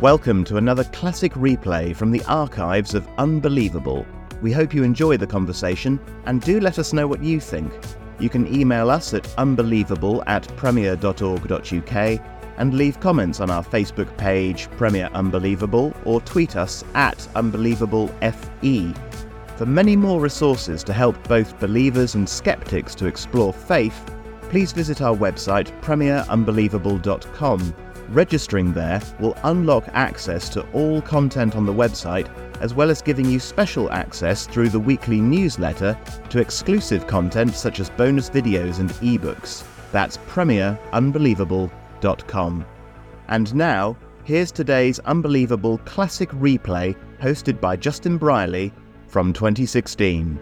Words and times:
Welcome 0.00 0.44
to 0.44 0.58
another 0.58 0.84
classic 0.84 1.32
replay 1.32 1.92
from 1.96 2.12
the 2.12 2.22
archives 2.26 2.94
of 2.94 3.08
Unbelievable. 3.18 4.06
We 4.40 4.52
hope 4.52 4.72
you 4.72 4.84
enjoy 4.84 5.16
the 5.16 5.26
conversation 5.26 5.98
and 6.24 6.40
do 6.40 6.60
let 6.60 6.78
us 6.78 6.92
know 6.92 7.08
what 7.08 7.20
you 7.20 7.40
think. 7.40 7.72
You 8.20 8.28
can 8.28 8.46
email 8.46 8.90
us 8.90 9.12
at 9.12 9.28
unbelievable 9.38 10.22
at 10.28 10.46
premier.org.uk 10.56 12.20
and 12.58 12.74
leave 12.74 13.00
comments 13.00 13.40
on 13.40 13.50
our 13.50 13.64
Facebook 13.64 14.16
page, 14.16 14.70
Premier 14.76 15.10
Unbelievable, 15.14 15.92
or 16.04 16.20
tweet 16.20 16.54
us 16.54 16.84
at 16.94 17.18
UnbelievableFE. 17.34 18.96
For 19.56 19.66
many 19.66 19.96
more 19.96 20.20
resources 20.20 20.84
to 20.84 20.92
help 20.92 21.20
both 21.26 21.58
believers 21.58 22.14
and 22.14 22.28
skeptics 22.28 22.94
to 22.94 23.06
explore 23.06 23.52
faith, 23.52 24.00
please 24.42 24.70
visit 24.70 25.02
our 25.02 25.16
website 25.16 25.72
premierunbelievable.com 25.82 27.74
Registering 28.10 28.72
there 28.72 29.02
will 29.20 29.36
unlock 29.44 29.86
access 29.92 30.48
to 30.50 30.62
all 30.72 31.00
content 31.02 31.54
on 31.54 31.66
the 31.66 31.74
website, 31.74 32.26
as 32.62 32.72
well 32.72 32.88
as 32.90 33.02
giving 33.02 33.26
you 33.26 33.38
special 33.38 33.92
access 33.92 34.46
through 34.46 34.70
the 34.70 34.80
weekly 34.80 35.20
newsletter 35.20 35.98
to 36.30 36.40
exclusive 36.40 37.06
content 37.06 37.54
such 37.54 37.80
as 37.80 37.90
bonus 37.90 38.30
videos 38.30 38.78
and 38.78 38.88
ebooks. 39.02 39.62
That's 39.92 40.16
premierunbelievable.com. 40.16 42.66
And 43.28 43.54
now, 43.54 43.94
here's 44.24 44.52
today's 44.52 45.00
unbelievable 45.00 45.76
classic 45.84 46.30
replay 46.30 46.96
hosted 47.20 47.60
by 47.60 47.76
Justin 47.76 48.16
Brierley 48.16 48.72
from 49.06 49.34
2016. 49.34 50.38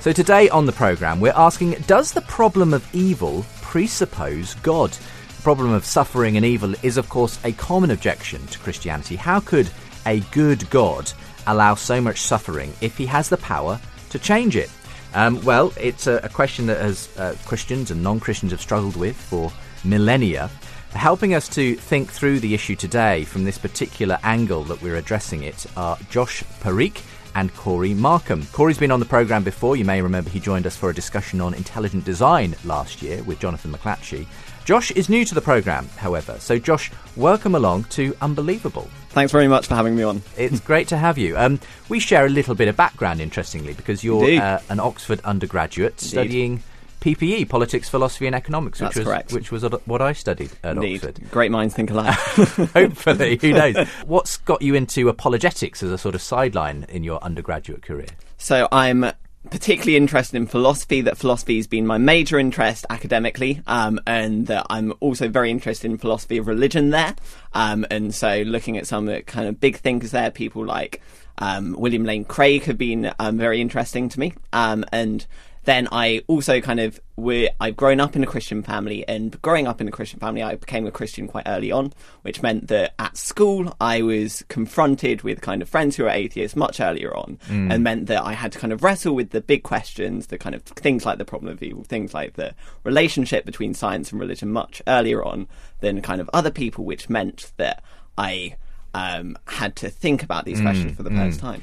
So, 0.00 0.12
today 0.12 0.50
on 0.50 0.66
the 0.66 0.72
programme, 0.72 1.18
we're 1.20 1.32
asking 1.34 1.76
Does 1.86 2.12
the 2.12 2.20
problem 2.22 2.74
of 2.74 2.86
evil 2.94 3.46
presuppose 3.70 4.54
God. 4.56 4.90
The 4.90 5.42
problem 5.44 5.70
of 5.70 5.84
suffering 5.84 6.36
and 6.36 6.44
evil 6.44 6.74
is, 6.82 6.96
of 6.96 7.08
course, 7.08 7.38
a 7.44 7.52
common 7.52 7.92
objection 7.92 8.44
to 8.48 8.58
Christianity. 8.58 9.14
How 9.14 9.38
could 9.38 9.70
a 10.04 10.18
good 10.32 10.68
God 10.70 11.12
allow 11.46 11.76
so 11.76 12.00
much 12.00 12.22
suffering 12.22 12.72
if 12.80 12.98
he 12.98 13.06
has 13.06 13.28
the 13.28 13.36
power 13.36 13.80
to 14.08 14.18
change 14.18 14.56
it? 14.56 14.72
Um, 15.14 15.40
well, 15.44 15.72
it's 15.78 16.08
a, 16.08 16.16
a, 16.16 16.28
question 16.28 16.66
that 16.66 16.80
has 16.80 17.16
uh, 17.16 17.36
Christians 17.46 17.92
and 17.92 18.02
non 18.02 18.18
Christians 18.18 18.50
have 18.50 18.60
struggled 18.60 18.96
with 18.96 19.14
for 19.14 19.52
millennia. 19.84 20.50
Helping 20.90 21.34
us 21.34 21.48
to 21.50 21.76
think 21.76 22.10
through 22.10 22.40
the 22.40 22.54
issue 22.54 22.74
today 22.74 23.22
from 23.22 23.44
this 23.44 23.56
particular 23.56 24.18
angle 24.24 24.64
that 24.64 24.82
we're 24.82 24.96
addressing 24.96 25.44
it 25.44 25.64
are 25.76 25.96
Josh 26.10 26.42
Parikh 26.60 27.02
and 27.40 27.54
Cory 27.54 27.94
Markum. 27.94 28.44
Cory's 28.52 28.76
been 28.76 28.90
on 28.90 29.00
the 29.00 29.06
programme 29.06 29.42
before. 29.42 29.74
You 29.74 29.86
may 29.86 30.02
remember 30.02 30.28
he 30.28 30.38
joined 30.38 30.66
us 30.66 30.76
for 30.76 30.90
a 30.90 30.94
discussion 30.94 31.40
on 31.40 31.54
intelligent 31.54 32.04
design 32.04 32.54
last 32.66 33.00
year 33.00 33.22
with 33.22 33.40
Jonathan 33.40 33.72
McLatchie. 33.72 34.26
Josh 34.66 34.90
is 34.90 35.08
new 35.08 35.24
to 35.24 35.34
the 35.34 35.40
programme, 35.40 35.88
however. 35.96 36.36
So, 36.38 36.58
Josh, 36.58 36.90
welcome 37.16 37.54
along 37.54 37.84
to 37.84 38.14
Unbelievable. 38.20 38.90
Thanks 39.08 39.32
very 39.32 39.48
much 39.48 39.68
for 39.68 39.74
having 39.74 39.96
me 39.96 40.02
on. 40.02 40.20
It's 40.36 40.60
great 40.70 40.88
to 40.88 40.98
have 40.98 41.16
you. 41.16 41.34
Um, 41.38 41.58
we 41.88 41.98
share 41.98 42.26
a 42.26 42.28
little 42.28 42.54
bit 42.54 42.68
of 42.68 42.76
background, 42.76 43.22
interestingly, 43.22 43.72
because 43.72 44.04
you're 44.04 44.38
uh, 44.38 44.60
an 44.68 44.78
Oxford 44.78 45.20
undergraduate 45.24 45.94
Indeed. 45.94 46.08
studying 46.10 46.62
PPE, 47.00 47.48
Politics, 47.48 47.88
Philosophy 47.88 48.26
and 48.26 48.36
Economics, 48.36 48.80
which 48.80 48.88
That's 48.88 48.96
was 48.98 49.06
correct. 49.06 49.32
which 49.32 49.50
was 49.50 49.62
what 49.86 50.02
I 50.02 50.12
studied 50.12 50.50
at 50.62 50.76
Indeed. 50.76 51.04
Oxford. 51.04 51.30
Great 51.30 51.50
minds 51.50 51.74
think 51.74 51.90
alike. 51.90 52.14
Hopefully, 52.74 53.36
who 53.40 53.52
knows? 53.52 53.88
What's 54.06 54.36
got 54.38 54.62
you 54.62 54.74
into 54.74 55.08
apologetics 55.08 55.82
as 55.82 55.90
a 55.90 55.98
sort 55.98 56.14
of 56.14 56.22
sideline 56.22 56.86
in 56.88 57.02
your 57.02 57.22
undergraduate 57.22 57.82
career? 57.82 58.08
So 58.36 58.68
I'm 58.70 59.12
particularly 59.48 59.96
interested 59.96 60.36
in 60.36 60.46
philosophy. 60.46 61.00
That 61.00 61.16
philosophy 61.16 61.56
has 61.56 61.66
been 61.66 61.86
my 61.86 61.98
major 61.98 62.38
interest 62.38 62.84
academically, 62.90 63.62
um, 63.66 63.98
and 64.06 64.46
that 64.48 64.66
I'm 64.68 64.92
also 65.00 65.28
very 65.28 65.50
interested 65.50 65.90
in 65.90 65.98
philosophy 65.98 66.36
of 66.36 66.46
religion 66.46 66.90
there. 66.90 67.14
Um, 67.54 67.86
and 67.90 68.14
so 68.14 68.42
looking 68.42 68.76
at 68.76 68.86
some 68.86 69.08
of 69.08 69.14
the 69.14 69.22
kind 69.22 69.48
of 69.48 69.58
big 69.58 69.76
thinkers 69.76 70.10
there, 70.10 70.30
people 70.30 70.64
like 70.64 71.00
um, 71.38 71.74
William 71.78 72.04
Lane 72.04 72.24
Craig 72.24 72.64
have 72.64 72.78
been 72.78 73.12
um, 73.18 73.38
very 73.38 73.60
interesting 73.60 74.08
to 74.10 74.20
me. 74.20 74.34
Um, 74.52 74.84
and 74.92 75.26
then 75.64 75.88
I 75.92 76.22
also 76.26 76.60
kind 76.60 76.80
of 76.80 77.00
we 77.16 77.50
I've 77.60 77.76
grown 77.76 78.00
up 78.00 78.16
in 78.16 78.22
a 78.22 78.26
Christian 78.26 78.62
family, 78.62 79.06
and 79.06 79.40
growing 79.42 79.66
up 79.66 79.80
in 79.80 79.88
a 79.88 79.90
Christian 79.90 80.18
family, 80.18 80.42
I 80.42 80.54
became 80.54 80.86
a 80.86 80.90
Christian 80.90 81.28
quite 81.28 81.46
early 81.46 81.70
on, 81.70 81.92
which 82.22 82.42
meant 82.42 82.68
that 82.68 82.94
at 82.98 83.16
school 83.16 83.76
I 83.80 84.02
was 84.02 84.42
confronted 84.48 85.22
with 85.22 85.40
kind 85.42 85.60
of 85.60 85.68
friends 85.68 85.96
who 85.96 86.04
were 86.04 86.10
atheists 86.10 86.56
much 86.56 86.80
earlier 86.80 87.14
on, 87.14 87.38
mm. 87.48 87.72
and 87.72 87.84
meant 87.84 88.06
that 88.06 88.22
I 88.22 88.32
had 88.32 88.52
to 88.52 88.58
kind 88.58 88.72
of 88.72 88.82
wrestle 88.82 89.14
with 89.14 89.30
the 89.30 89.40
big 89.40 89.62
questions, 89.62 90.28
the 90.28 90.38
kind 90.38 90.54
of 90.54 90.62
things 90.62 91.04
like 91.04 91.18
the 91.18 91.24
problem 91.24 91.52
of 91.52 91.62
evil, 91.62 91.84
things 91.84 92.14
like 92.14 92.34
the 92.34 92.54
relationship 92.84 93.44
between 93.44 93.74
science 93.74 94.12
and 94.12 94.20
religion 94.20 94.50
much 94.50 94.80
earlier 94.86 95.22
on 95.22 95.46
than 95.80 96.00
kind 96.00 96.20
of 96.20 96.30
other 96.32 96.50
people, 96.50 96.84
which 96.84 97.10
meant 97.10 97.52
that 97.58 97.82
I 98.16 98.56
um, 98.94 99.36
had 99.46 99.76
to 99.76 99.90
think 99.90 100.22
about 100.22 100.46
these 100.46 100.58
mm. 100.58 100.62
questions 100.62 100.96
for 100.96 101.02
the 101.02 101.10
first 101.10 101.38
mm. 101.38 101.42
time 101.42 101.62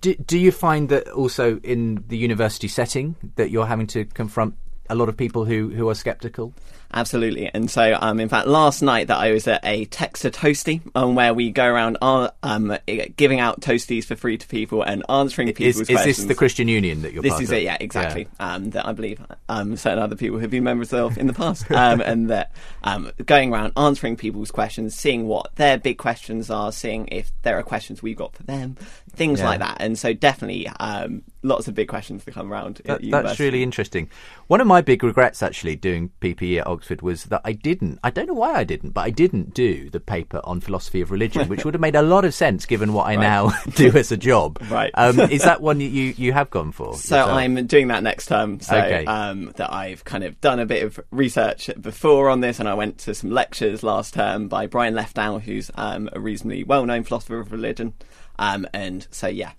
do, 0.00 0.14
do 0.14 0.38
you 0.38 0.52
find 0.52 0.88
that 0.88 1.08
also 1.08 1.58
in 1.58 2.04
the 2.08 2.16
university 2.16 2.68
setting 2.68 3.16
that 3.36 3.50
you're 3.50 3.66
having 3.66 3.86
to 3.88 4.04
confront 4.04 4.54
a 4.90 4.94
lot 4.94 5.08
of 5.08 5.16
people 5.16 5.44
who, 5.44 5.68
who 5.70 5.88
are 5.88 5.94
skeptical? 5.94 6.52
Absolutely. 6.92 7.50
And 7.52 7.70
so, 7.70 7.98
um, 8.00 8.18
in 8.18 8.28
fact, 8.28 8.46
last 8.46 8.80
night 8.80 9.08
that 9.08 9.18
I 9.18 9.32
was 9.32 9.46
at 9.46 9.64
a 9.64 9.84
Text 9.86 10.24
a 10.24 10.30
Toastie, 10.30 10.80
um, 10.94 11.14
where 11.14 11.34
we 11.34 11.50
go 11.50 11.66
around 11.66 11.98
uh, 12.00 12.30
um, 12.42 12.78
giving 13.16 13.40
out 13.40 13.60
toasties 13.60 14.04
for 14.04 14.16
free 14.16 14.38
to 14.38 14.48
people 14.48 14.82
and 14.82 15.04
answering 15.08 15.48
people's 15.48 15.80
is, 15.80 15.88
questions. 15.88 16.08
Is 16.08 16.16
this 16.16 16.26
the 16.26 16.34
Christian 16.34 16.66
Union 16.66 17.02
that 17.02 17.12
you're 17.12 17.22
this 17.22 17.40
is 17.40 17.50
of? 17.50 17.58
it, 17.58 17.64
yeah, 17.64 17.76
exactly. 17.78 18.26
Yeah. 18.40 18.54
Um, 18.54 18.70
that 18.70 18.86
I 18.86 18.92
believe 18.92 19.20
um, 19.50 19.76
certain 19.76 19.98
other 19.98 20.16
people 20.16 20.38
have 20.38 20.50
been 20.50 20.64
members 20.64 20.92
of 20.94 21.18
in 21.18 21.26
the 21.26 21.34
past. 21.34 21.70
um, 21.70 22.00
and 22.04 22.30
that 22.30 22.52
um, 22.84 23.12
going 23.26 23.52
around 23.52 23.72
answering 23.76 24.16
people's 24.16 24.50
questions, 24.50 24.94
seeing 24.94 25.26
what 25.26 25.54
their 25.56 25.76
big 25.76 25.98
questions 25.98 26.50
are, 26.50 26.72
seeing 26.72 27.06
if 27.08 27.30
there 27.42 27.58
are 27.58 27.62
questions 27.62 28.02
we've 28.02 28.16
got 28.16 28.34
for 28.34 28.44
them, 28.44 28.76
things 29.10 29.40
yeah. 29.40 29.46
like 29.46 29.58
that. 29.58 29.76
And 29.80 29.98
so, 29.98 30.14
definitely, 30.14 30.68
um, 30.80 31.22
lots 31.42 31.68
of 31.68 31.74
big 31.74 31.88
questions 31.88 32.24
to 32.24 32.32
come 32.32 32.50
around. 32.50 32.80
That, 32.86 33.02
that's 33.02 33.38
really 33.38 33.62
interesting. 33.62 34.08
One 34.46 34.62
of 34.62 34.66
my 34.66 34.80
big 34.80 35.04
regrets, 35.04 35.42
actually, 35.42 35.76
doing 35.76 36.10
PPE 36.22 36.60
at 36.60 36.66
Oxford 36.78 37.02
was 37.02 37.24
that 37.24 37.40
I 37.44 37.54
didn't. 37.54 37.98
I 38.04 38.10
don't 38.10 38.28
know 38.28 38.34
why 38.34 38.54
I 38.54 38.62
didn't, 38.62 38.90
but 38.90 39.00
I 39.00 39.10
didn't 39.10 39.52
do 39.52 39.90
the 39.90 39.98
paper 39.98 40.40
on 40.44 40.60
philosophy 40.60 41.00
of 41.00 41.10
religion, 41.10 41.48
which 41.48 41.64
would 41.64 41.74
have 41.74 41.80
made 41.80 41.96
a 41.96 42.02
lot 42.02 42.24
of 42.24 42.32
sense 42.32 42.66
given 42.66 42.92
what 42.92 43.08
I 43.08 43.16
right. 43.16 43.20
now 43.20 43.52
do 43.74 43.90
as 43.96 44.12
a 44.12 44.16
job. 44.16 44.62
right. 44.70 44.92
Um, 44.94 45.18
is 45.18 45.42
that 45.42 45.60
one 45.60 45.80
you 45.80 45.88
you 45.88 46.32
have 46.32 46.50
gone 46.50 46.70
for? 46.70 46.94
So 46.94 47.16
yourself? 47.16 47.30
I'm 47.30 47.66
doing 47.66 47.88
that 47.88 48.04
next 48.04 48.26
term. 48.26 48.60
So 48.60 48.76
okay. 48.76 49.04
um, 49.06 49.52
that 49.56 49.72
I've 49.72 50.04
kind 50.04 50.22
of 50.22 50.40
done 50.40 50.60
a 50.60 50.66
bit 50.66 50.84
of 50.84 51.00
research 51.10 51.68
before 51.80 52.28
on 52.28 52.42
this, 52.42 52.60
and 52.60 52.68
I 52.68 52.74
went 52.74 52.98
to 52.98 53.14
some 53.14 53.30
lectures 53.30 53.82
last 53.82 54.14
term 54.14 54.46
by 54.46 54.68
Brian 54.68 54.94
Leftow, 54.94 55.40
who's 55.40 55.72
um, 55.74 56.08
a 56.12 56.20
reasonably 56.20 56.62
well-known 56.62 57.02
philosopher 57.02 57.40
of 57.40 57.50
religion. 57.50 57.92
Um, 58.38 58.68
and 58.72 59.08
so 59.10 59.26
yeah. 59.26 59.50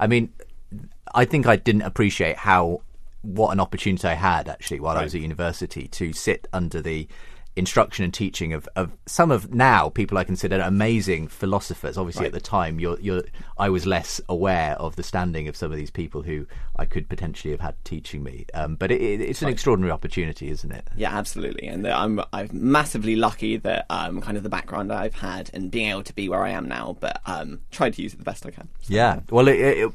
I 0.00 0.06
mean, 0.06 0.32
I 1.14 1.26
think 1.26 1.46
I 1.46 1.56
didn't 1.56 1.82
appreciate 1.82 2.38
how 2.38 2.80
what 3.24 3.50
an 3.50 3.60
opportunity 3.60 4.06
I 4.06 4.14
had 4.14 4.48
actually 4.48 4.80
while 4.80 4.94
right. 4.94 5.00
I 5.00 5.04
was 5.04 5.14
at 5.14 5.20
university 5.20 5.88
to 5.88 6.12
sit 6.12 6.46
under 6.52 6.80
the 6.80 7.08
instruction 7.56 8.04
and 8.04 8.12
teaching 8.12 8.52
of, 8.52 8.68
of 8.74 8.92
some 9.06 9.30
of 9.30 9.54
now 9.54 9.88
people 9.88 10.18
I 10.18 10.24
consider 10.24 10.60
amazing 10.60 11.28
philosophers. 11.28 11.96
Obviously, 11.96 12.22
right. 12.22 12.26
at 12.26 12.32
the 12.32 12.40
time, 12.40 12.80
you're, 12.80 12.98
you're, 13.00 13.22
I 13.58 13.68
was 13.68 13.86
less 13.86 14.20
aware 14.28 14.72
of 14.80 14.96
the 14.96 15.02
standing 15.02 15.46
of 15.48 15.56
some 15.56 15.70
of 15.70 15.78
these 15.78 15.90
people 15.90 16.22
who 16.22 16.46
I 16.76 16.84
could 16.84 17.08
potentially 17.08 17.52
have 17.52 17.60
had 17.60 17.76
teaching 17.84 18.22
me. 18.22 18.46
Um, 18.54 18.74
but 18.76 18.90
it, 18.90 19.00
it, 19.00 19.20
it's 19.20 19.42
an 19.42 19.46
right. 19.46 19.52
extraordinary 19.52 19.92
opportunity, 19.92 20.50
isn't 20.50 20.72
it? 20.72 20.88
Yeah, 20.96 21.16
absolutely. 21.16 21.68
And 21.68 21.86
I'm 21.86 22.20
I'm 22.32 22.48
massively 22.52 23.16
lucky 23.16 23.56
that 23.58 23.86
um, 23.90 24.20
kind 24.20 24.36
of 24.36 24.42
the 24.42 24.48
background 24.48 24.92
I've 24.92 25.14
had 25.14 25.50
and 25.54 25.70
being 25.70 25.90
able 25.90 26.02
to 26.02 26.14
be 26.14 26.28
where 26.28 26.42
I 26.42 26.50
am 26.50 26.68
now. 26.68 26.96
But 26.98 27.20
um, 27.26 27.60
try 27.70 27.90
to 27.90 28.02
use 28.02 28.14
it 28.14 28.18
the 28.18 28.24
best 28.24 28.44
I 28.46 28.50
can. 28.50 28.68
So, 28.82 28.94
yeah. 28.94 29.20
Well, 29.30 29.46
it, 29.48 29.94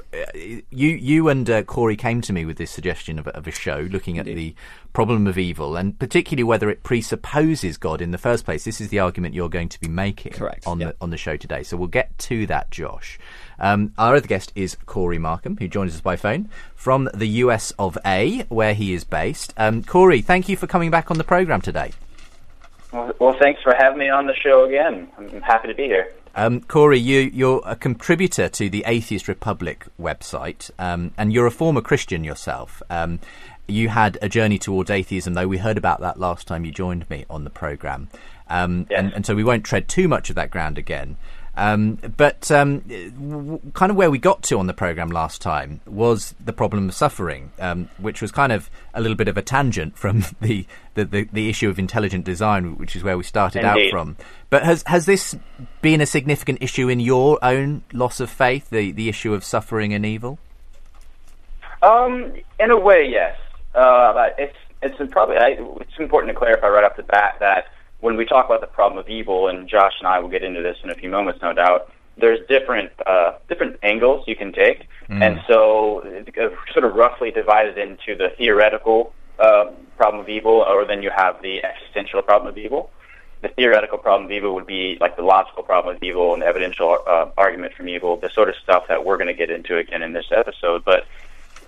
you 0.70 0.90
you 0.90 1.28
and 1.28 1.50
uh, 1.50 1.64
Cory 1.64 1.98
came 1.98 2.22
to 2.22 2.34
me 2.34 2.46
with 2.46 2.58
this 2.58 2.72
suggestion 2.72 3.20
of, 3.20 3.28
of 3.28 3.48
a 3.48 3.52
show 3.52 3.88
looking 3.92 4.18
at 4.18 4.28
Indeed. 4.28 4.56
the 4.56 4.56
problem 5.00 5.28
of 5.28 5.38
evil, 5.38 5.78
and 5.78 5.98
particularly 5.98 6.44
whether 6.44 6.70
it 6.70 6.84
presupposes 6.84 7.78
God 7.78 8.02
in 8.02 8.12
the 8.12 8.18
first 8.18 8.44
place. 8.44 8.66
This 8.66 8.82
is 8.82 8.90
the 8.90 9.00
argument 9.00 9.34
you're 9.34 9.48
going 9.48 9.70
to 9.70 9.80
be 9.80 9.88
making 9.88 10.34
Correct. 10.34 10.68
on 10.68 10.82
yep. 10.82 10.90
the 10.90 10.96
on 11.02 11.10
the 11.10 11.16
show 11.16 11.38
today. 11.38 11.64
So 11.64 11.78
we'll 11.78 11.88
get 11.88 12.18
to 12.18 12.46
that, 12.48 12.70
Josh. 12.70 13.18
Um, 13.62 13.94
our 13.98 14.18
other 14.18 14.28
guest 14.28 14.52
is 14.56 14.76
Cory 14.88 15.18
Markum, 15.18 15.58
who 15.58 15.70
joins 15.70 15.96
us 15.96 16.02
by 16.02 16.18
phone 16.18 16.50
from 16.76 17.10
the 17.14 17.28
US 17.46 17.72
of 17.80 17.98
A, 18.06 18.40
where 18.50 18.74
he 18.74 18.92
is 18.92 19.06
based. 19.06 19.54
Um, 19.56 19.86
Cory, 19.86 20.20
thank 20.20 20.50
you 20.50 20.58
for 20.58 20.68
coming 20.68 20.92
back 20.92 21.10
on 21.10 21.18
the 21.18 21.24
program 21.24 21.62
today. 21.62 21.94
Well, 22.92 23.14
well, 23.20 23.36
thanks 23.40 23.62
for 23.62 23.74
having 23.74 24.00
me 24.00 24.10
on 24.10 24.28
the 24.28 24.36
show 24.36 24.66
again. 24.66 25.08
I'm 25.18 25.40
happy 25.40 25.70
to 25.70 25.76
be 25.76 25.84
here. 25.84 26.12
Um, 26.36 26.60
Cory, 26.60 27.00
you, 27.00 27.62
are 27.64 27.72
a 27.72 27.76
contributor 27.78 28.50
to 28.50 28.70
the 28.70 28.84
Atheist 28.86 29.30
Republic 29.30 29.86
website, 30.00 30.72
um, 30.78 31.12
and 31.18 31.32
you're 31.32 31.48
a 31.48 31.52
former 31.52 31.82
Christian 31.82 32.26
yourself. 32.26 32.82
Um, 32.90 33.20
you 33.70 33.90
had 33.90 34.18
a 34.22 34.30
journey 34.30 34.58
towards 34.58 34.90
atheism, 34.90 35.34
though. 35.34 35.48
We 35.48 35.58
heard 35.58 35.78
about 35.78 36.02
that 36.02 36.20
last 36.20 36.48
time 36.48 36.66
you 36.66 36.72
joined 36.72 37.10
me 37.10 37.26
on 37.30 37.44
the 37.44 37.50
program, 37.50 38.10
um, 38.50 38.88
yes. 38.90 39.00
and, 39.00 39.14
and, 39.14 39.26
so 39.26 39.36
we 39.36 39.44
won't 39.44 39.64
tread 39.64 39.88
too 39.88 40.08
much 40.08 40.30
of 40.30 40.36
that 40.36 40.52
ground 40.52 40.78
again. 40.78 41.18
Um, 41.60 41.96
but 42.16 42.50
um, 42.52 42.80
w- 42.80 43.60
kind 43.74 43.90
of 43.90 43.98
where 43.98 44.10
we 44.10 44.18
got 44.18 44.44
to 44.44 44.60
on 44.60 44.68
the 44.68 44.74
program 44.74 45.10
last 45.10 45.42
time 45.42 45.82
was 45.86 46.34
the 46.44 46.54
problem 46.54 46.88
of 46.88 46.96
suffering, 46.96 47.52
um, 47.60 47.90
which 47.98 48.22
was 48.22 48.32
kind 48.32 48.54
of 48.54 48.70
a 48.94 49.02
little 49.02 49.18
bit 49.18 49.28
of 49.28 49.38
a 49.38 49.42
tangent 49.42 49.98
from 49.98 50.24
the, 50.42 50.66
the, 50.94 51.04
the, 51.04 51.30
the 51.34 51.50
issue 51.50 51.70
of 51.70 51.78
intelligent 51.78 52.24
design, 52.24 52.78
which 52.78 52.96
is 52.96 53.04
where 53.04 53.18
we 53.18 53.24
started 53.24 53.66
Indeed. 53.66 53.88
out 53.88 53.92
from. 53.92 54.16
But 54.50 54.64
has 54.64 54.84
has 54.88 55.06
this 55.06 55.36
been 55.82 56.00
a 56.00 56.06
significant 56.06 56.60
issue 56.62 56.88
in 56.88 57.02
your 57.02 57.38
own 57.44 57.84
loss 57.92 58.22
of 58.22 58.30
faith, 58.30 58.70
the, 58.70 58.92
the 58.94 59.10
issue 59.10 59.34
of 59.34 59.44
suffering 59.44 59.94
and 59.94 60.06
evil? 60.06 60.40
Um, 61.82 62.34
in 62.60 62.72
a 62.72 62.80
way, 62.80 63.08
yes. 63.10 63.38
Uh, 63.76 64.30
it's 64.38 64.58
it's 64.82 65.12
probably 65.12 65.36
it's 65.38 66.00
important 66.00 66.34
to 66.34 66.38
clarify 66.38 66.68
right 66.68 66.84
off 66.84 66.96
the 66.96 67.04
bat 67.04 67.36
that 67.40 67.66
when 68.00 68.16
we 68.16 68.26
talk 68.26 68.46
about 68.46 68.62
the 68.62 68.68
problem 68.68 68.98
of 68.98 69.10
evil, 69.10 69.48
and 69.48 69.68
Josh 69.68 69.94
and 70.00 70.08
I 70.08 70.20
will 70.20 70.30
get 70.30 70.44
into 70.44 70.62
this 70.62 70.78
in 70.84 70.90
a 70.90 70.96
few 70.96 71.10
moments, 71.10 71.42
no 71.42 71.54
doubt. 71.54 71.92
There's 72.18 72.40
different 72.48 72.92
uh, 73.06 73.34
different 73.48 73.78
angles 73.84 74.26
you 74.28 74.36
can 74.36 74.52
take, 74.52 74.88
mm. 75.10 75.22
and 75.22 75.42
so 75.48 76.00
uh, 76.02 76.50
sort 76.74 76.86
of 76.86 76.96
roughly 76.96 77.32
divided 77.32 77.78
into 77.78 78.16
the 78.16 78.30
theoretical 78.38 79.14
uh, 79.40 79.72
problem 79.98 80.22
of 80.22 80.30
evil, 80.30 80.66
or 80.68 80.86
then 80.86 81.02
you 81.02 81.12
have 81.16 81.42
the 81.42 81.64
existential 81.64 82.22
problem 82.22 82.50
of 82.50 82.58
evil. 82.58 82.90
The 83.42 83.48
theoretical 83.50 83.98
problem 83.98 84.26
of 84.26 84.32
evil 84.34 84.54
would 84.56 84.68
be 84.68 84.98
like 85.00 85.16
the 85.16 85.22
logical 85.22 85.64
problem 85.64 85.96
of 85.96 86.04
evil 86.04 86.34
and 86.34 86.42
the 86.42 86.46
evidential 86.46 86.98
uh, 87.08 87.30
argument 87.38 87.74
from 87.74 87.88
evil, 87.88 88.18
the 88.18 88.30
sort 88.30 88.50
of 88.50 88.56
stuff 88.62 88.88
that 88.90 89.06
we're 89.06 89.16
going 89.16 89.28
to 89.28 89.34
get 89.34 89.50
into 89.50 89.78
again 89.78 90.02
in 90.02 90.12
this 90.12 90.26
episode. 90.36 90.84
But 90.84 91.06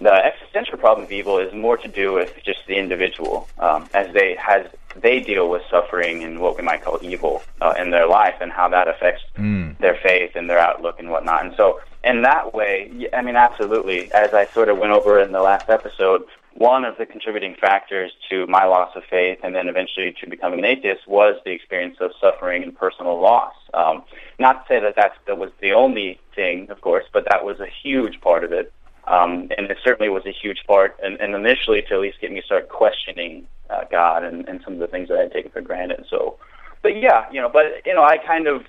the 0.01 0.13
existential 0.13 0.77
problem 0.77 1.05
of 1.05 1.11
evil 1.11 1.37
is 1.37 1.53
more 1.53 1.77
to 1.77 1.87
do 1.87 2.13
with 2.13 2.33
just 2.43 2.59
the 2.67 2.75
individual 2.75 3.47
um, 3.59 3.87
as 3.93 4.11
they 4.13 4.35
has 4.35 4.65
they 4.95 5.19
deal 5.19 5.49
with 5.49 5.61
suffering 5.69 6.23
and 6.23 6.39
what 6.39 6.57
we 6.57 6.63
might 6.63 6.83
call 6.83 6.99
evil 7.01 7.41
uh, 7.61 7.73
in 7.79 7.91
their 7.91 8.07
life 8.07 8.35
and 8.41 8.51
how 8.51 8.67
that 8.67 8.87
affects 8.87 9.23
mm. 9.37 9.77
their 9.77 9.95
faith 9.95 10.31
and 10.35 10.49
their 10.49 10.59
outlook 10.59 10.99
and 10.99 11.09
whatnot. 11.09 11.45
And 11.45 11.53
so, 11.55 11.79
in 12.03 12.23
that 12.23 12.53
way, 12.53 13.09
I 13.13 13.21
mean, 13.21 13.35
absolutely. 13.35 14.11
As 14.11 14.33
I 14.33 14.45
sort 14.47 14.69
of 14.69 14.77
went 14.77 14.91
over 14.91 15.21
in 15.21 15.31
the 15.31 15.41
last 15.41 15.69
episode, 15.69 16.23
one 16.53 16.83
of 16.83 16.97
the 16.97 17.05
contributing 17.05 17.55
factors 17.55 18.11
to 18.29 18.45
my 18.47 18.65
loss 18.65 18.95
of 18.95 19.03
faith 19.05 19.39
and 19.43 19.55
then 19.55 19.69
eventually 19.69 20.13
to 20.19 20.29
becoming 20.29 20.59
an 20.59 20.65
atheist 20.65 21.07
was 21.07 21.39
the 21.45 21.51
experience 21.51 21.97
of 22.01 22.11
suffering 22.19 22.63
and 22.63 22.75
personal 22.75 23.19
loss. 23.21 23.53
Um, 23.73 24.03
not 24.39 24.67
to 24.67 24.73
say 24.73 24.79
that 24.81 24.95
that's, 24.95 25.15
that 25.27 25.37
was 25.37 25.51
the 25.61 25.71
only 25.71 26.19
thing, 26.35 26.69
of 26.69 26.81
course, 26.81 27.05
but 27.13 27.25
that 27.29 27.45
was 27.45 27.59
a 27.59 27.67
huge 27.67 28.19
part 28.19 28.43
of 28.43 28.51
it. 28.51 28.73
Um, 29.11 29.49
and 29.57 29.69
it 29.69 29.77
certainly 29.83 30.07
was 30.07 30.25
a 30.25 30.31
huge 30.31 30.63
part, 30.65 30.97
and, 31.03 31.19
and 31.19 31.35
initially 31.35 31.81
to 31.81 31.95
at 31.95 31.99
least 31.99 32.21
get 32.21 32.31
me 32.31 32.41
start 32.45 32.69
questioning 32.69 33.45
uh, 33.69 33.83
God 33.91 34.23
and, 34.23 34.47
and 34.47 34.61
some 34.63 34.73
of 34.73 34.79
the 34.79 34.87
things 34.87 35.09
that 35.09 35.17
I 35.17 35.21
had 35.23 35.33
taken 35.33 35.51
for 35.51 35.59
granted. 35.59 36.05
So, 36.09 36.37
but 36.81 36.95
yeah, 36.95 37.29
you 37.29 37.41
know, 37.41 37.49
but 37.49 37.85
you 37.85 37.93
know, 37.93 38.03
I 38.03 38.17
kind 38.17 38.47
of 38.47 38.63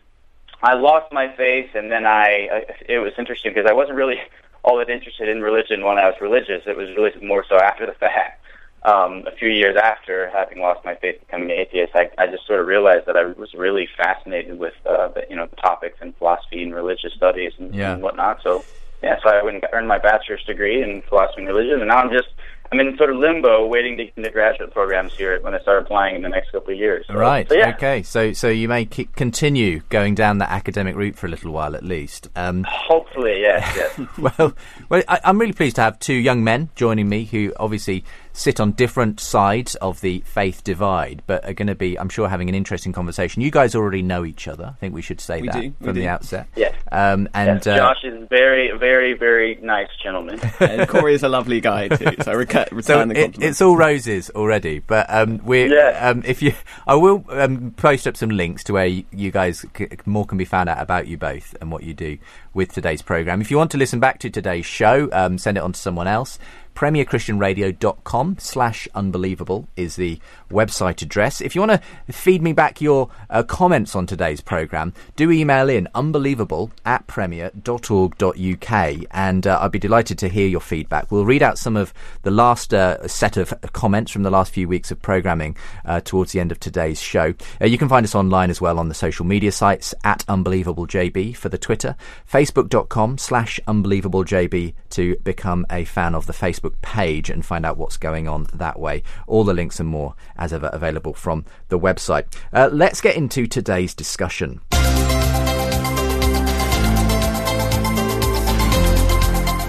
I 0.60 0.74
lost 0.74 1.12
my 1.12 1.32
faith, 1.36 1.70
and 1.76 1.92
then 1.92 2.06
I, 2.06 2.48
I 2.50 2.64
it 2.88 2.98
was 2.98 3.12
interesting 3.18 3.54
because 3.54 3.70
I 3.70 3.72
wasn't 3.72 3.96
really 3.96 4.20
all 4.64 4.78
that 4.78 4.90
interested 4.90 5.28
in 5.28 5.42
religion 5.42 5.84
when 5.84 5.96
I 5.96 6.06
was 6.06 6.16
religious. 6.20 6.64
It 6.66 6.76
was 6.76 6.88
really 6.96 7.12
more 7.24 7.44
so 7.48 7.58
after 7.58 7.86
the 7.86 7.92
fact. 8.00 8.40
Um, 8.84 9.22
a 9.28 9.30
few 9.30 9.48
years 9.48 9.76
after 9.76 10.28
having 10.30 10.58
lost 10.58 10.84
my 10.84 10.96
faith, 10.96 11.20
becoming 11.20 11.52
an 11.52 11.56
atheist, 11.56 11.92
I, 11.94 12.10
I 12.18 12.26
just 12.26 12.44
sort 12.48 12.58
of 12.58 12.66
realized 12.66 13.06
that 13.06 13.16
I 13.16 13.26
was 13.26 13.54
really 13.54 13.88
fascinated 13.96 14.58
with 14.58 14.74
uh, 14.84 15.06
the, 15.06 15.24
you 15.30 15.36
know 15.36 15.46
the 15.46 15.54
topics 15.54 15.98
and 16.00 16.16
philosophy 16.16 16.64
and 16.64 16.74
religious 16.74 17.12
studies 17.12 17.52
and, 17.58 17.72
yeah. 17.72 17.92
and 17.92 18.02
whatnot. 18.02 18.42
So 18.42 18.64
yeah, 19.02 19.16
so 19.22 19.30
I 19.30 19.42
went 19.42 19.56
and 19.56 19.66
earned 19.72 19.88
my 19.88 19.98
bachelor's 19.98 20.44
degree 20.44 20.82
in 20.82 21.02
philosophy 21.08 21.42
and 21.42 21.48
religion, 21.48 21.80
and 21.80 21.88
now 21.88 21.98
I'm 21.98 22.10
just 22.10 22.28
I'm 22.72 22.80
in 22.80 22.96
sort 22.96 23.10
of 23.10 23.16
limbo, 23.16 23.66
waiting 23.66 23.98
to 23.98 24.04
get 24.04 24.14
into 24.16 24.30
graduate 24.30 24.72
programs 24.72 25.12
here 25.12 25.38
when 25.42 25.54
I 25.54 25.60
start 25.60 25.82
applying 25.82 26.16
in 26.16 26.22
the 26.22 26.30
next 26.30 26.52
couple 26.52 26.72
of 26.72 26.78
years. 26.78 27.04
So, 27.06 27.14
right. 27.14 27.46
So, 27.46 27.54
yeah. 27.54 27.74
Okay. 27.74 28.02
So 28.02 28.32
so 28.32 28.48
you 28.48 28.66
may 28.66 28.86
k- 28.86 29.08
continue 29.14 29.80
going 29.90 30.14
down 30.14 30.38
that 30.38 30.50
academic 30.50 30.96
route 30.96 31.16
for 31.16 31.26
a 31.26 31.30
little 31.30 31.52
while 31.52 31.76
at 31.76 31.84
least. 31.84 32.28
Um, 32.34 32.64
Hopefully, 32.66 33.40
yes. 33.40 33.70
yes. 33.76 34.08
well, 34.38 34.54
well, 34.88 35.02
I, 35.06 35.20
I'm 35.22 35.38
really 35.38 35.52
pleased 35.52 35.76
to 35.76 35.82
have 35.82 35.98
two 35.98 36.14
young 36.14 36.44
men 36.44 36.70
joining 36.74 37.10
me 37.10 37.24
who 37.24 37.52
obviously 37.58 38.04
sit 38.32 38.60
on 38.60 38.72
different 38.72 39.20
sides 39.20 39.74
of 39.76 40.00
the 40.00 40.20
faith 40.20 40.64
divide, 40.64 41.22
but 41.26 41.44
are 41.44 41.52
going 41.52 41.68
to 41.68 41.74
be, 41.74 41.98
I'm 41.98 42.08
sure, 42.08 42.28
having 42.28 42.48
an 42.48 42.54
interesting 42.54 42.92
conversation. 42.92 43.42
You 43.42 43.50
guys 43.50 43.74
already 43.74 44.02
know 44.02 44.24
each 44.24 44.48
other. 44.48 44.66
I 44.66 44.78
think 44.80 44.94
we 44.94 45.02
should 45.02 45.20
say 45.20 45.40
we 45.40 45.48
that 45.48 45.60
do, 45.60 45.74
from 45.82 45.94
the 45.94 46.08
outset. 46.08 46.48
Yes. 46.56 46.74
Um, 46.90 47.28
and 47.34 47.64
yes, 47.64 47.76
Josh 47.76 48.04
uh, 48.04 48.08
is 48.08 48.28
very, 48.28 48.76
very, 48.76 49.12
very 49.14 49.56
nice 49.56 49.88
gentleman. 50.02 50.40
and 50.60 50.88
Corey 50.88 51.14
is 51.14 51.22
a 51.22 51.28
lovely 51.28 51.60
guy 51.60 51.88
too. 51.88 52.16
So 52.22 52.32
return 52.34 52.66
so 52.82 52.98
the 53.06 53.14
compliment. 53.14 53.36
It, 53.36 53.42
it's 53.42 53.60
all 53.60 53.76
roses 53.76 54.30
already, 54.30 54.78
but 54.80 55.06
um, 55.08 55.44
we 55.44 55.72
yeah. 55.72 56.08
um, 56.08 56.22
if 56.24 56.42
you, 56.42 56.54
I 56.86 56.94
will 56.94 57.24
um, 57.28 57.72
post 57.72 58.06
up 58.06 58.16
some 58.16 58.30
links 58.30 58.64
to 58.64 58.72
where 58.72 58.86
you, 58.86 59.04
you 59.12 59.30
guys 59.30 59.64
c- 59.76 59.88
more 60.06 60.26
can 60.26 60.38
be 60.38 60.44
found 60.44 60.68
out 60.68 60.80
about 60.80 61.06
you 61.06 61.16
both 61.16 61.54
and 61.60 61.70
what 61.70 61.82
you 61.82 61.94
do 61.94 62.18
with 62.54 62.72
today's 62.72 63.02
program. 63.02 63.40
If 63.40 63.50
you 63.50 63.56
want 63.56 63.70
to 63.72 63.78
listen 63.78 64.00
back 64.00 64.18
to 64.20 64.30
today's 64.30 64.66
show, 64.66 65.08
um, 65.12 65.38
send 65.38 65.56
it 65.56 65.62
on 65.62 65.72
to 65.72 65.80
someone 65.80 66.06
else 66.06 66.38
premierchristianradio.com 66.74 68.36
slash 68.38 68.88
unbelievable 68.94 69.68
is 69.76 69.96
the 69.96 70.18
website 70.50 71.02
address. 71.02 71.40
If 71.40 71.54
you 71.54 71.62
want 71.62 71.80
to 71.80 72.12
feed 72.12 72.42
me 72.42 72.52
back 72.52 72.80
your 72.80 73.08
uh, 73.30 73.42
comments 73.42 73.94
on 73.94 74.06
today's 74.06 74.40
programme, 74.40 74.92
do 75.16 75.30
email 75.30 75.68
in 75.68 75.88
unbelievable 75.94 76.70
at 76.84 77.06
premier.org.uk 77.06 78.72
and 79.10 79.46
uh, 79.46 79.58
I'd 79.60 79.72
be 79.72 79.78
delighted 79.78 80.18
to 80.18 80.28
hear 80.28 80.46
your 80.46 80.60
feedback. 80.60 81.10
We'll 81.10 81.24
read 81.24 81.42
out 81.42 81.58
some 81.58 81.76
of 81.76 81.92
the 82.22 82.30
last 82.30 82.72
uh, 82.72 83.06
set 83.08 83.36
of 83.36 83.52
comments 83.72 84.10
from 84.12 84.22
the 84.22 84.30
last 84.30 84.52
few 84.52 84.68
weeks 84.68 84.90
of 84.90 85.00
programming 85.02 85.56
uh, 85.84 86.00
towards 86.00 86.32
the 86.32 86.40
end 86.40 86.52
of 86.52 86.60
today's 86.60 87.00
show. 87.00 87.34
Uh, 87.60 87.66
you 87.66 87.78
can 87.78 87.88
find 87.88 88.04
us 88.04 88.14
online 88.14 88.50
as 88.50 88.60
well 88.60 88.78
on 88.78 88.88
the 88.88 88.94
social 88.94 89.26
media 89.26 89.52
sites 89.52 89.94
at 90.04 90.24
unbelievablejb 90.26 91.36
for 91.36 91.48
the 91.48 91.58
Twitter, 91.58 91.96
facebook.com 92.30 93.18
slash 93.18 93.60
unbelievablejb 93.66 94.74
to 94.90 95.16
become 95.16 95.66
a 95.70 95.84
fan 95.84 96.14
of 96.14 96.26
the 96.26 96.32
Facebook 96.32 96.61
Facebook 96.62 96.80
page 96.82 97.30
and 97.30 97.44
find 97.44 97.66
out 97.66 97.76
what's 97.76 97.96
going 97.96 98.28
on 98.28 98.46
that 98.54 98.78
way. 98.78 99.02
All 99.26 99.44
the 99.44 99.54
links 99.54 99.80
and 99.80 99.88
more 99.88 100.14
as 100.36 100.52
ever 100.52 100.70
available 100.72 101.14
from 101.14 101.44
the 101.68 101.78
website. 101.78 102.26
Uh, 102.52 102.68
let's 102.72 103.00
get 103.00 103.16
into 103.16 103.46
today's 103.46 103.94
discussion. 103.94 104.60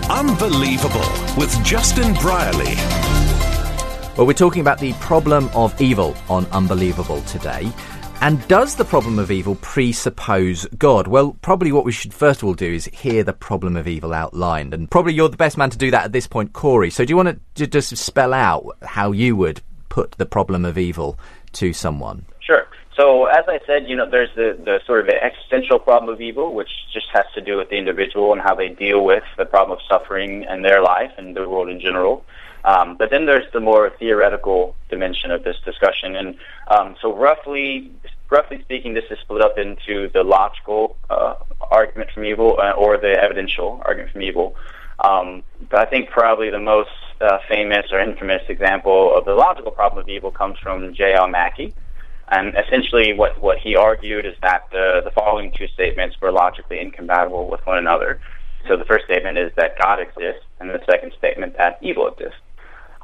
Unbelievable 0.09 1.01
with 1.38 1.63
Justin 1.63 2.13
Brierley. 2.15 2.75
Well, 4.15 4.27
we're 4.27 4.33
talking 4.33 4.62
about 4.62 4.79
the 4.79 4.93
problem 4.93 5.50
of 5.55 5.79
evil 5.81 6.15
on 6.29 6.45
Unbelievable 6.47 7.21
today. 7.23 7.71
And 8.22 8.48
does 8.48 8.75
the 8.75 8.86
problem 8.86 9.20
of 9.20 9.32
evil 9.32 9.55
presuppose 9.55 10.65
God? 10.77 11.08
Well, 11.08 11.38
probably 11.41 11.72
what 11.72 11.84
we 11.84 11.91
should 11.91 12.13
first 12.13 12.41
of 12.41 12.48
all 12.48 12.53
do 12.53 12.72
is 12.72 12.86
hear 12.86 13.24
the 13.24 13.34
problem 13.34 13.75
of 13.75 13.88
evil 13.88 14.13
outlined. 14.13 14.74
And 14.74 14.89
probably 14.89 15.13
you're 15.13 15.29
the 15.29 15.38
best 15.38 15.58
man 15.58 15.70
to 15.72 15.77
do 15.77 15.91
that 15.91 16.05
at 16.05 16.12
this 16.13 16.27
point, 16.27 16.53
Cory. 16.53 16.89
So 16.89 17.03
do 17.03 17.12
you 17.12 17.17
want 17.17 17.39
to 17.55 17.67
just 17.67 17.96
spell 17.98 18.34
out 18.34 18.77
how 18.82 19.12
you 19.12 19.36
would 19.36 19.62
put 19.89 20.13
the 20.13 20.25
problem 20.25 20.63
of 20.63 20.77
evil 20.77 21.20
to 21.53 21.74
someone? 21.74 22.25
Sure. 22.39 22.65
So 22.96 23.25
as 23.25 23.43
I 23.48 23.60
said, 23.65 23.88
you 23.88 23.96
know, 23.96 24.10
there's 24.10 24.34
the, 24.36 24.58
the 24.63 24.79
sort 24.86 25.01
of 25.01 25.10
existential 25.10 25.79
problem 25.79 26.13
of 26.13 26.22
evil, 26.22 26.53
which 26.53 26.70
just 26.93 27.08
has 27.13 27.25
to 27.36 27.41
do 27.41 27.58
with 27.58 27.70
the 27.70 27.75
individual 27.77 28.34
and 28.34 28.41
how 28.41 28.55
they 28.55 28.70
deal 28.70 29.03
with 29.03 29.24
the 29.38 29.46
problem 29.46 29.77
of 29.77 29.84
suffering 29.89 30.46
in 30.50 30.62
their 30.62 30.82
life 30.82 31.12
and 31.17 31.36
the 31.36 31.50
world 31.50 31.70
in 31.70 31.79
general. 31.79 32.24
Um, 32.65 32.96
but 32.98 33.10
then 33.10 33.25
there's 33.25 33.51
the 33.51 33.60
more 33.60 33.91
theoretical 34.00 34.75
dimension 34.89 35.32
of 35.32 35.43
this 35.43 35.58
discussion, 35.65 36.15
and 36.15 36.36
um, 36.70 36.96
so 37.01 37.13
roughly, 37.13 37.91
roughly 38.29 38.62
speaking, 38.62 38.93
this 38.93 39.03
is 39.12 39.20
split 39.20 39.41
up 39.41 39.58
into 39.58 40.10
the 40.13 40.24
logical 40.24 40.96
uh, 41.10 41.36
argument 41.72 42.12
from 42.12 42.24
evil 42.24 42.58
uh, 42.62 42.72
or 42.72 42.98
the 42.98 43.22
evidential 43.22 43.82
argument 43.86 44.13
from 44.13 44.22
evil. 44.22 44.55
Um, 45.00 45.43
but 45.70 45.79
I 45.79 45.86
think 45.89 46.10
probably 46.10 46.50
the 46.50 46.60
most 46.60 46.89
uh, 47.20 47.39
famous 47.50 47.88
or 47.91 48.00
infamous 48.00 48.43
example 48.48 49.15
of 49.15 49.25
the 49.25 49.34
logical 49.34 49.72
problem 49.72 50.01
of 50.03 50.10
evil 50.10 50.32
comes 50.32 50.58
from 50.60 50.93
J.L. 50.93 51.27
Mackie. 51.27 51.74
And 52.29 52.55
essentially, 52.58 53.13
what, 53.13 53.41
what 53.41 53.60
he 53.60 53.75
argued 53.75 54.25
is 54.25 54.36
that 54.41 54.63
the, 54.72 55.01
the 55.03 55.12
following 55.12 55.51
two 55.51 55.67
statements 55.67 56.15
were 56.22 56.32
logically 56.32 56.79
incompatible 56.79 57.50
with 57.50 57.65
one 57.65 57.77
another. 57.77 58.22
So 58.67 58.77
the 58.77 58.86
first 58.86 59.05
statement 59.05 59.38
is 59.38 59.51
that 59.58 59.77
God 59.77 60.00
exists, 60.00 60.46
and 60.60 60.70
the 60.70 60.82
second 60.89 61.12
statement 61.17 61.58
that 61.58 61.79
evil 61.82 62.08
exists. 62.08 62.39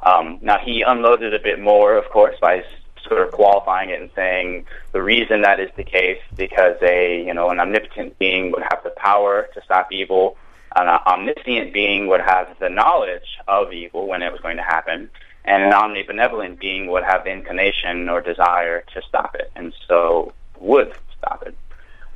Um, 0.02 0.38
now 0.40 0.58
he 0.58 0.82
unloaded 0.82 1.34
a 1.34 1.38
bit 1.38 1.60
more, 1.60 1.96
of 1.96 2.08
course, 2.10 2.36
by 2.40 2.64
sort 3.06 3.22
of 3.22 3.32
qualifying 3.32 3.90
it 3.90 4.00
and 4.00 4.10
saying 4.14 4.66
the 4.92 5.02
reason 5.02 5.42
that 5.42 5.58
is 5.58 5.70
the 5.76 5.84
case 5.84 6.20
because 6.36 6.76
a 6.82 7.24
you 7.24 7.34
know 7.34 7.50
an 7.50 7.58
omnipotent 7.58 8.18
being 8.18 8.50
would 8.52 8.62
have 8.62 8.82
the 8.84 8.90
power 8.90 9.48
to 9.54 9.62
stop 9.62 9.92
evil, 9.92 10.36
an 10.76 10.88
omniscient 10.88 11.72
being 11.72 12.06
would 12.08 12.20
have 12.20 12.48
the 12.60 12.68
knowledge 12.68 13.38
of 13.48 13.72
evil 13.72 14.06
when 14.06 14.22
it 14.22 14.32
was 14.32 14.40
going 14.40 14.56
to 14.56 14.62
happen, 14.62 15.10
and 15.44 15.62
an 15.62 15.72
omnibenevolent 15.72 16.58
being 16.58 16.88
would 16.88 17.04
have 17.04 17.24
the 17.24 17.30
inclination 17.30 18.08
or 18.08 18.20
desire 18.20 18.82
to 18.94 19.02
stop 19.02 19.34
it, 19.34 19.50
and 19.56 19.72
so 19.88 20.32
would 20.58 20.92
stop 21.18 21.42
it. 21.46 21.56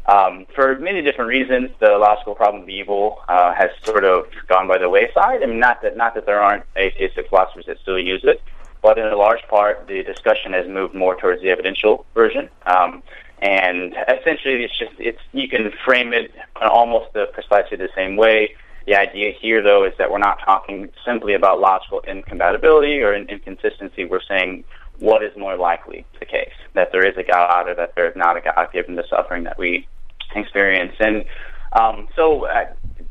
Um, 0.07 0.47
for 0.55 0.79
many 0.79 1.01
different 1.01 1.29
reasons, 1.29 1.71
the 1.81 1.97
logical 1.97 2.35
problem 2.35 2.65
of 2.65 2.69
evil 2.69 3.21
uh, 3.29 3.55
has 3.55 3.71
sort 3.85 4.05
of 4.05 4.27
gone 4.49 4.69
by 4.69 4.79
the 4.79 4.89
wayside. 4.89 5.43
I 5.43 5.47
mean, 5.47 5.61
not 5.61 5.81
that 5.83 5.97
not 5.97 6.15
that 6.15 6.27
there 6.27 6.41
aren't 6.41 6.65
atheistic 6.77 7.29
philosophers 7.31 7.65
that 7.67 7.79
still 7.81 7.99
use 7.99 8.23
it, 8.25 8.43
but 8.83 8.99
in 8.99 9.07
a 9.07 9.17
large 9.17 9.43
part, 9.49 9.87
the 9.87 10.03
discussion 10.03 10.53
has 10.53 10.69
moved 10.69 10.95
more 10.95 11.17
towards 11.17 11.41
the 11.41 11.49
evidential 11.49 12.05
version. 12.15 12.51
Um, 12.67 13.03
and 13.39 13.95
essentially, 14.09 14.65
it's 14.65 14.79
just 14.79 14.93
it's 14.99 15.21
you 15.33 15.49
can 15.49 15.73
frame 15.85 16.13
it 16.13 16.33
almost 16.61 17.13
the, 17.15 17.27
precisely 17.33 17.79
the 17.79 17.89
same 17.95 18.17
way. 18.17 18.55
The 18.87 18.97
idea 18.97 19.33
here, 19.33 19.63
though, 19.63 19.85
is 19.85 19.95
that 19.97 20.11
we're 20.11 20.19
not 20.19 20.39
talking 20.45 20.91
simply 21.07 21.33
about 21.33 21.59
logical 21.59 22.01
incompatibility 22.01 23.01
or 23.01 23.15
inconsistency. 23.15 24.05
We're 24.05 24.21
saying 24.21 24.65
what 24.99 25.23
is 25.23 25.37
more 25.37 25.57
likely 25.57 26.05
the 26.21 26.27
case 26.27 26.53
that 26.75 26.93
there 26.93 27.07
is 27.07 27.17
a 27.17 27.23
God 27.23 27.69
or 27.69 27.75
that 27.75 27.95
there 27.95 28.09
is 28.09 28.17
not 28.17 28.37
a 28.37 28.41
God, 28.41 28.69
given 28.73 28.95
the 28.95 29.05
suffering 29.09 29.45
that 29.45 29.59
we 29.59 29.87
experience. 30.35 30.95
And 30.99 31.25
um, 31.73 32.09
so 32.15 32.47
I, 32.47 32.69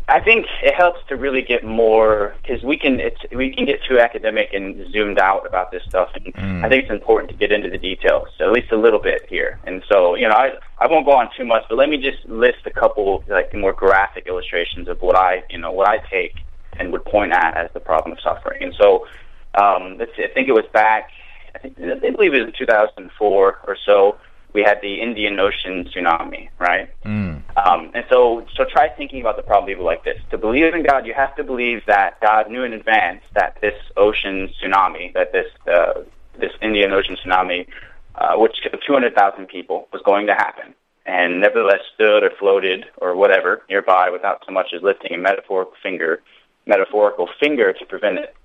I 0.08 0.20
think 0.20 0.46
it 0.62 0.74
helps 0.74 1.00
to 1.08 1.16
really 1.16 1.42
get 1.42 1.64
more 1.64 2.36
because 2.42 2.64
we 2.64 2.78
can 2.78 3.00
it's, 3.00 3.20
we 3.32 3.54
can 3.54 3.66
get 3.66 3.80
too 3.88 4.00
academic 4.00 4.54
and 4.54 4.92
zoomed 4.92 5.18
out 5.18 5.46
about 5.48 5.72
this 5.72 5.84
stuff. 5.88 6.10
And 6.16 6.34
mm. 6.34 6.66
I 6.66 6.70
think 6.70 6.84
it's 6.84 6.92
important 6.92 7.32
to 7.32 7.38
get 7.38 7.52
into 7.52 7.70
the 7.70 7.78
details, 7.78 8.28
at 8.40 8.52
least 8.52 8.72
a 8.72 8.78
little 8.78 9.00
bit 9.00 9.26
here. 9.30 9.60
And 9.66 9.84
so 9.90 10.16
you 10.16 10.28
know, 10.28 10.36
I 10.36 10.54
I 10.78 10.88
won't 10.88 11.06
go 11.06 11.14
on 11.14 11.30
too 11.38 11.46
much, 11.46 11.64
but 11.70 11.78
let 11.78 11.90
me 11.90 11.98
just 11.98 12.26
list 12.26 12.60
a 12.66 12.72
couple 12.72 13.24
like 13.30 13.54
more 13.54 13.74
graphic 13.74 14.28
illustrations 14.28 14.88
of 14.88 15.02
what 15.02 15.16
I 15.16 15.44
you 15.50 15.58
know 15.58 15.72
what 15.72 15.88
I 15.88 16.00
take 16.10 16.36
and 16.74 16.92
would 16.92 17.06
point 17.06 17.32
at 17.32 17.56
as 17.56 17.70
the 17.74 17.80
problem 17.80 18.14
of 18.14 18.20
suffering. 18.22 18.64
And 18.64 18.76
so 18.76 19.08
um, 19.56 19.98
let's 20.00 20.12
see, 20.18 20.24
I 20.24 20.34
think 20.34 20.48
it 20.48 20.54
was 20.54 20.66
back. 20.74 21.12
I 21.56 21.60
think 21.60 21.78
I 21.80 22.10
believe 22.10 22.34
it 22.34 22.46
was 22.46 22.54
2004 22.58 23.60
or 23.68 23.78
so 23.86 24.18
we 24.54 24.62
had 24.62 24.80
the 24.82 25.02
Indian 25.02 25.40
Ocean 25.40 25.86
tsunami, 25.86 26.50
right? 26.60 26.90
Mm. 27.04 27.42
Um, 27.58 27.92
and 27.94 28.06
so, 28.10 28.46
so 28.56 28.66
try 28.66 28.88
thinking 28.90 29.20
about 29.20 29.36
the 29.36 29.44
problem 29.44 29.80
like 29.80 30.04
this. 30.04 30.20
To 30.30 30.38
believe 30.38 30.74
in 30.74 30.84
God, 30.84 31.06
you 31.06 31.14
have 31.14 31.36
to 31.36 31.44
believe 31.44 31.82
that 31.88 32.22
God 32.22 32.50
knew 32.50 32.64
in 32.64 32.74
advance 32.74 33.24
that 33.34 33.58
this 33.62 33.76
ocean 33.98 34.50
tsunami, 34.62 35.14
that 35.14 35.32
this 35.32 35.48
uh, 35.68 36.02
this 36.40 36.52
Indian 36.62 36.92
Ocean 36.94 37.16
tsunami, 37.16 37.68
uh, 38.16 38.36
which 38.38 38.54
killed 38.62 38.82
200,000 38.86 39.48
people, 39.48 39.88
was 39.92 40.02
going 40.04 40.26
to 40.28 40.34
happen, 40.34 40.74
and 41.06 41.42
nevertheless 41.42 41.82
stood 41.94 42.24
or 42.24 42.32
floated 42.40 42.86
or 42.98 43.16
whatever 43.16 43.64
nearby 43.70 44.10
without 44.10 44.44
so 44.46 44.52
much 44.52 44.74
as 44.74 44.82
lifting 44.82 45.14
a 45.14 45.18
metaphorical 45.18 45.74
finger, 45.82 46.22
metaphorical 46.66 47.28
finger 47.40 47.74
to 47.74 47.86
prevent 47.86 48.18
it. 48.18 48.36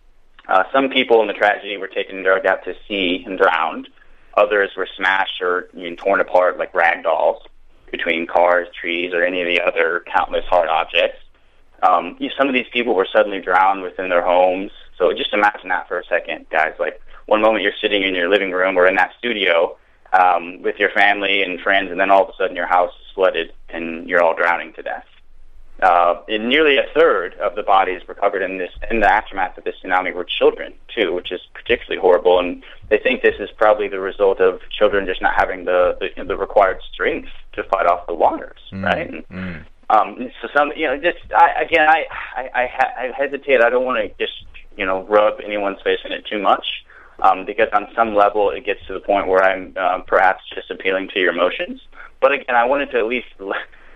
Uh, 0.48 0.64
some 0.72 0.88
people 0.88 1.20
in 1.20 1.28
the 1.28 1.34
tragedy 1.34 1.76
were 1.76 1.88
taken 1.88 2.16
and 2.16 2.24
dragged 2.24 2.46
out 2.46 2.64
to 2.64 2.74
sea 2.86 3.22
and 3.26 3.38
drowned. 3.38 3.88
Others 4.36 4.70
were 4.76 4.88
smashed 4.96 5.42
or 5.42 5.68
you 5.74 5.90
know, 5.90 5.96
torn 5.96 6.20
apart 6.20 6.58
like 6.58 6.74
rag 6.74 7.02
dolls 7.02 7.42
between 7.90 8.26
cars, 8.26 8.68
trees, 8.78 9.12
or 9.12 9.22
any 9.22 9.40
of 9.40 9.46
the 9.46 9.60
other 9.60 10.04
countless 10.06 10.44
hard 10.46 10.68
objects. 10.68 11.18
Um, 11.82 12.16
you 12.18 12.28
know, 12.28 12.34
some 12.36 12.48
of 12.48 12.54
these 12.54 12.66
people 12.72 12.94
were 12.94 13.08
suddenly 13.12 13.40
drowned 13.40 13.82
within 13.82 14.08
their 14.08 14.24
homes. 14.24 14.70
So 14.96 15.12
just 15.12 15.32
imagine 15.32 15.68
that 15.68 15.86
for 15.88 15.98
a 15.98 16.04
second, 16.04 16.46
guys. 16.50 16.74
Like 16.78 17.00
one 17.26 17.40
moment 17.40 17.62
you're 17.62 17.72
sitting 17.80 18.02
in 18.02 18.14
your 18.14 18.28
living 18.28 18.50
room 18.50 18.76
or 18.76 18.86
in 18.86 18.96
that 18.96 19.12
studio 19.18 19.76
um, 20.12 20.62
with 20.62 20.76
your 20.78 20.90
family 20.90 21.42
and 21.42 21.60
friends, 21.60 21.90
and 21.90 22.00
then 22.00 22.10
all 22.10 22.22
of 22.22 22.30
a 22.30 22.32
sudden 22.38 22.56
your 22.56 22.66
house 22.66 22.92
is 22.92 23.14
flooded 23.14 23.52
and 23.68 24.08
you're 24.08 24.22
all 24.22 24.34
drowning 24.34 24.72
to 24.74 24.82
death. 24.82 25.04
Uh, 25.80 26.20
and 26.26 26.48
nearly 26.48 26.76
a 26.76 26.86
third 26.92 27.34
of 27.34 27.54
the 27.54 27.62
bodies 27.62 28.02
recovered 28.08 28.42
in 28.42 28.58
this 28.58 28.70
in 28.90 28.98
the 28.98 29.08
aftermath 29.08 29.56
of 29.56 29.62
this 29.62 29.76
tsunami 29.82 30.12
were 30.12 30.24
children 30.24 30.74
too, 30.92 31.12
which 31.14 31.30
is 31.30 31.40
particularly 31.54 32.00
horrible. 32.00 32.40
And 32.40 32.64
they 32.88 32.98
think 32.98 33.22
this 33.22 33.36
is 33.38 33.48
probably 33.56 33.86
the 33.86 34.00
result 34.00 34.40
of 34.40 34.60
children 34.76 35.06
just 35.06 35.22
not 35.22 35.34
having 35.36 35.66
the 35.66 35.96
the, 36.00 36.24
the 36.24 36.36
required 36.36 36.80
strength 36.92 37.28
to 37.52 37.62
fight 37.62 37.86
off 37.86 38.08
the 38.08 38.14
waters, 38.14 38.58
mm, 38.72 38.84
right? 38.84 39.08
And, 39.08 39.28
mm. 39.28 39.64
um, 39.90 40.30
so 40.42 40.48
some, 40.52 40.72
you 40.74 40.86
know, 40.86 40.98
just 40.98 41.18
I, 41.32 41.62
again, 41.62 41.88
I 41.88 42.06
I, 42.34 42.50
I, 42.54 42.66
ha- 42.66 42.94
I 42.98 43.12
hesitate. 43.16 43.62
I 43.62 43.70
don't 43.70 43.84
want 43.84 44.02
to 44.02 44.08
just 44.18 44.46
you 44.76 44.84
know 44.84 45.06
rub 45.06 45.40
anyone's 45.44 45.80
face 45.82 46.00
in 46.04 46.10
it 46.10 46.26
too 46.26 46.40
much. 46.40 46.66
Um, 47.20 47.44
because 47.44 47.66
on 47.72 47.88
some 47.96 48.14
level 48.14 48.50
it 48.50 48.64
gets 48.64 48.86
to 48.86 48.92
the 48.92 49.00
point 49.00 49.26
where 49.26 49.42
I'm 49.42 49.74
uh, 49.76 49.98
perhaps 50.06 50.44
just 50.54 50.70
appealing 50.70 51.08
to 51.14 51.18
your 51.20 51.32
emotions. 51.32 51.80
But 52.20 52.30
again, 52.30 52.54
I 52.54 52.64
wanted 52.64 52.92
to 52.92 52.98
at 52.98 53.06
least 53.06 53.26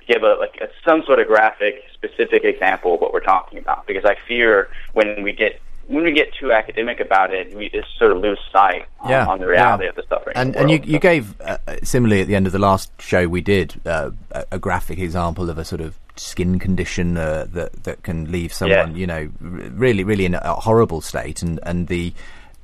give 0.07 0.23
a 0.23 0.35
like 0.35 0.57
a, 0.61 0.69
some 0.85 1.03
sort 1.05 1.19
of 1.19 1.27
graphic, 1.27 1.85
specific 1.95 2.45
example 2.45 2.95
of 2.95 3.01
what 3.01 3.13
we're 3.13 3.21
talking 3.21 3.59
about. 3.59 3.87
Because 3.87 4.05
I 4.05 4.17
fear 4.27 4.69
when 4.93 5.23
we 5.23 5.33
get 5.33 5.61
when 5.87 6.05
we 6.05 6.13
get 6.13 6.33
too 6.35 6.53
academic 6.53 7.01
about 7.01 7.35
it, 7.35 7.55
we 7.55 7.69
just 7.69 7.89
sort 7.99 8.13
of 8.13 8.19
lose 8.19 8.39
sight 8.53 8.87
yeah, 9.09 9.23
on, 9.23 9.29
on, 9.29 9.39
the 9.41 9.47
reality 9.47 9.85
yeah. 9.85 9.91
of 9.91 9.97
the 9.97 10.05
suffering. 10.09 10.37
And, 10.37 10.57
and 10.57 10.71
you, 10.71 10.81
you 10.85 10.99
gave 10.99 11.39
uh, 11.41 11.59
similarly 11.83 12.23
at 12.23 12.29
the 12.29 12.37
end 12.37 12.47
of 12.47 12.53
the 12.53 12.59
last 12.59 12.91
show 13.01 13.29
we 13.29 13.41
did 13.41 13.81
uh, 13.85 14.11
a 14.51 14.59
graphic 14.59 14.99
example 14.99 15.51
of 15.51 15.59
a 15.59 15.65
sort 15.65 15.81
of 15.81 15.99
skin 16.17 16.59
condition 16.59 17.17
uh, 17.17 17.47
that 17.51 17.85
that 17.85 18.03
can 18.03 18.31
leave 18.31 18.53
someone, 18.53 18.93
yeah. 18.93 18.97
you 18.97 19.07
know, 19.07 19.31
really 19.41 20.05
really 20.05 20.25
in 20.25 20.35
a 20.35 20.55
horrible 20.55 21.01
state, 21.01 21.43
and 21.43 21.59
and 21.63 21.89
the 21.89 22.13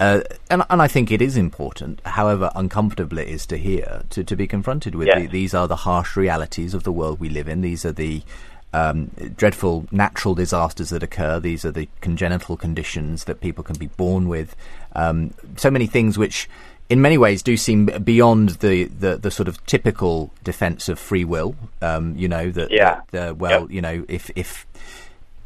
uh, 0.00 0.20
and, 0.48 0.62
and 0.70 0.80
I 0.80 0.86
think 0.86 1.10
it 1.10 1.20
is 1.20 1.36
important, 1.36 2.00
however 2.04 2.50
uncomfortable 2.54 3.18
it 3.18 3.28
is 3.28 3.46
to 3.46 3.56
hear, 3.56 4.02
to, 4.10 4.22
to 4.22 4.36
be 4.36 4.46
confronted 4.46 4.94
with. 4.94 5.08
The, 5.12 5.26
these 5.26 5.54
are 5.54 5.66
the 5.66 5.76
harsh 5.76 6.16
realities 6.16 6.72
of 6.72 6.84
the 6.84 6.92
world 6.92 7.18
we 7.18 7.28
live 7.28 7.48
in. 7.48 7.62
These 7.62 7.84
are 7.84 7.92
the 7.92 8.22
um, 8.72 9.10
dreadful 9.36 9.88
natural 9.90 10.34
disasters 10.34 10.90
that 10.90 11.02
occur. 11.02 11.40
These 11.40 11.64
are 11.64 11.72
the 11.72 11.88
congenital 12.00 12.56
conditions 12.56 13.24
that 13.24 13.40
people 13.40 13.64
can 13.64 13.76
be 13.76 13.88
born 13.88 14.28
with. 14.28 14.54
Um, 14.94 15.34
so 15.56 15.70
many 15.70 15.86
things 15.86 16.16
which, 16.16 16.48
in 16.88 17.00
many 17.00 17.18
ways, 17.18 17.42
do 17.42 17.56
seem 17.56 17.86
beyond 17.86 18.50
the, 18.50 18.84
the, 18.84 19.16
the 19.16 19.32
sort 19.32 19.48
of 19.48 19.64
typical 19.66 20.30
defence 20.44 20.88
of 20.88 21.00
free 21.00 21.24
will. 21.24 21.56
Um, 21.82 22.14
you 22.16 22.28
know 22.28 22.50
that, 22.52 22.70
yeah. 22.70 23.00
that 23.10 23.30
uh, 23.30 23.34
well, 23.34 23.62
yep. 23.62 23.70
you 23.70 23.80
know, 23.80 24.04
if 24.06 24.30
if 24.36 24.64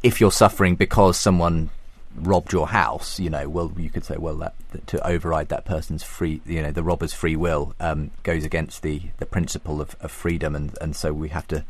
if 0.03 0.19
you're 0.21 0.31
suffering 0.31 0.75
because 0.75 1.17
someone 1.17 1.69
robbed 2.15 2.53
your 2.53 2.67
house, 2.67 3.19
you 3.19 3.29
know, 3.29 3.49
well, 3.49 3.71
you 3.77 3.89
could 3.89 4.05
say, 4.05 4.17
well, 4.17 4.35
that, 4.37 4.53
that 4.71 4.87
to 4.87 5.05
override 5.07 5.49
that 5.49 5.65
person's 5.65 6.03
free, 6.03 6.41
you 6.45 6.61
know, 6.61 6.71
the 6.71 6.83
robber's 6.83 7.13
free 7.13 7.35
will 7.35 7.75
um, 7.79 8.11
goes 8.23 8.43
against 8.43 8.81
the, 8.81 9.01
the 9.17 9.25
principle 9.25 9.81
of, 9.81 9.95
of 10.01 10.11
freedom, 10.11 10.55
and, 10.55 10.77
and 10.81 10.95
so 10.95 11.13
we 11.13 11.29
have 11.29 11.47
to 11.47 11.63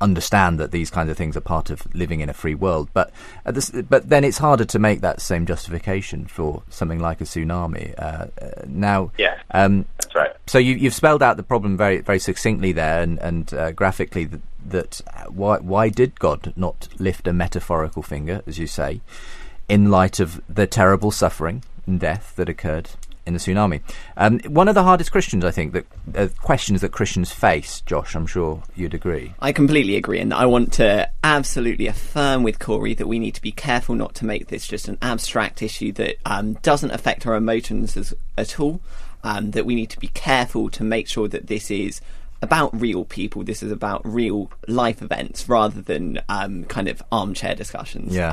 understand 0.00 0.60
that 0.60 0.70
these 0.70 0.90
kinds 0.90 1.10
of 1.10 1.16
things 1.16 1.36
are 1.36 1.40
part 1.40 1.70
of 1.70 1.92
living 1.94 2.20
in 2.20 2.28
a 2.28 2.32
free 2.32 2.54
world. 2.54 2.88
But 2.92 3.10
this, 3.44 3.70
but 3.70 4.08
then 4.08 4.24
it's 4.24 4.38
harder 4.38 4.64
to 4.66 4.78
make 4.78 5.00
that 5.00 5.20
same 5.20 5.46
justification 5.46 6.26
for 6.26 6.62
something 6.68 7.00
like 7.00 7.20
a 7.20 7.24
tsunami. 7.24 7.94
Uh, 7.98 8.26
uh, 8.40 8.50
now, 8.66 9.10
yeah, 9.18 9.40
um, 9.50 9.86
that's 9.98 10.14
right. 10.14 10.36
So 10.46 10.58
you, 10.58 10.78
have 10.80 10.94
spelled 10.94 11.22
out 11.22 11.36
the 11.36 11.42
problem 11.42 11.76
very 11.76 11.98
very 11.98 12.18
succinctly 12.18 12.72
there 12.72 13.02
and, 13.02 13.18
and 13.18 13.52
uh, 13.54 13.72
graphically. 13.72 14.24
That, 14.24 14.40
that 14.66 15.00
why 15.28 15.58
why 15.58 15.88
did 15.88 16.18
God 16.18 16.52
not 16.56 16.88
lift 16.98 17.26
a 17.26 17.32
metaphorical 17.32 18.02
finger, 18.02 18.42
as 18.46 18.58
you 18.58 18.66
say? 18.66 19.00
In 19.68 19.90
light 19.90 20.18
of 20.20 20.40
the 20.48 20.66
terrible 20.66 21.10
suffering 21.10 21.62
and 21.86 22.00
death 22.00 22.34
that 22.36 22.48
occurred 22.48 22.90
in 23.28 23.34
the 23.34 23.38
tsunami. 23.38 23.82
Um, 24.16 24.40
one 24.40 24.68
of 24.68 24.74
the 24.74 24.82
hardest 24.82 25.12
Christians, 25.12 25.44
I 25.44 25.50
think, 25.50 25.74
that 25.74 25.86
uh, 26.16 26.28
questions 26.40 26.80
that 26.80 26.92
Christians 26.92 27.30
face, 27.30 27.82
Josh, 27.82 28.16
I'm 28.16 28.26
sure 28.26 28.62
you'd 28.74 28.94
agree. 28.94 29.34
I 29.40 29.52
completely 29.52 29.96
agree, 29.96 30.18
and 30.18 30.32
I 30.32 30.46
want 30.46 30.72
to 30.74 31.10
absolutely 31.22 31.86
affirm 31.86 32.42
with 32.42 32.58
Cory 32.58 32.94
that 32.94 33.06
we 33.06 33.18
need 33.18 33.34
to 33.34 33.42
be 33.42 33.52
careful 33.52 33.94
not 33.94 34.14
to 34.16 34.24
make 34.24 34.48
this 34.48 34.66
just 34.66 34.88
an 34.88 34.96
abstract 35.02 35.62
issue 35.62 35.92
that 35.92 36.16
um, 36.24 36.54
doesn't 36.54 36.90
affect 36.90 37.26
our 37.26 37.34
emotions 37.34 37.96
as, 37.96 38.14
at 38.36 38.58
all. 38.58 38.80
Um, 39.24 39.50
that 39.50 39.66
we 39.66 39.74
need 39.74 39.90
to 39.90 39.98
be 39.98 40.06
careful 40.08 40.70
to 40.70 40.84
make 40.84 41.08
sure 41.08 41.26
that 41.26 41.48
this 41.48 41.72
is 41.72 42.00
about 42.40 42.70
real 42.80 43.04
people. 43.04 43.42
This 43.42 43.64
is 43.64 43.72
about 43.72 44.00
real 44.04 44.50
life 44.68 45.02
events 45.02 45.48
rather 45.48 45.82
than 45.82 46.20
um, 46.28 46.64
kind 46.64 46.88
of 46.88 47.02
armchair 47.10 47.56
discussions. 47.56 48.14
Yeah. 48.14 48.32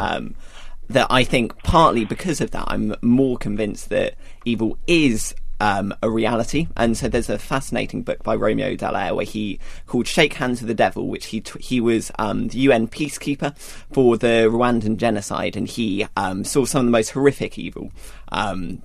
That 0.89 1.08
I 1.10 1.24
think 1.24 1.58
partly 1.63 2.06
because 2.06 2.42
of 2.42 2.51
that, 2.51 2.65
I'm 2.68 2.96
more 3.01 3.38
convinced 3.38 3.89
that 3.89 4.15
evil 4.46 4.77
is 4.88 5.34
um, 5.60 5.94
a 6.01 6.10
reality. 6.10 6.68
And 6.75 6.98
so 6.98 7.08
there's 7.08 7.30
a 7.30 7.39
fascinating 7.39 8.04
book 8.04 8.24
by 8.24 8.36
Romeo 8.36 8.75
Dallaire 8.75 9.15
where 9.15 9.25
he 9.25 9.60
called 9.88 10.08
Shake 10.08 10.34
Hands 10.34 10.60
with 10.60 10.68
the 10.68 10.74
Devil, 10.74 11.08
which 11.08 11.27
he 11.27 11.42
t- 11.42 11.60
he 11.60 11.82
was 11.82 12.12
um, 12.20 12.50
the 12.50 12.60
UN 12.60 12.88
peacekeeper 12.88 13.58
for 13.92 14.18
the 14.18 14.50
Rwandan 14.51 14.98
genocide, 14.98 15.56
and 15.56 15.68
he 15.68 16.06
um, 16.18 16.44
saw 16.44 16.65
some 16.65 16.82
of 16.82 16.86
the 16.86 16.92
most 16.92 17.12
horrific 17.12 17.58
evil 17.58 17.92
um, 18.32 18.82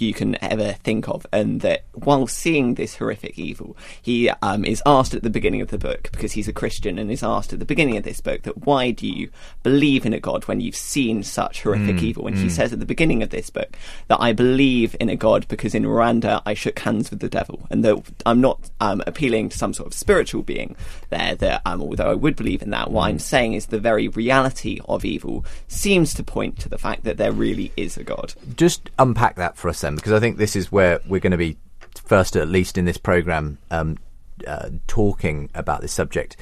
you 0.00 0.14
can 0.14 0.42
ever 0.42 0.72
think 0.72 1.08
of, 1.08 1.26
and 1.32 1.60
that 1.60 1.84
while 1.92 2.26
seeing 2.26 2.74
this 2.74 2.96
horrific 2.96 3.38
evil, 3.38 3.76
he 4.00 4.30
um, 4.42 4.64
is 4.64 4.82
asked 4.86 5.14
at 5.14 5.22
the 5.22 5.30
beginning 5.30 5.60
of 5.60 5.68
the 5.68 5.78
book, 5.78 6.10
because 6.12 6.32
he's 6.32 6.48
a 6.48 6.52
Christian, 6.52 6.98
and 6.98 7.10
is 7.10 7.22
asked 7.22 7.52
at 7.52 7.58
the 7.58 7.64
beginning 7.64 7.96
of 7.96 8.04
this 8.04 8.20
book 8.20 8.42
that 8.42 8.66
why 8.66 8.90
do 8.90 9.06
you 9.06 9.30
believe 9.62 10.06
in 10.06 10.12
a 10.12 10.20
God 10.20 10.44
when 10.44 10.60
you've 10.60 10.76
seen 10.76 11.22
such 11.22 11.62
horrific 11.62 11.96
Mm, 11.96 12.02
evil? 12.02 12.26
And 12.26 12.36
he 12.36 12.48
says 12.48 12.72
at 12.72 12.80
the 12.80 12.86
beginning 12.86 13.22
of 13.22 13.30
this 13.30 13.50
book 13.50 13.76
that 14.08 14.20
I 14.20 14.32
believe 14.32 14.96
in 14.98 15.08
a 15.08 15.16
God 15.16 15.46
because 15.48 15.74
in 15.74 15.84
Rwanda 15.84 16.42
I 16.46 16.54
shook 16.54 16.78
hands 16.80 17.10
with 17.10 17.20
the 17.20 17.28
devil, 17.28 17.66
and 17.70 17.84
that 17.84 18.02
I'm 18.26 18.40
not 18.40 18.70
um, 18.80 19.02
appealing 19.06 19.50
to 19.50 19.58
some 19.58 19.74
sort 19.74 19.88
of 19.88 19.94
spiritual 19.94 20.42
being 20.42 20.76
there. 21.10 21.34
That 21.34 21.62
um, 21.64 21.80
although 21.82 22.10
I 22.10 22.14
would 22.14 22.36
believe 22.36 22.62
in 22.62 22.70
that, 22.70 22.90
what 22.90 23.08
I'm 23.08 23.18
saying 23.18 23.54
is 23.54 23.66
the 23.66 23.78
very 23.78 24.08
reality 24.08 24.80
of 24.88 25.04
evil 25.04 25.44
seems 25.68 26.14
to 26.14 26.22
point 26.22 26.58
to 26.60 26.68
the 26.68 26.78
fact 26.78 27.04
that 27.04 27.16
there 27.16 27.32
really 27.32 27.72
is 27.76 27.96
a 27.96 28.04
God. 28.04 28.34
just 28.56 28.90
unpack 28.98 29.36
that 29.36 29.56
for 29.56 29.68
us 29.68 29.83
because 29.92 30.12
I 30.12 30.20
think 30.20 30.36
this 30.36 30.56
is 30.56 30.72
where 30.72 31.00
we're 31.06 31.20
going 31.20 31.32
to 31.32 31.36
be 31.36 31.56
first, 32.04 32.36
at 32.36 32.48
least 32.48 32.78
in 32.78 32.84
this 32.84 32.98
program, 32.98 33.58
um, 33.70 33.98
uh, 34.46 34.70
talking 34.86 35.50
about 35.54 35.80
this 35.80 35.92
subject. 35.92 36.36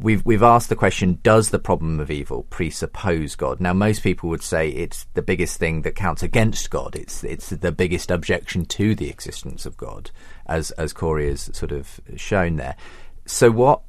We've 0.00 0.24
we've 0.24 0.42
asked 0.42 0.68
the 0.68 0.76
question: 0.76 1.18
Does 1.22 1.50
the 1.50 1.58
problem 1.58 1.98
of 1.98 2.10
evil 2.10 2.44
presuppose 2.50 3.34
God? 3.34 3.60
Now, 3.60 3.72
most 3.72 4.02
people 4.02 4.28
would 4.30 4.42
say 4.42 4.68
it's 4.68 5.06
the 5.14 5.22
biggest 5.22 5.58
thing 5.58 5.82
that 5.82 5.96
counts 5.96 6.22
against 6.22 6.70
God. 6.70 6.94
It's 6.94 7.24
it's 7.24 7.50
the 7.50 7.72
biggest 7.72 8.10
objection 8.10 8.64
to 8.66 8.94
the 8.94 9.10
existence 9.10 9.66
of 9.66 9.76
God, 9.76 10.10
as 10.46 10.70
as 10.72 10.92
Cory 10.92 11.28
has 11.28 11.50
sort 11.52 11.72
of 11.72 12.00
shown 12.16 12.56
there. 12.56 12.76
So, 13.26 13.50
what? 13.50 13.82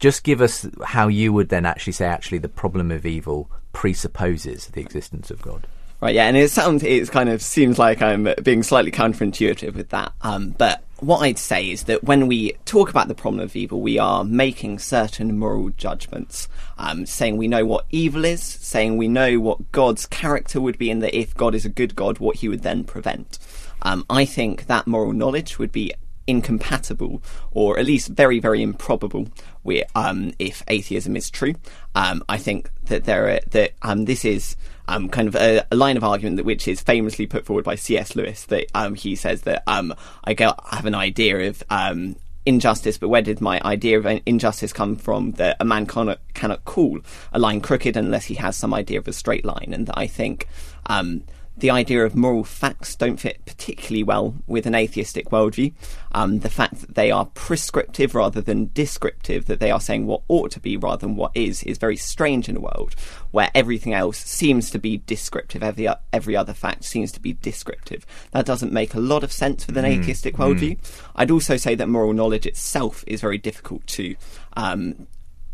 Just 0.00 0.24
give 0.24 0.40
us 0.40 0.66
how 0.84 1.06
you 1.06 1.32
would 1.32 1.48
then 1.48 1.64
actually 1.64 1.92
say 1.92 2.06
actually 2.06 2.38
the 2.38 2.48
problem 2.48 2.90
of 2.90 3.06
evil 3.06 3.48
presupposes 3.72 4.66
the 4.66 4.80
existence 4.80 5.30
of 5.30 5.40
God. 5.40 5.68
Right, 6.02 6.16
yeah, 6.16 6.26
and 6.26 6.36
it 6.36 6.50
sounds, 6.50 6.82
it 6.82 7.08
kind 7.12 7.28
of 7.28 7.40
seems 7.40 7.78
like 7.78 8.02
I'm 8.02 8.28
being 8.42 8.64
slightly 8.64 8.90
counterintuitive 8.90 9.76
with 9.76 9.90
that. 9.90 10.12
Um, 10.20 10.50
but 10.50 10.82
what 10.98 11.20
I'd 11.20 11.38
say 11.38 11.70
is 11.70 11.84
that 11.84 12.02
when 12.02 12.26
we 12.26 12.54
talk 12.64 12.90
about 12.90 13.06
the 13.06 13.14
problem 13.14 13.40
of 13.40 13.54
evil, 13.54 13.80
we 13.80 14.00
are 14.00 14.24
making 14.24 14.80
certain 14.80 15.38
moral 15.38 15.68
judgments, 15.70 16.48
um, 16.76 17.06
saying 17.06 17.36
we 17.36 17.46
know 17.46 17.64
what 17.64 17.86
evil 17.90 18.24
is, 18.24 18.42
saying 18.42 18.96
we 18.96 19.06
know 19.06 19.38
what 19.38 19.70
God's 19.70 20.04
character 20.06 20.60
would 20.60 20.76
be, 20.76 20.90
and 20.90 21.04
that 21.04 21.16
if 21.16 21.36
God 21.36 21.54
is 21.54 21.64
a 21.64 21.68
good 21.68 21.94
God, 21.94 22.18
what 22.18 22.34
he 22.38 22.48
would 22.48 22.64
then 22.64 22.82
prevent. 22.82 23.38
Um, 23.82 24.04
I 24.10 24.24
think 24.24 24.66
that 24.66 24.88
moral 24.88 25.12
knowledge 25.12 25.60
would 25.60 25.70
be 25.70 25.92
incompatible, 26.26 27.22
or 27.52 27.78
at 27.78 27.86
least 27.86 28.08
very, 28.08 28.40
very 28.40 28.60
improbable, 28.60 29.28
with, 29.62 29.86
um, 29.94 30.32
if 30.40 30.64
atheism 30.66 31.16
is 31.16 31.30
true. 31.30 31.54
Um, 31.94 32.24
I 32.28 32.38
think 32.38 32.70
that 32.86 33.04
there 33.04 33.28
are, 33.28 33.40
that 33.50 33.72
um, 33.82 34.06
this 34.06 34.24
is 34.24 34.56
um, 34.88 35.08
kind 35.08 35.28
of 35.28 35.36
a, 35.36 35.64
a 35.70 35.76
line 35.76 35.96
of 35.96 36.04
argument 36.04 36.36
that 36.36 36.44
which 36.44 36.66
is 36.68 36.80
famously 36.80 37.26
put 37.26 37.46
forward 37.46 37.64
by 37.64 37.74
C.S. 37.74 38.16
Lewis. 38.16 38.44
That 38.46 38.66
um, 38.74 38.94
he 38.94 39.16
says 39.16 39.42
that 39.42 39.62
um, 39.66 39.94
I 40.24 40.34
go, 40.34 40.54
I 40.70 40.76
have 40.76 40.86
an 40.86 40.94
idea 40.94 41.48
of 41.48 41.62
um, 41.70 42.16
injustice, 42.44 42.98
but 42.98 43.08
where 43.08 43.22
did 43.22 43.40
my 43.40 43.60
idea 43.64 43.98
of 43.98 44.20
injustice 44.26 44.72
come 44.72 44.96
from? 44.96 45.32
That 45.32 45.56
a 45.60 45.64
man 45.64 45.86
cannot 45.86 46.20
cannot 46.34 46.64
call 46.64 47.00
a 47.32 47.38
line 47.38 47.60
crooked 47.60 47.96
unless 47.96 48.26
he 48.26 48.34
has 48.34 48.56
some 48.56 48.74
idea 48.74 48.98
of 48.98 49.08
a 49.08 49.12
straight 49.12 49.44
line, 49.44 49.70
and 49.72 49.86
that 49.86 49.98
I 49.98 50.06
think. 50.06 50.48
Um, 50.86 51.24
the 51.56 51.70
idea 51.70 52.04
of 52.04 52.16
moral 52.16 52.44
facts 52.44 52.96
don't 52.96 53.20
fit 53.20 53.44
particularly 53.44 54.02
well 54.02 54.34
with 54.46 54.66
an 54.66 54.74
atheistic 54.74 55.30
worldview. 55.30 55.72
Um, 56.12 56.40
the 56.40 56.50
fact 56.50 56.80
that 56.80 56.94
they 56.94 57.10
are 57.10 57.26
prescriptive 57.26 58.14
rather 58.14 58.40
than 58.40 58.70
descriptive, 58.74 59.46
that 59.46 59.60
they 59.60 59.70
are 59.70 59.80
saying 59.80 60.06
what 60.06 60.22
ought 60.28 60.50
to 60.52 60.60
be 60.60 60.76
rather 60.76 61.06
than 61.06 61.16
what 61.16 61.32
is, 61.34 61.62
is 61.64 61.78
very 61.78 61.96
strange 61.96 62.48
in 62.48 62.56
a 62.56 62.60
world 62.60 62.94
where 63.30 63.50
everything 63.54 63.92
else 63.92 64.18
seems 64.18 64.70
to 64.70 64.78
be 64.78 65.02
descriptive. 65.06 65.62
Every 65.62 65.88
every 66.12 66.36
other 66.36 66.54
fact 66.54 66.84
seems 66.84 67.12
to 67.12 67.20
be 67.20 67.34
descriptive. 67.34 68.06
That 68.32 68.46
doesn't 68.46 68.72
make 68.72 68.94
a 68.94 69.00
lot 69.00 69.22
of 69.22 69.32
sense 69.32 69.66
with 69.66 69.76
an 69.76 69.84
atheistic 69.84 70.36
worldview. 70.36 70.78
I'd 71.16 71.30
also 71.30 71.56
say 71.56 71.74
that 71.74 71.88
moral 71.88 72.12
knowledge 72.12 72.46
itself 72.46 73.04
is 73.06 73.20
very 73.20 73.38
difficult 73.38 73.86
to 73.88 74.16
um, 74.56 75.06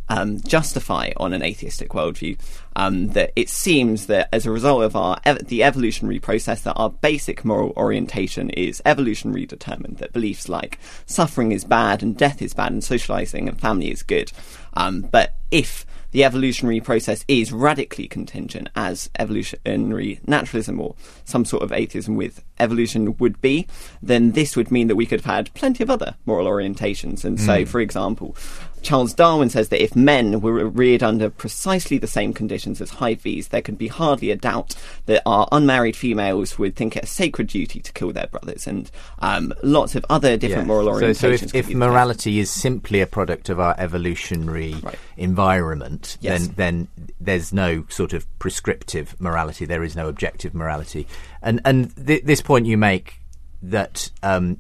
um, 0.09 0.40
justify 0.40 1.11
on 1.16 1.33
an 1.33 1.42
atheistic 1.42 1.90
worldview. 1.90 2.38
Um, 2.77 3.09
that 3.09 3.33
it 3.35 3.49
seems 3.49 4.07
that 4.07 4.29
as 4.33 4.47
a 4.47 4.53
result 4.53 4.85
of 4.85 4.94
our 4.94 5.18
ev- 5.25 5.49
the 5.49 5.64
evolutionary 5.64 6.21
process, 6.21 6.62
that 6.62 6.75
our 6.75 6.90
basic 6.90 7.44
moral 7.44 7.73
orientation 7.77 8.51
is 8.51 8.81
evolutionary 8.87 9.47
determined. 9.47 9.99
That 9.99 10.12
beliefs 10.12 10.49
like 10.49 10.79
suffering 11.05 11.51
is 11.51 11.64
bad 11.64 12.03
and 12.03 12.16
death 12.16 12.40
is 12.40 12.55
bad 12.55 12.71
and 12.71 12.85
socializing 12.85 13.49
and 13.49 13.61
family 13.61 13.90
is 13.90 14.05
good. 14.05 14.31
Um, 14.75 15.01
but 15.11 15.35
if 15.51 15.85
the 16.11 16.25
evolutionary 16.25 16.81
process 16.81 17.25
is 17.29 17.53
radically 17.53 18.09
contingent, 18.09 18.68
as 18.75 19.11
evolutionary 19.18 20.21
naturalism 20.27 20.81
or 20.81 20.94
some 21.25 21.44
sort 21.44 21.62
of 21.62 21.73
atheism 21.73 22.16
with 22.16 22.42
evolution 22.59 23.16
would 23.18 23.40
be, 23.40 23.66
then 24.03 24.33
this 24.33 24.57
would 24.57 24.71
mean 24.71 24.88
that 24.88 24.97
we 24.97 25.05
could 25.05 25.21
have 25.21 25.35
had 25.35 25.53
plenty 25.55 25.83
of 25.83 25.90
other 25.90 26.14
moral 26.25 26.47
orientations. 26.47 27.25
And 27.25 27.38
so, 27.38 27.66
for 27.66 27.81
example, 27.81 28.37
Charles 28.83 29.14
Darwin 29.14 29.51
says 29.51 29.69
that 29.69 29.83
if 29.83 29.95
men 29.97 30.41
were 30.41 30.67
reared 30.67 31.03
under 31.03 31.31
precisely 31.31 31.99
the 31.99 32.07
same 32.07 32.33
conditions 32.33 32.81
as 32.81 32.91
bees, 33.23 33.49
there 33.49 33.62
could 33.62 33.79
be 33.79 33.88
hardly 33.88 34.31
a 34.31 34.37
doubt 34.37 34.75
that 35.07 35.23
our 35.27 35.49
unmarried 35.53 35.97
females 35.97 36.59
would 36.59 36.77
think 36.77 36.97
it 36.97 37.05
a 37.05 37.07
sacred 37.07 37.49
duty 37.49 37.81
to 37.81 37.93
kill 37.93 38.12
their 38.12 38.27
brothers, 38.29 38.67
and 38.67 38.91
um, 39.21 39.53
lots 39.62 39.95
of 39.95 40.05
other 40.11 40.37
different 40.37 40.67
moral 40.67 40.87
So, 40.87 40.93
orientations. 41.07 41.17
so 41.17 41.29
if, 41.29 41.55
if 41.55 41.67
case. 41.67 41.75
morality 41.77 42.38
is 42.38 42.51
simply 42.51 43.01
a 43.01 43.07
product 43.07 43.49
of 43.49 43.59
our 43.61 43.75
evolutionary 43.79 44.75
Right. 44.83 44.99
environment, 45.17 46.19
Yes. 46.21 46.49
then 46.49 46.55
then 46.57 46.88
there's 47.21 47.53
no 47.53 47.85
sort 47.88 48.12
of 48.12 48.27
prescriptive 48.38 49.14
morality. 49.21 49.64
There 49.64 49.85
is 49.85 49.95
no 49.97 50.09
objective 50.09 50.55
morality. 50.55 51.07
And 51.43 51.61
and 51.64 51.95
th- 52.07 52.25
this 52.25 52.41
point 52.43 52.67
you 52.67 52.77
make 52.77 53.21
that 53.62 54.11
um, 54.23 54.59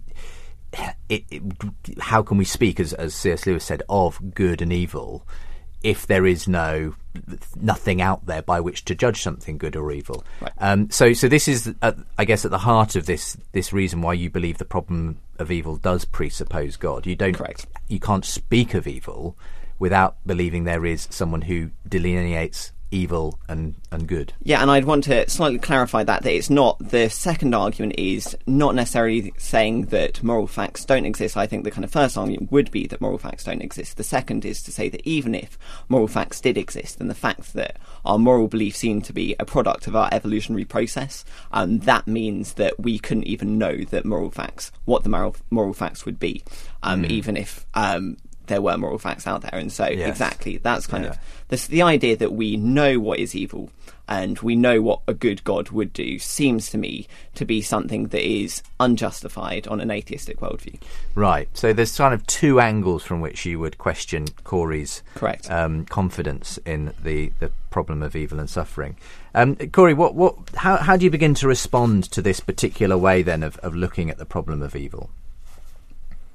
it, 1.08 1.24
it, 1.30 1.42
how 2.00 2.22
can 2.22 2.38
we 2.38 2.44
speak, 2.44 2.80
as, 2.80 2.92
as 2.92 3.14
C.S. 3.14 3.46
Lewis 3.46 3.64
said, 3.64 3.82
of 3.88 4.34
good 4.34 4.62
and 4.62 4.72
evil 4.72 5.26
if 5.82 6.08
there 6.08 6.26
is 6.26 6.48
no 6.48 6.94
nothing 7.56 8.02
out 8.02 8.26
there 8.26 8.42
by 8.42 8.60
which 8.60 8.84
to 8.84 8.94
judge 8.94 9.22
something 9.22 9.58
good 9.58 9.76
or 9.76 9.92
evil? 9.92 10.24
Right. 10.40 10.52
Um, 10.58 10.90
so, 10.90 11.12
so 11.12 11.28
this 11.28 11.48
is, 11.48 11.72
uh, 11.82 11.92
I 12.16 12.24
guess, 12.24 12.44
at 12.44 12.50
the 12.50 12.58
heart 12.58 12.96
of 12.96 13.06
this 13.06 13.36
this 13.52 13.72
reason 13.72 14.02
why 14.02 14.14
you 14.14 14.30
believe 14.30 14.58
the 14.58 14.64
problem 14.64 15.18
of 15.38 15.50
evil 15.50 15.76
does 15.76 16.04
presuppose 16.04 16.76
God. 16.76 17.06
You 17.06 17.16
don't, 17.16 17.36
Correct. 17.36 17.66
you 17.88 18.00
can't 18.00 18.24
speak 18.24 18.74
of 18.74 18.86
evil 18.86 19.36
without 19.78 20.16
believing 20.26 20.64
there 20.64 20.84
is 20.84 21.06
someone 21.10 21.42
who 21.42 21.70
delineates 21.88 22.72
evil 22.90 23.38
and, 23.48 23.74
and 23.90 24.06
good. 24.06 24.32
Yeah, 24.42 24.62
and 24.62 24.70
I'd 24.70 24.84
want 24.84 25.04
to 25.04 25.28
slightly 25.28 25.58
clarify 25.58 26.04
that 26.04 26.22
that 26.22 26.32
it's 26.32 26.50
not 26.50 26.78
the 26.78 27.08
second 27.08 27.54
argument 27.54 27.94
is 27.98 28.36
not 28.46 28.74
necessarily 28.74 29.32
saying 29.36 29.86
that 29.86 30.22
moral 30.22 30.46
facts 30.46 30.84
don't 30.84 31.04
exist. 31.04 31.36
I 31.36 31.46
think 31.46 31.64
the 31.64 31.70
kind 31.70 31.84
of 31.84 31.90
first 31.90 32.16
argument 32.16 32.50
would 32.50 32.70
be 32.70 32.86
that 32.86 33.00
moral 33.00 33.18
facts 33.18 33.44
don't 33.44 33.62
exist. 33.62 33.96
The 33.96 34.04
second 34.04 34.44
is 34.44 34.62
to 34.62 34.72
say 34.72 34.88
that 34.88 35.06
even 35.06 35.34
if 35.34 35.58
moral 35.88 36.08
facts 36.08 36.40
did 36.40 36.56
exist, 36.56 36.98
then 36.98 37.08
the 37.08 37.14
fact 37.14 37.52
that 37.54 37.76
our 38.04 38.18
moral 38.18 38.48
beliefs 38.48 38.78
seem 38.78 39.02
to 39.02 39.12
be 39.12 39.36
a 39.38 39.44
product 39.44 39.86
of 39.86 39.94
our 39.94 40.08
evolutionary 40.12 40.64
process, 40.64 41.24
um, 41.52 41.80
that 41.80 42.06
means 42.06 42.54
that 42.54 42.78
we 42.80 42.98
couldn't 42.98 43.24
even 43.24 43.58
know 43.58 43.78
that 43.90 44.04
moral 44.04 44.30
facts, 44.30 44.72
what 44.84 45.02
the 45.02 45.08
moral 45.08 45.36
moral 45.50 45.74
facts 45.74 46.04
would 46.04 46.18
be, 46.18 46.42
um, 46.82 47.04
even 47.04 47.36
if 47.36 47.66
um, 47.74 48.16
there 48.48 48.60
were 48.62 48.76
moral 48.76 48.98
facts 48.98 49.26
out 49.26 49.42
there. 49.42 49.54
And 49.54 49.70
so, 49.72 49.86
Yes. 49.88 50.08
exactly, 50.08 50.58
that's 50.58 50.86
kind 50.86 51.04
Yeah. 51.04 51.10
of 51.10 51.18
this, 51.48 51.66
the 51.66 51.82
idea 51.82 52.16
that 52.16 52.32
we 52.32 52.56
know 52.56 52.98
what 52.98 53.18
is 53.18 53.34
evil 53.34 53.70
and 54.10 54.38
we 54.38 54.56
know 54.56 54.80
what 54.80 55.00
a 55.06 55.12
good 55.12 55.44
God 55.44 55.68
would 55.68 55.92
do 55.92 56.18
seems 56.18 56.70
to 56.70 56.78
me 56.78 57.06
to 57.34 57.44
be 57.44 57.60
something 57.60 58.06
that 58.08 58.22
is 58.26 58.62
unjustified 58.80 59.66
on 59.68 59.80
an 59.80 59.90
atheistic 59.90 60.40
worldview. 60.40 60.80
Right. 61.14 61.48
So 61.52 61.72
there's 61.74 61.96
kind 61.96 62.14
of 62.14 62.26
two 62.26 62.58
angles 62.58 63.04
from 63.04 63.20
which 63.20 63.44
you 63.44 63.58
would 63.60 63.76
question 63.76 64.26
Cory's 64.44 65.02
Correct. 65.14 65.50
um, 65.50 65.84
confidence 65.84 66.58
in 66.64 66.92
the, 67.02 67.32
the 67.38 67.50
problem 67.70 68.02
of 68.02 68.16
evil 68.16 68.40
and 68.40 68.48
suffering. 68.48 68.96
Um, 69.34 69.56
Cory, 69.56 69.92
what, 69.94 70.14
what, 70.14 70.36
how, 70.56 70.78
how 70.78 70.96
do 70.96 71.04
you 71.04 71.10
begin 71.10 71.34
to 71.34 71.46
respond 71.46 72.04
to 72.12 72.22
this 72.22 72.40
particular 72.40 72.96
way 72.96 73.22
then 73.22 73.42
of, 73.42 73.58
of 73.58 73.74
looking 73.74 74.08
at 74.10 74.16
the 74.18 74.24
problem 74.26 74.62
of 74.62 74.74
evil? 74.74 75.10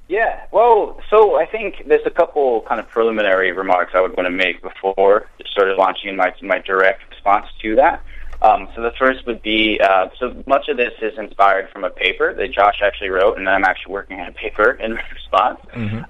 Yeah, 0.08 0.46
well, 0.52 1.00
so 1.10 1.40
I 1.40 1.46
think 1.46 1.84
there's 1.88 2.06
a 2.06 2.12
couple 2.12 2.62
kind 2.68 2.80
of 2.80 2.90
preliminary 2.90 3.52
remarks 3.52 3.94
I 3.96 4.02
would 4.02 4.16
want 4.18 4.28
to 4.28 4.32
make 4.32 4.62
before 4.62 5.28
sort 5.56 5.70
of 5.70 5.78
launching 5.78 6.16
my 6.16 6.34
my 6.42 6.60
direct 6.60 7.10
response 7.10 7.48
to 7.62 7.76
that. 7.76 8.04
Um, 8.42 8.68
so 8.76 8.82
the 8.82 8.92
first 9.00 9.26
would 9.26 9.42
be 9.42 9.80
uh, 9.80 10.10
so 10.20 10.44
much 10.46 10.68
of 10.68 10.76
this 10.76 10.92
is 11.02 11.18
inspired 11.18 11.70
from 11.70 11.86
a 11.86 11.90
paper 11.90 12.34
that 12.34 12.52
Josh 12.52 12.82
actually 12.84 13.10
wrote, 13.10 13.38
and 13.38 13.48
I'm 13.48 13.64
actually 13.64 13.94
working 13.94 14.20
on 14.20 14.28
a 14.28 14.34
paper 14.34 14.72
in 14.72 15.00
response. 15.14 15.62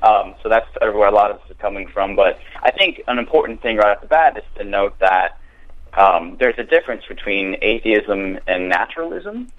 Um, 0.01 0.33
so 0.41 0.49
that's 0.49 0.67
where 0.81 1.07
a 1.07 1.11
lot 1.11 1.29
of 1.29 1.39
this 1.41 1.51
is 1.51 1.57
coming 1.59 1.87
from. 1.87 2.15
But 2.15 2.39
I 2.63 2.71
think 2.71 3.03
an 3.07 3.19
important 3.19 3.61
thing 3.61 3.77
right 3.77 3.95
off 3.95 4.01
the 4.01 4.07
bat 4.07 4.35
is 4.35 4.43
to 4.57 4.63
note 4.63 4.97
that 4.97 5.37
um, 5.95 6.37
there's 6.39 6.57
a 6.57 6.63
difference 6.63 7.03
between 7.07 7.57
atheism 7.61 8.39
and 8.47 8.67
naturalism. 8.67 9.51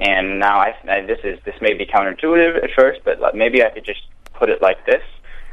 And 0.00 0.40
now 0.40 0.58
I, 0.58 0.74
this 1.06 1.18
is 1.24 1.38
this 1.44 1.54
may 1.60 1.74
be 1.74 1.84
counterintuitive 1.84 2.64
at 2.64 2.70
first, 2.74 3.00
but 3.04 3.20
maybe 3.34 3.62
I 3.62 3.68
could 3.68 3.84
just 3.84 4.00
put 4.32 4.48
it 4.48 4.62
like 4.62 4.86
this: 4.86 5.02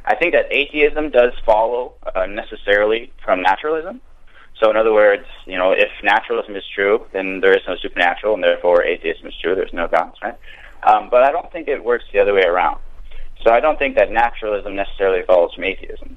I 0.06 0.16
think 0.16 0.32
that 0.34 0.46
atheism 0.50 1.10
does 1.10 1.34
follow 1.46 1.96
uh, 2.16 2.26
necessarily 2.28 3.12
from 3.24 3.42
naturalism. 3.42 4.00
So, 4.58 4.72
in 4.72 4.78
other 4.78 4.94
words, 4.94 5.26
you 5.46 5.58
know, 5.58 5.72
if 5.72 5.90
naturalism 6.02 6.56
is 6.56 6.64
true, 6.74 7.06
then 7.12 7.42
there 7.42 7.54
is 7.54 7.62
no 7.68 7.76
supernatural, 7.76 8.36
and 8.36 8.44
therefore 8.44 8.84
atheism 8.84 9.28
is 9.28 9.34
true. 9.40 9.54
There's 9.54 9.74
no 9.74 9.88
gods, 9.90 10.16
right? 10.24 10.38
Um, 10.84 11.10
but 11.12 11.24
I 11.24 11.32
don't 11.32 11.52
think 11.52 11.68
it 11.68 11.84
works 11.84 12.06
the 12.14 12.20
other 12.20 12.34
way 12.34 12.44
around. 12.44 12.80
So, 13.44 13.52
I 13.52 13.60
don't 13.60 13.78
think 13.78 13.98
that 13.98 14.12
naturalism 14.12 14.76
necessarily 14.76 15.24
follows 15.28 15.54
from 15.54 15.66
atheism. 15.66 16.16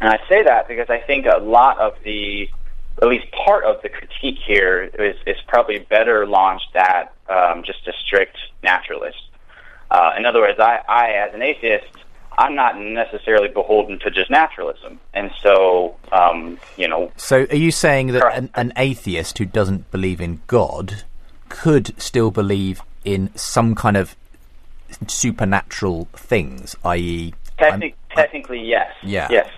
And 0.00 0.10
I 0.10 0.18
say 0.28 0.42
that 0.42 0.66
because 0.66 0.90
I 0.90 0.98
think 0.98 1.26
a 1.26 1.38
lot 1.38 1.78
of 1.78 1.94
the, 2.04 2.50
at 3.00 3.06
least 3.06 3.26
part 3.32 3.64
of 3.64 3.80
the 3.82 3.88
critique 3.88 4.38
here 4.44 4.90
is, 4.98 5.14
is 5.28 5.36
probably 5.46 5.78
better 5.78 6.26
launched 6.26 6.74
at 6.74 7.14
um, 7.28 7.62
just 7.62 7.86
a 7.86 7.92
strict 8.04 8.36
naturalist. 8.62 9.22
Uh, 9.90 10.12
in 10.18 10.26
other 10.26 10.40
words, 10.40 10.58
I, 10.58 10.82
I, 10.88 11.10
as 11.12 11.34
an 11.34 11.42
atheist, 11.42 11.86
I'm 12.36 12.54
not 12.54 12.78
necessarily 12.78 13.48
beholden 13.48 13.98
to 14.00 14.10
just 14.10 14.30
naturalism, 14.30 15.00
and 15.12 15.30
so 15.42 15.96
um, 16.12 16.58
you 16.76 16.86
know. 16.86 17.10
So, 17.16 17.46
are 17.50 17.56
you 17.56 17.70
saying 17.70 18.08
that 18.08 18.32
an, 18.32 18.50
an, 18.54 18.72
atheist 18.76 19.38
who 19.38 19.44
doesn't 19.44 19.90
believe 19.90 20.20
in 20.20 20.40
God 20.46 21.02
could 21.48 22.00
still 22.00 22.30
believe 22.30 22.80
in 23.04 23.34
some 23.34 23.74
kind 23.74 23.96
of 23.96 24.14
supernatural 25.06 26.08
things, 26.14 26.76
i.e., 26.84 27.34
Technic- 27.58 27.96
technically, 28.14 28.60
yes. 28.64 28.92
Yeah. 29.02 29.26
Yes. 29.30 29.48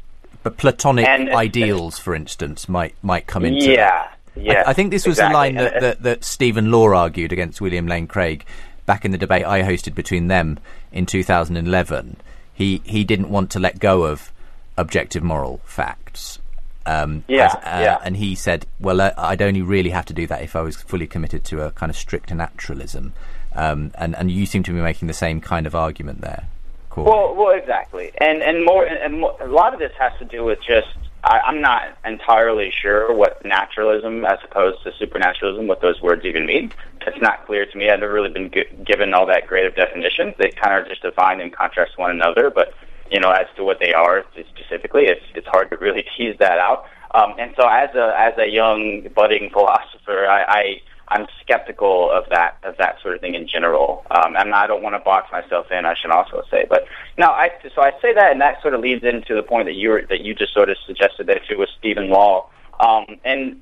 But 0.43 0.57
Platonic 0.57 1.07
and, 1.07 1.29
ideals, 1.29 1.99
for 1.99 2.15
instance, 2.15 2.67
might 2.67 2.95
might 3.03 3.27
come 3.27 3.45
into 3.45 3.73
yeah. 3.73 4.09
Yeah, 4.41 4.65
I, 4.67 4.71
I, 4.71 4.73
think 4.73 4.91
this 4.91 5.07
was 5.07 5.19
exactly. 5.19 5.33
the 5.33 5.39
line 5.39 5.55
that, 5.57 5.81
that, 5.81 6.03
that 6.03 6.25
Stephen 6.25 6.71
Law 6.71 6.93
argued 6.93 7.33
against 7.33 7.61
William 7.61 7.87
Lane 7.87 8.07
Craig 8.07 8.45
back 8.87 9.05
in 9.05 9.11
the 9.11 9.19
debate 9.19 9.45
I 9.45 9.63
hosted 9.63 9.95
between 9.95 10.29
them 10.29 10.59
in 10.93 11.07
2011 11.07 12.17
he 12.61 12.83
he 12.85 13.05
didn't 13.05 13.31
want 13.31 13.51
to 13.53 13.59
let 13.59 13.79
go 13.79 14.05
of 14.05 14.31
objective 14.77 15.23
moral 15.23 15.63
facts. 15.65 16.39
Um, 16.85 17.25
yeah, 17.27 17.47
as, 17.47 17.55
uh, 17.55 17.83
yeah. 17.83 17.99
And 18.05 18.19
he 18.19 18.35
said, 18.35 18.67
"Well, 18.79 19.01
uh, 19.01 19.13
I'd 19.17 19.41
only 19.41 19.63
really 19.63 19.91
have 19.91 20.05
to 20.07 20.13
do 20.13 20.27
that 20.27 20.43
if 20.43 20.55
I 20.55 20.61
was 20.61 20.77
fully 20.77 21.07
committed 21.07 21.43
to 21.45 21.63
a 21.63 21.71
kind 21.71 21.89
of 21.89 21.97
strict 21.97 22.33
naturalism." 22.33 23.15
Um, 23.55 23.93
and 23.95 24.15
and 24.15 24.31
you 24.31 24.45
seem 24.45 24.63
to 24.65 24.73
be 24.73 24.81
making 24.81 25.09
the 25.09 25.15
same 25.15 25.41
kind 25.41 25.67
of 25.67 25.75
argument 25.75 26.21
there. 26.21 26.49
Cool. 26.91 27.05
Well, 27.05 27.35
well, 27.35 27.57
exactly, 27.57 28.13
and 28.19 28.43
and 28.43 28.63
more, 28.63 28.85
and 28.85 29.21
more, 29.21 29.37
a 29.41 29.49
lot 29.49 29.73
of 29.73 29.79
this 29.79 29.93
has 29.99 30.13
to 30.19 30.27
do 30.27 30.45
with 30.45 30.59
just 30.61 30.89
I, 31.25 31.41
I'm 31.41 31.61
not 31.61 31.97
entirely 32.05 32.71
sure 32.71 33.15
what 33.15 33.45
naturalism, 33.45 34.25
as 34.25 34.39
opposed 34.45 34.83
to 34.85 34.93
supernaturalism, 34.99 35.67
what 35.67 35.83
those 35.83 36.01
words 36.01 36.25
even 36.25 36.47
mean. 36.47 36.73
It's 37.07 37.21
not 37.21 37.47
clear 37.47 37.67
to 37.67 37.79
me. 37.79 37.91
I've 37.91 38.01
never 38.01 38.13
really 38.13 38.31
been 38.31 38.51
g- 38.51 38.67
given 38.85 39.13
all 39.15 39.27
that 39.27 39.47
great 39.47 39.67
of 39.67 39.75
definitions. 39.75 40.35
They 40.39 40.51
kind 40.51 40.81
of 40.81 40.89
just 40.89 41.03
define 41.03 41.41
in 41.41 41.51
contrast 41.51 41.95
to 41.95 42.01
one 42.01 42.11
another, 42.11 42.51
but 42.51 42.75
you 43.11 43.19
know, 43.21 43.31
as 43.31 43.47
to 43.57 43.65
what 43.65 43.81
they 43.81 43.93
are 43.93 44.25
specifically, 44.49 45.07
it's 45.07 45.25
it's 45.35 45.47
hard 45.49 45.71
to 45.71 45.77
really 45.77 46.05
tease 46.17 46.37
that 46.39 46.59
out. 46.59 46.85
Um, 47.13 47.35
and 47.39 47.53
so, 47.57 47.67
as 47.67 47.91
a 47.95 48.15
as 48.17 48.35
a 48.39 48.49
young 48.49 49.09
budding 49.15 49.51
philosopher, 49.51 50.27
I, 50.27 50.43
I 50.43 50.83
I'm 51.11 51.27
skeptical 51.41 52.11
of 52.11 52.25
that 52.31 52.57
of 52.63 52.77
that 52.79 53.01
sort 53.03 53.15
of 53.15 53.21
thing 53.21 53.35
in 53.35 53.47
general. 53.49 54.05
Um, 54.11 54.37
and 54.37 54.55
I 54.55 54.67
don't 54.67 54.83
want 54.83 54.95
to 54.95 55.01
box 55.01 55.31
myself 55.33 55.71
in. 55.71 55.85
I 55.85 55.95
should 55.95 56.11
also 56.11 56.43
say, 56.51 56.67
but 56.69 56.87
now 57.19 57.33
I 57.33 57.51
so 57.75 57.83
I 57.83 57.93
say 58.01 58.15
that, 58.15 58.33
and 58.33 58.41
that 58.41 58.63
sort 58.63 58.75
of 58.75 58.81
leads 58.81 59.05
into 59.05 59.35
the 59.35 59.43
point 59.43 59.67
that 59.67 59.75
you 59.75 59.91
were, 59.91 60.03
that 60.09 60.21
you 60.21 60.35
just 60.35 60.55
sort 60.55 60.71
of 60.71 60.77
suggested 60.87 61.27
that 61.27 61.43
it 61.51 61.59
was 61.59 61.69
Stephen 61.79 62.11
Law. 62.11 62.49
Um, 62.79 63.05
and 63.25 63.61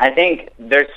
I 0.00 0.10
think 0.10 0.50
there's 0.58 0.88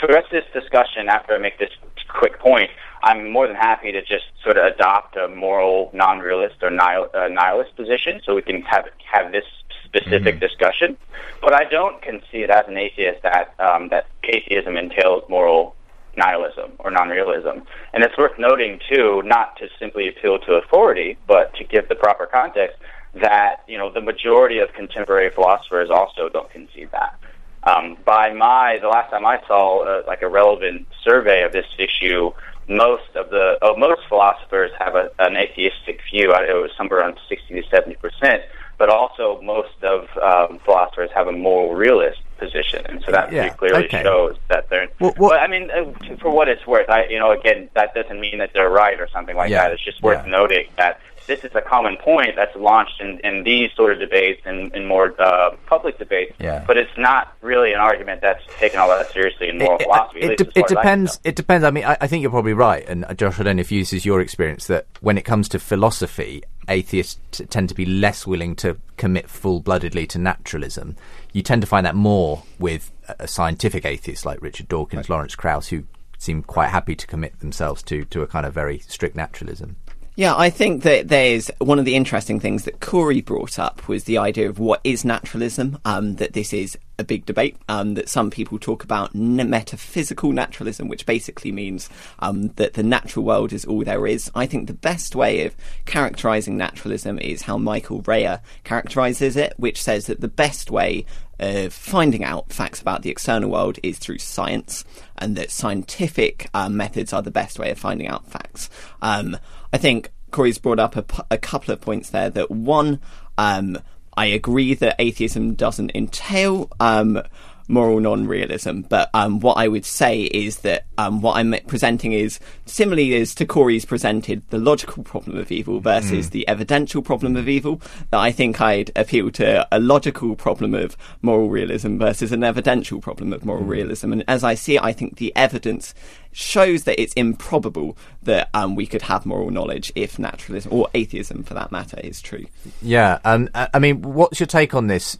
for 0.00 0.06
the 0.08 0.14
rest 0.14 0.32
of 0.32 0.42
this 0.42 0.62
discussion. 0.62 1.08
After 1.08 1.34
I 1.34 1.38
make 1.38 1.58
this 1.58 1.70
quick 2.08 2.38
point, 2.40 2.70
I'm 3.02 3.30
more 3.30 3.46
than 3.46 3.56
happy 3.56 3.92
to 3.92 4.00
just 4.02 4.24
sort 4.42 4.56
of 4.56 4.64
adopt 4.64 5.16
a 5.16 5.28
moral 5.28 5.90
non-realist 5.92 6.56
or 6.62 6.70
nihil, 6.70 7.08
uh, 7.14 7.28
nihilist 7.28 7.76
position, 7.76 8.20
so 8.24 8.34
we 8.34 8.42
can 8.42 8.62
have 8.62 8.86
have 9.10 9.30
this 9.32 9.44
specific 9.88 10.36
mm-hmm. 10.36 10.46
discussion. 10.46 10.96
But 11.40 11.54
I 11.54 11.64
don't 11.64 12.00
concede 12.02 12.50
as 12.50 12.64
an 12.68 12.76
atheist 12.76 13.22
that 13.22 13.54
um, 13.58 13.88
that 13.88 14.06
atheism 14.24 14.76
entails 14.76 15.22
moral 15.28 15.74
nihilism 16.16 16.72
or 16.80 16.90
non-realism. 16.90 17.60
And 17.92 18.04
it's 18.04 18.16
worth 18.18 18.38
noting 18.38 18.80
too, 18.90 19.22
not 19.24 19.56
to 19.58 19.68
simply 19.78 20.08
appeal 20.08 20.38
to 20.40 20.54
authority, 20.54 21.16
but 21.26 21.54
to 21.54 21.64
give 21.64 21.88
the 21.88 21.94
proper 21.94 22.26
context 22.26 22.76
that 23.14 23.62
you 23.66 23.78
know 23.78 23.90
the 23.90 24.00
majority 24.00 24.58
of 24.58 24.72
contemporary 24.74 25.30
philosophers 25.30 25.88
also 25.90 26.28
don't 26.28 26.50
concede 26.50 26.90
that. 26.92 27.18
Um, 27.64 27.96
by 28.04 28.32
my 28.32 28.78
the 28.80 28.88
last 28.88 29.10
time 29.10 29.24
I 29.24 29.40
saw 29.46 29.84
uh, 29.84 30.02
like 30.06 30.22
a 30.22 30.28
relevant 30.28 30.86
survey 31.02 31.42
of 31.42 31.52
this 31.52 31.66
issue, 31.78 32.32
most 32.68 33.10
of 33.14 33.30
the 33.30 33.58
oh, 33.62 33.76
most 33.76 34.02
philosophers 34.08 34.70
have 34.78 34.94
a, 34.94 35.10
an 35.18 35.36
atheistic 35.36 36.00
view. 36.10 36.32
It 36.34 36.54
was 36.54 36.70
somewhere 36.76 37.00
around 37.00 37.18
sixty 37.28 37.54
to 37.60 37.68
seventy 37.68 37.96
percent 37.96 38.42
but 38.78 38.88
also 38.88 39.40
most 39.42 39.82
of 39.82 40.08
um, 40.18 40.58
philosophers 40.64 41.10
have 41.14 41.26
a 41.26 41.32
moral 41.32 41.74
realist 41.74 42.20
position, 42.38 42.86
and 42.86 43.02
so 43.04 43.12
that 43.12 43.32
yeah, 43.32 43.48
clearly 43.50 43.86
okay. 43.86 44.02
shows 44.02 44.36
that 44.48 44.68
they're. 44.70 44.88
Well, 45.00 45.14
well, 45.18 45.32
I 45.32 45.48
mean, 45.48 45.70
uh, 45.70 46.16
for 46.20 46.30
what 46.30 46.48
it's 46.48 46.66
worth, 46.66 46.88
I 46.88 47.06
you 47.06 47.18
know 47.18 47.32
again 47.32 47.68
that 47.74 47.94
doesn't 47.94 48.20
mean 48.20 48.38
that 48.38 48.52
they're 48.54 48.70
right 48.70 49.00
or 49.00 49.08
something 49.08 49.36
like 49.36 49.50
yeah, 49.50 49.64
that. 49.64 49.72
It's 49.72 49.84
just 49.84 50.02
worth 50.02 50.24
yeah. 50.24 50.30
noting 50.30 50.68
that 50.76 51.00
this 51.28 51.44
is 51.44 51.54
a 51.54 51.60
common 51.60 51.96
point 51.96 52.34
that's 52.34 52.56
launched 52.56 53.00
in, 53.00 53.20
in 53.20 53.44
these 53.44 53.70
sort 53.76 53.92
of 53.92 54.00
debates 54.00 54.40
and 54.44 54.74
in 54.74 54.86
more 54.86 55.14
uh, 55.20 55.54
public 55.66 55.98
debates. 55.98 56.34
Yeah. 56.40 56.64
But 56.66 56.78
it's 56.78 56.96
not 56.96 57.36
really 57.42 57.72
an 57.72 57.78
argument 57.78 58.22
that's 58.22 58.42
taken 58.58 58.80
all 58.80 58.88
that 58.88 59.12
seriously 59.12 59.48
in 59.50 59.58
moral 59.58 59.78
it, 59.78 59.82
philosophy. 59.84 60.20
It, 60.20 60.40
it, 60.40 60.52
it 60.56 60.66
depends. 60.66 61.20
It 61.22 61.36
depends. 61.36 61.64
I 61.64 61.70
mean, 61.70 61.84
I, 61.84 61.98
I, 62.00 62.06
think 62.08 62.22
you're 62.22 62.30
probably 62.30 62.54
right. 62.54 62.84
And 62.88 63.04
uh, 63.04 63.14
Josh, 63.14 63.38
I 63.38 63.42
don't 63.44 63.56
know 63.56 63.60
if 63.60 63.70
you, 63.70 63.82
this 63.82 63.92
is 63.92 64.06
your 64.06 64.20
experience 64.20 64.66
that 64.68 64.86
when 65.00 65.18
it 65.18 65.22
comes 65.22 65.48
to 65.50 65.58
philosophy, 65.58 66.42
atheists 66.68 67.40
tend 67.48 67.68
to 67.68 67.74
be 67.74 67.86
less 67.86 68.26
willing 68.26 68.54
to 68.56 68.76
commit 68.96 69.28
full-bloodedly 69.28 70.06
to 70.08 70.18
naturalism. 70.18 70.96
You 71.32 71.42
tend 71.42 71.62
to 71.62 71.66
find 71.66 71.86
that 71.86 71.94
more 71.94 72.42
with 72.58 72.90
a 73.18 73.26
scientific 73.26 73.84
atheists 73.84 74.24
like 74.24 74.42
Richard 74.42 74.68
Dawkins, 74.68 75.08
right. 75.08 75.16
Lawrence 75.16 75.34
Krauss, 75.34 75.68
who 75.68 75.84
seem 76.18 76.42
quite 76.42 76.68
happy 76.68 76.96
to 76.96 77.06
commit 77.06 77.38
themselves 77.40 77.82
to, 77.84 78.04
to 78.06 78.22
a 78.22 78.26
kind 78.26 78.44
of 78.44 78.52
very 78.52 78.78
strict 78.80 79.16
naturalism. 79.16 79.76
Yeah, 80.18 80.34
I 80.34 80.50
think 80.50 80.82
that 80.82 81.06
there's 81.06 81.48
one 81.58 81.78
of 81.78 81.84
the 81.84 81.94
interesting 81.94 82.40
things 82.40 82.64
that 82.64 82.80
Cory 82.80 83.20
brought 83.20 83.56
up 83.56 83.86
was 83.86 84.02
the 84.02 84.18
idea 84.18 84.48
of 84.48 84.58
what 84.58 84.80
is 84.82 85.04
naturalism. 85.04 85.78
Um, 85.84 86.16
that 86.16 86.32
this 86.32 86.52
is 86.52 86.76
a 86.98 87.04
big 87.04 87.24
debate. 87.24 87.56
Um, 87.68 87.94
that 87.94 88.08
some 88.08 88.28
people 88.28 88.58
talk 88.58 88.82
about 88.82 89.14
metaphysical 89.14 90.32
naturalism, 90.32 90.88
which 90.88 91.06
basically 91.06 91.52
means 91.52 91.88
um, 92.18 92.48
that 92.56 92.74
the 92.74 92.82
natural 92.82 93.24
world 93.24 93.52
is 93.52 93.64
all 93.64 93.84
there 93.84 94.08
is. 94.08 94.28
I 94.34 94.46
think 94.46 94.66
the 94.66 94.74
best 94.74 95.14
way 95.14 95.46
of 95.46 95.54
characterizing 95.84 96.56
naturalism 96.56 97.20
is 97.20 97.42
how 97.42 97.56
Michael 97.56 98.00
Rea 98.00 98.38
characterizes 98.64 99.36
it, 99.36 99.54
which 99.56 99.80
says 99.80 100.06
that 100.06 100.20
the 100.20 100.26
best 100.26 100.68
way 100.68 101.06
of 101.38 101.72
finding 101.72 102.24
out 102.24 102.52
facts 102.52 102.80
about 102.80 103.02
the 103.02 103.10
external 103.10 103.50
world 103.50 103.78
is 103.82 103.98
through 103.98 104.18
science, 104.18 104.84
and 105.16 105.36
that 105.36 105.50
scientific 105.50 106.48
um, 106.54 106.76
methods 106.76 107.12
are 107.12 107.22
the 107.22 107.30
best 107.30 107.58
way 107.58 107.70
of 107.70 107.78
finding 107.78 108.08
out 108.08 108.26
facts. 108.26 108.68
Um, 109.02 109.36
I 109.72 109.78
think 109.78 110.10
Cory's 110.30 110.58
brought 110.58 110.78
up 110.78 110.96
a, 110.96 111.04
a 111.30 111.38
couple 111.38 111.72
of 111.72 111.80
points 111.80 112.10
there. 112.10 112.30
That 112.30 112.50
one, 112.50 113.00
um, 113.36 113.78
I 114.16 114.26
agree 114.26 114.74
that 114.74 114.96
atheism 114.98 115.54
doesn't 115.54 115.92
entail 115.94 116.70
um, 116.80 117.22
moral 117.68 118.00
non-realism. 118.00 118.80
But 118.82 119.10
um, 119.14 119.40
what 119.40 119.58
I 119.58 119.68
would 119.68 119.84
say 119.84 120.22
is 120.22 120.58
that 120.58 120.86
um, 120.98 121.22
what 121.22 121.36
I'm 121.36 121.54
presenting 121.66 122.12
is 122.12 122.40
similarly 122.66 123.14
as 123.14 123.34
to 123.36 123.46
Cory's 123.46 123.84
presented 123.84 124.42
the 124.50 124.58
logical 124.58 125.04
problem 125.04 125.38
of 125.38 125.50
evil 125.50 125.80
versus 125.80 126.28
mm. 126.28 126.30
the 126.32 126.48
evidential 126.48 127.02
problem 127.02 127.36
of 127.36 127.48
evil. 127.48 127.80
That 128.10 128.18
I 128.18 128.32
think 128.32 128.60
I'd 128.60 128.90
appeal 128.96 129.30
to 129.32 129.66
a 129.70 129.78
logical 129.78 130.34
problem 130.34 130.74
of 130.74 130.96
moral 131.22 131.48
realism 131.48 131.98
versus 131.98 132.32
an 132.32 132.42
evidential 132.42 133.00
problem 133.00 133.32
of 133.32 133.44
moral 133.44 133.62
mm. 133.62 133.68
realism. 133.68 134.12
And 134.12 134.24
as 134.26 134.42
I 134.42 134.54
see 134.54 134.74
it, 134.74 134.82
I 134.82 134.92
think 134.92 135.16
the 135.16 135.34
evidence 135.36 135.94
shows 136.32 136.82
that 136.84 137.00
it's 137.00 137.14
improbable 137.14 137.96
that 138.24 138.50
um, 138.52 138.74
we 138.74 138.86
could 138.86 139.02
have 139.02 139.24
moral 139.24 139.50
knowledge 139.50 139.92
if 139.94 140.18
naturalism 140.18 140.72
or 140.72 140.88
atheism, 140.94 141.44
for 141.44 141.54
that 141.54 141.70
matter, 141.70 141.98
is 142.00 142.20
true. 142.20 142.46
Yeah, 142.82 143.18
um, 143.24 143.48
I 143.54 143.78
mean, 143.78 144.02
what's 144.02 144.40
your 144.40 144.48
take 144.48 144.74
on 144.74 144.88
this, 144.88 145.16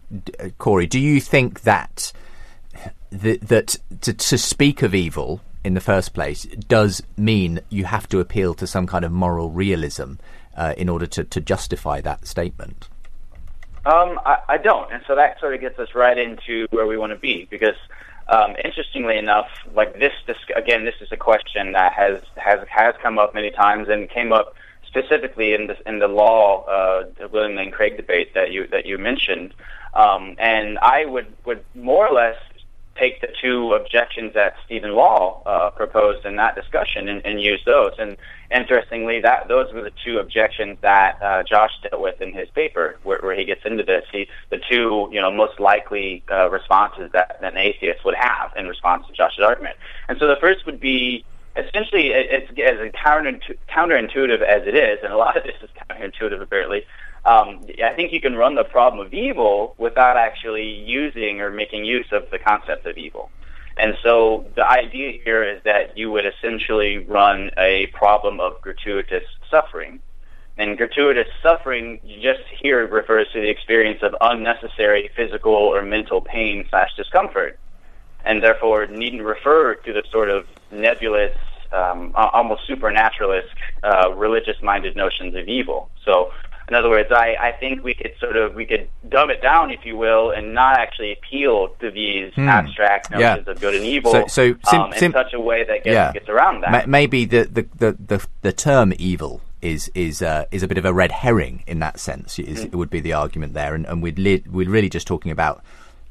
Cory? 0.59 0.87
Do 0.87 0.99
you 0.99 1.21
think 1.21 1.63
that 1.63 2.13
that, 3.11 3.41
that 3.43 3.77
to, 4.03 4.13
to 4.13 4.39
speak 4.39 4.83
of 4.83 4.95
evil 4.95 5.41
in 5.65 5.75
the 5.75 5.81
first 5.81 6.15
place 6.15 6.45
does 6.69 7.03
mean 7.17 7.61
you 7.69 7.85
have 7.85 8.09
to 8.09 8.21
appeal 8.21 8.55
to 8.55 8.67
some 8.67 8.87
kind 8.87 9.05
of 9.05 9.13
moral 9.13 9.51
realism 9.51 10.15
uh, 10.57 10.75
in 10.77 10.89
order 10.89 11.07
to, 11.07 11.25
to 11.25 11.41
justify 11.41 12.01
that 12.01 12.27
statement? 12.27 12.89
Um, 13.87 14.21
I, 14.27 14.39
I, 14.49 14.59
don't, 14.59 14.93
and 14.93 15.03
so 15.07 15.15
that 15.15 15.41
sort 15.41 15.55
of 15.55 15.61
gets 15.61 15.79
us 15.79 15.95
right 15.95 16.19
into 16.19 16.67
where 16.71 16.87
we 16.87 16.99
want 16.99 17.13
to 17.13 17.19
be. 17.19 17.47
Because, 17.49 17.77
um, 18.29 18.55
interestingly 18.63 19.17
enough, 19.17 19.49
like 19.75 19.99
this, 19.99 20.13
this 20.27 20.37
again, 20.55 20.85
this 20.85 20.97
is 21.01 21.09
a 21.13 21.17
question 21.17 21.73
that 21.73 21.93
has 21.95 22.21
has 22.37 22.67
has 22.69 22.95
come 23.03 23.19
up 23.19 23.35
many 23.35 23.51
times 23.51 23.89
and 23.89 24.11
came 24.11 24.33
up 24.33 24.55
specifically 24.87 25.55
in 25.55 25.69
the 25.69 25.89
in 25.89 26.01
the 26.01 26.09
law 26.09 26.65
uh, 26.65 27.07
the 27.19 27.29
William 27.29 27.57
Lane 27.57 27.71
Craig 27.71 27.97
debate 27.97 28.35
that 28.35 28.51
you 28.53 28.67
that 28.67 28.85
you 28.85 28.99
mentioned. 28.99 29.55
Um, 29.95 30.37
and 30.39 30.79
I 30.81 31.07
would 31.07 31.33
would 31.47 31.65
more 31.75 32.07
or 32.07 32.15
less 32.15 32.37
take 32.99 33.21
the 33.21 33.29
two 33.41 33.73
objections 33.75 34.35
that 34.35 34.55
Stephen 34.65 34.95
Law 34.95 35.43
uh, 35.47 35.71
proposed 35.71 36.27
in 36.27 36.37
that 36.37 36.55
discussion 36.55 37.09
and, 37.09 37.25
and, 37.25 37.41
use 37.41 37.63
those. 37.65 37.93
And 37.99 38.17
interestingly, 38.51 39.21
that 39.21 39.49
those 39.49 39.73
were 39.73 39.83
the 39.83 39.93
two 40.05 40.19
objections 40.19 40.79
that 40.81 41.23
uh, 41.23 41.43
Josh 41.45 41.71
dealt 41.83 42.03
with 42.03 42.21
in 42.21 42.33
his 42.33 42.49
paper, 42.51 42.99
where, 43.05 43.19
where, 43.21 43.35
he 43.35 43.45
gets 43.45 43.65
into 43.65 43.85
this. 43.85 44.05
He, 44.11 44.29
the 44.51 44.59
two, 44.59 45.09
you 45.13 45.21
know, 45.21 45.31
most 45.31 45.61
likely 45.61 46.23
uh, 46.31 46.51
responses 46.51 47.11
that, 47.13 47.39
that 47.41 47.53
an 47.53 47.59
atheist 47.59 48.05
would 48.05 48.17
have 48.17 48.53
in 48.57 48.67
response 48.67 49.07
to 49.07 49.13
Josh's 49.13 49.45
argument. 49.45 49.77
And 50.09 50.19
so 50.19 50.27
the 50.27 50.37
first 50.37 50.67
would 50.67 50.81
be 50.81 51.25
essentially 51.57 52.09
it's 52.13 52.51
as 52.51 52.79
counterintuitive 52.93 54.43
as 54.43 54.67
it 54.67 54.75
is, 54.75 54.99
and 55.03 55.13
a 55.13 55.17
lot 55.17 55.37
of 55.37 55.45
this 55.45 55.57
is 55.63 55.71
counterintuitive 55.91 56.41
apparently. 56.41 56.85
Um, 57.25 57.67
I 57.85 57.93
think 57.95 58.13
you 58.13 58.21
can 58.21 58.37
run 58.37 58.55
the 58.55 58.65
problem 58.65 59.05
of 59.05 59.13
evil 59.13 59.75
without 59.79 60.17
actually 60.17 60.69
using 60.69 61.41
or 61.41 61.51
making 61.51 61.85
use 61.85 62.07
of 62.13 62.31
the 62.31 62.39
concept 62.39 62.87
of 62.87 62.97
evil. 62.97 63.31
And 63.77 63.97
so 64.03 64.47
the 64.57 64.69
idea 64.69 65.21
here 65.25 65.45
is 65.45 65.63
that 65.65 65.97
you 65.97 66.11
would 66.11 66.27
essentially 66.27 66.99
run 66.99 67.51
a 67.57 67.87
problem 67.89 68.41
of 68.41 68.61
gratuitous 68.61 69.25
suffering. 69.51 70.01
And 70.57 70.77
gratuitous 70.77 71.29
suffering 71.41 72.01
just 72.21 72.41
here 72.61 72.85
refers 72.87 73.29
to 73.33 73.41
the 73.41 73.49
experience 73.49 74.03
of 74.03 74.17
unnecessary 74.21 75.11
physical 75.15 75.53
or 75.53 75.83
mental 75.83 76.21
pain 76.21 76.67
slash 76.69 76.91
discomfort, 76.97 77.59
and 78.25 78.43
therefore 78.43 78.87
needn't 78.87 79.23
refer 79.23 79.77
to 79.77 79.93
the 79.93 80.03
sort 80.11 80.31
of 80.31 80.47
nebulous, 80.73 81.37
um, 81.71 82.13
almost 82.17 82.67
supernaturalist, 82.67 83.55
uh, 83.85 84.13
religious-minded 84.13 84.97
notions 84.97 85.37
of 85.37 85.47
evil. 85.47 85.89
So 86.05 86.33
in 86.69 86.75
other 86.75 86.91
words, 86.91 87.11
I, 87.11 87.37
I 87.41 87.53
think 87.53 87.83
we 87.83 87.95
could 87.95 88.13
sort 88.21 88.37
of 88.37 88.55
we 88.55 88.67
could 88.67 88.89
dumb 89.09 89.31
it 89.31 89.41
down, 89.41 89.71
if 89.71 89.85
you 89.85 89.97
will, 89.97 90.31
and 90.31 90.55
not 90.55 90.79
actually 90.79 91.13
appeal 91.13 91.69
to 91.81 91.91
these 91.91 92.33
hmm. 92.35 92.49
abstract 92.49 93.11
notions 93.11 93.45
yeah. 93.47 93.53
of 93.53 93.61
good 93.61 93.75
and 93.75 93.85
evil 93.85 94.13
so, 94.13 94.27
so 94.27 94.55
sim, 94.69 94.81
um, 94.81 94.93
in 94.93 94.99
sim, 94.99 95.13
such 95.13 95.33
a 95.33 95.41
way 95.41 95.65
that 95.65 95.85
gets, 95.85 95.95
yeah. 95.95 96.13
gets 96.13 96.29
around 96.29 96.63
that. 96.63 96.89
Maybe 96.89 97.25
the, 97.25 97.45
the, 97.45 97.67
the, 97.77 97.93
the, 97.93 98.27
the 98.43 98.53
term 98.53 98.93
evil 98.99 99.41
is 99.61 99.91
is 99.95 100.23
uh, 100.23 100.45
is 100.51 100.63
a 100.63 100.69
bit 100.69 100.79
of 100.79 100.85
a 100.85 100.93
red 100.93 101.11
herring 101.11 101.65
in 101.67 101.81
that 101.81 101.99
sense. 101.99 102.39
Is, 102.39 102.61
mm. 102.61 102.67
It 102.67 102.75
would 102.75 102.91
be 102.91 103.01
the 103.01 103.13
argument 103.13 103.55
there, 103.55 103.75
and, 103.75 103.87
and 103.87 104.03
we'd 104.03 104.19
li- 104.19 104.45
we're 104.49 104.71
really 104.71 104.89
just 104.89 105.07
talking 105.07 105.33
about 105.33 105.63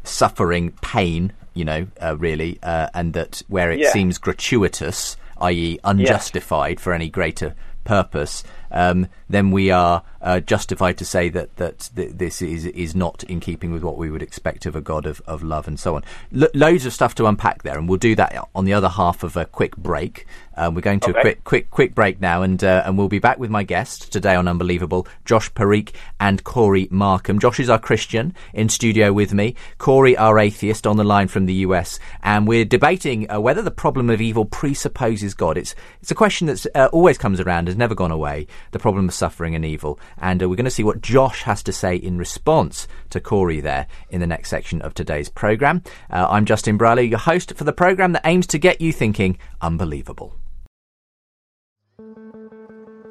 suffering, 0.04 0.72
pain, 0.82 1.34
you 1.54 1.66
know, 1.66 1.88
uh, 2.02 2.18
really, 2.18 2.60
uh, 2.64 2.90
and 2.94 3.14
that 3.14 3.42
where 3.48 3.72
it 3.72 3.80
yeah. 3.80 3.92
seems 3.92 4.18
gratuitous, 4.18 5.18
i.e., 5.40 5.80
unjustified 5.84 6.78
yeah. 6.78 6.84
for 6.84 6.94
any 6.94 7.10
greater 7.10 7.56
purpose, 7.84 8.44
um, 8.72 9.08
then 9.30 9.52
we 9.52 9.72
are 9.72 10.04
uh, 10.22 10.40
justified 10.40 10.98
to 10.98 11.06
say 11.06 11.30
that 11.30 11.56
that 11.58 11.90
th- 11.96 12.12
this 12.14 12.42
is 12.42 12.66
is 12.66 12.96
not 12.96 13.24
in 13.26 13.40
keeping 13.40 13.72
with 13.72 13.84
what 13.84 13.98
we 13.98 14.10
would 14.10 14.22
expect 14.22 14.66
of 14.66 14.76
a 14.76 14.82
God 14.82 15.06
of, 15.06 15.22
of 15.28 15.44
love 15.44 15.68
and 15.68 15.80
so 15.80 15.96
on. 15.96 16.04
Lo- 16.32 16.48
loads 16.54 16.86
of 16.86 16.94
stuff 16.94 17.16
to 17.16 17.26
unpack 17.28 17.64
there, 17.64 17.78
and 17.78 17.88
we'll 17.88 17.98
do 17.98 18.16
that 18.16 18.36
on 18.56 18.66
the 18.66 18.74
other 18.74 18.90
half 18.90 19.24
of 19.24 19.38
a 19.38 19.46
quick 19.46 19.78
break. 19.78 20.26
Um, 20.56 20.74
we're 20.74 20.82
going 20.82 21.00
to 21.02 21.12
okay. 21.12 21.20
a 21.20 21.22
quick 21.22 21.44
quick 21.44 21.70
quick 21.70 21.96
break 21.96 22.20
now, 22.20 22.42
and 22.42 22.64
uh, 22.64 22.84
and 22.86 22.98
we'll 22.98 23.08
be 23.08 23.20
back 23.20 23.38
with 23.38 23.50
my 23.50 23.64
guest 23.64 24.12
today 24.12 24.36
on 24.36 24.48
Unbelievable, 24.48 25.08
Josh 25.24 25.52
Parikh 25.54 25.94
and 26.20 26.44
Cory 26.44 26.88
Markum. 26.88 27.40
Josh 27.40 27.60
is 27.60 27.70
our 27.70 27.80
Christian 27.80 28.34
in 28.54 28.70
studio 28.70 29.14
with 29.14 29.34
me. 29.34 29.56
Cory, 29.78 30.18
our 30.18 30.40
atheist, 30.40 30.88
on 30.88 30.98
the 30.98 31.04
line 31.04 31.28
from 31.28 31.46
the 31.46 31.54
US, 31.54 32.00
and 32.24 32.48
we're 32.48 32.66
debating 32.66 33.30
uh, 33.32 33.40
whether 33.40 33.62
the 33.62 33.72
problem 33.72 34.10
of 34.10 34.20
evil 34.20 34.46
presupposes 34.46 35.36
God. 35.36 35.58
It's 35.58 35.76
it's 36.02 36.12
a 36.12 36.16
question 36.16 36.48
that 36.48 36.66
uh, 36.74 36.90
always 36.92 37.18
comes 37.18 37.40
around, 37.40 37.68
has 37.68 37.78
never 37.78 37.94
gone 37.94 38.12
away. 38.12 38.48
The 38.72 38.80
problem 38.80 39.08
of 39.08 39.14
suffering 39.14 39.56
and 39.56 39.66
evil, 39.66 40.00
and 40.18 40.42
uh, 40.42 40.50
we're 40.50 40.56
going 40.56 40.66
to 40.66 40.72
see 40.72 40.84
what 40.84 41.02
Josh 41.02 41.44
has 41.44 41.64
to 41.64 41.72
say 41.72 41.96
in 41.96 42.18
response 42.18 42.88
to 43.10 43.20
Cory 43.20 43.60
there 43.60 43.88
in 44.10 44.20
the 44.20 44.28
next 44.28 44.50
section 44.50 44.82
of 44.82 44.94
today's 44.94 45.30
program. 45.30 45.84
Uh, 46.10 46.28
I'm 46.30 46.46
Justin 46.46 46.78
Brierley, 46.78 47.08
your 47.08 47.20
host 47.20 47.54
for 47.56 47.64
the 47.64 47.74
program 47.74 48.14
that 48.14 48.26
aims 48.26 48.48
to 48.48 48.58
get 48.58 48.82
you 48.82 48.92
thinking 48.92 49.38
unbelievable. 49.62 50.36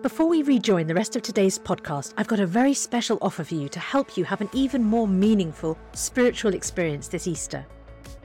Before 0.02 0.28
we 0.28 0.42
rejoin 0.42 0.86
the 0.86 0.94
rest 0.94 1.16
of 1.16 1.22
today's 1.22 1.58
podcast, 1.58 2.14
I've 2.16 2.28
got 2.28 2.38
a 2.38 2.46
very 2.46 2.74
special 2.74 3.18
offer 3.20 3.42
for 3.42 3.56
you 3.56 3.68
to 3.70 3.80
help 3.80 4.16
you 4.16 4.24
have 4.24 4.40
an 4.40 4.48
even 4.52 4.84
more 4.84 5.08
meaningful 5.08 5.76
spiritual 5.94 6.54
experience 6.54 7.08
this 7.08 7.26
Easter. 7.26 7.66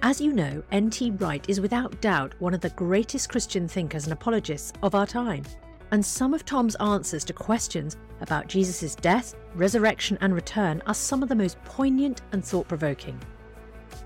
As 0.04 0.22
you 0.22 0.32
know, 0.32 0.62
N.T. 0.72 1.12
Wright 1.12 1.44
is 1.48 1.60
without 1.60 2.00
doubt 2.02 2.36
one 2.40 2.54
of 2.54 2.62
the 2.62 2.70
greatest 2.72 3.30
Christian 3.30 3.68
thinkers 3.68 4.04
and 4.04 4.14
apologists 4.14 4.74
of 4.84 4.94
our 4.94 5.08
time. 5.08 5.44
And 5.92 6.06
some 6.06 6.34
of 6.34 6.46
Tom's 6.46 6.76
answers 6.76 7.26
to 7.26 7.34
questions 7.34 7.98
about 8.22 8.48
Jesus' 8.48 8.96
death, 8.96 9.36
resurrection, 9.56 10.18
and 10.22 10.34
return 10.34 10.82
are 10.88 10.94
some 10.94 11.22
of 11.22 11.30
the 11.30 11.36
most 11.36 11.62
poignant 11.66 12.22
and 12.32 12.44
thought 12.44 12.68
provoking. 12.68 13.20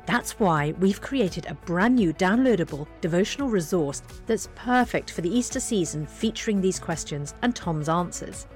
That's 0.05 0.39
why 0.39 0.73
we've 0.79 1.01
created 1.01 1.45
a 1.47 1.53
brand 1.53 1.95
new 1.95 2.13
downloadable 2.13 2.87
devotional 3.01 3.49
resource 3.49 4.01
that's 4.25 4.49
perfect 4.55 5.11
for 5.11 5.21
the 5.21 5.35
Easter 5.35 5.59
season 5.59 6.05
featuring 6.05 6.61
these 6.61 6.79
questions 6.79 7.33
and 7.41 7.55
Tom's 7.55 7.89
answers. 7.89 8.47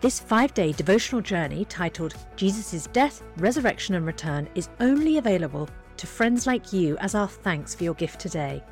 This 0.00 0.20
five 0.20 0.52
day 0.52 0.72
devotional 0.72 1.22
journey 1.22 1.64
titled 1.66 2.14
Jesus' 2.36 2.88
Death, 2.92 3.22
Resurrection 3.38 3.94
and 3.94 4.04
Return 4.04 4.48
is 4.54 4.68
only 4.80 5.18
available 5.18 5.68
to 5.96 6.06
friends 6.06 6.46
like 6.46 6.72
you 6.72 6.96
as 6.98 7.14
our 7.14 7.28
thanks 7.28 7.74
for 7.74 7.84
your 7.84 7.94
gift 7.94 8.20
today. 8.20 8.62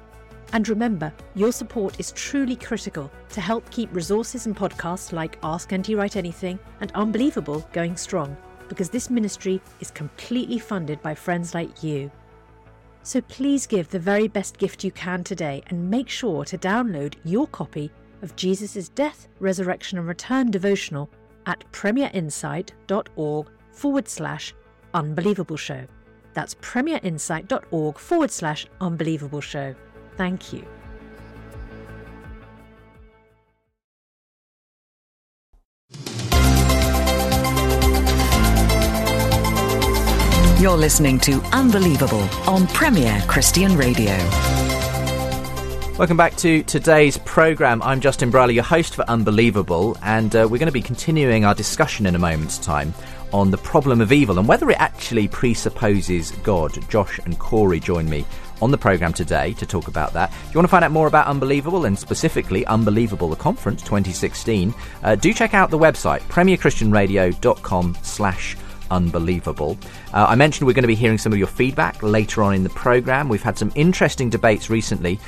And 0.52 0.68
remember, 0.68 1.12
your 1.34 1.50
support 1.50 1.98
is 1.98 2.12
truly 2.12 2.56
critical 2.56 3.10
to 3.30 3.40
help 3.40 3.68
keep 3.70 3.94
resources 3.94 4.46
and 4.46 4.54
podcasts 4.54 5.12
like 5.12 5.38
Ask 5.42 5.74
NT 5.74 5.90
Wright 5.90 6.14
Anything 6.14 6.58
and 6.80 6.92
Unbelievable 6.92 7.66
going 7.72 7.96
strong, 7.96 8.36
because 8.68 8.90
this 8.90 9.08
ministry 9.08 9.62
is 9.80 9.90
completely 9.90 10.58
funded 10.58 11.00
by 11.00 11.14
friends 11.14 11.54
like 11.54 11.82
you. 11.82 12.10
So 13.02 13.20
please 13.22 13.66
give 13.66 13.88
the 13.88 13.98
very 13.98 14.28
best 14.28 14.58
gift 14.58 14.84
you 14.84 14.92
can 14.92 15.24
today 15.24 15.62
and 15.68 15.90
make 15.90 16.08
sure 16.08 16.44
to 16.44 16.58
download 16.58 17.14
your 17.24 17.46
copy 17.48 17.90
of 18.20 18.36
Jesus' 18.36 18.88
Death, 18.90 19.28
Resurrection 19.40 19.98
and 19.98 20.06
Return 20.06 20.50
devotional 20.50 21.10
at 21.46 21.64
premierinsight.org 21.72 23.48
forward 23.72 24.08
slash 24.08 24.54
unbelievable 24.94 25.56
show. 25.56 25.86
That's 26.34 26.54
premierinsight.org 26.56 27.98
forward 27.98 28.30
slash 28.30 28.66
unbelievable 28.80 29.40
show. 29.40 29.74
Thank 30.16 30.52
you. 30.52 30.64
You're 40.62 40.76
listening 40.76 41.18
to 41.20 41.40
Unbelievable 41.52 42.22
on 42.46 42.68
Premier 42.68 43.20
Christian 43.26 43.76
Radio. 43.76 44.16
Welcome 45.98 46.16
back 46.16 46.36
to 46.36 46.62
today's 46.62 47.18
programme. 47.18 47.82
I'm 47.82 48.00
Justin 48.00 48.30
Brierley, 48.30 48.54
your 48.54 48.62
host 48.62 48.94
for 48.94 49.02
Unbelievable, 49.10 49.96
and 50.02 50.34
uh, 50.36 50.46
we're 50.48 50.58
going 50.58 50.66
to 50.66 50.72
be 50.72 50.80
continuing 50.80 51.44
our 51.44 51.54
discussion 51.54 52.06
in 52.06 52.14
a 52.14 52.18
moment's 52.18 52.58
time 52.58 52.94
on 53.32 53.50
the 53.50 53.58
problem 53.58 54.00
of 54.00 54.12
evil 54.12 54.38
and 54.38 54.46
whether 54.46 54.70
it 54.70 54.76
actually 54.78 55.26
presupposes 55.26 56.30
God. 56.44 56.78
Josh 56.88 57.18
and 57.24 57.38
Cory 57.38 57.80
join 57.80 58.08
me 58.08 58.24
on 58.62 58.70
the 58.70 58.78
programme 58.78 59.12
today 59.12 59.52
to 59.54 59.66
talk 59.66 59.88
about 59.88 60.12
that. 60.14 60.30
If 60.30 60.54
you 60.54 60.58
want 60.58 60.64
to 60.64 60.70
find 60.70 60.84
out 60.84 60.92
more 60.92 61.08
about 61.08 61.26
Unbelievable 61.26 61.84
and 61.84 61.98
specifically 61.98 62.64
Unbelievable 62.66 63.28
the 63.28 63.36
Conference 63.36 63.82
2016, 63.82 64.72
uh, 65.02 65.16
do 65.16 65.34
check 65.34 65.52
out 65.52 65.70
the 65.70 65.78
website 65.78 66.20
premierchristianradio.com 66.22 67.98
slash 68.02 68.56
unbelievable. 68.92 69.76
Uh, 70.14 70.26
I 70.28 70.36
mentioned 70.36 70.66
we're 70.66 70.72
going 70.74 70.82
to 70.82 70.88
be 70.88 70.94
hearing 70.94 71.18
some 71.18 71.32
of 71.32 71.38
your 71.38 71.48
feedback 71.48 72.02
later 72.02 72.42
on 72.42 72.54
in 72.54 72.62
the 72.62 72.70
programme. 72.70 73.28
We've 73.28 73.42
had 73.42 73.58
some 73.58 73.72
interesting 73.74 74.30
debates 74.30 74.70
recently, 74.70 75.18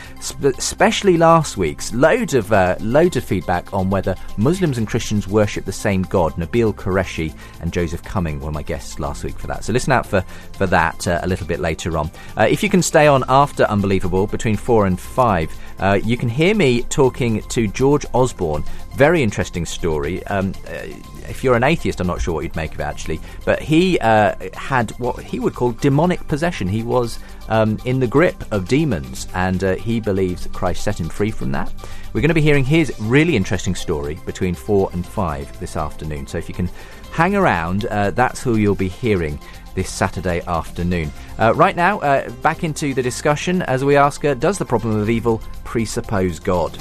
especially 0.42 1.16
last 1.16 1.56
week's. 1.56 1.92
Loads 1.92 2.34
of 2.34 2.52
uh, 2.52 2.76
loads 2.80 3.16
of 3.16 3.24
feedback 3.24 3.72
on 3.74 3.90
whether 3.90 4.14
Muslims 4.36 4.78
and 4.78 4.86
Christians 4.86 5.26
worship 5.26 5.64
the 5.64 5.72
same 5.72 6.02
God. 6.02 6.34
Nabeel 6.34 6.72
Qureshi 6.72 7.34
and 7.60 7.72
Joseph 7.72 8.02
Cumming 8.04 8.38
were 8.40 8.52
my 8.52 8.62
guests 8.62 8.98
last 8.98 9.24
week 9.24 9.38
for 9.38 9.48
that. 9.48 9.64
So 9.64 9.72
listen 9.72 9.92
out 9.92 10.06
for 10.06 10.20
for 10.52 10.66
that 10.66 11.08
uh, 11.08 11.20
a 11.22 11.26
little 11.26 11.46
bit 11.46 11.60
later 11.60 11.98
on. 11.98 12.10
Uh, 12.38 12.46
if 12.48 12.62
you 12.62 12.68
can 12.68 12.82
stay 12.82 13.06
on 13.06 13.24
after 13.28 13.64
Unbelievable 13.64 14.26
between 14.26 14.56
four 14.56 14.86
and 14.86 15.00
five. 15.00 15.50
Uh, 15.80 15.98
you 16.04 16.16
can 16.16 16.28
hear 16.28 16.54
me 16.54 16.82
talking 16.82 17.42
to 17.48 17.66
George 17.66 18.06
Osborne. 18.14 18.62
Very 18.94 19.22
interesting 19.22 19.66
story. 19.66 20.24
Um, 20.26 20.54
uh, 20.68 20.86
if 21.28 21.44
you're 21.44 21.56
an 21.56 21.64
atheist, 21.64 22.00
I'm 22.00 22.06
not 22.06 22.20
sure 22.20 22.34
what 22.34 22.44
you'd 22.44 22.56
make 22.56 22.74
of 22.74 22.80
it 22.80 22.84
actually, 22.84 23.20
but 23.44 23.60
he 23.60 23.98
uh, 24.00 24.34
had 24.54 24.90
what 24.92 25.22
he 25.22 25.40
would 25.40 25.54
call 25.54 25.72
demonic 25.72 26.26
possession. 26.28 26.68
He 26.68 26.82
was 26.82 27.18
um, 27.48 27.78
in 27.84 28.00
the 28.00 28.06
grip 28.06 28.44
of 28.52 28.68
demons, 28.68 29.26
and 29.34 29.62
uh, 29.62 29.74
he 29.76 30.00
believes 30.00 30.46
Christ 30.52 30.84
set 30.84 31.00
him 31.00 31.08
free 31.08 31.30
from 31.30 31.52
that. 31.52 31.72
We're 32.12 32.20
going 32.20 32.28
to 32.28 32.34
be 32.34 32.40
hearing 32.40 32.64
his 32.64 32.92
really 33.00 33.36
interesting 33.36 33.74
story 33.74 34.18
between 34.24 34.54
four 34.54 34.88
and 34.92 35.04
five 35.04 35.58
this 35.60 35.76
afternoon. 35.76 36.26
So 36.26 36.38
if 36.38 36.48
you 36.48 36.54
can 36.54 36.70
hang 37.12 37.34
around, 37.34 37.86
uh, 37.86 38.10
that's 38.10 38.42
who 38.42 38.56
you'll 38.56 38.74
be 38.74 38.88
hearing 38.88 39.38
this 39.74 39.90
Saturday 39.90 40.40
afternoon. 40.46 41.10
Uh, 41.38 41.52
right 41.54 41.76
now, 41.76 42.00
uh, 42.00 42.30
back 42.42 42.64
into 42.64 42.94
the 42.94 43.02
discussion 43.02 43.62
as 43.62 43.84
we 43.84 43.96
ask 43.96 44.22
Does 44.22 44.58
the 44.58 44.64
problem 44.64 44.98
of 44.98 45.10
evil 45.10 45.42
presuppose 45.64 46.38
God? 46.38 46.78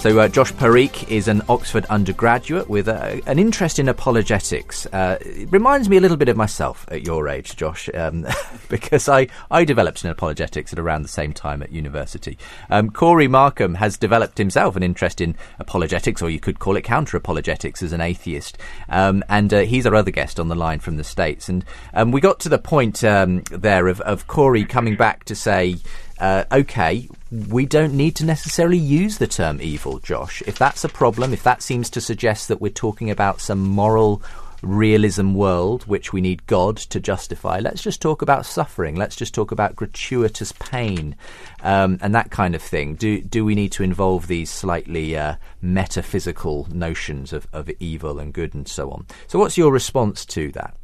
So, 0.00 0.18
uh, 0.18 0.28
Josh 0.28 0.50
Parikh 0.54 1.10
is 1.10 1.28
an 1.28 1.42
Oxford 1.50 1.84
undergraduate 1.90 2.70
with 2.70 2.88
uh, 2.88 3.20
an 3.26 3.38
interest 3.38 3.78
in 3.78 3.86
apologetics. 3.86 4.86
Uh, 4.86 5.18
it 5.20 5.52
reminds 5.52 5.90
me 5.90 5.98
a 5.98 6.00
little 6.00 6.16
bit 6.16 6.30
of 6.30 6.38
myself 6.38 6.86
at 6.90 7.02
your 7.02 7.28
age, 7.28 7.54
Josh, 7.54 7.90
um, 7.92 8.26
because 8.70 9.10
I, 9.10 9.26
I 9.50 9.66
developed 9.66 10.02
in 10.02 10.10
apologetics 10.10 10.72
at 10.72 10.78
around 10.78 11.02
the 11.02 11.08
same 11.08 11.34
time 11.34 11.62
at 11.62 11.70
university. 11.70 12.38
Um, 12.70 12.88
Cory 12.88 13.28
Markum 13.28 13.76
has 13.76 13.98
developed 13.98 14.38
himself 14.38 14.74
an 14.74 14.82
interest 14.82 15.20
in 15.20 15.36
apologetics, 15.58 16.22
or 16.22 16.30
you 16.30 16.40
could 16.40 16.60
call 16.60 16.78
it 16.78 16.82
counter 16.84 17.18
apologetics, 17.18 17.82
as 17.82 17.92
an 17.92 18.00
atheist. 18.00 18.56
Um, 18.88 19.22
and 19.28 19.52
uh, 19.52 19.60
he's 19.60 19.84
our 19.84 19.94
other 19.94 20.10
guest 20.10 20.40
on 20.40 20.48
the 20.48 20.54
line 20.54 20.80
from 20.80 20.96
the 20.96 21.04
States. 21.04 21.50
And 21.50 21.62
um, 21.92 22.10
we 22.10 22.22
got 22.22 22.40
to 22.40 22.48
the 22.48 22.58
point 22.58 23.04
um, 23.04 23.42
there 23.50 23.86
of, 23.86 24.00
of 24.00 24.26
Cory 24.28 24.64
coming 24.64 24.96
back 24.96 25.24
to 25.24 25.34
say, 25.34 25.76
uh, 26.20 26.44
okay, 26.50 27.06
we 27.30 27.64
don't 27.64 27.94
need 27.94 28.16
to 28.16 28.24
necessarily 28.24 28.78
use 28.78 29.18
the 29.18 29.26
term 29.26 29.60
evil, 29.60 29.98
Josh. 30.00 30.42
If 30.46 30.58
that's 30.58 30.84
a 30.84 30.88
problem, 30.88 31.32
if 31.32 31.42
that 31.44 31.62
seems 31.62 31.88
to 31.90 32.00
suggest 32.00 32.48
that 32.48 32.60
we're 32.60 32.70
talking 32.70 33.10
about 33.10 33.40
some 33.40 33.60
moral 33.60 34.22
realism 34.62 35.32
world 35.32 35.84
which 35.84 36.12
we 36.12 36.20
need 36.20 36.46
God 36.46 36.76
to 36.76 37.00
justify, 37.00 37.60
let's 37.60 37.82
just 37.82 38.02
talk 38.02 38.20
about 38.20 38.46
suffering. 38.46 38.96
Let's 38.96 39.16
just 39.16 39.32
talk 39.32 39.52
about 39.52 39.76
gratuitous 39.76 40.52
pain 40.52 41.14
um, 41.62 41.98
and 42.02 42.14
that 42.14 42.30
kind 42.30 42.54
of 42.54 42.62
thing. 42.62 42.96
Do 42.96 43.20
do 43.20 43.44
we 43.44 43.54
need 43.54 43.72
to 43.72 43.84
involve 43.84 44.26
these 44.26 44.50
slightly 44.50 45.16
uh, 45.16 45.36
metaphysical 45.62 46.66
notions 46.72 47.32
of, 47.32 47.46
of 47.52 47.70
evil 47.78 48.18
and 48.18 48.32
good 48.32 48.54
and 48.54 48.66
so 48.66 48.90
on? 48.90 49.06
So, 49.28 49.38
what's 49.38 49.56
your 49.56 49.72
response 49.72 50.26
to 50.26 50.50
that? 50.52 50.74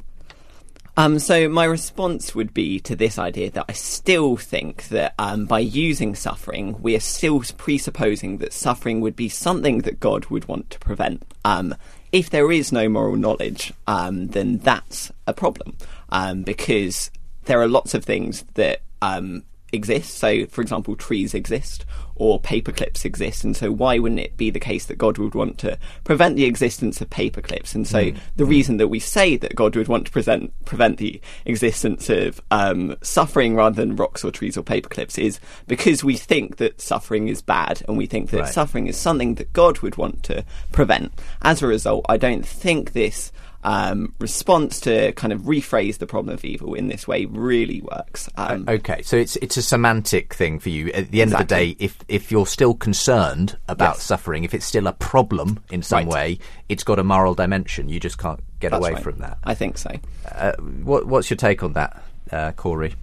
Um, 0.99 1.19
so 1.19 1.47
my 1.47 1.65
response 1.65 2.33
would 2.33 2.55
be 2.55 2.79
to 2.79 2.95
this 2.95 3.19
idea 3.19 3.51
that 3.51 3.65
I 3.69 3.73
still 3.73 4.35
think 4.35 4.87
that 4.87 5.13
um, 5.19 5.45
by 5.45 5.59
using 5.59 6.15
suffering, 6.15 6.81
we 6.81 6.95
are 6.95 6.99
still 6.99 7.43
presupposing 7.55 8.39
that 8.39 8.51
suffering 8.51 8.99
would 9.01 9.15
be 9.15 9.29
something 9.29 9.81
that 9.81 9.99
God 9.99 10.25
would 10.25 10.47
want 10.47 10.71
to 10.71 10.79
prevent. 10.79 11.23
Um, 11.45 11.75
if 12.11 12.31
there 12.31 12.51
is 12.51 12.71
no 12.71 12.89
moral 12.89 13.15
knowledge, 13.15 13.71
um, 13.85 14.29
then 14.29 14.57
that's 14.57 15.11
a 15.27 15.35
problem 15.35 15.77
um, 16.09 16.41
because 16.41 17.11
there 17.45 17.61
are 17.61 17.67
lots 17.67 17.93
of 17.93 18.03
things 18.03 18.43
that 18.55 18.81
um, 19.03 19.43
exist. 19.71 20.17
So, 20.17 20.47
for 20.47 20.61
example, 20.61 20.95
trees 20.95 21.35
exist 21.35 21.85
or 22.19 22.39
paper 22.39 22.71
clips 22.71 23.05
exist. 23.05 23.43
And 23.43 23.55
so, 23.55 23.71
why 23.71 23.99
wouldn't 23.99 24.21
it 24.21 24.37
be 24.37 24.49
the 24.49 24.59
case 24.59 24.85
that 24.85 24.97
God 24.97 25.17
would 25.17 25.35
want 25.35 25.57
to 25.59 25.77
prevent 26.03 26.35
the 26.35 26.45
existence 26.45 27.01
of 27.01 27.09
paper 27.09 27.41
clips? 27.41 27.75
And 27.75 27.87
so, 27.87 28.05
mm. 28.05 28.17
the 28.35 28.43
mm. 28.43 28.49
reason 28.49 28.77
that 28.77 28.87
we 28.87 28.99
say 28.99 29.37
that 29.37 29.55
God 29.55 29.75
would 29.75 29.87
want 29.87 30.05
to 30.05 30.11
present, 30.11 30.53
prevent 30.65 30.97
the 30.97 31.21
existence 31.45 32.09
of 32.09 32.41
um, 32.51 32.95
suffering 33.01 33.55
rather 33.55 33.75
than 33.75 33.95
rocks 33.95 34.23
or 34.23 34.31
trees 34.31 34.57
or 34.57 34.63
paper 34.63 34.89
clips 34.89 35.17
is 35.17 35.39
because 35.67 36.03
we 36.03 36.15
think 36.15 36.57
that 36.57 36.81
suffering 36.81 37.27
is 37.27 37.41
bad 37.41 37.81
and 37.87 37.97
we 37.97 38.05
think 38.05 38.29
that 38.31 38.41
right. 38.41 38.53
suffering 38.53 38.87
is 38.87 38.97
something 38.97 39.35
that 39.35 39.53
God 39.53 39.79
would 39.79 39.97
want 39.97 40.23
to 40.23 40.43
prevent. 40.71 41.11
As 41.41 41.61
a 41.61 41.67
result, 41.67 42.05
I 42.09 42.17
don't 42.17 42.45
think 42.45 42.93
this 42.93 43.31
um, 43.63 44.13
response 44.19 44.79
to 44.81 45.11
kind 45.13 45.33
of 45.33 45.41
rephrase 45.41 45.97
the 45.97 46.07
problem 46.07 46.33
of 46.33 46.45
evil 46.45 46.73
in 46.73 46.87
this 46.87 47.07
way 47.07 47.25
really 47.25 47.81
works. 47.81 48.29
Um, 48.35 48.65
okay, 48.67 49.01
so 49.01 49.17
it's 49.17 49.35
it's 49.37 49.57
a 49.57 49.61
semantic 49.61 50.33
thing 50.33 50.59
for 50.59 50.69
you. 50.69 50.87
At 50.87 51.11
the 51.11 51.21
end 51.21 51.31
exactly. 51.31 51.43
of 51.43 51.47
the 51.47 51.55
day, 51.55 51.75
if 51.79 51.97
if 52.07 52.31
you're 52.31 52.47
still 52.47 52.73
concerned 52.73 53.57
about 53.67 53.95
yes. 53.95 54.03
suffering, 54.03 54.43
if 54.43 54.53
it's 54.53 54.65
still 54.65 54.87
a 54.87 54.93
problem 54.93 55.59
in 55.71 55.81
some 55.81 56.05
right. 56.05 56.07
way, 56.07 56.39
it's 56.69 56.83
got 56.83 56.99
a 56.99 57.03
moral 57.03 57.33
dimension. 57.33 57.89
You 57.89 57.99
just 57.99 58.17
can't 58.17 58.39
get 58.59 58.71
That's 58.71 58.81
away 58.81 58.93
right. 58.93 59.03
from 59.03 59.19
that. 59.19 59.37
I 59.43 59.53
think 59.53 59.77
so. 59.77 59.91
Uh, 60.31 60.53
what, 60.83 61.07
what's 61.07 61.29
your 61.29 61.37
take 61.37 61.63
on 61.63 61.73
that, 61.73 62.01
uh, 62.31 62.51
Cory? 62.53 62.95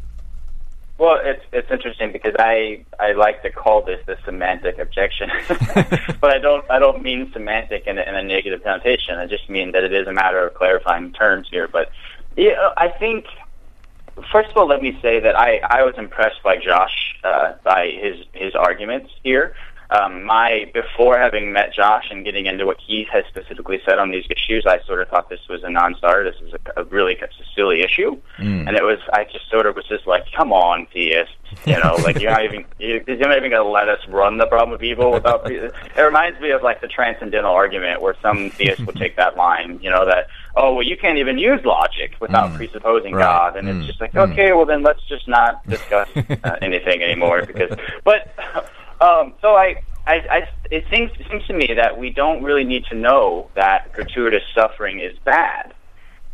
Well, 0.96 1.18
it's 1.22 1.44
it's 1.52 1.70
interesting 1.70 2.12
because 2.12 2.34
I 2.38 2.84
I 3.00 3.12
like 3.12 3.42
to 3.42 3.50
call 3.50 3.82
this 3.82 4.00
the 4.06 4.16
semantic 4.24 4.78
objection, 4.78 5.28
but 5.48 6.30
I 6.30 6.38
don't 6.38 6.64
I 6.70 6.78
don't 6.78 7.02
mean 7.02 7.32
semantic 7.32 7.86
in 7.86 7.98
a, 7.98 8.02
in 8.02 8.14
a 8.14 8.22
negative 8.22 8.62
connotation. 8.62 9.18
I 9.18 9.26
just 9.26 9.50
mean 9.50 9.72
that 9.72 9.82
it 9.82 9.92
is 9.92 10.06
a 10.06 10.12
matter 10.12 10.46
of 10.46 10.54
clarifying 10.54 11.12
terms 11.12 11.48
here. 11.50 11.66
But 11.66 11.90
yeah, 12.36 12.70
I 12.76 12.88
think 12.88 13.26
first 14.30 14.50
of 14.50 14.56
all, 14.56 14.68
let 14.68 14.82
me 14.82 14.96
say 15.02 15.18
that 15.18 15.36
I 15.36 15.58
I 15.68 15.82
was 15.82 15.94
impressed 15.98 16.42
by 16.44 16.58
Josh 16.58 17.16
uh, 17.24 17.54
by 17.64 17.88
his 17.88 18.24
his 18.32 18.54
arguments 18.54 19.10
here 19.24 19.56
um, 19.90 20.24
my 20.24 20.70
before 20.72 21.18
having 21.18 21.52
met 21.52 21.72
Josh 21.72 22.06
and 22.10 22.24
getting 22.24 22.46
into 22.46 22.66
what 22.66 22.78
he 22.80 23.06
has 23.12 23.24
specifically 23.28 23.80
said 23.84 23.98
on 23.98 24.10
these 24.10 24.24
issues, 24.30 24.64
I 24.66 24.80
sort 24.86 25.00
of 25.00 25.08
thought 25.08 25.28
this 25.28 25.46
was 25.48 25.62
a 25.62 25.70
non-starter. 25.70 26.30
This 26.30 26.40
is 26.40 26.54
a, 26.54 26.80
a 26.80 26.84
really 26.84 27.14
a 27.16 27.28
silly 27.54 27.82
issue, 27.82 28.20
mm. 28.38 28.66
and 28.66 28.76
it 28.76 28.82
was. 28.82 28.98
I 29.12 29.24
just 29.24 29.48
sort 29.50 29.66
of 29.66 29.76
was 29.76 29.86
just 29.86 30.06
like, 30.06 30.24
"Come 30.32 30.52
on, 30.52 30.86
theist, 30.92 31.32
you 31.66 31.78
know, 31.82 31.96
like 32.02 32.20
you're 32.20 32.30
not 32.30 32.44
even 32.44 32.64
you're 32.78 33.00
not 33.00 33.36
even 33.36 33.50
going 33.50 33.62
to 33.62 33.68
let 33.68 33.88
us 33.88 34.00
run 34.08 34.38
the 34.38 34.46
problem 34.46 34.74
of 34.74 34.82
evil 34.82 35.12
without." 35.12 35.50
it 35.50 35.72
reminds 35.96 36.40
me 36.40 36.50
of 36.50 36.62
like 36.62 36.80
the 36.80 36.88
transcendental 36.88 37.52
argument 37.52 38.00
where 38.00 38.16
some 38.22 38.50
theists 38.50 38.84
would 38.86 38.96
take 38.96 39.16
that 39.16 39.36
line, 39.36 39.78
you 39.82 39.90
know, 39.90 40.06
that 40.06 40.28
oh 40.56 40.74
well, 40.74 40.82
you 40.82 40.96
can't 40.96 41.18
even 41.18 41.38
use 41.38 41.64
logic 41.64 42.14
without 42.20 42.50
mm. 42.50 42.56
presupposing 42.56 43.14
right. 43.14 43.22
God, 43.22 43.56
and 43.56 43.68
mm. 43.68 43.78
it's 43.78 43.86
just 43.86 44.00
like, 44.00 44.12
mm. 44.12 44.30
okay, 44.32 44.52
well 44.52 44.66
then 44.66 44.82
let's 44.82 45.02
just 45.06 45.28
not 45.28 45.66
discuss 45.68 46.08
uh, 46.16 46.56
anything 46.62 47.02
anymore 47.02 47.44
because, 47.44 47.76
but. 48.02 48.34
Um, 49.04 49.34
so 49.42 49.54
I, 49.54 49.82
I, 50.06 50.14
I, 50.30 50.48
it 50.70 50.86
seems 50.90 51.10
it 51.18 51.26
seems 51.30 51.46
to 51.48 51.52
me 51.52 51.74
that 51.76 51.98
we 51.98 52.08
don't 52.08 52.42
really 52.42 52.64
need 52.64 52.86
to 52.86 52.94
know 52.94 53.50
that 53.54 53.92
gratuitous 53.92 54.42
suffering 54.54 55.00
is 55.00 55.18
bad, 55.26 55.74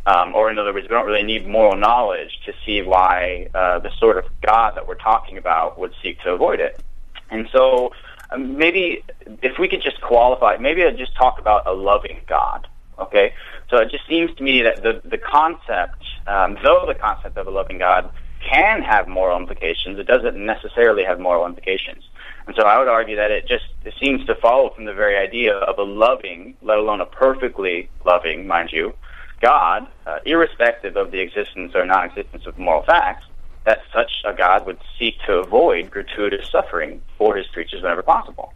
um, 0.05 0.33
or 0.33 0.49
in 0.49 0.57
other 0.57 0.73
words, 0.73 0.85
we 0.85 0.95
don't 0.95 1.05
really 1.05 1.23
need 1.23 1.45
moral 1.45 1.75
knowledge 1.75 2.39
to 2.45 2.53
see 2.65 2.81
why 2.81 3.49
uh, 3.53 3.79
the 3.79 3.91
sort 3.99 4.17
of 4.17 4.23
God 4.41 4.77
that 4.77 4.87
we're 4.87 4.95
talking 4.95 5.37
about 5.37 5.77
would 5.77 5.93
seek 6.01 6.21
to 6.21 6.31
avoid 6.31 6.61
it. 6.61 6.81
And 7.29 7.49
so, 7.51 7.91
um, 8.29 8.57
maybe 8.57 9.03
if 9.41 9.59
we 9.59 9.67
could 9.67 9.81
just 9.81 9.99
qualify, 9.99 10.55
maybe 10.55 10.85
I'd 10.85 10.97
just 10.97 11.15
talk 11.15 11.39
about 11.39 11.67
a 11.67 11.73
loving 11.73 12.21
God. 12.25 12.69
Okay, 12.99 13.33
so 13.69 13.77
it 13.77 13.91
just 13.91 14.07
seems 14.07 14.33
to 14.35 14.43
me 14.43 14.61
that 14.61 14.81
the 14.81 15.01
the 15.03 15.17
concept, 15.17 16.05
um, 16.25 16.57
though 16.63 16.85
the 16.87 16.95
concept 16.95 17.35
of 17.35 17.47
a 17.47 17.51
loving 17.51 17.79
God 17.79 18.09
can 18.49 18.81
have 18.81 19.09
moral 19.09 19.37
implications, 19.37 19.99
it 19.99 20.07
doesn't 20.07 20.37
necessarily 20.37 21.03
have 21.03 21.19
moral 21.19 21.45
implications. 21.45 22.03
And 22.51 22.57
so 22.59 22.67
I 22.67 22.77
would 22.79 22.89
argue 22.89 23.15
that 23.15 23.31
it 23.31 23.47
just 23.47 23.63
it 23.85 23.93
seems 23.97 24.25
to 24.25 24.35
follow 24.35 24.71
from 24.71 24.83
the 24.83 24.93
very 24.93 25.15
idea 25.15 25.55
of 25.55 25.79
a 25.79 25.83
loving, 25.83 26.53
let 26.61 26.79
alone 26.79 26.99
a 26.99 27.05
perfectly 27.05 27.89
loving, 28.05 28.45
mind 28.45 28.73
you, 28.73 28.93
God, 29.41 29.87
uh, 30.05 30.17
irrespective 30.25 30.97
of 30.97 31.11
the 31.11 31.19
existence 31.19 31.71
or 31.73 31.85
non-existence 31.85 32.45
of 32.45 32.57
moral 32.57 32.83
facts, 32.83 33.25
that 33.63 33.79
such 33.93 34.11
a 34.25 34.33
God 34.33 34.65
would 34.65 34.79
seek 34.99 35.15
to 35.27 35.35
avoid 35.35 35.89
gratuitous 35.89 36.49
suffering 36.51 37.01
for 37.17 37.37
his 37.37 37.47
creatures 37.47 37.83
whenever 37.83 38.03
possible. 38.03 38.51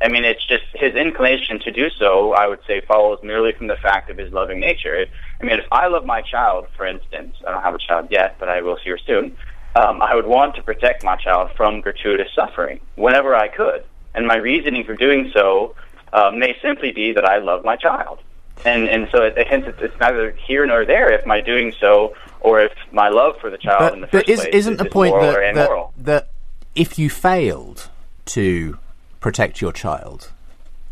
I 0.00 0.06
mean, 0.06 0.24
it's 0.24 0.46
just 0.46 0.62
his 0.74 0.94
inclination 0.94 1.58
to 1.64 1.72
do 1.72 1.90
so, 1.90 2.34
I 2.34 2.46
would 2.46 2.60
say, 2.68 2.80
follows 2.86 3.18
merely 3.24 3.50
from 3.50 3.66
the 3.66 3.76
fact 3.82 4.10
of 4.10 4.16
his 4.16 4.32
loving 4.32 4.60
nature. 4.60 5.06
I 5.40 5.44
mean, 5.44 5.58
if 5.58 5.66
I 5.72 5.88
love 5.88 6.06
my 6.06 6.22
child, 6.22 6.68
for 6.76 6.86
instance, 6.86 7.34
I 7.44 7.50
don't 7.50 7.64
have 7.64 7.74
a 7.74 7.78
child 7.78 8.06
yet, 8.12 8.36
but 8.38 8.48
I 8.48 8.62
will 8.62 8.78
see 8.84 8.90
her 8.90 8.98
soon, 9.04 9.36
um, 9.74 10.02
I 10.02 10.14
would 10.14 10.26
want 10.26 10.56
to 10.56 10.62
protect 10.62 11.04
my 11.04 11.16
child 11.16 11.50
from 11.56 11.80
gratuitous 11.80 12.28
suffering 12.34 12.80
whenever 12.96 13.34
I 13.34 13.48
could. 13.48 13.84
And 14.14 14.26
my 14.26 14.36
reasoning 14.36 14.84
for 14.84 14.96
doing 14.96 15.30
so 15.32 15.74
uh, 16.12 16.30
may 16.32 16.56
simply 16.60 16.92
be 16.92 17.12
that 17.12 17.24
I 17.24 17.38
love 17.38 17.64
my 17.64 17.76
child. 17.76 18.18
And, 18.64 18.88
and 18.88 19.08
so, 19.10 19.22
it, 19.22 19.46
hence, 19.48 19.64
it's, 19.66 19.80
it's 19.80 20.00
neither 20.00 20.32
here 20.32 20.66
nor 20.66 20.84
there 20.84 21.12
if 21.12 21.24
my 21.24 21.40
doing 21.40 21.72
so 21.80 22.14
or 22.40 22.60
if 22.60 22.72
my 22.92 23.08
love 23.08 23.38
for 23.40 23.50
the 23.50 23.58
child 23.58 23.80
but, 23.80 23.94
in 23.94 24.00
the 24.00 24.06
first 24.08 24.28
is, 24.28 24.40
place 24.40 24.54
isn't 24.54 24.74
is, 24.74 24.78
the 24.78 24.90
point 24.90 25.14
that, 25.20 25.54
that, 25.54 25.88
that, 25.96 26.28
if 26.74 26.98
you 26.98 27.08
failed 27.08 27.88
to 28.26 28.78
protect 29.20 29.60
your 29.60 29.72
child, 29.72 30.30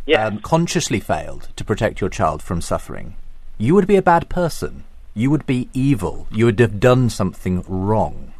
yes. 0.07 0.27
um, 0.27 0.41
consciously 0.41 1.01
failed 1.01 1.49
to 1.57 1.64
protect 1.64 2.01
your 2.01 2.11
child 2.11 2.43
from 2.43 2.61
suffering, 2.61 3.17
you 3.59 3.75
would 3.75 3.87
be 3.87 3.97
a 3.97 4.03
bad 4.03 4.29
person. 4.29 4.85
You 5.14 5.31
would 5.31 5.47
be 5.47 5.69
evil. 5.75 6.27
You 6.31 6.47
would 6.47 6.61
have 6.61 6.79
done 6.79 7.11
something 7.11 7.64
wrong. 7.67 8.33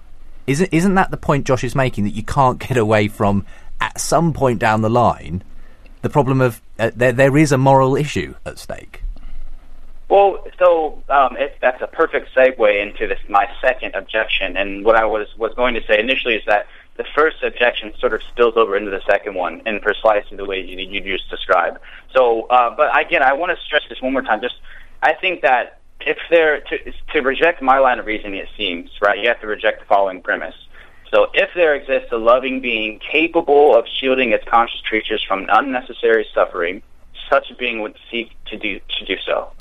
Isn't 0.49 0.73
isn't 0.73 0.95
that 0.95 1.11
the 1.11 1.19
point 1.19 1.47
Josh 1.47 1.63
is 1.63 1.75
making 1.75 2.05
that 2.05 2.15
you 2.15 2.23
can't 2.23 2.59
get 2.59 2.79
away 2.79 3.09
from 3.09 3.45
at 3.81 4.01
some 4.01 4.33
point 4.33 4.59
down 4.59 4.81
the 4.81 4.91
line 4.91 5.45
the 6.03 6.09
problem 6.09 6.41
of 6.41 6.63
uh, 6.79 6.91
there 6.95 7.13
there 7.13 7.37
is 7.37 7.53
a 7.53 7.59
moral 7.59 7.97
issue 7.97 8.35
at 8.47 8.59
stake? 8.59 9.03
Well, 10.09 10.47
so 10.59 11.03
um, 11.11 11.37
it, 11.37 11.59
that's 11.61 11.83
a 11.83 11.87
perfect 11.87 12.35
segue 12.35 12.83
into 12.83 13.07
this 13.07 13.19
my 13.29 13.47
second 13.61 13.95
objection, 13.95 14.57
and 14.57 14.87
what 14.87 14.97
I 14.97 15.05
was 15.05 15.29
was 15.37 15.53
going 15.55 15.75
to 15.75 15.85
say 15.87 16.01
initially 16.01 16.37
is 16.37 16.45
that 16.47 16.67
the 16.97 17.05
first 17.15 17.43
objection 17.43 17.93
sort 17.99 18.15
of 18.15 18.23
spills 18.23 18.57
over 18.57 18.75
into 18.75 18.91
the 18.91 19.03
second 19.07 19.35
one 19.35 19.61
in 19.67 19.81
precisely 19.81 20.37
the 20.37 20.47
way 20.47 20.61
you, 20.61 20.79
you 20.79 21.01
just 21.03 21.29
described. 21.29 21.79
So, 22.15 22.45
uh, 22.45 22.75
but 22.75 22.99
again, 22.99 23.23
I 23.23 23.35
want 23.35 23.57
to 23.57 23.63
stress 23.65 23.83
this 23.91 24.01
one 24.01 24.15
more 24.15 24.23
time. 24.23 24.41
Just 24.41 24.57
I 25.03 25.13
think 25.13 25.43
that 25.43 25.78
if 26.01 26.19
they're 26.31 26.61
to, 26.61 26.93
to 27.13 27.21
reject 27.21 27.63
my 27.63 27.79
line 27.79 27.99
of 27.99 28.07
reasoning, 28.07 28.35
it 28.35 28.49
seems 28.57 28.91
right. 29.01 29.19
You 29.19 29.29
have 29.29 29.41
to 29.41 29.47
reject 29.47 29.81
the 29.81 29.87
following 29.87 30.23
premise. 30.23 30.55
So, 31.11 31.29
if 31.33 31.51
there 31.55 31.75
exists 31.75 32.13
a 32.13 32.19
loving 32.19 32.61
being 32.61 32.99
capable 32.99 33.75
of 33.75 33.87
shielding 33.87 34.33
its 34.33 34.45
conscious 34.45 34.81
creatures 34.83 35.25
from 35.27 35.47
unnecessary 35.51 36.27
suffering, 36.35 36.83
such 37.31 37.51
a 37.51 37.55
being 37.55 37.81
would 37.81 37.97
seek 38.11 38.33
to 38.47 38.57
do 38.57 38.81
to 38.99 39.05
do 39.05 39.17
so. 39.25 39.53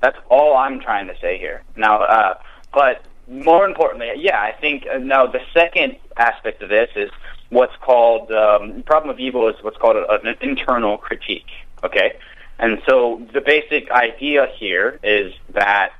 That's 0.00 0.18
all 0.28 0.56
I'm 0.56 0.80
trying 0.80 1.06
to 1.06 1.18
say 1.20 1.38
here. 1.38 1.62
Now, 1.76 2.02
uh, 2.02 2.38
but 2.72 3.04
more 3.28 3.66
importantly, 3.66 4.10
yeah, 4.16 4.40
I 4.40 4.52
think 4.52 4.86
uh, 4.92 4.98
now 4.98 5.26
the 5.26 5.40
second 5.52 5.96
aspect 6.16 6.62
of 6.62 6.68
this 6.68 6.90
is 6.96 7.10
what's 7.50 7.76
called 7.76 8.30
um, 8.30 8.82
problem 8.82 9.10
of 9.10 9.18
evil 9.18 9.48
is 9.48 9.56
what's 9.62 9.78
called 9.78 9.96
a, 9.96 10.20
an 10.22 10.36
internal 10.40 10.98
critique. 10.98 11.46
Okay, 11.82 12.14
and 12.58 12.80
so 12.88 13.20
the 13.32 13.40
basic 13.40 13.90
idea 13.90 14.46
here 14.56 14.98
is 15.02 15.32
that 15.54 15.90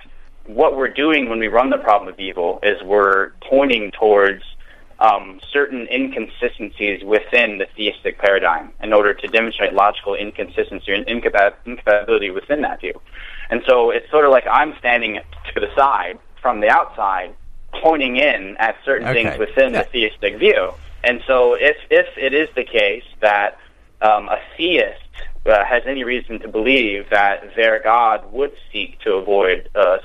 what 0.47 0.77
we're 0.77 0.93
doing 0.93 1.29
when 1.29 1.39
we 1.39 1.49
run 1.49 1.71
the 1.71 1.79
problem 1.79 2.13
of 2.13 2.21
evil 2.21 2.61
is 2.63 2.83
we're 2.83 3.31
pointing 3.49 3.91
towards 3.91 4.43
um, 5.01 5.41
certain 5.53 5.89
inconsistencies 5.91 7.03
within 7.03 7.59
the 7.59 7.67
theistic 7.77 8.19
paradigm 8.19 8.73
in 8.83 8.93
order 8.93 9.13
to 9.13 9.27
demonstrate 9.29 9.73
logical 9.73 10.15
inconsistency 10.15 10.93
and 10.93 11.07
incompatibility 11.09 12.31
within 12.31 12.61
that 12.63 12.81
view. 12.81 12.93
And 13.51 13.63
so 13.67 13.91
it's 13.91 14.09
sort 14.11 14.25
of 14.25 14.31
like 14.31 14.47
I'm 14.47 14.75
standing 14.79 15.21
to 15.55 15.61
the 15.61 15.69
side 15.77 16.19
from 16.41 16.61
the 16.61 16.69
outside, 16.71 17.35
pointing 17.83 18.17
in 18.17 18.57
at 18.59 18.77
certain 18.85 19.09
Okay. 19.09 19.25
things 19.25 19.39
within 19.39 19.73
Yeah. 19.73 19.83
the 19.83 19.89
theistic 19.89 20.37
view. 20.39 20.73
And 21.03 21.23
so 21.27 21.55
if, 21.55 21.77
if 21.91 22.07
it 22.17 22.33
is 22.33 22.49
the 22.55 22.65
case 22.65 23.05
that 23.21 23.59
um, 24.01 24.29
a 24.29 24.39
theist 24.57 25.01
uh, 25.47 25.65
has 25.65 25.83
any 25.87 26.05
reason 26.05 26.41
to 26.41 26.49
believe 26.49 27.11
that 27.11 27.55
their 27.57 27.83
God 27.83 28.33
would 28.33 28.53
seek 28.73 29.01
to 29.01 29.15
avoid 29.15 29.69
uh, 29.75 29.99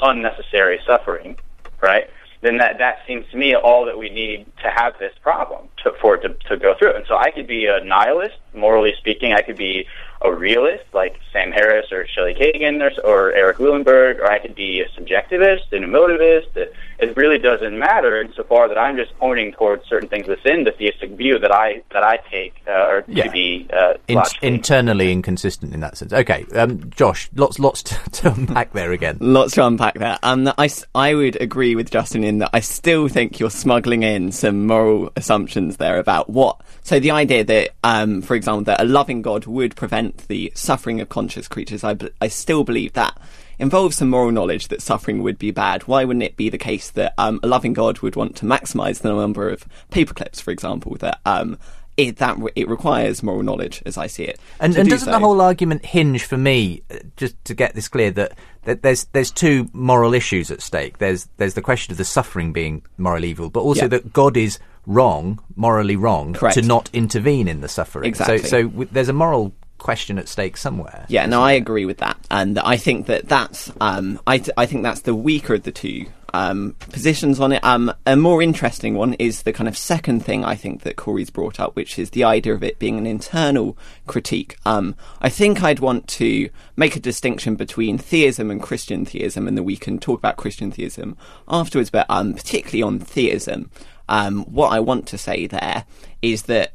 unnecessary 0.00 0.80
suffering, 0.86 1.36
right? 1.82 2.04
Then 2.42 2.56
that 2.56 2.78
that 2.78 2.98
seems 3.06 3.26
to 3.32 3.36
me 3.36 3.54
all 3.54 3.84
that 3.84 3.98
we 3.98 4.08
need 4.08 4.46
to 4.62 4.70
have 4.70 4.94
this 4.98 5.12
problem 5.22 5.68
to, 5.84 5.92
for 6.00 6.14
it 6.14 6.22
to, 6.22 6.34
to 6.48 6.56
go 6.56 6.74
through. 6.78 6.96
And 6.96 7.04
so 7.06 7.16
I 7.16 7.30
could 7.30 7.46
be 7.46 7.66
a 7.66 7.84
nihilist, 7.84 8.36
morally 8.54 8.94
speaking. 8.96 9.34
I 9.34 9.42
could 9.42 9.58
be 9.58 9.86
a 10.22 10.32
realist, 10.32 10.84
like 10.92 11.18
Sam 11.32 11.50
Harris 11.50 11.90
or 11.90 12.06
Shelley 12.06 12.34
Kagan 12.34 12.80
or, 12.82 13.04
or 13.06 13.32
Erik 13.32 13.56
Wielenberg, 13.56 14.18
or 14.18 14.30
I 14.30 14.38
could 14.38 14.54
be 14.54 14.80
a 14.82 14.88
subjectivist 15.00 15.72
and 15.72 15.84
a 15.84 15.88
motivist. 15.88 16.54
It, 16.56 16.74
it 16.98 17.16
really 17.16 17.38
doesn't 17.38 17.78
matter 17.78 18.20
insofar 18.20 18.68
that 18.68 18.76
I'm 18.76 18.96
just 18.96 19.16
pointing 19.18 19.52
towards 19.52 19.86
certain 19.88 20.10
things 20.10 20.26
within 20.28 20.64
the 20.64 20.72
theistic 20.72 21.12
view 21.12 21.38
that 21.38 21.50
I 21.50 21.82
that 21.92 22.02
I 22.02 22.18
take 22.30 22.60
uh, 22.68 22.72
or 22.72 23.04
Yeah. 23.08 23.24
to 23.24 23.30
be 23.30 23.66
uh, 23.72 23.94
In- 24.08 24.20
internally 24.42 25.10
inconsistent 25.10 25.72
in 25.72 25.80
that 25.80 25.96
sense. 25.96 26.12
Okay, 26.12 26.44
um, 26.54 26.90
Josh, 26.90 27.30
lots, 27.34 27.58
lots 27.58 27.82
to, 27.84 28.10
to 28.10 28.32
unpack 28.32 28.72
there 28.74 28.92
again. 28.92 29.16
Lots 29.20 29.54
to 29.54 29.66
unpack 29.66 29.94
there. 29.94 30.18
Um, 30.22 30.52
I, 30.58 30.66
s- 30.66 30.84
I 30.94 31.14
would 31.14 31.40
agree 31.40 31.74
with 31.74 31.90
Justin 31.90 32.24
in 32.24 32.38
that 32.38 32.50
I 32.52 32.60
still 32.60 33.08
think 33.08 33.40
you're 33.40 33.48
smuggling 33.50 34.02
in 34.02 34.32
some 34.32 34.66
moral 34.66 35.10
assumptions 35.16 35.78
there 35.78 35.98
about 35.98 36.28
what. 36.28 36.60
So 36.82 37.00
the 37.00 37.12
idea 37.12 37.44
that, 37.44 37.70
um, 37.84 38.20
for 38.20 38.34
example, 38.34 38.64
that 38.64 38.80
a 38.80 38.84
loving 38.84 39.22
God 39.22 39.46
would 39.46 39.74
prevent 39.76 40.09
the 40.28 40.52
suffering 40.54 41.00
of 41.00 41.08
conscious 41.08 41.48
creatures, 41.48 41.84
I, 41.84 41.96
I 42.20 42.28
still 42.28 42.64
believe 42.64 42.92
that 42.94 43.18
involves 43.58 43.96
some 43.96 44.08
moral 44.10 44.30
knowledge 44.32 44.68
that 44.68 44.80
suffering 44.82 45.22
would 45.22 45.38
be 45.38 45.50
bad. 45.50 45.82
Why 45.82 46.04
wouldn't 46.04 46.22
it 46.22 46.36
be 46.36 46.48
the 46.48 46.58
case 46.58 46.90
that 46.92 47.12
um, 47.18 47.40
a 47.42 47.46
loving 47.46 47.72
God 47.74 47.98
would 48.00 48.16
want 48.16 48.36
to 48.36 48.46
maximise 48.46 49.02
the 49.02 49.12
number 49.12 49.50
of 49.50 49.66
paperclips, 49.90 50.40
for 50.40 50.50
example, 50.50 50.96
that 51.00 51.20
um, 51.26 51.58
it, 51.96 52.16
that 52.16 52.38
it 52.56 52.68
requires 52.68 53.22
moral 53.22 53.42
knowledge, 53.42 53.82
as 53.84 53.98
I 53.98 54.06
see 54.06 54.24
it. 54.24 54.40
And, 54.60 54.74
and 54.76 54.86
do 54.86 54.92
doesn't 54.92 55.06
so. 55.06 55.12
the 55.12 55.18
whole 55.18 55.40
argument 55.42 55.84
hinge 55.84 56.24
for 56.24 56.38
me, 56.38 56.82
uh, 56.90 57.00
just 57.16 57.42
to 57.44 57.54
get 57.54 57.74
this 57.74 57.88
clear, 57.88 58.10
that, 58.12 58.32
that 58.64 58.82
there's 58.82 59.04
there's 59.12 59.30
two 59.30 59.68
moral 59.74 60.14
issues 60.14 60.50
at 60.50 60.62
stake. 60.62 60.96
There's 60.98 61.28
there's 61.36 61.54
the 61.54 61.62
question 61.62 61.92
of 61.92 61.98
the 61.98 62.04
suffering 62.04 62.52
being 62.54 62.82
moral 62.96 63.24
evil, 63.24 63.50
but 63.50 63.60
also 63.60 63.82
Yeah. 63.82 63.88
that 63.88 64.12
God 64.14 64.38
is 64.38 64.58
wrong, 64.86 65.42
morally 65.56 65.96
wrong, 65.96 66.32
Correct. 66.32 66.54
to 66.54 66.62
not 66.62 66.88
intervene 66.94 67.46
in 67.46 67.60
the 67.60 67.68
suffering. 67.68 68.08
Exactly. 68.08 68.38
So 68.38 68.46
so 68.48 68.62
w- 68.68 68.88
there's 68.90 69.10
a 69.10 69.12
moral 69.12 69.52
question 69.80 70.18
at 70.18 70.28
stake 70.28 70.56
somewhere. 70.56 71.06
Yeah, 71.08 71.26
no, 71.26 71.42
I 71.42 71.52
agree 71.52 71.84
with 71.84 71.98
that, 71.98 72.16
and 72.30 72.58
I 72.58 72.76
think 72.76 73.06
that 73.06 73.28
that's 73.28 73.72
um, 73.80 74.20
I 74.26 74.38
th- 74.38 74.54
I 74.56 74.66
think 74.66 74.82
that's 74.82 75.00
the 75.00 75.14
weaker 75.14 75.54
of 75.54 75.64
the 75.64 75.72
two 75.72 76.06
um, 76.34 76.76
positions 76.90 77.40
on 77.40 77.52
it. 77.52 77.64
Um, 77.64 77.92
a 78.06 78.16
more 78.16 78.42
interesting 78.42 78.94
one 78.94 79.14
is 79.14 79.42
the 79.42 79.52
kind 79.52 79.68
of 79.68 79.76
second 79.76 80.24
thing 80.24 80.44
I 80.44 80.54
think 80.54 80.82
that 80.82 80.96
Cory's 80.96 81.30
brought 81.30 81.58
up, 81.58 81.76
which 81.76 81.98
is 81.98 82.10
the 82.10 82.24
idea 82.24 82.54
of 82.54 82.62
it 82.62 82.78
being 82.78 82.98
an 82.98 83.06
internal 83.06 83.76
critique. 84.06 84.56
Um, 84.64 84.94
I 85.20 85.28
think 85.28 85.62
I'd 85.62 85.80
want 85.80 86.06
to 86.08 86.50
make 86.76 86.96
a 86.96 87.00
distinction 87.00 87.56
between 87.56 87.98
theism 87.98 88.50
and 88.50 88.62
Christian 88.62 89.04
theism, 89.04 89.48
and 89.48 89.56
that 89.56 89.64
we 89.64 89.76
can 89.76 89.98
talk 89.98 90.18
about 90.18 90.36
Christian 90.36 90.70
theism 90.70 91.16
afterwards. 91.48 91.90
But 91.90 92.06
um, 92.08 92.34
particularly 92.34 92.82
on 92.82 92.98
theism, 93.00 93.70
um, 94.08 94.44
what 94.44 94.72
I 94.72 94.80
want 94.80 95.06
to 95.08 95.18
say 95.18 95.46
there 95.46 95.84
is 96.22 96.42
that 96.42 96.72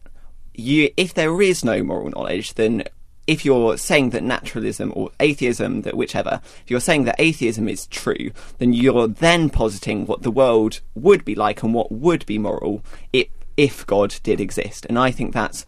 you, 0.54 0.90
if 0.98 1.14
there 1.14 1.42
is 1.42 1.66
no 1.66 1.84
moral 1.84 2.10
knowledge, 2.10 2.54
then 2.54 2.84
if 3.28 3.44
you're 3.46 3.78
saying 3.78 4.12
that 4.12 4.24
naturalism 4.24 4.92
or 4.96 5.10
atheism, 5.20 5.82
that 5.82 5.98
whichever, 5.98 6.42
if 6.64 6.70
you're 6.70 6.80
saying 6.80 7.06
that 7.06 7.16
atheism 7.20 7.68
is 7.68 7.88
true, 7.88 8.32
then 8.60 8.74
you're 8.74 9.08
then 9.08 9.50
positing 9.50 10.06
what 10.06 10.22
the 10.22 10.32
world 10.32 10.82
would 10.94 11.26
be 11.26 11.36
like 11.36 11.64
and 11.64 11.74
what 11.74 11.92
would 11.92 12.26
be 12.26 12.38
moral 12.38 12.84
if, 13.12 13.28
if 13.58 13.88
God 13.88 14.14
did 14.22 14.42
exist. 14.42 14.86
And 14.90 15.00
I 15.00 15.12
think 15.12 15.34
that's, 15.34 15.66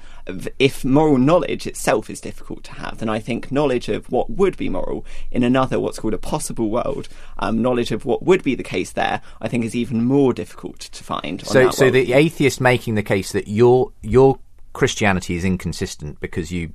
if 0.60 0.84
moral 0.84 1.18
knowledge 1.18 1.66
itself 1.66 2.10
is 2.10 2.20
difficult 2.20 2.66
to 2.66 2.74
have, 2.74 2.98
then 2.98 3.08
I 3.08 3.20
think 3.20 3.50
knowledge 3.50 3.88
of 3.88 4.12
what 4.12 4.30
would 4.30 4.58
be 4.58 4.68
moral 4.68 5.06
in 5.32 5.42
another, 5.42 5.80
what's 5.80 5.98
called 5.98 6.14
a 6.14 6.18
possible 6.18 6.70
world, 6.70 7.08
um, 7.40 7.62
knowledge 7.62 7.92
of 7.92 8.06
what 8.06 8.24
would 8.24 8.44
be 8.44 8.56
the 8.56 8.64
case 8.64 8.92
there, 8.92 9.22
I 9.42 9.48
think 9.48 9.64
is 9.64 9.76
even 9.76 10.04
more 10.04 10.34
difficult 10.34 10.80
to 10.80 11.04
find. 11.04 11.42
on 11.42 11.46
So 11.48 11.70
so 11.72 11.86
world. 11.86 11.94
the 11.94 12.14
atheist 12.14 12.60
making 12.60 12.96
the 12.96 13.04
case 13.04 13.32
that 13.32 13.48
your 13.48 13.94
your 14.02 14.40
Christianity 14.74 15.36
is 15.36 15.44
inconsistent 15.44 16.20
because 16.20 16.52
you, 16.52 16.74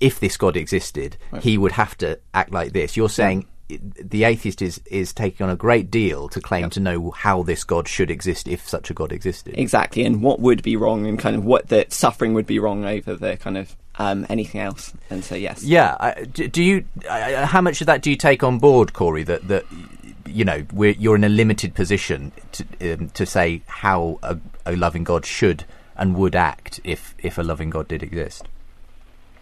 if 0.00 0.20
this 0.20 0.36
God 0.36 0.56
existed, 0.56 1.16
he 1.40 1.58
would 1.58 1.72
have 1.72 1.96
to 1.98 2.18
act 2.34 2.52
like 2.52 2.72
this. 2.72 2.96
You're 2.96 3.08
saying. 3.08 3.46
The 3.68 4.22
atheist 4.22 4.62
is, 4.62 4.80
is 4.86 5.12
taking 5.12 5.42
on 5.42 5.50
a 5.50 5.56
great 5.56 5.90
deal 5.90 6.28
to 6.28 6.40
claim 6.40 6.70
to 6.70 6.78
know 6.78 7.10
how 7.10 7.42
this 7.42 7.64
God 7.64 7.88
should 7.88 8.12
exist 8.12 8.46
if 8.46 8.68
such 8.68 8.90
a 8.90 8.94
God 8.94 9.10
existed. 9.10 9.58
Exactly, 9.58 10.04
and 10.04 10.22
what 10.22 10.38
would 10.38 10.62
be 10.62 10.76
wrong, 10.76 11.04
and 11.04 11.18
kind 11.18 11.34
of 11.34 11.44
what 11.44 11.66
the 11.66 11.84
suffering 11.88 12.32
would 12.34 12.46
be 12.46 12.60
wrong 12.60 12.84
over 12.84 13.16
the 13.16 13.36
kind 13.36 13.58
of 13.58 13.76
um, 13.98 14.24
anything 14.28 14.60
else. 14.60 14.92
And 15.10 15.24
so, 15.24 15.34
yes, 15.34 15.64
Yeah. 15.64 16.14
Do, 16.32 16.46
do 16.46 16.62
you? 16.62 16.84
How 17.08 17.60
much 17.60 17.80
of 17.80 17.88
that 17.88 18.02
do 18.02 18.10
you 18.10 18.16
take 18.16 18.44
on 18.44 18.60
board, 18.60 18.92
Cory? 18.92 19.24
That 19.24 19.48
that 19.48 19.64
you 20.26 20.44
know 20.44 20.64
we're, 20.72 20.92
you're 20.92 21.16
in 21.16 21.24
a 21.24 21.28
limited 21.28 21.74
position 21.74 22.32
to 22.52 22.92
um, 22.92 23.08
to 23.10 23.26
say 23.26 23.62
how 23.66 24.18
a, 24.22 24.38
a 24.64 24.76
loving 24.76 25.04
God 25.04 25.26
should 25.26 25.64
and 25.96 26.14
would 26.16 26.36
act 26.36 26.80
if 26.84 27.14
if 27.18 27.38
a 27.38 27.42
loving 27.42 27.70
God 27.70 27.88
did 27.88 28.02
exist. 28.02 28.46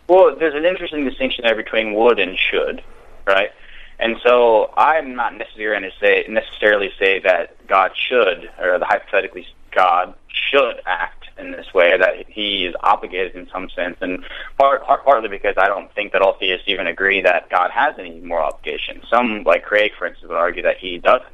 Well, 0.09 0.37
there's 0.37 0.55
an 0.55 0.65
interesting 0.65 1.05
distinction 1.05 1.45
there 1.45 1.57
between 1.57 1.95
would 1.95 2.19
and 2.19 2.39
should, 2.39 2.83
right? 3.27 3.51
And 3.99 4.17
so 4.23 4.73
I'm 4.77 5.15
not 5.15 5.37
necessarily 5.37 5.91
say 6.01 6.27
necessarily 6.29 6.91
say 6.99 7.21
that 7.21 7.67
God 7.67 7.93
should, 7.95 8.51
or 8.61 8.79
the 8.79 8.85
hypothetically 8.85 9.47
God 9.71 10.15
should 10.29 10.81
act 10.85 11.29
in 11.39 11.53
this 11.53 11.73
way, 11.73 11.93
or 11.93 11.99
that 11.99 12.29
he 12.29 12.67
is 12.67 12.75
obligated 12.81 13.35
in 13.35 13.49
some 13.51 13.71
sense, 13.71 13.97
and 14.01 14.25
part, 14.59 14.85
part, 14.85 15.05
partly 15.05 15.29
because 15.29 15.55
I 15.57 15.69
don't 15.69 15.93
think 15.95 16.13
that 16.13 16.23
all 16.23 16.35
theists 16.35 16.69
even 16.69 16.87
agree 16.87 17.23
that 17.23 17.49
God 17.51 17.71
has 17.71 17.95
any 17.99 18.21
moral 18.21 18.49
obligations. 18.49 19.05
Some, 19.09 19.43
like 19.45 19.65
Craig, 19.65 19.93
for 19.99 20.07
instance, 20.07 20.29
would 20.29 20.37
argue 20.37 20.63
that 20.63 20.79
he 20.79 20.99
doesn't 20.99 21.29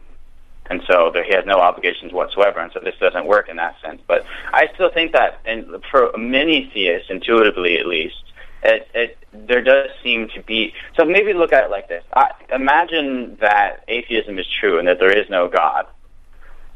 and 0.70 0.82
so 0.86 1.10
that 1.12 1.24
he 1.26 1.34
has 1.34 1.44
no 1.44 1.58
obligations 1.58 2.12
whatsoever, 2.12 2.60
and 2.60 2.70
so 2.72 2.78
this 2.78 2.94
doesn't 3.00 3.26
work 3.26 3.48
in 3.48 3.56
that 3.56 3.74
sense. 3.82 4.00
But 4.06 4.24
I 4.52 4.68
still 4.74 4.88
think 4.88 5.12
that, 5.12 5.40
and 5.44 5.82
for 5.90 6.12
many 6.16 6.70
theists, 6.72 7.10
intuitively 7.10 7.76
at 7.76 7.86
least, 7.86 8.22
it, 8.62 8.88
it, 8.94 9.18
there 9.32 9.62
does 9.62 9.88
seem 10.02 10.28
to 10.34 10.42
be. 10.42 10.74
So 10.96 11.04
maybe 11.04 11.32
look 11.32 11.52
at 11.52 11.64
it 11.64 11.70
like 11.70 11.88
this: 11.88 12.04
I, 12.12 12.30
imagine 12.52 13.38
that 13.40 13.84
atheism 13.88 14.38
is 14.38 14.46
true 14.60 14.78
and 14.78 14.88
that 14.88 14.98
there 14.98 15.16
is 15.16 15.28
no 15.30 15.48
God. 15.48 15.86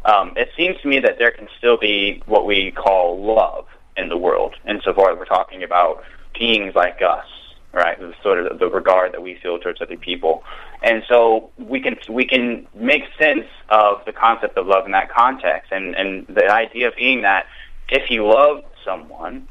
Um, 0.05 0.33
it 0.37 0.51
seems 0.57 0.81
to 0.83 0.89
me 0.89 0.99
that 1.01 1.19
there 1.19 1.31
can 1.31 1.49
still 1.59 1.79
be 1.79 2.23
what 2.27 2.45
we 2.47 2.71
call 2.71 3.25
love 3.25 3.67
in 3.97 4.09
the 4.09 4.17
world, 4.17 4.55
insofar 4.69 5.13
as 5.13 5.19
we're 5.19 5.25
talking 5.25 5.63
about 5.63 6.05
beings 6.39 6.75
like 6.75 7.01
us, 7.01 7.27
right? 7.73 7.99
The 7.99 8.13
sort 8.23 8.45
of 8.45 8.59
the 8.59 8.69
regard 8.69 9.13
that 9.13 9.23
we 9.23 9.37
feel 9.37 9.59
towards 9.59 9.81
other 9.81 9.97
people, 9.97 10.43
and 10.83 11.03
so 11.09 11.51
we 11.59 11.81
can 11.81 11.97
we 12.09 12.27
can 12.27 12.67
make 12.75 13.05
sense 13.19 13.47
of 13.69 14.05
the 14.05 14.13
concept 14.13 14.59
of 14.59 14.67
love 14.67 14.85
in 14.87 14.93
that 14.93 15.11
context, 15.11 15.73
and 15.73 15.95
and 15.95 16.27
the 16.29 16.51
idea 16.51 16.91
being 16.97 17.23
that 17.23 17.47
if 17.89 18.11
you 18.11 18.27
love 18.27 18.65
someone, 18.85 19.49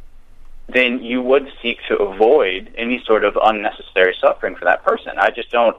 then 0.74 1.04
you 1.04 1.22
would 1.22 1.52
seek 1.62 1.80
to 1.88 1.96
avoid 1.98 2.74
any 2.78 3.04
sort 3.06 3.24
of 3.24 3.38
unnecessary 3.42 4.16
suffering 4.20 4.56
for 4.56 4.66
that 4.66 4.84
person. 4.84 5.14
I 5.18 5.30
just 5.30 5.52
don't. 5.52 5.78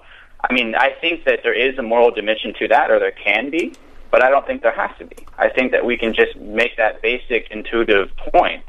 I 0.48 0.52
mean, 0.52 0.74
I 0.74 0.90
think 1.00 1.24
that 1.24 1.40
there 1.42 1.54
is 1.54 1.78
a 1.78 1.82
moral 1.82 2.10
dimension 2.10 2.54
to 2.58 2.68
that, 2.68 2.90
or 2.90 2.98
there 2.98 3.12
can 3.12 3.50
be, 3.50 3.72
but 4.10 4.22
I 4.22 4.30
don't 4.30 4.46
think 4.46 4.62
there 4.62 4.74
has 4.74 4.90
to 4.98 5.06
be. 5.06 5.16
I 5.38 5.48
think 5.48 5.72
that 5.72 5.84
we 5.84 5.96
can 5.96 6.14
just 6.14 6.36
make 6.36 6.76
that 6.76 7.02
basic 7.02 7.50
intuitive 7.50 8.14
point. 8.16 8.64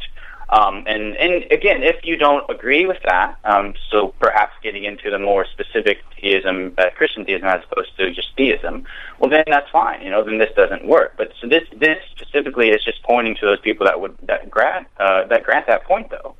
Um, 0.49 0.83
and, 0.87 1.15
and 1.17 1.51
again, 1.51 1.81
if 1.81 2.05
you 2.05 2.17
don't 2.17 2.47
agree 2.49 2.85
with 2.85 3.01
that, 3.05 3.37
um, 3.45 3.73
so 3.89 4.13
perhaps 4.19 4.53
getting 4.61 4.83
into 4.83 5.09
the 5.09 5.17
more 5.17 5.45
specific 5.45 5.99
theism, 6.21 6.73
uh, 6.77 6.91
Christian 6.95 7.25
theism 7.25 7.47
as 7.47 7.63
opposed 7.69 7.97
to 7.97 8.11
just 8.11 8.35
theism, 8.37 8.85
well 9.19 9.29
then 9.29 9.43
that's 9.47 9.69
fine. 9.71 10.03
You 10.03 10.11
know, 10.11 10.23
then 10.23 10.37
this 10.37 10.53
doesn't 10.55 10.85
work. 10.85 11.13
But 11.17 11.31
so 11.41 11.47
this 11.47 11.63
this 11.75 11.97
specifically 12.15 12.69
is 12.69 12.83
just 12.83 13.01
pointing 13.03 13.35
to 13.35 13.45
those 13.45 13.59
people 13.59 13.85
that 13.85 13.99
would 13.99 14.15
that 14.23 14.51
grant 14.51 14.87
uh, 14.99 15.25
that 15.25 15.43
grant 15.43 15.65
that 15.67 15.83
point 15.85 16.11
though. 16.11 16.35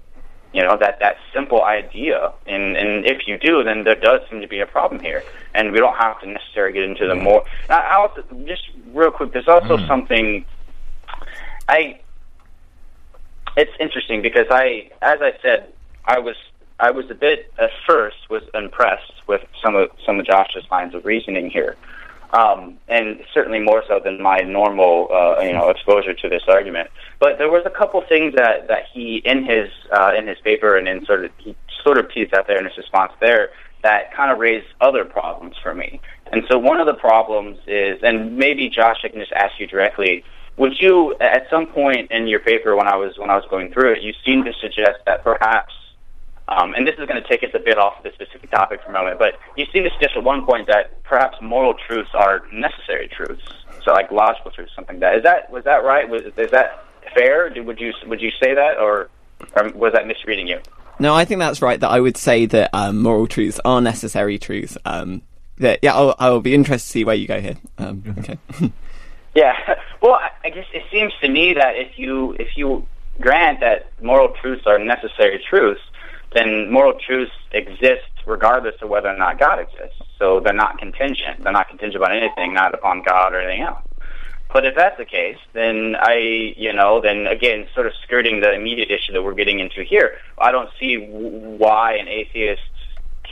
You 0.53 0.61
know 0.61 0.77
that 0.77 0.99
that 0.99 1.17
simple 1.33 1.63
idea, 1.63 2.31
and 2.45 2.77
and 2.77 3.05
if 3.05 3.27
you 3.27 3.37
do, 3.37 3.63
then 3.63 3.83
there 3.83 3.95
does 3.95 4.21
seem 4.29 4.39
to 4.39 4.47
be 4.47 4.59
a 4.59 4.65
problem 4.67 5.01
here, 5.01 5.23
and 5.53 5.71
we 5.71 5.79
don't 5.79 5.97
have 5.97 6.21
to 6.21 6.29
necessarily 6.29 6.73
get 6.73 6.83
into 6.83 7.07
the 7.07 7.15
more. 7.15 7.43
I 7.69 7.73
I 7.73 7.95
also 7.95 8.23
just 8.45 8.69
real 8.93 9.11
quick. 9.11 9.33
There's 9.33 9.49
also 9.49 9.77
something 9.87 10.45
I 11.67 11.99
it's 13.57 13.71
interesting 13.79 14.21
because 14.21 14.47
I, 14.49 14.89
as 15.01 15.19
I 15.21 15.33
said, 15.41 15.71
I 16.05 16.19
was 16.19 16.35
I 16.79 16.91
was 16.91 17.09
a 17.09 17.15
bit 17.15 17.51
at 17.57 17.71
first 17.87 18.29
was 18.29 18.43
impressed 18.53 19.13
with 19.27 19.41
some 19.63 19.75
of 19.75 19.89
some 20.05 20.19
of 20.19 20.25
Josh's 20.25 20.65
lines 20.69 20.93
of 20.93 21.05
reasoning 21.05 21.49
here, 21.49 21.77
um, 22.33 22.77
and 22.87 23.23
certainly 23.33 23.59
more 23.59 23.83
so 23.87 23.99
than 24.03 24.21
my 24.21 24.39
normal 24.39 25.07
uh, 25.11 25.41
you 25.41 25.53
know 25.53 25.69
exposure 25.69 26.13
to 26.13 26.29
this 26.29 26.43
argument. 26.47 26.89
But 27.19 27.37
there 27.37 27.49
was 27.49 27.63
a 27.65 27.69
couple 27.69 28.01
things 28.01 28.35
that 28.35 28.67
that 28.67 28.85
he 28.91 29.17
in 29.17 29.45
his 29.45 29.69
uh, 29.91 30.13
in 30.17 30.27
his 30.27 30.37
paper 30.39 30.75
and 30.77 30.87
in 30.87 31.05
sort 31.05 31.25
of 31.25 31.31
he 31.37 31.55
sort 31.83 31.97
of 31.97 32.11
teased 32.11 32.33
out 32.33 32.47
there 32.47 32.57
in 32.57 32.65
his 32.65 32.77
response 32.77 33.13
there 33.19 33.51
that 33.83 34.11
kind 34.13 34.31
of 34.31 34.39
raised 34.39 34.65
other 34.81 35.05
problems 35.05 35.55
for 35.61 35.75
me. 35.75 36.01
And 36.31 36.43
so 36.49 36.57
one 36.57 36.79
of 36.79 36.87
the 36.87 36.95
problems 36.95 37.59
is, 37.67 38.01
and 38.01 38.35
maybe 38.35 38.67
Josh, 38.67 39.01
I 39.03 39.09
can 39.09 39.19
just 39.19 39.31
ask 39.31 39.59
you 39.59 39.67
directly. 39.67 40.23
Would 40.57 40.79
you, 40.79 41.15
at 41.19 41.49
some 41.49 41.67
point 41.67 42.11
in 42.11 42.27
your 42.27 42.39
paper, 42.39 42.75
when 42.75 42.87
I 42.87 42.95
was 42.95 43.17
when 43.17 43.29
I 43.29 43.35
was 43.35 43.45
going 43.49 43.71
through 43.73 43.93
it, 43.93 44.01
you 44.01 44.13
seemed 44.25 44.45
to 44.45 44.53
suggest 44.53 44.99
that 45.05 45.23
perhaps 45.23 45.73
um, 46.47 46.75
and 46.75 46.85
this 46.85 46.95
is 46.99 47.07
going 47.07 47.21
to 47.21 47.27
take 47.27 47.43
us 47.43 47.49
a 47.53 47.59
bit 47.59 47.77
off 47.77 48.03
the 48.03 48.11
specific 48.13 48.51
topic 48.51 48.81
for 48.83 48.89
a 48.89 48.93
moment, 48.93 49.17
but 49.17 49.39
you 49.57 49.65
seem 49.73 49.83
to 49.83 49.89
suggest 49.89 50.15
at 50.15 50.23
one 50.23 50.45
point 50.45 50.67
that 50.67 51.01
perhaps 51.03 51.37
moral 51.41 51.73
truths 51.73 52.11
are 52.13 52.43
necessary 52.53 53.07
truths, 53.07 53.43
so 53.83 53.93
like 53.93 54.11
logical 54.11 54.51
truths, 54.51 54.71
something 54.75 54.99
like 54.99 55.01
that. 55.01 55.15
Is 55.17 55.23
that 55.23 55.49
was 55.49 55.63
that 55.63 55.83
right? 55.83 56.07
Was, 56.07 56.21
is 56.21 56.51
that 56.51 56.85
fair? 57.15 57.51
Would 57.55 57.79
you 57.79 57.93
would 58.05 58.21
you 58.21 58.29
say 58.39 58.53
that, 58.53 58.77
or, 58.77 59.09
or 59.55 59.69
was 59.69 59.93
that 59.93 60.05
misreading 60.05 60.47
you? 60.47 60.59
No, 60.99 61.15
I 61.15 61.25
think 61.25 61.39
that's 61.39 61.61
right. 61.63 61.79
That 61.79 61.89
I 61.89 61.99
would 61.99 62.15
say 62.15 62.45
that 62.45 62.69
um, 62.73 63.01
moral 63.01 63.27
truths 63.27 63.59
are 63.65 63.81
necessary 63.81 64.37
truths. 64.37 64.77
Um, 64.85 65.23
that, 65.57 65.79
yeah, 65.81 65.95
I'll, 65.95 66.15
I'll, 66.19 66.41
be 66.41 66.53
interested 66.53 66.87
to 66.87 66.91
see 66.91 67.05
where 67.05 67.15
you 67.15 67.27
go 67.27 67.39
here. 67.39 67.55
Um, 67.77 68.03
okay. 68.19 68.37
yeah. 69.35 69.53
Well, 70.01 70.19
I 70.43 70.51
guess 70.51 70.67
it 70.71 70.83
seems 70.91 71.13
to 71.21 71.27
me 71.27 71.55
that 71.55 71.77
if 71.77 71.97
you 71.97 72.35
if 72.37 72.49
you 72.55 72.85
grant 73.19 73.59
that 73.61 73.91
moral 74.03 74.29
truths 74.39 74.67
are 74.67 74.77
necessary 74.77 75.43
truths, 75.49 75.81
then 76.35 76.71
moral 76.71 76.93
truths 76.93 77.31
exist 77.51 78.03
regardless 78.27 78.75
of 78.83 78.89
whether 78.89 79.09
or 79.09 79.17
not 79.17 79.39
God 79.39 79.57
exists. 79.59 79.99
So 80.19 80.41
they're 80.41 80.53
not 80.53 80.77
contingent. 80.77 81.43
They're 81.43 81.51
not 81.51 81.69
contingent 81.69 82.03
on 82.03 82.11
anything, 82.11 82.53
not 82.53 82.75
upon 82.75 83.01
God 83.01 83.33
or 83.33 83.41
anything 83.41 83.63
else. 83.63 83.81
But 84.53 84.65
if 84.65 84.75
that's 84.75 84.97
the 84.97 85.05
case, 85.05 85.37
then 85.53 85.95
I, 85.99 86.53
you 86.55 86.71
know, 86.71 87.01
then 87.01 87.27
again, 87.27 87.67
sort 87.73 87.87
of 87.87 87.93
skirting 88.03 88.41
the 88.41 88.53
immediate 88.53 88.91
issue 88.91 89.11
that 89.13 89.23
we're 89.23 89.33
getting 89.33 89.59
into 89.59 89.83
here, 89.83 90.17
I 90.37 90.51
don't 90.51 90.69
see 90.79 90.97
why 90.97 91.95
an 91.95 92.07
atheist 92.07 92.61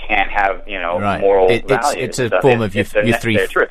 can't 0.08 0.30
have, 0.32 0.68
you 0.68 0.80
know, 0.80 1.00
right. 1.00 1.22
moral 1.22 1.50
it, 1.50 1.66
it's, 1.68 1.68
values. 1.68 2.20
It's 2.20 2.20
a 2.20 2.42
form 2.42 2.62
of 2.62 2.74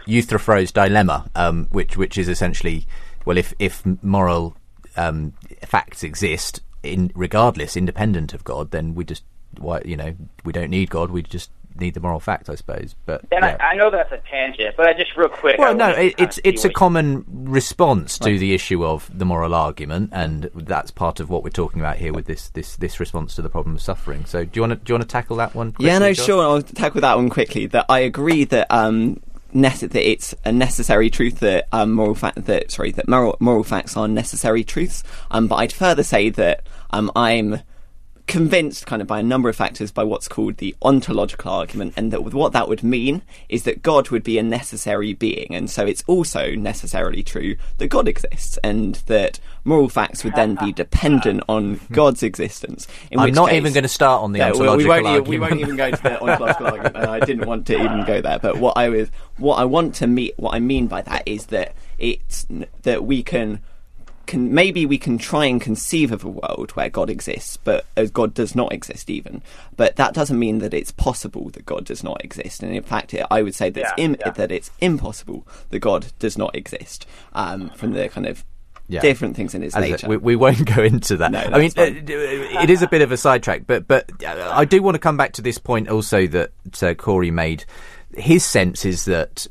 Euthyphro's 0.06 0.72
dilemma, 0.72 1.30
um, 1.34 1.66
which 1.70 1.96
which 1.96 2.18
is 2.18 2.28
essentially, 2.28 2.86
well, 3.24 3.36
if 3.36 3.54
if 3.58 3.82
moral 4.02 4.56
um, 4.96 5.34
facts 5.64 6.02
exist, 6.02 6.60
in 6.82 7.10
regardless, 7.14 7.76
independent 7.76 8.34
of 8.34 8.44
God, 8.44 8.70
then 8.70 8.94
we 8.94 9.04
just 9.04 9.24
why 9.58 9.82
you 9.84 9.96
know 9.96 10.14
we 10.44 10.52
don't 10.52 10.70
need 10.70 10.90
God. 10.90 11.10
We 11.10 11.22
just 11.22 11.50
need 11.78 11.94
the 11.94 12.00
moral 12.00 12.20
fact, 12.20 12.48
I 12.48 12.54
suppose. 12.54 12.94
But 13.06 13.22
and 13.32 13.42
yeah. 13.42 13.56
I, 13.60 13.72
I, 13.72 13.74
know 13.74 13.90
that's 13.90 14.12
a 14.12 14.18
tangent, 14.30 14.76
but 14.76 14.86
I 14.86 14.92
just 14.92 15.16
real 15.16 15.28
quick. 15.28 15.58
Well, 15.58 15.74
no, 15.74 15.90
it, 15.90 16.14
it's 16.18 16.40
it's 16.44 16.64
a 16.64 16.70
common 16.70 17.24
response 17.28 18.18
to 18.18 18.30
right. 18.30 18.38
the 18.38 18.54
issue 18.54 18.84
of 18.84 19.10
the 19.16 19.24
moral 19.24 19.54
argument, 19.54 20.10
and 20.12 20.50
that's 20.54 20.90
part 20.90 21.20
of 21.20 21.30
what 21.30 21.42
we're 21.42 21.50
talking 21.50 21.80
about 21.80 21.96
here 21.96 22.12
with 22.12 22.26
this 22.26 22.50
this 22.50 22.76
this 22.76 23.00
response 23.00 23.34
to 23.36 23.42
the 23.42 23.48
problem 23.48 23.74
of 23.74 23.82
suffering. 23.82 24.24
So, 24.24 24.44
do 24.44 24.50
you 24.54 24.62
want 24.62 24.72
to 24.72 24.76
do 24.76 24.92
you 24.92 24.94
want 24.94 25.02
to 25.02 25.12
tackle 25.12 25.36
that 25.36 25.54
one? 25.54 25.72
Quickly, 25.72 25.86
yeah, 25.86 25.98
no, 25.98 26.12
Josh? 26.12 26.26
sure. 26.26 26.42
I'll 26.42 26.62
tackle 26.62 27.00
that 27.02 27.16
one 27.16 27.30
quickly. 27.30 27.66
That 27.66 27.86
I 27.88 28.00
agree 28.00 28.44
that. 28.44 28.66
Um, 28.70 29.20
that 29.54 29.94
it's 29.94 30.34
a 30.46 30.52
necessary 30.52 31.10
truth 31.10 31.40
that 31.40 31.68
um, 31.72 31.92
moral 31.92 32.14
fact 32.14 32.46
that 32.46 32.70
sorry 32.70 32.90
that 32.92 33.06
moral 33.06 33.36
moral 33.38 33.62
facts 33.62 33.98
are 33.98 34.08
necessary 34.08 34.64
truths. 34.64 35.04
Um, 35.30 35.46
but 35.46 35.56
I'd 35.56 35.74
further 35.74 36.02
say 36.02 36.30
that 36.30 36.64
um, 36.90 37.12
I'm 37.14 37.60
convinced 38.32 38.86
kind 38.86 39.02
of 39.02 39.06
by 39.06 39.20
a 39.20 39.22
number 39.22 39.50
of 39.50 39.54
factors 39.54 39.92
by 39.92 40.02
what's 40.02 40.26
called 40.26 40.56
the 40.56 40.74
ontological 40.80 41.52
argument 41.52 41.92
and 41.98 42.10
that 42.10 42.22
what 42.22 42.54
that 42.54 42.66
would 42.66 42.82
mean 42.82 43.20
is 43.50 43.64
that 43.64 43.82
God 43.82 44.08
would 44.08 44.24
be 44.24 44.38
a 44.38 44.42
necessary 44.42 45.12
being. 45.12 45.54
And 45.54 45.68
so 45.68 45.84
it's 45.84 46.02
also 46.06 46.54
necessarily 46.54 47.22
true 47.22 47.56
that 47.76 47.88
God 47.88 48.08
exists 48.08 48.58
and 48.64 48.94
that 49.04 49.38
moral 49.64 49.90
facts 49.90 50.24
would 50.24 50.34
then 50.34 50.54
be 50.54 50.72
dependent 50.72 51.42
on 51.48 51.80
God's 51.92 52.22
existence 52.22 52.88
I'm 53.14 53.34
not 53.34 53.50
case, 53.50 53.58
even 53.58 53.74
going 53.74 53.82
to 53.82 53.88
start 53.88 54.22
on 54.22 54.32
the 54.32 54.40
ontological 54.40 54.76
we 54.78 54.86
won't, 54.86 55.06
argument 55.06 55.28
we 55.28 55.38
won't 55.38 55.60
even 55.60 55.76
go 55.76 55.90
to 55.90 56.02
the 56.02 56.22
ontological 56.22 56.66
argument 56.68 56.96
and 56.96 57.06
I 57.06 57.20
didn't 57.20 57.46
want 57.46 57.66
to 57.66 57.74
even 57.74 58.06
go 58.06 58.22
there. 58.22 58.38
But 58.38 58.56
what 58.56 58.78
I 58.78 58.88
was 58.88 59.10
what 59.36 59.56
I 59.56 59.66
want 59.66 59.94
to 59.96 60.06
meet 60.06 60.38
what 60.38 60.54
I 60.54 60.58
mean 60.58 60.86
by 60.86 61.02
that 61.02 61.24
is 61.26 61.46
that 61.46 61.74
it's 61.98 62.46
that 62.82 63.04
we 63.04 63.22
can 63.22 63.60
can 64.26 64.54
maybe 64.54 64.86
we 64.86 64.98
can 64.98 65.18
try 65.18 65.46
and 65.46 65.60
conceive 65.60 66.12
of 66.12 66.24
a 66.24 66.28
world 66.28 66.70
where 66.72 66.88
God 66.88 67.10
exists, 67.10 67.56
but 67.56 67.86
as 67.96 68.10
God 68.10 68.34
does 68.34 68.54
not 68.54 68.72
exist 68.72 69.10
even. 69.10 69.42
But 69.76 69.96
that 69.96 70.14
doesn't 70.14 70.38
mean 70.38 70.58
that 70.58 70.74
it's 70.74 70.92
possible 70.92 71.50
that 71.50 71.66
God 71.66 71.84
does 71.84 72.02
not 72.02 72.24
exist. 72.24 72.62
And 72.62 72.74
in 72.74 72.82
fact, 72.82 73.14
I 73.30 73.42
would 73.42 73.54
say 73.54 73.70
that, 73.70 73.80
yeah, 73.80 73.90
it's, 73.90 73.98
Im- 73.98 74.16
yeah. 74.20 74.30
that 74.30 74.52
it's 74.52 74.70
impossible 74.80 75.46
that 75.70 75.80
God 75.80 76.06
does 76.18 76.38
not 76.38 76.54
exist 76.54 77.06
um, 77.34 77.70
from 77.70 77.92
the 77.92 78.08
kind 78.08 78.26
of 78.26 78.44
yeah. 78.88 79.00
different 79.00 79.36
things 79.36 79.54
in 79.54 79.62
his 79.62 79.74
As 79.74 79.82
nature. 79.82 80.08
we, 80.08 80.16
we, 80.16 80.36
won't 80.36 80.64
go 80.76 80.82
into 80.82 81.16
that. 81.18 81.30
No, 81.30 81.40
I 81.40 81.58
mean, 81.58 81.72
uh, 81.76 81.82
it 82.62 82.70
is 82.70 82.82
a 82.82 82.86
bit 82.88 83.02
of 83.02 83.12
a 83.12 83.16
sidetrack, 83.16 83.66
but 83.66 83.86
but 83.88 84.10
uh, 84.24 84.52
I 84.52 84.64
do 84.64 84.82
want 84.82 84.94
to 84.94 84.98
come 84.98 85.16
back 85.16 85.32
to 85.34 85.42
this 85.42 85.58
point 85.58 85.88
also 85.88 86.26
that 86.28 86.50
uh, 86.82 86.94
Cory 86.94 87.30
made. 87.30 87.64
His 88.14 88.44
sense 88.44 88.84
is 88.84 89.06
that 89.06 89.46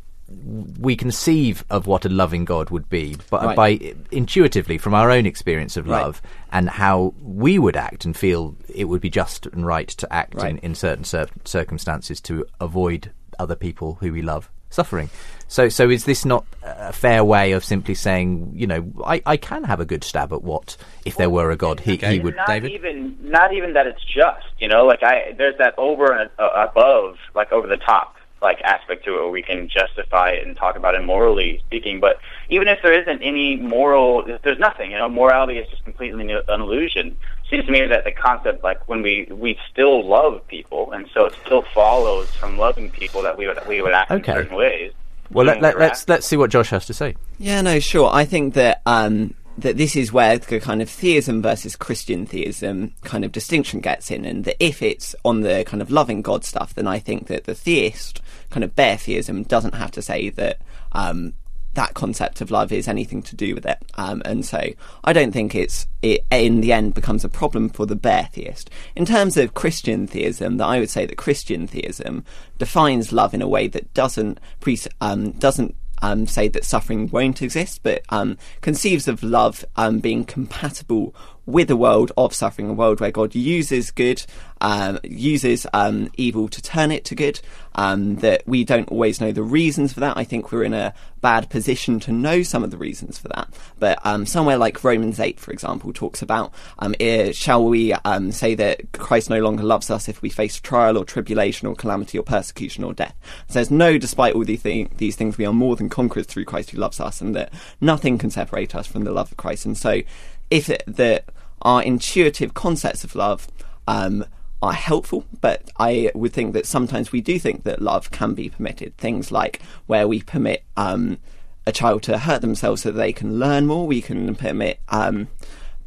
we 0.80 0.96
conceive 0.96 1.64
of 1.70 1.88
what 1.88 2.06
a 2.06 2.10
loving 2.10 2.46
God 2.46 2.70
would 2.70 2.90
be, 2.90 3.18
but 3.30 3.44
right. 3.44 3.56
by 3.56 3.96
intuitively 4.12 4.78
from 4.78 4.94
our 4.94 5.12
own 5.12 5.26
experience 5.26 5.78
of 5.78 5.88
love 5.88 6.22
right. 6.24 6.60
and 6.60 6.70
how 6.70 7.14
we 7.22 7.60
would 7.60 7.76
act 7.76 8.06
and 8.06 8.16
feel 8.16 8.56
it 8.74 8.86
would 8.86 9.02
be 9.02 9.10
just 9.10 9.46
and 9.48 9.66
right 9.66 9.88
to 9.88 10.12
act 10.14 10.36
right. 10.36 10.52
in, 10.52 10.58
in, 10.60 10.76
certain 10.76 11.04
cir- 11.04 11.28
circumstances 11.46 12.20
to 12.22 12.46
avoid 12.60 13.12
other 13.40 13.56
people 13.56 13.98
who 14.02 14.12
we 14.12 14.22
love 14.22 14.50
suffering. 14.70 15.10
So, 15.48 15.68
so 15.68 15.90
is 15.90 16.06
this 16.06 16.24
not 16.24 16.46
a 16.64 16.94
fair 16.94 17.26
way 17.26 17.52
of 17.52 17.66
simply 17.66 17.94
saying, 17.94 18.54
you 18.56 18.68
know, 18.68 18.90
I, 19.06 19.22
I 19.26 19.38
can 19.38 19.66
have 19.66 19.82
a 19.82 19.86
good 19.86 20.04
stab 20.04 20.32
at 20.32 20.44
what 20.44 20.78
if 21.04 21.18
there 21.18 21.30
were 21.30 21.52
a 21.52 21.58
God, 21.58 21.82
he, 21.82 21.96
okay. 21.96 22.14
he 22.14 22.20
would. 22.20 22.38
Not 22.38 22.48
David, 22.48 22.72
even 22.72 23.18
not 23.22 23.54
even 23.54 23.74
that 23.74 23.86
it's 23.86 24.04
just, 24.04 24.48
you 24.60 24.70
know, 24.70 24.86
like 24.86 25.04
I 25.04 25.34
there's 25.38 25.58
that 25.58 25.74
over 25.78 26.14
and 26.14 26.30
uh, 26.40 26.68
above, 26.70 27.18
like 27.36 27.52
over 27.52 27.68
the 27.68 27.78
top 27.78 28.16
like 28.42 28.62
aspect 28.62 29.06
to 29.06 29.16
it 29.16 29.18
where 29.18 29.30
we 29.30 29.44
can 29.44 29.70
justify 29.70 30.32
it 30.32 30.46
and 30.46 30.58
talk 30.58 30.76
about 30.76 30.96
it 30.96 31.04
morally 31.04 31.62
speaking. 31.68 32.00
But 32.00 32.20
even 32.50 32.68
if 32.68 32.80
there 32.82 32.94
isn't 32.94 33.22
any 33.22 33.56
moral, 33.56 34.26
there's 34.44 34.60
nothing. 34.60 34.92
You 34.92 34.98
know, 34.98 35.10
morality 35.10 35.60
is 35.60 35.70
just 35.70 35.84
completely 35.84 36.32
an 36.32 36.62
illusion. 36.62 37.08
It 37.08 37.50
seems 37.50 37.66
to 37.66 37.72
me 37.72 37.86
that 37.86 38.04
the 38.04 38.12
concept, 38.12 38.64
like 38.64 38.88
when 38.88 39.02
we 39.02 39.28
we 39.30 39.58
still 39.72 40.08
love 40.08 40.46
people, 40.48 40.92
and 40.92 41.10
so 41.14 41.26
it 41.26 41.36
still 41.46 41.64
follows 41.74 42.30
from 42.32 42.58
loving 42.58 42.90
people 42.90 43.22
that 43.24 43.38
we 43.38 43.48
would 43.48 43.60
we 43.68 43.82
would 43.82 43.94
act 43.94 44.12
okay. 44.12 44.32
in 44.32 44.38
certain 44.38 44.58
ways. 44.58 44.92
Well, 45.30 45.46
let, 45.46 45.62
let, 45.62 45.80
let's 45.80 46.08
let's 46.10 46.28
see 46.28 46.36
what 46.36 46.50
Josh 46.50 46.72
has 46.72 46.86
to 46.88 46.94
say. 46.94 47.16
Yeah, 47.38 47.62
no, 47.62 47.80
sure. 47.80 48.10
I 48.12 48.26
think 48.26 48.54
that 48.56 48.82
um, 48.86 49.34
that 49.58 49.78
this 49.78 49.96
is 49.96 50.12
where 50.12 50.38
the 50.38 50.60
kind 50.60 50.82
of 50.82 50.90
theism 50.90 51.42
versus 51.42 51.76
Christian 51.76 52.26
theism 52.26 52.94
kind 53.04 53.24
of 53.24 53.32
distinction 53.32 53.80
gets 53.80 54.12
in, 54.12 54.26
and 54.26 54.44
that 54.46 54.58
if 54.60 54.82
it's 54.82 55.16
on 55.24 55.42
the 55.42 55.64
kind 55.66 55.82
of 55.82 55.90
loving 55.90 56.22
God 56.22 56.44
stuff, 56.44 56.74
then 56.74 56.88
I 56.88 57.00
think 57.00 57.28
that 57.28 57.46
the 57.46 57.56
theist 57.56 58.22
kind 58.52 58.64
of 58.64 58.76
bare 58.76 58.98
theism 58.98 59.44
doesn't 59.44 59.76
have 59.76 59.92
to 59.92 60.02
say 60.02 60.30
that 60.30 60.62
um, 60.92 61.34
that 61.74 61.94
concept 61.94 62.42
of 62.42 62.52
love 62.52 62.72
is 62.72 62.88
anything 62.88 63.22
to 63.24 63.36
do 63.36 63.56
with 63.56 63.66
it. 63.66 63.78
Um, 63.96 64.22
and 64.26 64.46
so 64.46 64.62
I 65.04 65.14
don't 65.14 65.32
think 65.32 65.56
it's 65.56 65.88
it 66.02 66.26
in 66.30 66.62
the 66.62 66.74
end 66.74 66.94
becomes 66.94 67.24
a 67.24 67.30
problem 67.30 67.70
for 67.70 67.86
the 67.86 67.96
bare 67.96 68.30
theist. 68.34 68.70
In 68.96 69.06
terms 69.06 69.38
of 69.38 69.54
Christian 69.54 70.08
theism, 70.08 70.58
that 70.58 70.66
I 70.66 70.80
would 70.80 70.90
say 70.90 71.06
that 71.06 71.18
Christian 71.18 71.68
theism 71.68 72.26
defines 72.58 73.14
love 73.14 73.34
in 73.34 73.42
a 73.42 73.48
way 73.48 73.68
that 73.68 73.94
doesn't 73.94 74.40
pre- 74.60 74.80
um, 75.00 75.32
doesn't 75.32 75.76
um, 76.02 76.28
say 76.28 76.48
that 76.50 76.66
suffering 76.66 77.10
won't 77.10 77.42
exist, 77.42 77.82
but 77.84 78.04
um, 78.10 78.38
conceives 78.62 79.08
of 79.08 79.24
love 79.24 79.64
um, 79.76 80.00
being 80.00 80.26
compatible 80.26 81.16
with 81.52 81.70
a 81.70 81.76
world 81.76 82.12
of 82.18 82.34
suffering, 82.34 82.70
a 82.70 82.74
world 82.74 83.00
where 83.00 83.12
God 83.12 83.36
uses 83.36 83.92
good, 83.92 84.24
um, 84.62 85.00
uses 85.04 85.66
um, 85.74 86.10
evil 86.18 86.48
to 86.50 86.62
turn 86.62 86.92
it 86.92 87.06
to 87.06 87.16
good. 87.16 87.40
Um, 87.74 88.18
that 88.18 88.46
we 88.46 88.66
don't 88.66 88.90
always 88.90 89.22
know 89.22 89.32
the 89.32 89.44
reasons 89.44 89.94
for 89.94 90.02
that. 90.02 90.18
I 90.18 90.26
think 90.26 90.52
we're 90.52 90.66
in 90.66 90.74
a 90.74 90.94
bad 91.22 91.50
position 91.50 92.02
to 92.02 92.12
know 92.12 92.44
some 92.44 92.66
of 92.66 92.72
the 92.72 92.78
reasons 92.78 93.18
for 93.18 93.30
that. 93.30 93.48
But 93.80 94.00
um, 94.06 94.26
somewhere 94.26 94.58
like 94.58 94.84
Romans 94.84 95.22
8, 95.22 95.40
for 95.40 95.52
example, 95.52 95.94
talks 95.94 96.22
about 96.22 96.54
um, 96.80 96.94
shall 97.32 97.64
we 97.64 97.94
um, 97.94 98.34
say 98.34 98.56
that 98.56 98.92
Christ 98.92 99.30
no 99.30 99.40
longer 99.40 99.64
loves 99.64 99.90
us 99.90 100.10
if 100.10 100.22
we 100.22 100.30
face 100.30 100.60
trial 100.60 100.98
or 100.98 101.06
tribulation 101.06 101.66
or 101.68 101.76
calamity 101.76 102.18
or 102.18 102.24
persecution 102.24 102.84
or 102.84 102.94
death? 102.94 103.16
It 103.48 103.54
says, 103.54 103.72
no, 103.72 103.98
despite 103.98 104.36
all 104.36 104.44
these, 104.44 104.64
th- 104.64 104.90
these 104.98 105.16
things, 105.16 105.38
we 105.38 105.46
are 105.46 105.54
more 105.54 105.78
than 105.78 105.88
conquerors 105.88 106.28
through 106.28 106.46
Christ 106.46 106.72
who 106.72 106.78
loves 106.78 107.00
us, 107.00 107.22
and 107.22 107.34
that 107.36 107.54
nothing 107.80 108.18
can 108.18 108.32
separate 108.32 108.76
us 108.76 108.86
from 108.86 109.06
the 109.06 109.12
love 109.12 109.32
of 109.32 109.38
Christ. 109.38 109.66
And 109.66 109.78
so, 109.78 110.02
if 110.50 110.70
it, 110.70 110.84
that 110.88 111.24
our 111.62 111.84
intuitive 111.84 112.54
concepts 112.54 113.04
of 113.04 113.16
love 113.16 113.48
um, 113.88 114.26
are 114.62 114.74
helpful, 114.74 115.26
but 115.42 115.70
I 115.78 116.12
would 116.14 116.34
think 116.34 116.54
that 116.54 116.66
sometimes 116.66 117.12
we 117.12 117.22
do 117.22 117.40
think 117.40 117.64
that 117.64 117.82
love 117.82 118.12
can 118.12 118.34
be 118.34 118.50
permitted. 118.50 118.96
Things 118.98 119.32
like 119.32 119.62
where 119.88 120.08
we 120.08 120.22
permit 120.22 120.64
um, 120.78 121.18
a 121.66 121.72
child 121.72 122.04
to 122.04 122.20
hurt 122.20 122.42
themselves 122.42 122.84
so 122.84 122.92
that 122.92 122.98
they 122.98 123.14
can 123.14 123.40
learn 123.40 123.66
more, 123.66 123.88
we 123.88 124.02
can 124.02 124.36
permit 124.36 124.80
um, 124.90 125.28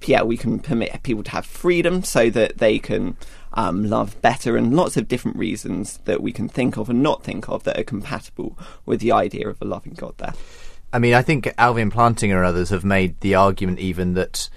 yeah, 0.09 0.23
we 0.23 0.37
can 0.37 0.59
permit 0.59 1.03
people 1.03 1.23
to 1.25 1.31
have 1.31 1.47
freedom 1.47 2.03
so 2.03 2.31
that 2.31 2.59
they 2.59 2.79
can 2.79 3.17
um, 3.55 3.89
love 3.89 4.21
better, 4.21 4.57
and 4.57 4.75
lots 4.75 4.97
of 4.97 5.09
different 5.09 5.37
reasons 5.37 5.99
that 6.05 6.23
we 6.23 6.33
can 6.33 6.49
think 6.49 6.77
of 6.77 6.91
and 6.91 7.03
not 7.03 7.23
think 7.23 7.49
of 7.49 7.65
that 7.65 7.79
are 7.79 7.85
compatible 7.85 8.59
with 8.85 9.01
the 9.01 9.13
idea 9.13 9.49
of 9.49 9.61
a 9.63 9.65
loving 9.65 9.95
God 9.95 10.15
there. 10.19 10.35
I 10.93 10.99
mean, 10.99 11.15
I 11.15 11.23
think 11.23 11.53
Alvin 11.59 11.91
Plantinga 11.91 12.37
and 12.37 12.45
others 12.45 12.71
have 12.71 12.85
made 12.85 13.21
the 13.21 13.35
argument 13.35 13.79
even 13.79 14.15
that 14.15 14.49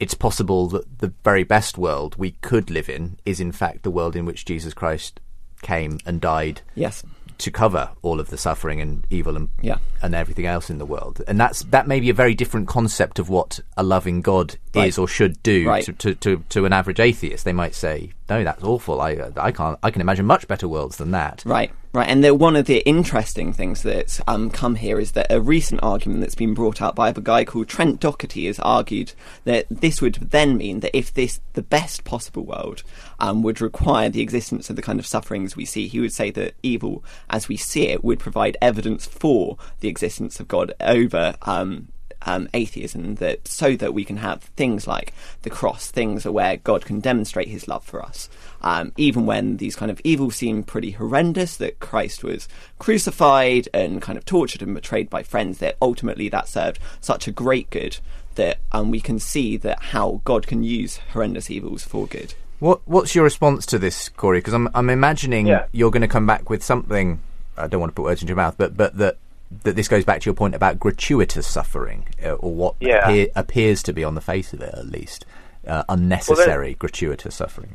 it's 0.00 0.14
possible 0.14 0.66
that 0.68 0.98
the 0.98 1.12
very 1.22 1.44
best 1.44 1.78
world 1.78 2.16
we 2.16 2.32
could 2.40 2.70
live 2.70 2.88
in 2.88 3.18
is 3.24 3.38
in 3.38 3.52
fact 3.52 3.82
the 3.82 3.90
world 3.90 4.16
in 4.16 4.24
which 4.24 4.44
Jesus 4.44 4.74
Christ 4.74 5.20
came 5.62 5.98
and 6.06 6.20
died. 6.20 6.62
Yes 6.74 7.04
to 7.40 7.50
cover 7.50 7.90
all 8.02 8.20
of 8.20 8.28
the 8.28 8.36
suffering 8.36 8.80
and 8.80 9.06
evil 9.08 9.34
and 9.34 9.48
yeah. 9.62 9.78
and 10.02 10.14
everything 10.14 10.46
else 10.46 10.68
in 10.68 10.78
the 10.78 10.84
world. 10.84 11.22
And 11.26 11.40
that's 11.40 11.62
that 11.64 11.88
may 11.88 11.98
be 11.98 12.10
a 12.10 12.14
very 12.14 12.34
different 12.34 12.68
concept 12.68 13.18
of 13.18 13.28
what 13.28 13.60
a 13.76 13.82
loving 13.82 14.20
God 14.20 14.56
right. 14.74 14.88
is 14.88 14.98
or 14.98 15.08
should 15.08 15.42
do 15.42 15.66
right. 15.66 15.84
to, 15.84 15.92
to, 15.94 16.14
to, 16.16 16.44
to, 16.50 16.66
an 16.66 16.72
average 16.72 17.00
atheist. 17.00 17.44
They 17.44 17.52
might 17.52 17.74
say, 17.74 18.12
"No, 18.30 18.42
that's 18.42 18.62
awful. 18.62 19.00
I 19.00 19.30
I 19.36 19.52
can't. 19.52 19.78
I 19.82 19.90
can 19.90 20.00
imagine 20.00 20.24
much 20.24 20.48
better 20.48 20.68
worlds 20.68 20.96
than 20.96 21.10
that." 21.10 21.42
Right. 21.44 21.72
Right, 21.92 22.08
and 22.08 22.22
the, 22.22 22.32
one 22.36 22.54
of 22.54 22.66
the 22.66 22.86
interesting 22.86 23.52
things 23.52 23.82
that's 23.82 24.20
um, 24.28 24.48
come 24.48 24.76
here 24.76 25.00
is 25.00 25.10
that 25.12 25.26
a 25.28 25.40
recent 25.40 25.82
argument 25.82 26.20
that's 26.20 26.36
been 26.36 26.54
brought 26.54 26.80
out 26.80 26.94
by 26.94 27.08
a 27.08 27.12
guy 27.12 27.44
called 27.44 27.66
Trent 27.66 27.98
Dougherty 27.98 28.46
has 28.46 28.60
argued 28.60 29.12
that 29.42 29.66
this 29.68 30.00
would 30.00 30.14
then 30.14 30.56
mean 30.56 30.80
that 30.80 30.96
if 30.96 31.12
this 31.12 31.40
the 31.54 31.62
best 31.62 32.04
possible 32.04 32.44
world 32.44 32.84
um, 33.18 33.42
would 33.42 33.60
require 33.60 34.08
the 34.08 34.20
existence 34.22 34.70
of 34.70 34.76
the 34.76 34.82
kind 34.82 35.00
of 35.00 35.06
sufferings 35.06 35.56
we 35.56 35.64
see, 35.64 35.88
he 35.88 35.98
would 35.98 36.12
say 36.12 36.30
that 36.30 36.54
evil, 36.62 37.02
as 37.28 37.48
we 37.48 37.56
see 37.56 37.88
it, 37.88 38.04
would 38.04 38.20
provide 38.20 38.56
evidence 38.62 39.04
for 39.04 39.56
the 39.80 39.88
existence 39.88 40.38
of 40.38 40.46
God 40.46 40.72
over 40.80 41.34
um, 41.42 41.88
um, 42.22 42.48
atheism 42.54 43.16
that 43.16 43.46
so 43.46 43.76
that 43.76 43.94
we 43.94 44.04
can 44.04 44.18
have 44.18 44.42
things 44.42 44.86
like 44.86 45.12
the 45.42 45.50
cross, 45.50 45.90
things 45.90 46.24
where 46.24 46.56
God 46.56 46.84
can 46.84 47.00
demonstrate 47.00 47.48
His 47.48 47.68
love 47.68 47.84
for 47.84 48.02
us, 48.02 48.28
um, 48.62 48.92
even 48.96 49.26
when 49.26 49.56
these 49.56 49.76
kind 49.76 49.90
of 49.90 50.00
evils 50.04 50.36
seem 50.36 50.62
pretty 50.62 50.92
horrendous. 50.92 51.56
That 51.56 51.80
Christ 51.80 52.24
was 52.24 52.48
crucified 52.78 53.68
and 53.72 54.02
kind 54.02 54.18
of 54.18 54.24
tortured 54.24 54.62
and 54.62 54.74
betrayed 54.74 55.10
by 55.10 55.22
friends. 55.22 55.58
That 55.58 55.76
ultimately 55.80 56.28
that 56.28 56.48
served 56.48 56.78
such 57.00 57.26
a 57.26 57.32
great 57.32 57.70
good 57.70 57.98
that 58.36 58.58
um, 58.72 58.90
we 58.90 59.00
can 59.00 59.18
see 59.18 59.56
that 59.58 59.82
how 59.82 60.20
God 60.24 60.46
can 60.46 60.62
use 60.62 60.98
horrendous 61.12 61.50
evils 61.50 61.82
for 61.82 62.06
good. 62.06 62.34
What 62.58 62.80
What's 62.86 63.14
your 63.14 63.24
response 63.24 63.66
to 63.66 63.78
this, 63.78 64.08
Cory? 64.10 64.38
Because 64.38 64.54
I'm 64.54 64.68
I'm 64.74 64.90
imagining 64.90 65.46
yeah. 65.46 65.66
you're 65.72 65.90
going 65.90 66.02
to 66.02 66.08
come 66.08 66.26
back 66.26 66.50
with 66.50 66.62
something. 66.62 67.20
I 67.56 67.66
don't 67.66 67.80
want 67.80 67.92
to 67.92 67.94
put 67.94 68.04
words 68.04 68.22
into 68.22 68.30
your 68.30 68.36
mouth, 68.36 68.54
but 68.58 68.76
but 68.76 68.96
that 68.98 69.16
that 69.50 69.76
this 69.76 69.88
goes 69.88 70.04
back 70.04 70.20
to 70.20 70.26
your 70.26 70.34
point 70.34 70.54
about 70.54 70.78
gratuitous 70.78 71.46
suffering, 71.46 72.06
uh, 72.24 72.32
or 72.32 72.54
what 72.54 72.74
yeah. 72.80 73.08
appear, 73.08 73.26
appears 73.34 73.82
to 73.84 73.92
be 73.92 74.04
on 74.04 74.14
the 74.14 74.20
face 74.20 74.52
of 74.52 74.60
it, 74.60 74.72
at 74.74 74.86
least, 74.86 75.26
uh, 75.66 75.82
unnecessary 75.88 76.70
well, 76.70 76.76
gratuitous 76.78 77.34
suffering. 77.34 77.74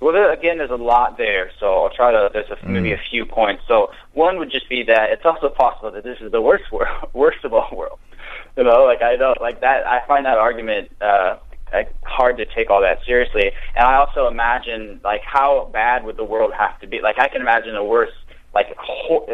Well, 0.00 0.12
there, 0.12 0.32
again, 0.32 0.58
there's 0.58 0.70
a 0.70 0.76
lot 0.76 1.18
there, 1.18 1.50
so 1.60 1.84
I'll 1.84 1.90
try 1.90 2.10
to. 2.10 2.30
There's 2.32 2.50
a, 2.50 2.56
mm. 2.56 2.70
maybe 2.70 2.92
a 2.92 3.00
few 3.10 3.26
points. 3.26 3.62
So 3.68 3.92
one 4.14 4.38
would 4.38 4.50
just 4.50 4.68
be 4.68 4.82
that 4.84 5.10
it's 5.10 5.24
also 5.24 5.48
possible 5.50 5.90
that 5.92 6.04
this 6.04 6.18
is 6.20 6.32
the 6.32 6.40
worst 6.40 6.64
world, 6.72 7.10
worst 7.12 7.44
of 7.44 7.52
all 7.52 7.68
worlds. 7.72 8.02
You 8.56 8.64
know, 8.64 8.84
like 8.84 9.02
I 9.02 9.16
don't 9.16 9.40
like 9.40 9.60
that. 9.60 9.86
I 9.86 10.04
find 10.06 10.26
that 10.26 10.38
argument 10.38 10.90
uh, 11.00 11.36
hard 12.02 12.38
to 12.38 12.46
take 12.46 12.70
all 12.70 12.80
that 12.80 12.98
seriously, 13.06 13.52
and 13.76 13.84
I 13.84 13.96
also 13.96 14.26
imagine 14.26 15.00
like 15.04 15.22
how 15.22 15.70
bad 15.72 16.04
would 16.04 16.16
the 16.16 16.24
world 16.24 16.52
have 16.58 16.80
to 16.80 16.86
be? 16.86 17.00
Like 17.00 17.18
I 17.18 17.28
can 17.28 17.40
imagine 17.40 17.76
a 17.76 17.84
worse 17.84 18.12
like 18.54 18.76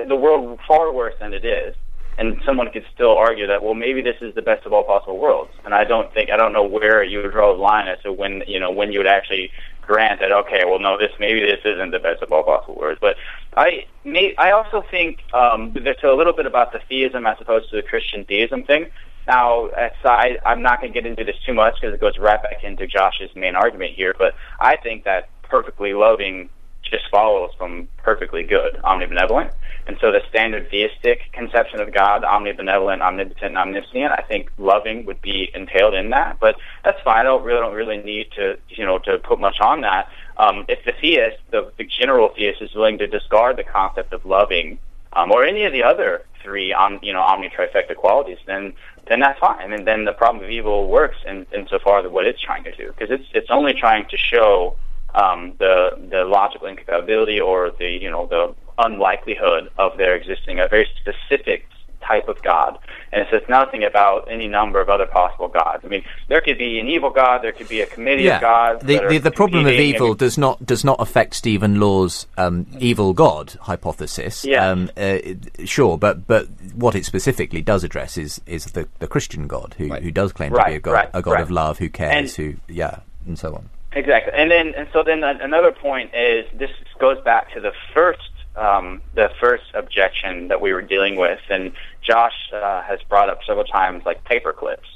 the 0.09 0.17
world 0.17 0.59
far 0.67 0.93
worse 0.93 1.15
than 1.21 1.33
it 1.33 1.45
is. 1.45 1.75
And 2.19 2.41
someone 2.47 2.71
could 2.73 2.87
still 2.95 3.15
argue 3.19 3.47
that, 3.47 3.63
well, 3.63 3.75
maybe 3.75 4.01
this 4.01 4.17
is 4.23 4.35
the 4.35 4.41
best 4.41 4.65
of 4.65 4.73
all 4.73 4.85
possible 4.85 5.19
worlds. 5.19 5.53
And 5.67 5.75
I 5.75 5.85
don't 5.85 6.13
think, 6.15 6.31
I 6.31 6.37
don't 6.39 6.55
know 6.55 6.65
where 6.65 7.05
you 7.05 7.21
would 7.21 7.33
draw 7.33 7.55
the 7.55 7.61
line 7.61 7.89
as 7.89 8.01
to 8.05 8.13
when, 8.13 8.43
you 8.47 8.59
know, 8.59 8.71
when 8.71 8.91
you 8.91 9.01
would 9.01 9.07
actually 9.07 9.51
grant 9.83 10.21
that, 10.21 10.33
okay, 10.33 10.65
well, 10.65 10.79
no, 10.79 10.97
this, 10.97 11.13
maybe 11.21 11.41
this 11.41 11.61
isn't 11.65 11.91
the 11.91 11.99
best 11.99 12.23
of 12.23 12.33
all 12.33 12.43
possible 12.43 12.75
worlds. 12.75 12.99
But 13.03 13.17
I, 13.55 13.85
may, 14.05 14.35
I 14.37 14.53
also 14.53 14.83
think, 14.91 15.21
um, 15.35 15.75
there's 15.75 16.03
a 16.03 16.13
little 16.13 16.33
bit 16.33 16.47
about 16.47 16.73
the 16.73 16.81
theism 16.89 17.27
as 17.27 17.37
opposed 17.39 17.69
to 17.71 17.77
the 17.77 17.83
Christian 17.83 18.25
theism 18.25 18.63
thing. 18.65 18.87
Now, 19.27 19.69
I, 20.05 20.39
I'm 20.47 20.63
not 20.63 20.81
going 20.81 20.93
to 20.95 20.99
get 20.99 21.07
into 21.07 21.25
this 21.25 21.37
too 21.45 21.53
much 21.53 21.75
because 21.81 21.93
it 21.93 22.01
goes 22.01 22.17
right 22.19 22.43
back 22.43 22.65
into 22.65 22.87
Josh's 22.87 23.35
main 23.35 23.57
argument 23.57 23.93
here, 23.95 24.15
but 24.17 24.35
I 24.59 24.77
think 24.77 25.05
that 25.05 25.29
perfectly 25.43 25.93
loving 25.93 26.49
just 26.91 27.09
follows 27.11 27.51
from 27.57 27.89
perfectly 27.99 28.43
good, 28.43 28.75
omnibenevolent. 28.85 29.53
And 29.87 29.97
so 30.01 30.11
the 30.11 30.21
standard 30.29 30.69
theistic 30.71 31.33
conception 31.33 31.81
of 31.81 31.93
God, 31.93 32.23
omnibenevolent, 32.23 33.01
omnipotent, 33.01 33.57
and 33.57 33.59
omniscient, 33.59 34.13
I 34.13 34.25
think 34.27 34.51
loving 34.59 35.07
would 35.07 35.23
be 35.23 35.51
entailed 35.55 35.95
in 35.95 36.11
that. 36.11 36.39
But 36.41 36.57
that's 36.85 37.01
fine. 37.03 37.21
I 37.21 37.23
don't 37.23 37.45
really 37.45 37.61
don't 37.61 37.75
really 37.75 37.99
need 37.99 38.31
to 38.33 38.59
you 38.69 38.85
know 38.85 38.99
to 39.01 39.19
put 39.19 39.39
much 39.39 39.61
on 39.61 39.83
that. 39.83 40.09
Um, 40.39 40.65
if 40.69 40.85
the 40.85 40.93
theist, 40.93 41.39
the, 41.51 41.73
the 41.79 41.85
general 41.85 42.31
theist, 42.31 42.61
is 42.61 42.75
willing 42.75 42.99
to 42.99 43.07
discard 43.07 43.57
the 43.57 43.65
concept 43.65 44.13
of 44.13 44.27
loving 44.27 44.79
um, 45.13 45.33
or 45.33 45.45
any 45.45 45.65
of 45.65 45.73
the 45.73 45.83
other 45.83 46.25
three 46.43 46.73
om, 46.73 46.99
you 47.03 47.13
know 47.13 47.23
omni 47.23 47.49
trifecta 47.49 47.95
qualities, 47.97 48.39
then 48.47 48.73
then 49.09 49.21
that's 49.21 49.39
fine. 49.39 49.73
And 49.73 49.87
then 49.87 50.05
the 50.05 50.13
problem 50.13 50.45
of 50.45 50.51
evil 50.51 50.89
works 50.89 51.17
in 51.27 51.47
insofar 51.55 52.01
as 52.01 52.11
what 52.11 52.27
it's 52.27 52.41
trying 52.41 52.65
to 52.65 52.75
do, 52.77 52.89
because 52.89 53.11
it's 53.11 53.29
it's 53.33 53.51
only 53.51 53.73
trying 53.73 54.07
to 54.09 54.17
show 54.17 54.77
um, 55.17 55.55
the 55.59 55.91
the 56.11 56.25
logical 56.25 56.69
incompatibility 56.69 57.41
or 57.41 57.71
the 57.79 57.89
you 57.89 58.11
know 58.11 58.27
the 58.27 58.55
unlikelihood 58.79 59.71
of 59.79 59.97
there 59.97 60.15
existing 60.15 60.61
a 60.61 60.69
very 60.69 60.87
specific 61.01 61.67
type 62.07 62.29
of 62.29 62.41
God. 62.43 62.79
And 63.13 63.23
it 63.23 63.29
says 63.31 63.43
nothing 63.49 63.85
about 63.85 64.31
any 64.31 64.47
number 64.47 64.81
of 64.81 64.89
other 64.89 65.07
possible 65.07 65.49
gods. 65.49 65.85
I 65.85 65.89
mean, 65.89 66.05
there 66.29 66.41
could 66.41 66.59
be 66.59 66.79
an 66.79 66.89
evil 66.89 67.11
God, 67.11 67.43
there 67.43 67.53
could 67.53 67.69
be 67.69 67.81
a 67.81 67.87
committee 67.87 68.25
yeah. 68.25 68.37
of 68.37 68.41
gods. 68.41 68.85
The, 68.85 69.07
the, 69.09 69.19
the 69.19 69.31
problem 69.31 69.67
of 69.67 69.73
evil 69.73 70.15
does 70.15 70.37
not 70.37 70.65
does 70.65 70.85
not 70.85 70.97
affect 71.01 71.35
Stephen 71.35 71.81
Law's 71.81 72.27
um, 72.37 72.67
evil 72.79 73.13
God 73.13 73.57
hypothesis. 73.63 74.45
Yeah. 74.45 74.69
Um, 74.69 74.91
uh, 74.97 75.19
sure, 75.65 75.99
but 75.99 76.27
but 76.27 76.49
what 76.75 76.95
it 76.95 77.05
specifically 77.05 77.63
does 77.63 77.85
address 77.85 78.19
is 78.19 78.41
is 78.47 78.67
the, 78.67 78.89
the 78.99 79.07
Christian 79.07 79.47
God 79.47 79.75
who, 79.79 79.89
right. 79.89 80.03
who 80.03 80.11
does 80.11 80.33
claim 80.33 80.53
right, 80.53 80.65
to 80.65 80.71
be 80.71 80.77
a 80.77 80.81
God, 80.81 80.93
right, 80.93 81.11
a 81.15 81.23
God 81.23 81.41
of 81.41 81.51
love 81.51 81.79
who 81.79 81.89
cares, 81.89 82.15
and, 82.15 82.31
who 82.31 82.57
yeah, 82.69 83.01
and 83.27 83.39
so 83.39 83.55
on. 83.55 83.71
Exactly, 83.97 84.35
and 84.37 84.51
then 84.51 84.75
and 84.77 84.87
so 84.93 85.03
then 85.03 85.25
another 85.25 85.73
point 85.73 86.15
is 86.15 86.45
this 86.53 86.71
goes 86.99 87.19
back 87.23 87.51
to 87.55 87.61
the 87.61 87.73
first 87.95 88.31
um, 88.55 89.01
the 89.15 89.31
first 89.41 89.65
objection 89.73 90.49
that 90.49 90.61
we 90.61 90.75
were 90.75 90.83
dealing 90.83 91.17
with, 91.17 91.41
and 91.49 91.73
Josh 92.03 92.53
uh, 92.53 92.83
has 92.83 93.01
brought 93.09 93.31
up 93.31 93.39
several 93.47 93.65
times 93.65 94.05
like 94.05 94.23
paper 94.25 94.53
clips, 94.53 94.87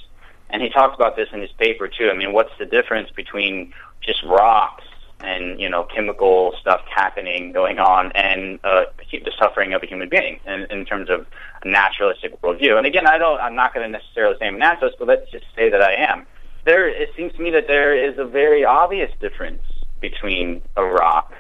and 0.51 0.61
he 0.61 0.69
talks 0.69 0.97
about 0.97 1.17
this 1.17 1.31
in 1.33 1.41
his 1.41 1.51
paper 1.53 1.89
too. 1.89 2.11
I 2.11 2.15
mean, 2.15 2.35
what's 2.35 2.53
the 2.59 2.67
difference 2.67 3.09
between 3.11 3.73
just 4.03 4.23
rocks 4.23 4.85
and 5.21 5.59
you 5.59 5.71
know 5.71 5.85
chemical 5.85 6.55
stuff 6.61 6.83
happening 6.95 7.53
going 7.53 7.79
on 7.79 8.13
and 8.13 8.61
uh, 8.65 8.85
the 9.11 9.33
suffering 9.39 9.73
of 9.73 9.83
a 9.83 9.87
human 9.87 10.11
being 10.11 10.41
in, 10.47 10.67
in 10.71 10.85
terms 10.85 11.09
of 11.09 11.27
a 11.63 11.69
naturalistic 11.69 12.39
worldview? 12.43 12.77
And 12.77 12.87
again, 12.87 13.07
I 13.07 13.17
don't, 13.17 13.41
I'm 13.41 13.55
not 13.55 13.73
going 13.73 13.91
to 13.91 13.99
necessarily 13.99 14.37
say 14.39 14.47
I'm 14.49 14.57
a 14.57 14.59
naturalist, 14.59 14.99
but 14.99 15.09
let's 15.09 15.31
just 15.31 15.47
say 15.57 15.71
that 15.71 15.81
I 15.81 15.95
am 15.95 16.27
there 16.65 16.89
it 16.89 17.11
seems 17.17 17.33
to 17.35 17.43
me 17.43 17.51
that 17.51 17.67
there 17.67 17.95
is 17.95 18.19
a 18.19 18.25
very 18.25 18.65
obvious 18.65 19.11
difference 19.21 19.63
between 20.01 20.63
a 20.77 20.85
rock 20.85 21.33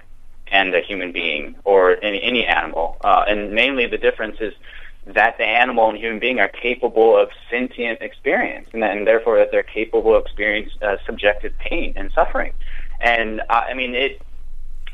and 0.52 0.74
a 0.74 0.80
human 0.80 1.12
being 1.12 1.54
or 1.64 2.02
any, 2.02 2.22
any 2.22 2.44
animal, 2.44 2.96
uh, 3.02 3.24
and 3.28 3.52
mainly 3.52 3.86
the 3.86 3.98
difference 3.98 4.36
is 4.40 4.52
that 5.06 5.38
the 5.38 5.44
animal 5.44 5.88
and 5.88 5.98
human 5.98 6.18
being 6.18 6.40
are 6.40 6.48
capable 6.48 7.16
of 7.16 7.30
sentient 7.50 8.02
experience, 8.02 8.68
and, 8.72 8.84
and 8.84 9.06
therefore 9.06 9.38
that 9.38 9.50
they're 9.50 9.62
capable 9.62 10.14
of 10.14 10.24
experience 10.24 10.72
uh, 10.82 10.96
subjective 11.06 11.56
pain 11.58 11.92
and 11.96 12.12
suffering. 12.12 12.52
And 13.00 13.40
uh, 13.48 13.64
I 13.68 13.74
mean, 13.74 13.94
it 13.94 14.20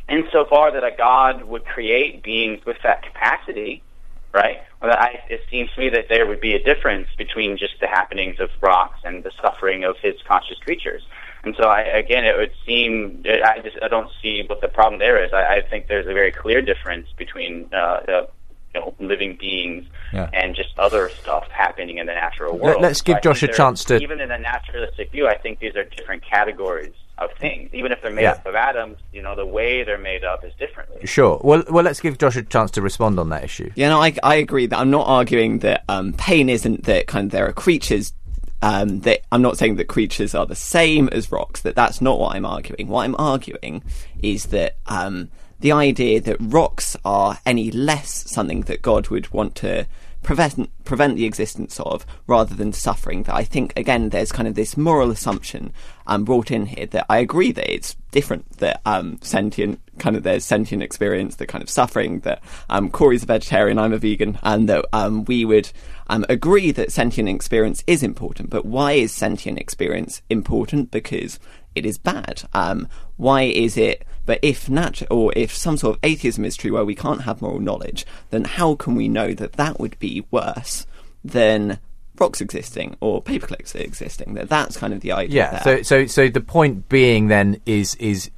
insofar 0.09 0.71
that 0.71 0.85
a 0.85 0.93
god 0.97 1.45
would 1.45 1.65
create 1.65 2.23
beings 2.23 2.65
with 2.65 2.77
that 2.85 3.03
capacity, 3.03 3.83
right? 4.33 4.63
Well, 4.87 4.97
I, 4.97 5.21
it 5.29 5.41
seems 5.51 5.69
to 5.75 5.81
me 5.81 5.89
that 5.89 6.07
there 6.09 6.29
would 6.29 6.41
be 6.41 6.55
a 6.55 6.63
difference 6.63 7.09
between 7.19 7.59
just 7.59 7.81
the 7.81 7.89
happenings 7.89 8.39
of 8.39 8.51
rocks 8.61 9.01
and 9.03 9.25
the 9.25 9.33
suffering 9.43 9.83
of 9.83 9.97
his 10.01 10.15
conscious 10.29 10.59
creatures. 10.59 11.03
And 11.43 11.57
so, 11.59 11.65
I, 11.65 11.81
again, 11.81 12.25
it 12.25 12.37
would 12.37 12.53
seem 12.65 13.25
I 13.27 13.59
just 13.59 13.77
I 13.83 13.89
don't 13.89 14.11
see 14.23 14.45
what 14.47 14.61
the 14.61 14.69
problem 14.69 15.01
there 15.01 15.25
is. 15.25 15.33
I, 15.33 15.57
I 15.57 15.61
think 15.61 15.89
there's 15.89 16.07
a 16.07 16.13
very 16.13 16.31
clear 16.31 16.63
difference 16.63 17.09
between 17.17 17.69
uh, 17.73 17.77
uh, 17.77 18.27
you 18.75 18.81
know 18.81 18.95
living 19.01 19.37
beings 19.41 19.87
yeah. 20.13 20.31
and 20.33 20.55
just 20.55 20.79
other 20.79 21.09
stuff 21.09 21.49
happening 21.51 21.99
in 21.99 22.07
the 22.07 22.15
natural 22.15 22.57
world. 22.57 22.81
Let, 22.81 22.93
us 22.93 23.01
give 23.01 23.17
so 23.17 23.31
Josh 23.31 23.43
a 23.43 23.49
chance 23.49 23.85
to 23.87 23.97
even 23.97 24.21
in 24.21 24.31
a 24.31 24.39
naturalistic 24.39 25.11
view. 25.11 25.27
I 25.27 25.37
think 25.37 25.59
these 25.59 25.75
are 25.75 25.83
different 25.83 26.25
categories 26.25 26.95
of 27.19 27.31
things. 27.39 27.71
Even 27.73 27.93
if 27.93 28.03
they're 28.03 28.13
made 28.13 28.23
yeah. 28.23 28.33
up 28.33 28.47
of 28.47 28.55
atoms, 28.55 28.99
you 29.13 29.23
know, 29.23 29.35
the 29.35 29.47
way 29.47 29.83
they're 29.85 29.99
made 29.99 30.25
up 30.25 30.45
is 30.45 30.53
differently. 30.59 31.07
Sure. 31.07 31.41
Well, 31.43 31.65
well, 31.71 31.85
let's 31.85 32.01
give 32.01 32.19
Josh 32.19 32.37
a 32.37 32.43
chance 32.43 32.71
to 32.73 32.83
respond 32.83 33.19
on 33.19 33.31
that 33.31 33.45
issue. 33.45 33.71
Yeah, 33.75 33.89
no, 33.89 34.03
I, 34.03 34.15
I 34.23 34.37
agree 34.37 34.67
that 34.67 34.79
I'm 34.79 34.91
not 34.91 35.07
arguing 35.07 35.61
that 35.61 35.85
um, 35.89 36.13
pain 36.13 36.49
isn't 36.49 36.85
that 36.85 37.07
kind 37.07 37.27
of 37.27 37.31
there 37.33 37.47
are 37.47 37.53
creatures. 37.53 38.13
Um, 38.63 39.01
that 39.01 39.21
I'm 39.31 39.43
not 39.43 39.59
saying 39.59 39.77
that 39.77 39.87
creatures 39.87 40.35
are 40.35 40.47
the 40.47 40.55
same 40.57 41.09
as 41.11 41.31
rocks. 41.31 41.61
That 41.61 41.75
that's 41.75 42.01
not 42.01 42.19
what 42.19 42.35
I'm 42.35 42.47
arguing. 42.47 42.89
What 42.89 43.05
I'm 43.05 43.15
arguing 43.19 43.83
is 44.23 44.47
that 44.47 44.77
um, 44.87 45.29
the 45.61 45.73
idea 45.73 46.21
that 46.23 46.39
rocks 46.41 46.97
are 47.05 47.39
any 47.45 47.71
less 47.71 48.31
something 48.31 48.63
that 48.63 48.81
God 48.81 49.09
would 49.09 49.31
want 49.31 49.55
to 49.57 49.87
prevent 50.27 50.69
prevent 50.85 51.17
the 51.17 51.25
existence 51.25 51.79
of, 51.81 52.05
rather 52.27 52.55
than 52.55 52.73
suffering. 52.73 53.23
That 53.23 53.37
I 53.37 53.45
think 53.45 53.73
again, 53.77 54.11
there's 54.11 54.33
kind 54.33 54.49
of 54.49 54.57
this 54.57 54.77
moral 54.77 55.11
assumption 55.11 55.73
um, 56.07 56.25
brought 56.25 56.51
in 56.51 56.67
here 56.67 56.87
that 56.87 57.07
I 57.09 57.19
agree 57.19 57.53
that 57.53 57.73
it's 57.73 57.97
different 58.11 58.59
that 58.59 58.83
um, 58.85 59.19
sentient 59.23 59.81
kind 59.99 60.17
of 60.17 60.25
there's 60.25 60.45
sentient 60.45 60.83
experience, 60.83 61.37
that 61.37 61.47
kind 61.47 61.63
of 61.63 61.71
suffering. 61.71 62.21
That 62.21 62.43
um, 62.69 62.91
Cory's 62.91 63.23
a 63.23 63.27
vegetarian, 63.27 63.79
I'm 63.79 63.93
a 63.93 63.99
vegan, 63.99 64.39
and 64.43 64.69
that 64.69 64.85
um, 64.93 65.25
we 65.25 65.45
would 65.45 65.71
um, 66.09 66.27
agree 66.29 66.73
that 66.73 66.93
sentient 66.93 67.29
experience 67.29 67.85
is 67.87 68.03
important. 68.03 68.51
But 68.51 68.67
why 68.67 68.93
is 68.93 69.13
sentient 69.13 69.59
experience 69.59 70.23
important? 70.29 70.91
Because 70.91 71.39
it 71.77 71.87
is 71.87 71.99
bad. 71.99 72.43
Um, 72.53 72.89
why 73.17 73.43
is 73.43 73.77
it? 73.77 74.05
But 74.25 74.41
if 74.43 74.69
natural 74.69 75.07
or 75.11 75.33
if 75.37 75.55
some 75.55 75.77
sort 75.77 75.97
of 75.97 76.01
atheism 76.03 76.45
is 76.45 76.57
true, 76.57 76.73
where 76.73 76.85
we 76.85 76.97
can't 76.97 77.23
have 77.23 77.41
moral 77.41 77.61
knowledge, 77.61 78.05
then 78.31 78.45
how 78.45 78.75
can 78.75 78.97
we 78.97 79.09
know 79.09 79.33
that 79.35 79.53
that 79.55 79.79
would 79.79 79.99
be 79.99 80.25
worse 80.31 80.87
than 81.25 81.79
rocks 82.19 82.41
existing 82.41 82.97
or 83.01 83.23
paperclips 83.23 83.75
existing? 83.77 84.35
That 84.35 84.49
that's 84.49 84.77
kind 84.77 84.93
of 84.93 85.01
the 85.01 85.13
idea. 85.13 85.51
Yeah. 85.53 85.63
So 85.63 85.83
so 85.83 86.07
so 86.07 86.29
the 86.29 86.41
point 86.41 86.89
being 86.89 87.29
then 87.29 87.61
is 87.67 87.95
is 87.97 88.31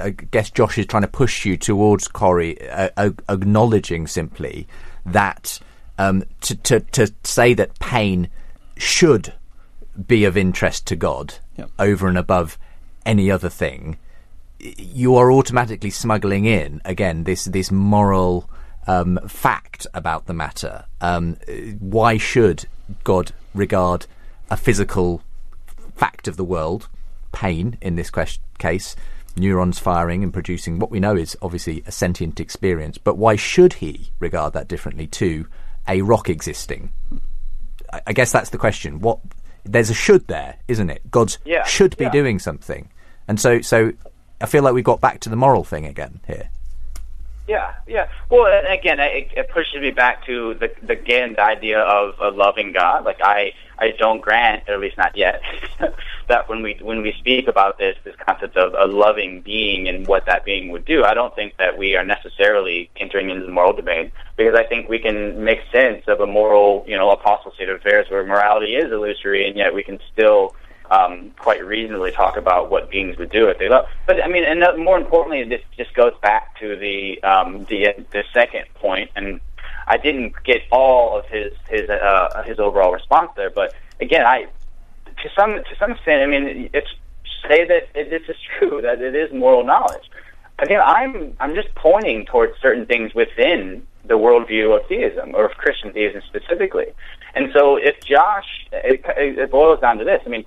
I 0.00 0.10
guess 0.10 0.50
Josh 0.50 0.78
is 0.78 0.86
trying 0.86 1.02
to 1.02 1.08
push 1.08 1.44
you 1.44 1.56
towards 1.56 2.08
Cory, 2.08 2.70
uh, 2.70 2.90
uh, 2.96 3.10
acknowledging 3.28 4.06
simply 4.06 4.66
that 5.04 5.58
um, 5.98 6.24
to, 6.42 6.54
to 6.56 6.80
to 6.80 7.12
say 7.24 7.54
that 7.54 7.78
pain 7.78 8.28
should 8.76 9.32
be 10.06 10.24
of 10.24 10.36
interest 10.36 10.86
to 10.86 10.96
God 10.96 11.34
yep. 11.56 11.70
over 11.78 12.08
and 12.08 12.18
above 12.18 12.58
any 13.06 13.30
other 13.30 13.48
thing, 13.48 13.98
you 14.58 15.16
are 15.16 15.30
automatically 15.30 15.90
smuggling 15.90 16.46
in 16.46 16.80
again 16.84 17.24
this 17.24 17.44
this 17.44 17.70
moral 17.70 18.48
um, 18.86 19.18
fact 19.28 19.86
about 19.94 20.26
the 20.26 20.34
matter. 20.34 20.84
Um, 21.00 21.36
why 21.78 22.16
should 22.16 22.66
God 23.02 23.32
regard 23.54 24.06
a 24.50 24.56
physical 24.56 25.22
fact 25.96 26.28
of 26.28 26.36
the 26.36 26.44
world, 26.44 26.88
pain 27.32 27.78
in 27.80 27.96
this 27.96 28.10
case, 28.58 28.96
neurons 29.36 29.78
firing 29.78 30.22
and 30.22 30.32
producing 30.32 30.78
what 30.78 30.90
we 30.90 31.00
know 31.00 31.16
is 31.16 31.36
obviously 31.42 31.82
a 31.86 31.92
sentient 31.92 32.40
experience, 32.40 32.98
but 32.98 33.16
why 33.16 33.36
should 33.36 33.74
he 33.74 34.10
regard 34.18 34.52
that 34.52 34.68
differently 34.68 35.06
to 35.06 35.46
a 35.88 36.02
rock 36.02 36.28
existing? 36.28 36.90
I 38.06 38.12
guess 38.12 38.32
that's 38.32 38.50
the 38.50 38.58
question. 38.58 39.00
What 39.00 39.20
there's 39.64 39.90
a 39.90 39.94
should 39.94 40.26
there, 40.26 40.56
isn't 40.68 40.90
it? 40.90 41.10
God 41.10 41.36
yeah, 41.44 41.64
should 41.64 41.96
be 41.96 42.04
yeah. 42.04 42.10
doing 42.10 42.38
something, 42.38 42.90
and 43.26 43.40
so 43.40 43.60
so 43.60 43.92
I 44.40 44.46
feel 44.46 44.62
like 44.62 44.74
we've 44.74 44.84
got 44.84 45.00
back 45.00 45.20
to 45.20 45.28
the 45.28 45.36
moral 45.36 45.64
thing 45.64 45.86
again 45.86 46.20
here. 46.26 46.50
Yeah, 47.46 47.74
yeah. 47.86 48.08
Well, 48.30 48.46
again, 48.66 49.00
it, 49.00 49.28
it 49.36 49.50
pushes 49.50 49.80
me 49.80 49.90
back 49.90 50.24
to 50.26 50.54
the, 50.54 50.70
the 50.82 50.94
again 50.94 51.34
the 51.34 51.42
idea 51.42 51.80
of 51.80 52.14
a 52.20 52.28
loving 52.28 52.72
God. 52.72 53.04
Like 53.04 53.20
I, 53.22 53.52
I 53.78 53.90
don't 53.98 54.20
grant, 54.20 54.68
at 54.68 54.78
least 54.80 54.96
not 54.96 55.16
yet, 55.16 55.42
that 56.28 56.48
when 56.48 56.62
we 56.62 56.78
when 56.80 57.02
we 57.02 57.12
speak 57.18 57.48
about 57.48 57.78
this 57.78 57.96
this 58.04 58.14
concept 58.16 58.56
of 58.56 58.74
a 58.78 58.90
loving 58.90 59.40
being 59.40 59.88
and 59.88 60.06
what 60.06 60.26
that 60.26 60.44
being 60.44 60.70
would 60.70 60.84
do, 60.84 61.04
I 61.04 61.14
don't 61.14 61.34
think 61.34 61.56
that 61.58 61.76
we 61.76 61.96
are 61.96 62.04
necessarily 62.04 62.90
entering 62.96 63.30
into 63.30 63.44
the 63.44 63.52
moral 63.52 63.72
domain 63.72 64.12
because 64.36 64.54
I 64.54 64.64
think 64.64 64.88
we 64.88 64.98
can 64.98 65.44
make 65.44 65.60
sense 65.72 66.04
of 66.06 66.20
a 66.20 66.26
moral, 66.26 66.84
you 66.86 66.96
know, 66.96 67.10
apostle 67.10 67.52
state 67.52 67.68
of 67.68 67.76
affairs 67.76 68.06
where 68.10 68.24
morality 68.24 68.76
is 68.76 68.90
illusory, 68.92 69.46
and 69.46 69.56
yet 69.56 69.74
we 69.74 69.82
can 69.82 69.98
still 70.12 70.54
um, 70.90 71.32
quite 71.38 71.64
reasonably 71.64 72.12
talk 72.12 72.36
about 72.36 72.70
what 72.70 72.90
beings 72.90 73.16
would 73.18 73.30
do 73.30 73.48
if 73.48 73.58
they 73.58 73.68
love. 73.68 73.86
But 74.06 74.22
I 74.22 74.28
mean, 74.28 74.44
and 74.44 74.62
more 74.84 74.98
importantly, 74.98 75.44
this 75.44 75.62
just 75.76 75.94
goes 75.94 76.12
back 76.22 76.58
to 76.60 76.76
the 76.76 77.22
um, 77.22 77.64
the 77.64 77.94
the 78.12 78.24
second 78.32 78.66
point, 78.74 79.10
and 79.16 79.40
I 79.86 79.96
didn't 79.96 80.34
get 80.44 80.62
all 80.70 81.18
of 81.18 81.26
his 81.26 81.52
his 81.68 81.88
uh, 81.88 82.42
his 82.46 82.58
overall 82.58 82.92
response 82.92 83.30
there. 83.36 83.50
But 83.50 83.74
again, 84.00 84.26
I 84.26 84.46
to 85.22 85.28
some 85.36 85.54
to 85.54 85.76
some 85.78 85.92
extent, 85.92 86.22
I 86.22 86.26
mean, 86.26 86.70
it's 86.72 86.88
say 87.48 87.66
that 87.66 87.88
it, 87.94 88.10
this 88.10 88.22
is 88.28 88.36
true 88.58 88.80
that 88.82 89.00
it 89.00 89.14
is 89.14 89.32
moral 89.32 89.64
knowledge. 89.64 90.10
Again, 90.58 90.80
I'm 90.84 91.36
I'm 91.40 91.54
just 91.54 91.74
pointing 91.74 92.26
towards 92.26 92.58
certain 92.60 92.86
things 92.86 93.14
within 93.14 93.86
the 94.04 94.14
worldview 94.14 94.78
of 94.78 94.86
theism 94.86 95.34
or 95.34 95.46
of 95.46 95.56
Christian 95.56 95.92
theism 95.92 96.22
specifically. 96.26 96.86
And 97.34 97.50
so, 97.52 97.76
if 97.76 97.98
Josh, 98.00 98.66
it, 98.72 99.02
it 99.06 99.50
boils 99.50 99.80
down 99.80 99.98
to 99.98 100.04
this. 100.04 100.20
I 100.24 100.28
mean, 100.28 100.44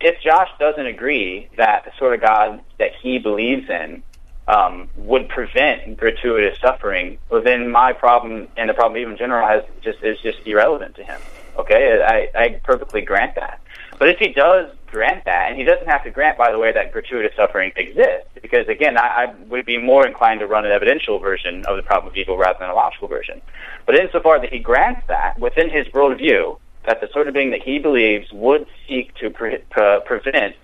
if 0.00 0.20
Josh 0.20 0.48
doesn't 0.58 0.86
agree 0.86 1.48
that 1.56 1.84
the 1.84 1.92
sort 1.98 2.14
of 2.14 2.20
God 2.20 2.60
that 2.78 2.90
he 3.00 3.18
believes 3.18 3.70
in 3.70 4.02
um, 4.50 4.88
would 4.96 5.28
prevent 5.28 5.96
gratuitous 5.96 6.58
suffering, 6.60 7.18
well, 7.28 7.40
then 7.40 7.70
my 7.70 7.92
problem 7.92 8.48
and 8.56 8.68
the 8.68 8.74
problem 8.74 9.00
even 9.00 9.16
general 9.16 9.46
has 9.46 9.62
just 9.80 10.02
is 10.02 10.18
just 10.20 10.38
irrelevant 10.44 10.96
to 10.96 11.04
him. 11.04 11.20
Okay, 11.56 12.02
I, 12.02 12.38
I 12.38 12.60
perfectly 12.64 13.00
grant 13.00 13.36
that. 13.36 13.60
But 13.98 14.08
if 14.08 14.18
he 14.18 14.32
does 14.32 14.72
grant 14.86 15.24
that, 15.26 15.50
and 15.50 15.58
he 15.58 15.64
doesn't 15.64 15.86
have 15.86 16.02
to 16.02 16.10
grant, 16.10 16.36
by 16.36 16.50
the 16.50 16.58
way, 16.58 16.72
that 16.72 16.90
gratuitous 16.90 17.32
suffering 17.36 17.70
exists, 17.76 18.28
because 18.42 18.66
again, 18.66 18.96
I, 18.96 19.06
I 19.24 19.34
would 19.48 19.66
be 19.66 19.78
more 19.78 20.04
inclined 20.04 20.40
to 20.40 20.48
run 20.48 20.64
an 20.64 20.72
evidential 20.72 21.20
version 21.20 21.64
of 21.66 21.76
the 21.76 21.82
problem 21.82 22.10
of 22.10 22.16
evil 22.16 22.36
rather 22.36 22.58
than 22.58 22.70
a 22.70 22.74
logical 22.74 23.06
version. 23.06 23.40
But 23.86 23.94
insofar 23.94 24.40
that 24.40 24.52
he 24.52 24.58
grants 24.58 25.02
that 25.06 25.38
within 25.38 25.70
his 25.70 25.86
worldview, 25.88 26.58
that 26.86 27.00
the 27.00 27.08
sort 27.12 27.28
of 27.28 27.34
being 27.34 27.50
that 27.50 27.62
he 27.62 27.78
believes 27.78 28.32
would 28.32 28.66
seek 28.88 29.14
to 29.16 29.30
pre- 29.30 29.58
pre- 29.70 30.00
prevent 30.06 30.56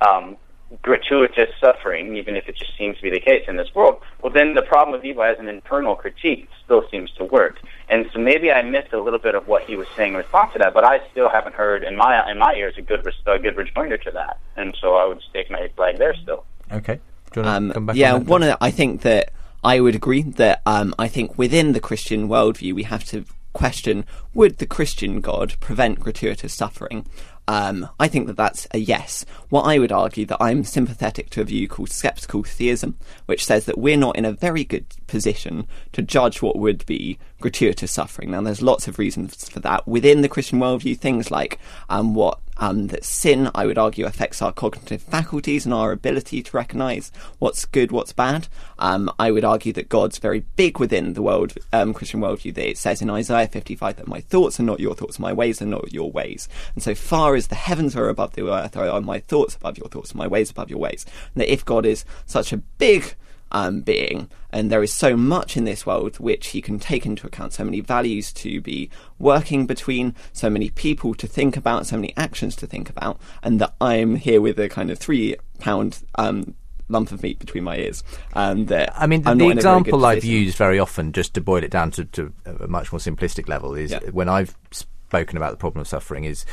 um, 0.00 0.36
gratuitous 0.82 1.50
suffering, 1.60 2.16
even 2.16 2.36
if 2.36 2.48
it 2.48 2.56
just 2.56 2.76
seems 2.76 2.96
to 2.96 3.02
be 3.02 3.10
the 3.10 3.20
case 3.20 3.44
in 3.48 3.56
this 3.56 3.74
world, 3.74 4.00
well, 4.22 4.32
then 4.32 4.54
the 4.54 4.62
problem 4.62 4.92
with 4.92 5.04
evil 5.04 5.22
as 5.22 5.38
an 5.38 5.48
internal 5.48 5.94
critique 5.96 6.48
still 6.64 6.84
seems 6.90 7.10
to 7.12 7.24
work. 7.24 7.58
And 7.88 8.08
so 8.12 8.18
maybe 8.18 8.52
I 8.52 8.62
missed 8.62 8.92
a 8.92 9.00
little 9.00 9.18
bit 9.18 9.34
of 9.34 9.48
what 9.48 9.62
he 9.62 9.76
was 9.76 9.88
saying 9.96 10.12
in 10.12 10.18
response 10.18 10.52
to 10.52 10.58
that, 10.58 10.74
but 10.74 10.84
I 10.84 11.00
still 11.10 11.28
haven't 11.28 11.54
heard 11.54 11.84
in 11.84 11.96
my 11.96 12.30
in 12.30 12.38
my 12.38 12.54
ears 12.54 12.74
a 12.76 12.82
good 12.82 13.06
a 13.26 13.38
good 13.38 13.56
rejoinder 13.56 13.96
to 13.98 14.10
that, 14.10 14.38
and 14.56 14.76
so 14.80 14.96
I 14.96 15.06
would 15.06 15.22
stake 15.30 15.50
my 15.50 15.68
flag 15.76 15.98
there 15.98 16.14
still. 16.14 16.44
Okay. 16.70 17.00
Um, 17.36 17.90
yeah, 17.94 18.14
on 18.14 18.24
one 18.24 18.42
of 18.42 18.48
the, 18.48 18.58
I 18.60 18.70
think 18.70 19.02
that 19.02 19.32
I 19.62 19.80
would 19.80 19.94
agree 19.94 20.22
that 20.22 20.62
um, 20.66 20.94
I 20.98 21.08
think 21.08 21.36
within 21.38 21.72
the 21.72 21.80
Christian 21.80 22.28
worldview 22.28 22.74
we 22.74 22.84
have 22.84 23.04
to 23.04 23.24
question 23.52 24.04
would 24.34 24.58
the 24.58 24.66
Christian 24.66 25.20
God 25.20 25.54
prevent 25.60 26.00
gratuitous 26.00 26.54
suffering? 26.54 27.06
Um, 27.48 27.88
I 27.98 28.08
think 28.08 28.26
that 28.26 28.36
that's 28.36 28.68
a 28.72 28.78
yes. 28.78 29.24
What 29.48 29.62
I 29.62 29.78
would 29.78 29.90
argue 29.90 30.26
that 30.26 30.36
I'm 30.38 30.64
sympathetic 30.64 31.30
to 31.30 31.40
a 31.40 31.44
view 31.44 31.66
called 31.66 31.88
skeptical 31.88 32.42
theism, 32.42 32.98
which 33.24 33.44
says 33.44 33.64
that 33.64 33.78
we're 33.78 33.96
not 33.96 34.16
in 34.16 34.26
a 34.26 34.32
very 34.32 34.64
good 34.64 34.84
position 35.06 35.66
to 35.92 36.02
judge 36.02 36.42
what 36.42 36.58
would 36.58 36.84
be 36.84 37.18
gratuitous 37.40 37.92
suffering. 37.92 38.30
Now, 38.30 38.40
there's 38.42 38.62
lots 38.62 38.88
of 38.88 38.98
reasons 38.98 39.48
for 39.48 39.60
that 39.60 39.86
within 39.86 40.22
the 40.22 40.28
Christian 40.28 40.58
worldview. 40.58 40.98
Things 40.98 41.30
like 41.30 41.58
um, 41.88 42.14
what 42.14 42.40
um, 42.56 42.88
that 42.88 43.04
sin, 43.04 43.50
I 43.54 43.66
would 43.66 43.78
argue, 43.78 44.06
affects 44.06 44.42
our 44.42 44.52
cognitive 44.52 45.02
faculties 45.02 45.64
and 45.64 45.72
our 45.72 45.92
ability 45.92 46.42
to 46.42 46.56
recognise 46.56 47.12
what's 47.38 47.64
good, 47.64 47.92
what's 47.92 48.12
bad. 48.12 48.48
Um, 48.78 49.10
I 49.18 49.30
would 49.30 49.44
argue 49.44 49.72
that 49.74 49.88
God's 49.88 50.18
very 50.18 50.40
big 50.56 50.78
within 50.78 51.14
the 51.14 51.22
world 51.22 51.54
um, 51.72 51.94
Christian 51.94 52.20
worldview. 52.20 52.54
That 52.54 52.70
it 52.70 52.78
says 52.78 53.00
in 53.00 53.10
Isaiah 53.10 53.48
55 53.48 53.96
that 53.96 54.08
my 54.08 54.20
thoughts 54.20 54.58
are 54.58 54.64
not 54.64 54.80
your 54.80 54.94
thoughts, 54.94 55.18
my 55.18 55.32
ways 55.32 55.62
are 55.62 55.66
not 55.66 55.92
your 55.92 56.10
ways. 56.10 56.48
And 56.74 56.82
so 56.82 56.94
far 56.94 57.34
as 57.36 57.46
the 57.46 57.54
heavens 57.54 57.94
are 57.94 58.08
above 58.08 58.34
the 58.34 58.52
earth, 58.52 58.76
are 58.76 59.00
my 59.00 59.20
thoughts 59.20 59.54
above 59.54 59.78
your 59.78 59.88
thoughts, 59.88 60.14
my 60.14 60.26
ways 60.26 60.50
above 60.50 60.70
your 60.70 60.80
ways. 60.80 61.06
And 61.34 61.42
that 61.42 61.52
if 61.52 61.64
God 61.64 61.86
is 61.86 62.04
such 62.26 62.52
a 62.52 62.56
big 62.56 63.14
um, 63.52 63.80
being. 63.80 64.30
And 64.50 64.70
there 64.70 64.82
is 64.82 64.92
so 64.92 65.16
much 65.16 65.56
in 65.56 65.64
this 65.64 65.84
world 65.84 66.18
which 66.18 66.48
he 66.48 66.62
can 66.62 66.78
take 66.78 67.04
into 67.04 67.26
account, 67.26 67.52
so 67.52 67.64
many 67.64 67.80
values 67.80 68.32
to 68.34 68.60
be 68.60 68.90
working 69.18 69.66
between, 69.66 70.14
so 70.32 70.48
many 70.48 70.70
people 70.70 71.14
to 71.14 71.26
think 71.26 71.56
about, 71.56 71.86
so 71.86 71.96
many 71.96 72.14
actions 72.16 72.56
to 72.56 72.66
think 72.66 72.88
about, 72.88 73.20
and 73.42 73.60
that 73.60 73.74
I'm 73.80 74.16
here 74.16 74.40
with 74.40 74.58
a 74.58 74.68
kind 74.68 74.90
of 74.90 74.98
three 74.98 75.36
pound 75.58 76.02
um, 76.14 76.54
lump 76.88 77.12
of 77.12 77.22
meat 77.22 77.38
between 77.38 77.64
my 77.64 77.76
ears. 77.76 78.02
And 78.34 78.68
that 78.68 78.92
I 78.96 79.06
mean, 79.06 79.22
the, 79.22 79.34
the 79.34 79.50
example 79.50 80.04
I've 80.06 80.24
used 80.24 80.56
very 80.56 80.78
often, 80.78 81.12
just 81.12 81.34
to 81.34 81.40
boil 81.40 81.62
it 81.62 81.70
down 81.70 81.90
to, 81.92 82.04
to 82.06 82.32
a 82.46 82.66
much 82.66 82.92
more 82.92 83.00
simplistic 83.00 83.48
level, 83.48 83.74
is 83.74 83.90
yeah. 83.90 84.00
when 84.10 84.28
I've 84.28 84.56
spoken 84.70 85.36
about 85.36 85.50
the 85.52 85.56
problem 85.56 85.80
of 85.80 85.88
suffering. 85.88 86.24
Is 86.24 86.44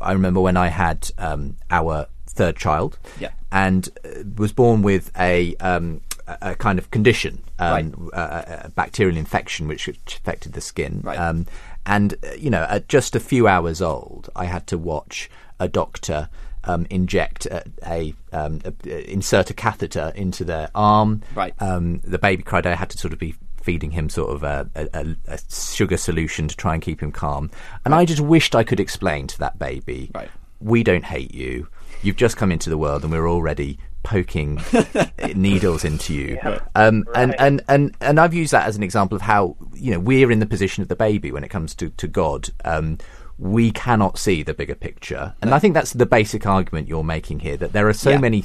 I 0.00 0.12
remember 0.12 0.40
when 0.40 0.56
I 0.56 0.68
had 0.68 1.10
um, 1.18 1.56
our 1.70 2.06
third 2.26 2.56
child, 2.56 2.98
yeah. 3.20 3.30
and 3.50 3.88
uh, 4.04 4.22
was 4.36 4.52
born 4.52 4.82
with 4.82 5.12
a 5.18 5.54
um, 5.56 6.00
a 6.26 6.54
kind 6.54 6.78
of 6.78 6.90
condition, 6.90 7.42
um, 7.58 8.10
right. 8.12 8.20
a, 8.20 8.64
a, 8.66 8.68
bacterial 8.70 9.16
infection 9.16 9.68
which 9.68 9.88
affected 9.88 10.52
the 10.52 10.60
skin. 10.60 11.00
Right. 11.02 11.18
Um, 11.18 11.46
and, 11.86 12.14
uh, 12.24 12.34
you 12.38 12.50
know, 12.50 12.66
at 12.68 12.88
just 12.88 13.16
a 13.16 13.20
few 13.20 13.48
hours 13.48 13.82
old, 13.82 14.30
I 14.36 14.44
had 14.44 14.66
to 14.68 14.78
watch 14.78 15.30
a 15.58 15.68
doctor 15.68 16.28
um, 16.64 16.86
inject 16.90 17.46
a, 17.46 17.64
a, 17.86 18.14
um, 18.32 18.60
a, 18.64 19.10
insert 19.12 19.50
a 19.50 19.54
catheter 19.54 20.12
into 20.14 20.44
their 20.44 20.70
arm. 20.74 21.22
Right. 21.34 21.54
Um, 21.60 22.00
the 22.04 22.18
baby 22.18 22.42
cried. 22.42 22.66
I 22.66 22.74
had 22.74 22.90
to 22.90 22.98
sort 22.98 23.12
of 23.12 23.18
be 23.18 23.34
feeding 23.62 23.92
him 23.92 24.08
sort 24.08 24.34
of 24.34 24.42
a, 24.42 24.68
a, 24.74 25.16
a, 25.28 25.38
sugar 25.48 25.96
solution 25.96 26.48
to 26.48 26.56
try 26.56 26.74
and 26.74 26.82
keep 26.82 27.00
him 27.00 27.12
calm. 27.12 27.50
And 27.84 27.92
right. 27.92 28.00
I 28.00 28.04
just 28.04 28.20
wished 28.20 28.54
I 28.54 28.64
could 28.64 28.80
explain 28.80 29.26
to 29.28 29.38
that 29.38 29.58
baby, 29.58 30.10
right. 30.14 30.30
we 30.60 30.82
don't 30.82 31.04
hate 31.04 31.32
you. 31.32 31.68
You've 32.02 32.16
just 32.16 32.36
come 32.36 32.50
into 32.50 32.70
the 32.70 32.78
world 32.78 33.04
and 33.04 33.12
we're 33.12 33.28
already 33.28 33.78
poking 34.02 34.60
needles 35.34 35.84
into 35.84 36.14
you. 36.14 36.38
Um, 36.74 37.04
and, 37.14 37.34
and, 37.38 37.62
and, 37.68 37.94
and 38.00 38.18
I've 38.20 38.34
used 38.34 38.52
that 38.52 38.66
as 38.66 38.76
an 38.76 38.82
example 38.82 39.16
of 39.16 39.22
how, 39.22 39.56
you 39.74 39.90
know, 39.92 40.00
we're 40.00 40.30
in 40.30 40.40
the 40.40 40.46
position 40.46 40.82
of 40.82 40.88
the 40.88 40.96
baby 40.96 41.30
when 41.32 41.44
it 41.44 41.48
comes 41.48 41.74
to, 41.76 41.90
to 41.90 42.08
God. 42.08 42.50
Um, 42.64 42.98
we 43.38 43.70
cannot 43.70 44.18
see 44.18 44.42
the 44.42 44.54
bigger 44.54 44.74
picture. 44.74 45.34
And 45.42 45.54
I 45.54 45.58
think 45.58 45.74
that's 45.74 45.92
the 45.94 46.06
basic 46.06 46.46
argument 46.46 46.88
you're 46.88 47.02
making 47.04 47.40
here 47.40 47.56
that 47.56 47.72
there 47.72 47.88
are 47.88 47.92
so 47.94 48.10
Yeah. 48.10 48.18
many 48.18 48.44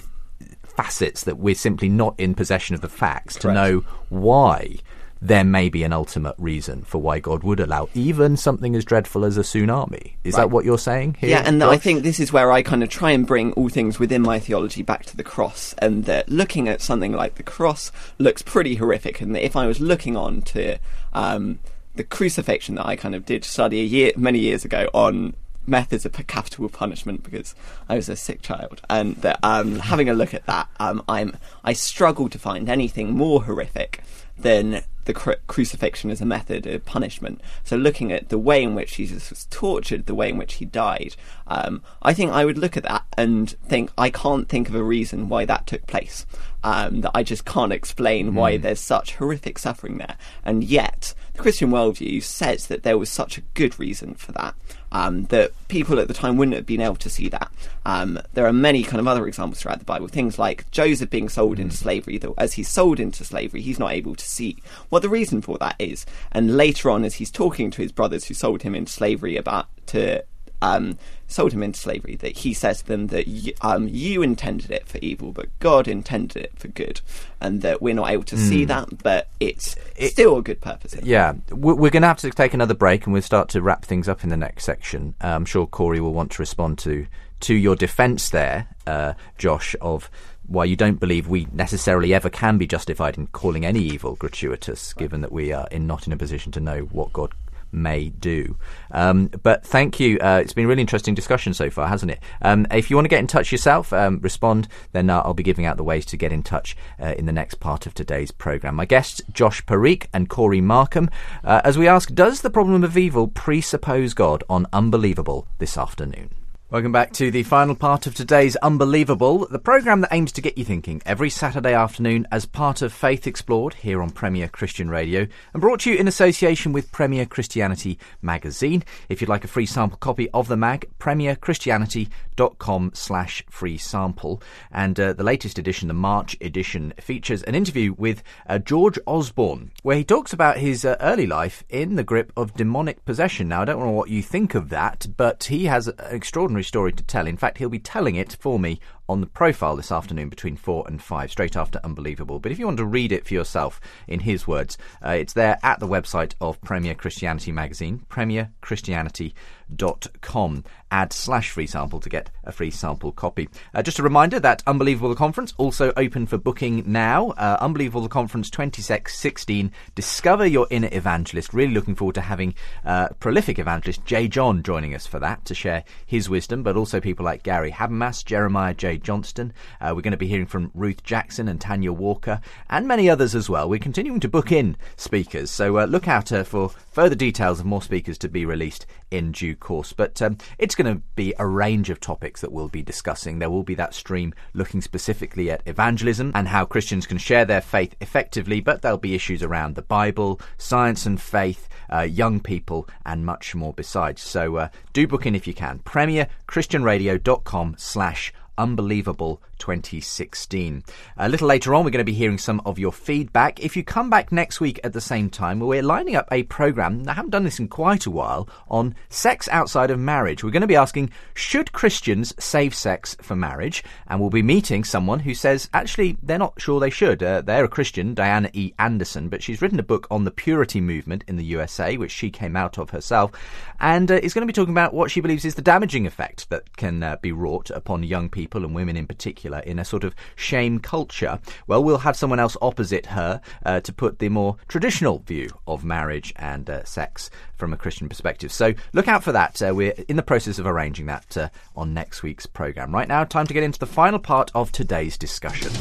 facets 0.63 1.23
that 1.23 1.37
we're 1.37 1.55
simply 1.55 1.89
not 1.89 2.13
in 2.19 2.35
possession 2.35 2.75
of 2.75 2.81
the 2.81 2.89
facts 2.89 3.35
to 3.37 3.51
know 3.51 3.79
why 4.09 4.75
there 5.21 5.43
may 5.43 5.69
be 5.69 5.83
an 5.83 5.93
ultimate 5.93 6.35
reason 6.37 6.83
for 6.83 6.99
why 6.99 7.19
God 7.19 7.43
would 7.43 7.59
allow 7.59 7.89
even 7.93 8.37
something 8.37 8.75
as 8.75 8.85
dreadful 8.85 9.25
as 9.25 9.37
a 9.37 9.41
tsunami. 9.41 10.13
Is 10.23 10.35
that 10.35 10.51
what 10.51 10.65
you're 10.65 10.77
saying 10.77 11.17
here? 11.19 11.31
Yeah, 11.31 11.43
and 11.45 11.63
I 11.63 11.77
think 11.77 12.03
this 12.03 12.19
is 12.19 12.31
where 12.31 12.51
I 12.51 12.61
kind 12.61 12.83
of 12.83 12.89
try 12.89 13.11
and 13.11 13.25
bring 13.25 13.53
all 13.53 13.69
things 13.69 13.99
within 13.99 14.21
my 14.21 14.39
theology 14.39 14.83
back 14.83 15.05
to 15.05 15.17
the 15.17 15.23
cross, 15.23 15.73
and 15.79 16.05
that 16.05 16.29
looking 16.29 16.67
at 16.67 16.81
something 16.81 17.13
like 17.13 17.35
the 17.35 17.43
cross 17.43 17.91
looks 18.17 18.41
pretty 18.41 18.75
horrific, 18.75 19.21
and 19.21 19.33
that 19.35 19.45
if 19.45 19.55
I 19.55 19.67
was 19.67 19.79
looking 19.79 20.15
on 20.15 20.41
to 20.43 20.77
um, 21.13 21.59
the 21.95 22.03
crucifixion 22.03 22.75
that 22.75 22.85
I 22.85 22.95
kind 22.95 23.15
of 23.15 23.25
did 23.25 23.43
study 23.43 23.81
a 23.81 23.85
year, 23.85 24.11
many 24.15 24.39
years 24.39 24.63
ago 24.63 24.89
on 24.93 25.33
methods 25.67 26.05
of 26.05 26.13
capital 26.27 26.69
punishment 26.69 27.23
because 27.23 27.53
I 27.89 27.95
was 27.95 28.07
a 28.09 28.15
sick 28.15 28.41
child, 28.41 28.81
and 28.89 29.15
that 29.17 29.39
um, 29.43 29.79
having 29.79 30.09
a 30.09 30.13
look 30.13 30.33
at 30.33 30.45
that, 30.45 30.69
um, 30.79 31.03
I'm 31.09 31.37
I 31.63 31.73
struggle 31.73 32.29
to 32.29 32.39
find 32.39 32.69
anything 32.69 33.11
more 33.11 33.43
horrific 33.43 34.01
than 34.37 34.83
the 35.07 35.13
cru- 35.13 35.35
crucifixion 35.47 36.11
as 36.11 36.21
a 36.21 36.25
method 36.25 36.67
of 36.67 36.85
punishment. 36.85 37.41
So, 37.63 37.75
looking 37.75 38.11
at 38.11 38.29
the 38.29 38.37
way 38.37 38.61
in 38.61 38.75
which 38.75 38.97
Jesus 38.97 39.31
was 39.31 39.47
tortured, 39.49 40.05
the 40.05 40.13
way 40.13 40.29
in 40.29 40.37
which 40.37 40.55
he 40.55 40.65
died, 40.65 41.15
um, 41.47 41.81
I 42.03 42.13
think 42.13 42.31
I 42.31 42.45
would 42.45 42.57
look 42.57 42.77
at 42.77 42.83
that 42.83 43.05
and 43.17 43.49
think 43.67 43.89
I 43.97 44.11
can't 44.11 44.47
think 44.47 44.69
of 44.69 44.75
a 44.75 44.83
reason 44.83 45.29
why 45.29 45.45
that 45.45 45.65
took 45.65 45.87
place. 45.87 46.25
Um, 46.63 47.01
that 47.01 47.11
I 47.13 47.23
just 47.23 47.45
can't 47.45 47.71
explain 47.71 48.33
why 48.35 48.57
there's 48.57 48.79
such 48.79 49.15
horrific 49.15 49.59
suffering 49.59 49.99
there. 49.99 50.17
And 50.43 50.63
yet, 50.63 51.13
the 51.33 51.41
Christian 51.41 51.69
worldview 51.69 52.23
says 52.23 52.67
that 52.67 52.83
there 52.83 52.97
was 52.97 53.09
such 53.09 53.37
a 53.37 53.41
good 53.53 53.79
reason 53.79 54.15
for 54.15 54.31
that. 54.33 54.55
Um, 54.91 55.25
that 55.25 55.51
people 55.67 55.99
at 55.99 56.07
the 56.07 56.13
time 56.13 56.35
wouldn't 56.37 56.55
have 56.55 56.65
been 56.65 56.81
able 56.81 56.95
to 56.95 57.09
see 57.09 57.29
that. 57.29 57.51
Um, 57.85 58.19
there 58.33 58.47
are 58.47 58.53
many 58.53 58.83
kind 58.83 58.99
of 58.99 59.07
other 59.07 59.27
examples 59.27 59.61
throughout 59.61 59.79
the 59.79 59.85
Bible, 59.85 60.07
things 60.07 60.39
like 60.39 60.69
Joseph 60.71 61.09
being 61.09 61.29
sold 61.29 61.59
into 61.59 61.77
slavery. 61.77 62.17
That 62.17 62.33
as 62.37 62.53
he's 62.53 62.69
sold 62.69 62.99
into 62.99 63.23
slavery, 63.23 63.61
he's 63.61 63.79
not 63.79 63.91
able 63.91 64.15
to 64.15 64.25
see 64.25 64.57
what 64.89 65.01
the 65.03 65.09
reason 65.09 65.41
for 65.41 65.57
that 65.59 65.75
is. 65.77 66.05
And 66.31 66.57
later 66.57 66.89
on, 66.89 67.03
as 67.03 67.15
he's 67.15 67.31
talking 67.31 67.69
to 67.71 67.81
his 67.81 67.91
brothers 67.91 68.25
who 68.25 68.33
sold 68.33 68.63
him 68.63 68.73
into 68.73 68.91
slavery 68.91 69.37
about 69.37 69.67
to 69.87 70.23
um, 70.61 70.97
sold 71.27 71.51
him 71.53 71.61
into 71.63 71.79
slavery, 71.79 72.15
that 72.17 72.37
he 72.37 72.53
says 72.53 72.79
to 72.81 72.87
them 72.87 73.07
that 73.07 73.27
y- 73.27 73.53
um, 73.61 73.87
you 73.89 74.21
intended 74.21 74.71
it 74.71 74.87
for 74.87 74.97
evil, 74.99 75.31
but 75.31 75.47
God 75.59 75.87
intended 75.87 76.37
it 76.37 76.51
for 76.55 76.67
good, 76.69 77.01
and 77.41 77.61
that 77.61 77.81
we're 77.81 77.93
not 77.93 78.09
able 78.09 78.23
to 78.25 78.37
see 78.37 78.65
that, 78.65 79.03
but 79.03 79.27
it's 79.39 79.75
still 79.99 80.37
a 80.37 80.41
good 80.41 80.61
purpose. 80.61 80.95
Yeah, 81.03 81.33
we- 81.49 81.73
we're 81.73 81.91
going 81.91 82.01
to 82.01 82.07
have 82.07 82.17
to 82.19 82.31
take 82.31 82.53
another 82.53 82.73
break, 82.73 83.05
and 83.05 83.13
we'll 83.13 83.21
start 83.21 83.49
to 83.49 83.61
wrap 83.61 83.83
things 83.85 84.07
up 84.07 84.23
in 84.23 84.29
the 84.29 84.37
next 84.37 84.63
section. 84.63 85.13
Uh, 85.23 85.27
I'm 85.27 85.45
sure 85.45 85.67
Cory 85.67 85.99
will 85.99 86.13
want 86.13 86.31
to 86.33 86.41
respond 86.41 86.77
to 86.79 87.07
to 87.39 87.53
your 87.53 87.75
defence 87.75 88.29
there, 88.31 88.65
uh, 88.87 89.13
Josh, 89.37 89.75
of 89.79 90.09
why 90.47 90.65
you 90.65 90.75
don't 90.75 90.99
believe 90.99 91.27
we 91.27 91.45
necessarily 91.53 92.11
ever 92.11 92.31
can 92.31 92.57
be 92.57 92.65
justified 92.65 93.15
in 93.15 93.27
calling 93.27 93.63
any 93.63 93.79
evil 93.81 94.15
gratuitous, 94.15 94.91
given 94.93 95.21
that 95.21 95.31
we 95.31 95.53
are 95.53 95.67
in 95.69 95.85
not 95.85 96.07
in 96.07 96.13
a 96.13 96.17
position 96.17 96.51
to 96.53 96.59
know 96.59 96.79
what 96.91 97.13
God 97.13 97.33
may 97.71 98.09
do. 98.09 98.57
Um, 98.91 99.27
but 99.43 99.65
thank 99.65 99.99
you. 99.99 100.17
Uh, 100.19 100.39
it's 100.41 100.53
been 100.53 100.65
a 100.65 100.67
really 100.67 100.81
interesting 100.81 101.15
discussion 101.15 101.53
so 101.53 101.69
far, 101.69 101.87
hasn't 101.87 102.11
it? 102.11 102.19
Um, 102.41 102.67
if 102.71 102.89
you 102.89 102.95
want 102.95 103.05
to 103.05 103.09
get 103.09 103.19
in 103.19 103.27
touch 103.27 103.51
yourself, 103.51 103.93
um, 103.93 104.19
respond, 104.21 104.67
then 104.91 105.09
uh, 105.09 105.21
I'll 105.21 105.33
be 105.33 105.43
giving 105.43 105.65
out 105.65 105.77
the 105.77 105.83
ways 105.83 106.05
to 106.07 106.17
get 106.17 106.31
in 106.31 106.43
touch 106.43 106.75
uh, 107.01 107.13
in 107.17 107.25
the 107.25 107.31
next 107.31 107.55
part 107.55 107.85
of 107.85 107.93
today's 107.93 108.31
programme. 108.31 108.75
My 108.75 108.85
guests, 108.85 109.21
Josh 109.31 109.65
Parikh 109.65 110.07
and 110.13 110.29
Cory 110.29 110.61
Markum, 110.61 111.09
uh, 111.43 111.61
as 111.63 111.77
we 111.77 111.87
ask, 111.87 112.13
does 112.13 112.41
the 112.41 112.49
problem 112.49 112.83
of 112.83 112.97
evil 112.97 113.27
presuppose 113.27 114.13
God 114.13 114.43
on 114.49 114.67
Unbelievable 114.73 115.47
this 115.59 115.77
afternoon? 115.77 116.29
Welcome 116.69 116.91
back 116.91 117.13
to 117.13 117.31
the 117.31 117.43
final 117.43 117.75
part 117.75 118.07
of 118.07 118.13
today's 118.13 118.57
Unbelievable, 118.57 119.47
the 119.49 119.57
programme 119.57 120.01
that 120.01 120.11
aims 120.11 120.33
to 120.33 120.41
get 120.41 120.57
you 120.57 120.65
thinking 120.65 121.01
every 121.05 121.29
Saturday 121.29 121.73
afternoon 121.73 122.27
as 122.29 122.45
part 122.45 122.81
of 122.81 122.91
Faith 122.91 123.25
Explored 123.25 123.75
here 123.75 124.01
on 124.01 124.09
Premier 124.09 124.49
Christian 124.49 124.89
Radio 124.89 125.27
and 125.53 125.61
brought 125.61 125.79
to 125.81 125.91
you 125.91 125.95
in 125.95 126.09
association 126.09 126.73
with 126.73 126.91
Premier 126.91 127.25
Christianity 127.25 127.97
magazine. 128.21 128.83
If 129.07 129.21
you'd 129.21 129.29
like 129.29 129.45
a 129.45 129.47
free 129.47 129.65
sample 129.65 129.97
copy 129.97 130.29
of 130.31 130.49
the 130.49 130.57
mag, 130.57 130.89
premierchristianity.com 130.99 132.91
slash 132.93 133.45
free 133.49 133.77
sample. 133.77 134.43
And 134.69 134.99
uh, 134.99 135.13
the 135.13 135.23
latest 135.23 135.57
edition, 135.57 135.87
the 135.87 135.93
March 135.93 136.35
edition, 136.41 136.93
features 136.99 137.43
an 137.43 137.55
interview 137.55 137.95
with 137.97 138.23
uh, 138.45 138.59
George 138.59 138.99
Osborne, 139.07 139.71
where 139.83 139.95
he 139.95 140.03
talks 140.03 140.33
about 140.33 140.57
his 140.57 140.83
uh, 140.83 140.97
early 140.99 141.27
life 141.27 141.63
in 141.69 141.95
the 141.95 142.03
grip 142.03 142.33
of 142.35 142.55
demonic 142.55 143.05
possession. 143.05 143.47
Now, 143.47 143.61
I 143.61 143.65
don't 143.65 143.79
know 143.79 143.91
what 143.91 144.09
you 144.09 144.21
think 144.21 144.53
of 144.53 144.67
that, 144.67 145.07
but 145.15 145.45
he 145.45 145.67
has 145.67 145.87
an 145.87 145.95
extraordinary 146.09 146.56
story 146.63 146.93
to 146.93 147.03
tell. 147.03 147.27
In 147.27 147.37
fact, 147.37 147.57
he'll 147.57 147.69
be 147.69 147.79
telling 147.79 148.15
it 148.15 148.37
for 148.39 148.59
me 148.59 148.79
on 149.09 149.21
the 149.21 149.27
profile 149.27 149.75
this 149.75 149.91
afternoon 149.91 150.29
between 150.29 150.57
4 150.57 150.85
and 150.87 151.01
5, 151.01 151.31
straight 151.31 151.55
after 151.55 151.79
Unbelievable. 151.83 152.39
But 152.39 152.51
if 152.51 152.59
you 152.59 152.65
want 152.65 152.77
to 152.77 152.85
read 152.85 153.11
it 153.11 153.25
for 153.25 153.33
yourself 153.33 153.81
in 154.07 154.19
his 154.21 154.47
words, 154.47 154.77
uh, 155.03 155.09
it's 155.11 155.33
there 155.33 155.57
at 155.63 155.79
the 155.79 155.87
website 155.87 156.33
of 156.41 156.61
Premier 156.61 156.95
Christianity 156.95 157.51
magazine, 157.51 158.05
premierchristianity.com. 158.09 160.63
Add 160.91 161.11
slash 161.11 161.51
free 161.51 161.67
sample 161.67 161.99
to 161.99 162.09
get 162.09 162.29
a 162.43 162.51
free 162.51 162.71
sample 162.71 163.11
copy. 163.11 163.49
Uh, 163.73 163.81
just 163.81 163.99
a 163.99 164.03
reminder 164.03 164.39
that 164.39 164.63
Unbelievable 164.65 165.09
the 165.09 165.15
Conference 165.15 165.53
also 165.57 165.91
open 165.97 166.25
for 166.25 166.37
booking 166.37 166.83
now. 166.85 167.31
Uh, 167.31 167.57
Unbelievable 167.59 168.01
the 168.01 168.07
Conference 168.07 168.49
2616. 168.49 169.71
Discover 169.95 170.45
your 170.45 170.67
inner 170.69 170.89
evangelist. 170.91 171.53
Really 171.53 171.73
looking 171.73 171.95
forward 171.95 172.15
to 172.15 172.21
having 172.21 172.55
uh, 172.85 173.09
prolific 173.19 173.59
evangelist 173.59 174.05
J.John 174.05 174.63
joining 174.63 174.95
us 174.95 175.05
for 175.05 175.19
that 175.19 175.43
to 175.45 175.53
share 175.53 175.83
his 176.05 176.29
wisdom, 176.29 176.63
but 176.63 176.77
also 176.77 177.01
people 177.01 177.25
like 177.25 177.43
Gary 177.43 177.71
Habermas, 177.71 178.23
Jeremiah 178.23 178.73
J. 178.73 178.97
Johnston. 178.97 179.53
Uh, 179.81 179.93
we're 179.95 180.01
going 180.01 180.11
to 180.11 180.17
be 180.17 180.27
hearing 180.27 180.45
from 180.45 180.71
Ruth 180.73 181.03
Jackson 181.03 181.47
and 181.47 181.59
Tanya 181.59 181.91
Walker, 181.91 182.39
and 182.69 182.87
many 182.87 183.09
others 183.09 183.35
as 183.35 183.49
well. 183.49 183.69
We're 183.69 183.79
continuing 183.79 184.19
to 184.21 184.29
book 184.29 184.51
in 184.51 184.77
speakers, 184.95 185.51
so 185.51 185.79
uh, 185.79 185.85
look 185.85 186.07
out 186.07 186.31
uh, 186.31 186.43
for 186.43 186.69
further 186.69 187.15
details 187.15 187.59
of 187.59 187.65
more 187.65 187.81
speakers 187.81 188.17
to 188.19 188.29
be 188.29 188.45
released 188.45 188.85
in 189.11 189.31
due 189.31 189.55
course. 189.55 189.93
But 189.93 190.21
um, 190.21 190.37
it's 190.57 190.75
going 190.75 190.93
to 190.93 191.01
be 191.15 191.33
a 191.39 191.47
range 191.47 191.89
of 191.89 191.99
topics 191.99 192.41
that 192.41 192.51
we'll 192.51 192.69
be 192.69 192.81
discussing. 192.81 193.39
There 193.39 193.49
will 193.49 193.63
be 193.63 193.75
that 193.75 193.93
stream 193.93 194.33
looking 194.53 194.81
specifically 194.81 195.49
at 195.51 195.61
evangelism 195.65 196.31
and 196.35 196.47
how 196.47 196.65
Christians 196.65 197.05
can 197.05 197.17
share 197.17 197.45
their 197.45 197.61
faith 197.61 197.95
effectively, 198.01 198.61
but 198.61 198.81
there'll 198.81 198.97
be 198.97 199.15
issues 199.15 199.43
around 199.43 199.75
the 199.75 199.81
Bible, 199.81 200.39
science 200.57 201.05
and 201.05 201.21
faith, 201.21 201.67
uh, 201.91 202.01
young 202.01 202.39
people, 202.39 202.87
and 203.05 203.25
much 203.25 203.55
more 203.55 203.73
besides. 203.73 204.21
So 204.21 204.57
uh, 204.57 204.69
do 204.93 205.07
book 205.07 205.25
in 205.25 205.35
if 205.35 205.47
you 205.47 205.53
can. 205.53 205.79
PremierChristianRadio.com 205.79 207.75
slash 207.77 208.33
Unbelievable 208.57 209.39
2016. 209.59 210.83
A 211.17 211.29
little 211.29 211.47
later 211.47 211.73
on, 211.73 211.83
we're 211.83 211.91
going 211.91 212.05
to 212.05 212.11
be 212.11 212.13
hearing 212.13 212.37
some 212.37 212.61
of 212.65 212.79
your 212.79 212.91
feedback. 212.91 213.59
If 213.59 213.75
you 213.75 213.83
come 213.83 214.09
back 214.09 214.31
next 214.31 214.59
week 214.59 214.79
at 214.83 214.93
the 214.93 215.01
same 215.01 215.29
time, 215.29 215.59
we're 215.59 215.81
lining 215.81 216.15
up 216.15 216.27
a 216.31 216.43
program, 216.43 217.03
I 217.07 217.13
haven't 217.13 217.31
done 217.31 217.43
this 217.43 217.59
in 217.59 217.67
quite 217.67 218.05
a 218.05 218.11
while, 218.11 218.47
on 218.69 218.95
sex 219.09 219.47
outside 219.49 219.91
of 219.91 219.99
marriage. 219.99 220.43
We're 220.43 220.51
going 220.51 220.61
to 220.61 220.67
be 220.67 220.75
asking, 220.75 221.11
should 221.33 221.71
Christians 221.71 222.33
save 222.39 222.75
sex 222.75 223.15
for 223.21 223.35
marriage? 223.35 223.83
And 224.07 224.19
we'll 224.19 224.29
be 224.29 224.43
meeting 224.43 224.83
someone 224.83 225.19
who 225.19 225.33
says, 225.33 225.69
actually, 225.73 226.17
they're 226.21 226.37
not 226.37 226.59
sure 226.61 226.79
they 226.79 226.89
should. 226.89 227.21
Uh, 227.23 227.41
they're 227.41 227.65
a 227.65 227.69
Christian, 227.69 228.15
Dianna 228.15 228.49
E. 228.53 228.73
Anderson, 228.79 229.29
but 229.29 229.43
she's 229.43 229.61
written 229.61 229.79
a 229.79 229.83
book 229.83 230.07
on 230.11 230.23
the 230.23 230.31
purity 230.31 230.81
movement 230.81 231.23
in 231.27 231.37
the 231.37 231.45
USA, 231.45 231.97
which 231.97 232.11
she 232.11 232.29
came 232.29 232.55
out 232.55 232.77
of 232.77 232.89
herself, 232.89 233.31
and 233.79 234.11
uh, 234.11 234.15
is 234.15 234.33
going 234.33 234.43
to 234.43 234.51
be 234.51 234.53
talking 234.53 234.73
about 234.73 234.93
what 234.93 235.11
she 235.11 235.21
believes 235.21 235.45
is 235.45 235.55
the 235.55 235.61
damaging 235.61 236.05
effect 236.05 236.49
that 236.49 236.75
can 236.77 237.03
uh, 237.03 237.17
be 237.21 237.31
wrought 237.31 237.69
upon 237.69 238.03
young 238.03 238.29
people 238.29 238.63
and 238.63 238.75
women 238.75 238.97
in 238.97 239.07
particular 239.07 239.46
in 239.55 239.79
a 239.79 239.85
sort 239.85 240.03
of 240.03 240.15
shame 240.35 240.79
culture. 240.79 241.39
Well, 241.67 241.83
we'll 241.83 241.99
have 241.99 242.15
someone 242.15 242.39
else 242.39 242.57
opposite 242.61 243.07
her 243.07 243.41
uh, 243.65 243.79
to 243.81 243.93
put 243.93 244.19
the 244.19 244.29
more 244.29 244.57
traditional 244.67 245.19
view 245.19 245.49
of 245.67 245.83
marriage 245.83 246.33
and 246.35 246.69
uh, 246.69 246.83
sex 246.83 247.29
from 247.55 247.73
a 247.73 247.77
Christian 247.77 248.07
perspective. 248.09 248.51
So 248.51 248.73
look 248.93 249.07
out 249.07 249.23
for 249.23 249.31
that. 249.31 249.61
Uh, 249.61 249.73
we're 249.73 249.93
in 250.07 250.15
the 250.15 250.23
process 250.23 250.59
of 250.59 250.65
arranging 250.65 251.07
that 251.07 251.37
uh, 251.37 251.49
on 251.75 251.93
next 251.93 252.23
week's 252.23 252.45
programme. 252.45 252.93
Right 252.93 253.07
now, 253.07 253.23
time 253.23 253.47
to 253.47 253.53
get 253.53 253.63
into 253.63 253.79
the 253.79 253.85
final 253.85 254.19
part 254.19 254.51
of 254.53 254.71
today's 254.71 255.17
discussion. 255.17 255.71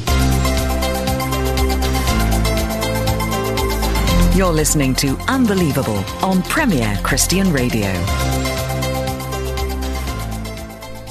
You're 4.35 4.53
listening 4.53 4.93
to 4.95 5.17
Unbelievable 5.27 5.97
on 6.21 6.43
Premier 6.43 6.95
Christian 7.01 7.51
Radio. 7.51 8.66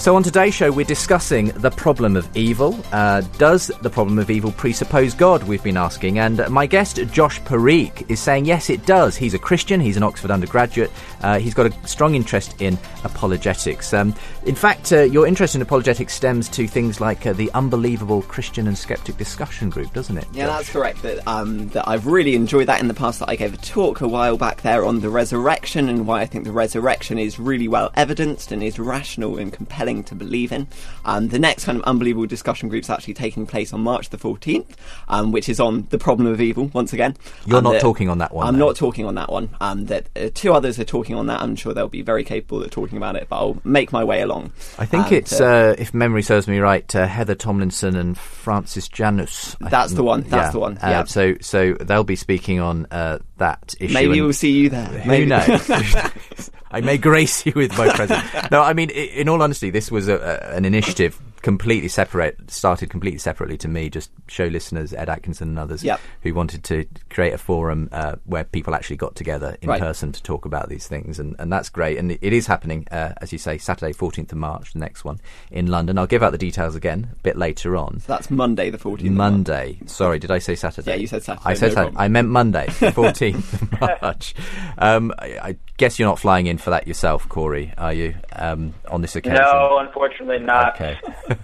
So, 0.06 0.14
on 0.14 0.22
today's 0.22 0.54
show, 0.54 0.70
we're 0.70 0.84
discussing 0.84 1.48
the 1.48 1.70
problem 1.72 2.14
of 2.14 2.28
evil. 2.36 2.78
Uh, 2.92 3.22
does 3.38 3.72
the 3.82 3.90
problem 3.90 4.20
of 4.20 4.30
evil 4.30 4.52
presuppose 4.52 5.14
God? 5.14 5.42
We've 5.42 5.64
been 5.64 5.76
asking. 5.76 6.20
And 6.20 6.48
my 6.48 6.64
guest, 6.64 7.00
Josh 7.10 7.40
Parikh, 7.40 8.08
is 8.08 8.20
saying 8.20 8.44
yes, 8.44 8.70
it 8.70 8.86
does. 8.86 9.16
He's 9.16 9.34
a 9.34 9.38
Christian, 9.40 9.80
he's 9.80 9.96
an 9.96 10.04
Oxford 10.04 10.30
undergraduate, 10.30 10.92
uh, 11.22 11.40
he's 11.40 11.54
got 11.54 11.66
a 11.66 11.88
strong 11.88 12.14
interest 12.14 12.62
in 12.62 12.78
apologetics. 13.02 13.92
Um, 13.92 14.14
in 14.44 14.54
fact, 14.54 14.92
uh, 14.92 15.02
your 15.02 15.26
interest 15.26 15.56
in 15.56 15.62
apologetics 15.62 16.14
stems 16.14 16.48
to 16.50 16.68
things 16.68 17.00
like 17.00 17.26
uh, 17.26 17.32
the 17.32 17.50
unbelievable 17.54 18.22
Christian 18.22 18.68
and 18.68 18.78
skeptic 18.78 19.16
discussion 19.16 19.70
group, 19.70 19.92
doesn't 19.92 20.16
it? 20.16 20.26
Yeah, 20.32 20.46
Josh? 20.46 20.56
that's 20.56 20.70
correct. 20.70 21.02
That, 21.02 21.26
um, 21.26 21.68
that 21.70 21.88
I've 21.88 22.06
really 22.06 22.36
enjoyed 22.36 22.68
that 22.68 22.80
in 22.80 22.86
the 22.86 22.94
past. 22.94 23.18
That 23.18 23.28
I 23.28 23.34
gave 23.34 23.54
a 23.54 23.56
talk 23.56 24.02
a 24.02 24.06
while 24.06 24.36
back 24.36 24.62
there 24.62 24.84
on 24.84 25.00
the 25.00 25.10
resurrection 25.10 25.88
and 25.88 26.06
why 26.06 26.20
I 26.20 26.26
think 26.26 26.44
the 26.44 26.52
resurrection 26.52 27.18
is 27.18 27.40
really 27.40 27.66
well 27.66 27.90
evidenced 27.96 28.52
and 28.52 28.62
is 28.62 28.78
rational 28.78 29.36
and 29.36 29.52
compelling 29.52 29.95
to 30.04 30.14
believe 30.14 30.52
in. 30.52 30.66
Um, 31.04 31.28
the 31.28 31.38
next 31.38 31.64
kind 31.64 31.78
of 31.78 31.84
unbelievable 31.84 32.26
discussion 32.26 32.68
group 32.68 32.82
is 32.84 32.90
actually 32.90 33.14
taking 33.14 33.46
place 33.46 33.72
on 33.72 33.80
March 33.80 34.10
the 34.10 34.16
14th, 34.18 34.66
um, 35.08 35.32
which 35.32 35.48
is 35.48 35.60
on 35.60 35.86
the 35.90 35.98
problem 35.98 36.26
of 36.28 36.40
evil 36.40 36.70
once 36.72 36.92
again. 36.92 37.16
You're 37.44 37.58
Um, 37.58 37.64
not 37.64 37.72
that- 37.74 37.80
talking 37.80 38.08
on 38.08 38.18
that 38.18 38.32
one. 38.34 38.46
I'm 38.46 38.58
though. 38.58 38.66
not 38.66 38.76
talking 38.76 39.06
on 39.06 39.14
that 39.16 39.30
one. 39.30 39.48
Um, 39.60 39.86
that 39.86 40.08
uh, 40.16 40.28
two 40.34 40.52
others 40.52 40.78
are 40.78 40.84
talking 40.84 41.14
on 41.16 41.26
that. 41.26 41.40
I'm 41.42 41.56
sure 41.56 41.74
they'll 41.74 41.88
be 41.88 42.02
very 42.02 42.24
capable 42.24 42.62
of 42.62 42.70
talking 42.70 42.96
about 42.98 43.16
it, 43.16 43.26
but 43.28 43.36
I'll 43.36 43.60
make 43.64 43.92
my 43.92 44.04
way 44.04 44.20
along. 44.22 44.52
I 44.78 44.86
think 44.86 45.12
it's, 45.12 45.36
to- 45.38 45.46
uh, 45.46 45.74
if 45.78 45.92
memory 45.94 46.22
serves 46.22 46.48
me 46.48 46.58
right, 46.58 46.94
uh, 46.94 47.06
Heather 47.06 47.34
Tomlinson 47.34 47.96
and 47.96 48.16
Francis 48.18 48.88
Janus. 48.88 49.56
I 49.62 49.68
That's 49.68 49.88
think. 49.92 49.96
the 49.96 50.04
one, 50.04 50.20
that's 50.22 50.32
Yeah. 50.48 50.50
the 50.50 50.58
one, 50.58 50.78
Uh, 50.78 50.88
yeah. 50.88 51.04
So, 51.04 51.34
so 51.40 51.74
they'll 51.74 52.04
be 52.04 52.16
speaking 52.16 52.60
on 52.60 52.86
uh, 52.90 53.18
that 53.38 53.74
issue. 53.80 53.94
maybe 53.94 54.20
we'll 54.20 54.32
see 54.32 54.52
you 54.52 54.68
there. 54.70 54.84
Who 54.86 55.08
Maybe. 55.08 55.26
knows? 55.26 55.70
I 56.76 56.80
may 56.82 56.98
grace 56.98 57.46
you 57.46 57.52
with 57.56 57.76
my 57.78 57.88
presence. 57.94 58.22
No, 58.50 58.60
I 58.62 58.72
mean, 58.74 58.90
in 58.90 59.28
all 59.28 59.42
honesty, 59.42 59.70
this 59.70 59.90
was 59.90 60.08
a, 60.08 60.16
a, 60.16 60.56
an 60.56 60.64
initiative 60.64 61.18
completely 61.42 61.86
separate, 61.88 62.50
started 62.50 62.90
completely 62.90 63.18
separately 63.18 63.56
to 63.56 63.68
me. 63.68 63.88
Just 63.88 64.10
show 64.26 64.46
listeners 64.46 64.92
Ed 64.92 65.08
Atkinson 65.08 65.48
and 65.50 65.58
others 65.58 65.84
Yep. 65.84 66.00
who 66.22 66.34
wanted 66.34 66.64
to 66.64 66.86
create 67.08 67.32
a 67.32 67.38
forum 67.38 67.88
uh, 67.92 68.16
where 68.24 68.42
people 68.44 68.74
actually 68.74 68.96
got 68.96 69.14
together 69.14 69.56
in 69.62 69.68
Right. 69.68 69.80
person 69.80 70.10
to 70.12 70.22
talk 70.22 70.44
about 70.44 70.68
these 70.68 70.86
things, 70.88 71.18
and, 71.20 71.36
and 71.38 71.52
that's 71.52 71.68
great. 71.68 71.98
And 71.98 72.12
it, 72.12 72.18
it 72.20 72.32
is 72.32 72.46
happening, 72.46 72.86
uh, 72.90 73.12
as 73.22 73.32
you 73.32 73.38
say, 73.38 73.58
Saturday, 73.58 73.92
fourteenth 73.92 74.32
of 74.32 74.38
March, 74.38 74.72
the 74.72 74.80
next 74.80 75.04
one 75.04 75.20
in 75.50 75.66
London. 75.66 75.98
I'll 75.98 76.06
give 76.06 76.22
out 76.22 76.32
the 76.32 76.38
details 76.38 76.74
again 76.74 77.08
a 77.12 77.22
bit 77.22 77.36
later 77.36 77.76
on. 77.76 78.02
That's 78.06 78.30
Monday 78.30 78.68
the 78.70 78.78
14th. 78.78 79.00
of 79.06 79.12
March. 79.12 79.30
Monday. 79.32 79.78
Sorry, 79.86 80.18
did 80.18 80.30
I 80.32 80.38
say 80.40 80.56
Saturday? 80.56 80.90
Yeah, 80.90 80.96
you 80.96 81.06
said 81.06 81.22
Saturday, 81.22 81.42
I 81.48 81.54
said 81.54 81.68
no 81.68 81.74
Saturday. 81.74 81.96
I 81.96 82.08
meant 82.08 82.28
Monday, 82.28 82.66
the 82.66 82.72
14th 82.92 83.62
of 83.62 84.02
March. 84.02 84.34
Um, 84.78 85.12
I, 85.18 85.26
I 85.50 85.56
guess 85.76 85.98
you're 85.98 86.08
not 86.08 86.18
flying 86.18 86.46
in 86.46 86.58
for 86.58 86.70
that 86.70 86.86
yourself, 86.86 87.28
Cory, 87.28 87.72
are 87.76 87.92
you, 87.92 88.14
um, 88.32 88.74
on 88.88 89.02
this 89.02 89.14
occasion? 89.14 89.42
No, 89.42 89.78
unfortunately 89.78 90.38
not. 90.38 90.74
Okay. 90.74 90.98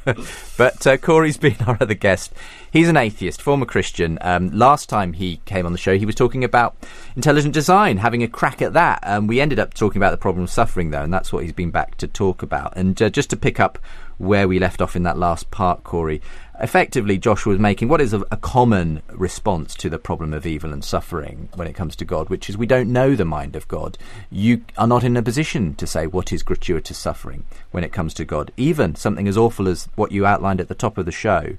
but 0.56 0.86
uh, 0.86 0.96
Cory's 0.96 1.36
been 1.38 1.56
our 1.66 1.76
other 1.80 1.94
guest. 1.94 2.32
He's 2.70 2.88
an 2.88 2.96
atheist, 2.96 3.42
former 3.42 3.66
Christian. 3.66 4.18
Um, 4.22 4.50
last 4.50 4.88
time 4.88 5.12
he 5.12 5.42
came 5.44 5.66
on 5.66 5.72
the 5.72 5.78
show, 5.78 5.98
he 5.98 6.06
was 6.06 6.14
talking 6.14 6.44
about 6.44 6.74
intelligent 7.14 7.52
design, 7.52 7.98
having 7.98 8.22
a 8.22 8.28
crack 8.28 8.62
at 8.62 8.72
that. 8.72 9.00
Um, 9.02 9.26
we 9.26 9.40
ended 9.40 9.58
up 9.58 9.74
talking 9.74 10.00
about 10.00 10.12
the 10.12 10.16
problem 10.16 10.44
of 10.44 10.50
suffering, 10.50 10.90
though, 10.90 11.02
and 11.02 11.12
that's 11.12 11.32
what 11.32 11.42
he's 11.42 11.52
been 11.52 11.70
back 11.70 11.96
to 11.96 12.08
talk 12.08 12.42
about. 12.42 12.72
And 12.76 13.00
uh, 13.02 13.10
just 13.10 13.28
to 13.30 13.36
pick 13.36 13.60
up 13.60 13.78
where 14.16 14.48
we 14.48 14.58
left 14.58 14.80
off 14.80 14.96
in 14.96 15.02
that 15.02 15.18
last 15.18 15.50
part, 15.50 15.84
Cory, 15.84 16.22
effectively, 16.62 17.18
Joshua 17.18 17.50
was 17.50 17.60
making 17.60 17.88
what 17.88 18.00
is 18.00 18.12
a, 18.12 18.20
a 18.30 18.36
common 18.36 19.02
response 19.10 19.74
to 19.74 19.90
the 19.90 19.98
problem 19.98 20.32
of 20.32 20.46
evil 20.46 20.72
and 20.72 20.84
suffering 20.84 21.48
when 21.54 21.66
it 21.66 21.74
comes 21.74 21.96
to 21.96 22.04
God, 22.04 22.30
which 22.30 22.48
is 22.48 22.56
we 22.56 22.66
don't 22.66 22.92
know 22.92 23.14
the 23.14 23.24
mind 23.24 23.56
of 23.56 23.68
God. 23.68 23.98
You 24.30 24.64
are 24.78 24.86
not 24.86 25.04
in 25.04 25.16
a 25.16 25.22
position 25.22 25.74
to 25.74 25.86
say 25.86 26.06
what 26.06 26.32
is 26.32 26.42
gratuitous 26.42 26.96
suffering 26.96 27.44
when 27.72 27.84
it 27.84 27.92
comes 27.92 28.14
to 28.14 28.24
God. 28.24 28.52
Even 28.56 28.94
something 28.94 29.28
as 29.28 29.36
awful 29.36 29.68
as 29.68 29.88
what 29.96 30.12
you 30.12 30.24
outlined 30.24 30.60
at 30.60 30.68
the 30.68 30.74
top 30.74 30.96
of 30.96 31.04
the 31.04 31.12
show, 31.12 31.56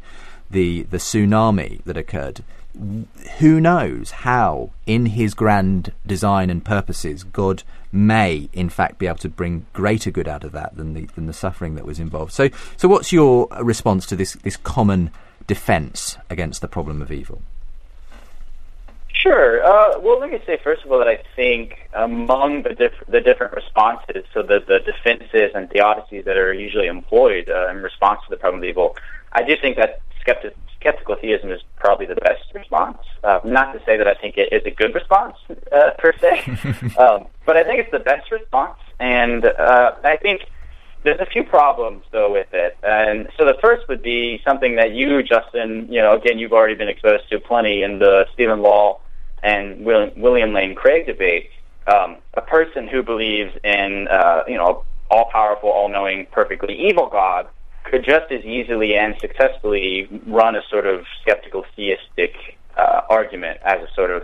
the 0.49 0.83
the 0.83 0.97
tsunami 0.97 1.83
that 1.83 1.97
occurred. 1.97 2.43
Who 3.37 3.61
knows 3.61 4.09
how, 4.11 4.71
in 4.87 5.07
His 5.07 5.35
grand 5.35 5.91
design 6.07 6.49
and 6.49 6.65
purposes, 6.65 7.23
God 7.23 7.63
may, 7.93 8.49
in 8.53 8.69
fact, 8.69 8.97
be 8.97 9.07
able 9.07 9.17
to 9.19 9.29
bring 9.29 9.65
greater 9.71 10.11
good 10.11 10.27
out 10.27 10.43
of 10.43 10.51
that 10.51 10.75
than 10.75 10.93
the 10.93 11.05
than 11.15 11.27
the 11.27 11.33
suffering 11.33 11.75
that 11.75 11.85
was 11.85 11.99
involved. 11.99 12.33
So, 12.33 12.49
so 12.75 12.87
what's 12.87 13.13
your 13.13 13.47
response 13.61 14.05
to 14.07 14.15
this 14.15 14.33
this 14.43 14.57
common 14.57 15.11
defence 15.47 16.17
against 16.29 16.61
the 16.61 16.67
problem 16.67 17.01
of 17.01 17.11
evil? 17.11 17.41
Sure. 19.13 19.63
Uh, 19.63 19.99
well, 19.99 20.19
let 20.19 20.31
me 20.31 20.39
say 20.45 20.57
first 20.61 20.83
of 20.83 20.91
all 20.91 20.97
that 20.97 21.07
I 21.07 21.23
think 21.35 21.89
among 21.93 22.63
the 22.63 22.73
diff- 22.73 23.03
the 23.07 23.21
different 23.21 23.53
responses, 23.53 24.25
so 24.33 24.41
the 24.41 24.59
the 24.59 24.79
defenses 24.79 25.51
and 25.55 25.69
theodicies 25.69 26.25
that 26.25 26.35
are 26.35 26.51
usually 26.51 26.87
employed 26.87 27.49
uh, 27.49 27.69
in 27.69 27.77
response 27.77 28.19
to 28.25 28.29
the 28.31 28.37
problem 28.37 28.63
of 28.63 28.67
evil, 28.67 28.97
I 29.31 29.43
do 29.43 29.55
think 29.55 29.77
that 29.77 30.01
skeptic- 30.19 30.57
skeptical 30.79 31.15
theism 31.15 31.51
is 31.51 31.61
probably 31.77 32.05
the 32.05 32.15
best 32.15 32.53
response. 32.53 32.97
Uh, 33.23 33.39
not 33.45 33.71
to 33.71 33.81
say 33.85 33.95
that 33.97 34.07
I 34.07 34.13
think 34.15 34.37
it 34.37 34.51
is 34.51 34.65
a 34.65 34.71
good 34.71 34.93
response 34.93 35.37
uh, 35.74 35.91
per 35.97 36.13
se, 36.19 36.43
um, 36.97 37.28
but 37.45 37.57
I 37.57 37.63
think 37.63 37.80
it's 37.80 37.91
the 37.91 37.99
best 37.99 38.32
response, 38.32 38.80
and 38.99 39.45
uh, 39.45 39.95
I 40.03 40.17
think 40.17 40.41
there's 41.03 41.19
a 41.19 41.26
few 41.26 41.43
problems 41.43 42.03
though 42.11 42.32
with 42.32 42.53
it, 42.53 42.78
and 42.84 43.28
so 43.38 43.45
the 43.45 43.57
first 43.61 43.88
would 43.88 44.01
be 44.01 44.41
something 44.45 44.76
that 44.76 44.93
you, 44.93 45.24
Justin, 45.24 45.88
you 45.91 46.01
know, 46.01 46.15
again, 46.15 46.39
you've 46.39 46.53
already 46.53 46.76
been 46.76 46.89
exposed 46.89 47.30
to 47.30 47.39
plenty 47.39 47.84
in 47.84 47.99
the 47.99 48.28
Stephen 48.34 48.61
Law 48.61 48.99
and 49.43 49.86
William, 49.86 50.11
William 50.19 50.53
Lane 50.53 50.74
Craig 50.76 51.05
debate. 51.05 51.49
Um, 51.86 52.17
a 52.36 52.41
person 52.41 52.88
who 52.88 53.03
believes 53.03 53.53
in, 53.61 54.07
uh, 54.07 54.43
you 54.47 54.55
know, 54.55 54.86
all-powerful, 55.11 55.69
all-knowing, 55.69 56.28
perfectly 56.32 56.76
evil 56.88 57.09
God 57.09 57.47
could 57.84 58.05
just 58.05 58.32
as 58.32 58.43
easily 58.45 58.95
and 58.95 59.15
successfully 59.19 60.07
run 60.26 60.55
a 60.55 60.61
sort 60.69 60.86
of 60.86 61.05
skeptical 61.21 61.65
theistic 61.76 62.57
uh, 62.78 63.01
argument 63.09 63.59
as 63.63 63.82
a 63.82 63.93
sort 63.93 64.11
of 64.11 64.24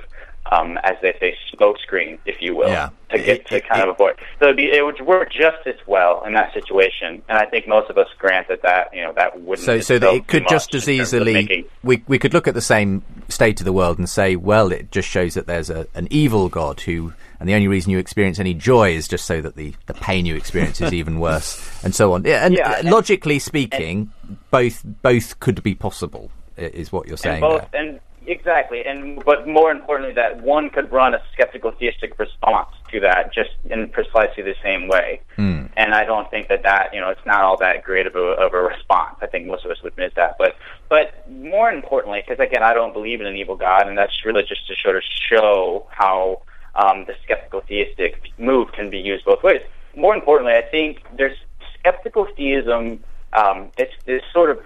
um, 0.51 0.77
as 0.83 0.95
they 1.01 1.15
say, 1.19 1.35
smoke 1.55 1.77
screen, 1.79 2.17
if 2.25 2.41
you 2.41 2.55
will, 2.55 2.69
Yeah. 2.69 2.89
to 3.11 3.17
get 3.17 3.27
It- 3.27 3.47
to 3.47 3.55
it- 3.57 3.67
kind 3.69 3.81
of 3.83 3.89
avoid. 3.89 4.15
So 4.39 4.45
it'd 4.45 4.57
be, 4.57 4.71
it 4.71 4.83
would 4.83 4.99
work 5.01 5.31
just 5.31 5.65
as 5.67 5.75
well 5.85 6.23
in 6.25 6.33
that 6.33 6.53
situation, 6.53 7.21
and 7.29 7.37
I 7.37 7.45
think 7.45 7.67
most 7.67 7.89
of 7.89 7.97
us 7.97 8.07
grant 8.17 8.47
that 8.47 8.61
that 8.63 8.89
you 8.93 9.01
know 9.03 9.13
that 9.13 9.39
wouldn't. 9.41 9.65
So, 9.65 9.79
so 9.79 9.99
that 9.99 10.13
it 10.13 10.27
could 10.27 10.47
just 10.49 10.73
as 10.73 10.87
in 10.87 10.97
terms 10.97 11.13
of 11.13 11.21
easily 11.27 11.65
we 11.83 12.03
we 12.07 12.17
could 12.17 12.33
look 12.33 12.47
at 12.47 12.53
the 12.55 12.61
same 12.61 13.03
state 13.27 13.59
of 13.61 13.65
the 13.65 13.73
world 13.73 13.99
and 13.99 14.09
say, 14.09 14.35
well, 14.35 14.71
it 14.71 14.91
just 14.91 15.07
shows 15.07 15.35
that 15.35 15.45
there's 15.45 15.69
a, 15.69 15.85
an 15.93 16.07
evil 16.09 16.49
God 16.49 16.79
who, 16.81 17.13
and 17.39 17.47
the 17.47 17.53
only 17.53 17.67
reason 17.67 17.91
you 17.91 17.99
experience 17.99 18.39
any 18.39 18.55
joy 18.55 18.91
is 18.91 19.07
just 19.07 19.25
so 19.25 19.41
that 19.41 19.55
the, 19.55 19.75
the 19.85 19.93
pain 19.93 20.25
you 20.25 20.35
experience 20.35 20.81
is 20.81 20.93
even 20.93 21.19
worse, 21.19 21.61
and 21.83 21.93
so 21.93 22.13
on. 22.13 22.23
Yeah, 22.25 22.43
and 22.45 22.55
Yeah, 22.55 22.77
and- 22.79 22.89
logically 22.89 23.37
speaking, 23.37 24.11
both 24.49 24.81
both 25.03 25.39
could 25.39 25.61
be 25.61 25.75
possible, 25.75 26.31
is 26.57 26.91
what 26.91 27.05
you're 27.05 27.13
and 27.13 27.19
saying. 27.19 27.41
both 27.41 27.69
there. 27.71 27.81
and 27.81 27.99
exactly 28.27 28.85
and 28.85 29.23
but 29.25 29.47
more 29.47 29.71
importantly 29.71 30.13
that 30.13 30.41
one 30.41 30.69
could 30.69 30.91
run 30.91 31.13
a 31.13 31.21
skeptical 31.33 31.71
theistic 31.71 32.17
response 32.19 32.69
to 32.91 32.99
that 32.99 33.33
just 33.33 33.51
in 33.69 33.89
precisely 33.89 34.43
the 34.43 34.55
same 34.63 34.87
way. 34.87 35.21
Hmm. 35.35 35.65
and 35.77 35.93
i 35.93 36.03
don't 36.03 36.29
think 36.29 36.47
that 36.49 36.63
that 36.63 36.93
you 36.93 36.99
know 36.99 37.09
it's 37.09 37.25
not 37.25 37.41
all 37.41 37.57
that 37.57 37.83
great 37.83 38.07
of 38.07 38.15
a, 38.15 38.19
of 38.19 38.53
a 38.53 38.61
response. 38.61 39.15
I 39.21 39.27
think 39.27 39.47
most 39.47 39.65
of 39.65 39.71
us 39.71 39.81
would 39.83 39.93
admit 39.93 40.15
that 40.15 40.37
but 40.37 40.55
but 40.89 41.29
more 41.29 41.71
importantly 41.71 42.23
because 42.25 42.43
again 42.43 42.63
i 42.63 42.73
don't 42.73 42.93
believe 42.93 43.21
in 43.21 43.27
an 43.27 43.35
evil 43.35 43.55
god 43.55 43.87
and 43.87 43.97
that's 43.97 44.25
really 44.25 44.43
just 44.43 44.67
to 44.67 44.75
sort 44.75 44.95
of 44.95 45.03
show 45.03 45.87
how 45.89 46.41
um, 46.75 47.05
the 47.05 47.15
skeptical 47.23 47.61
theistic 47.61 48.31
move 48.37 48.71
can 48.73 48.89
be 48.89 48.99
used 48.99 49.25
both 49.25 49.43
ways. 49.43 49.61
More 49.95 50.15
importantly 50.15 50.53
i 50.53 50.61
think 50.61 51.01
there's 51.17 51.37
skeptical 51.79 52.27
theism 52.35 53.03
um, 53.33 53.71
it's 53.77 53.93
this 54.05 54.23
sort 54.33 54.49
of 54.49 54.59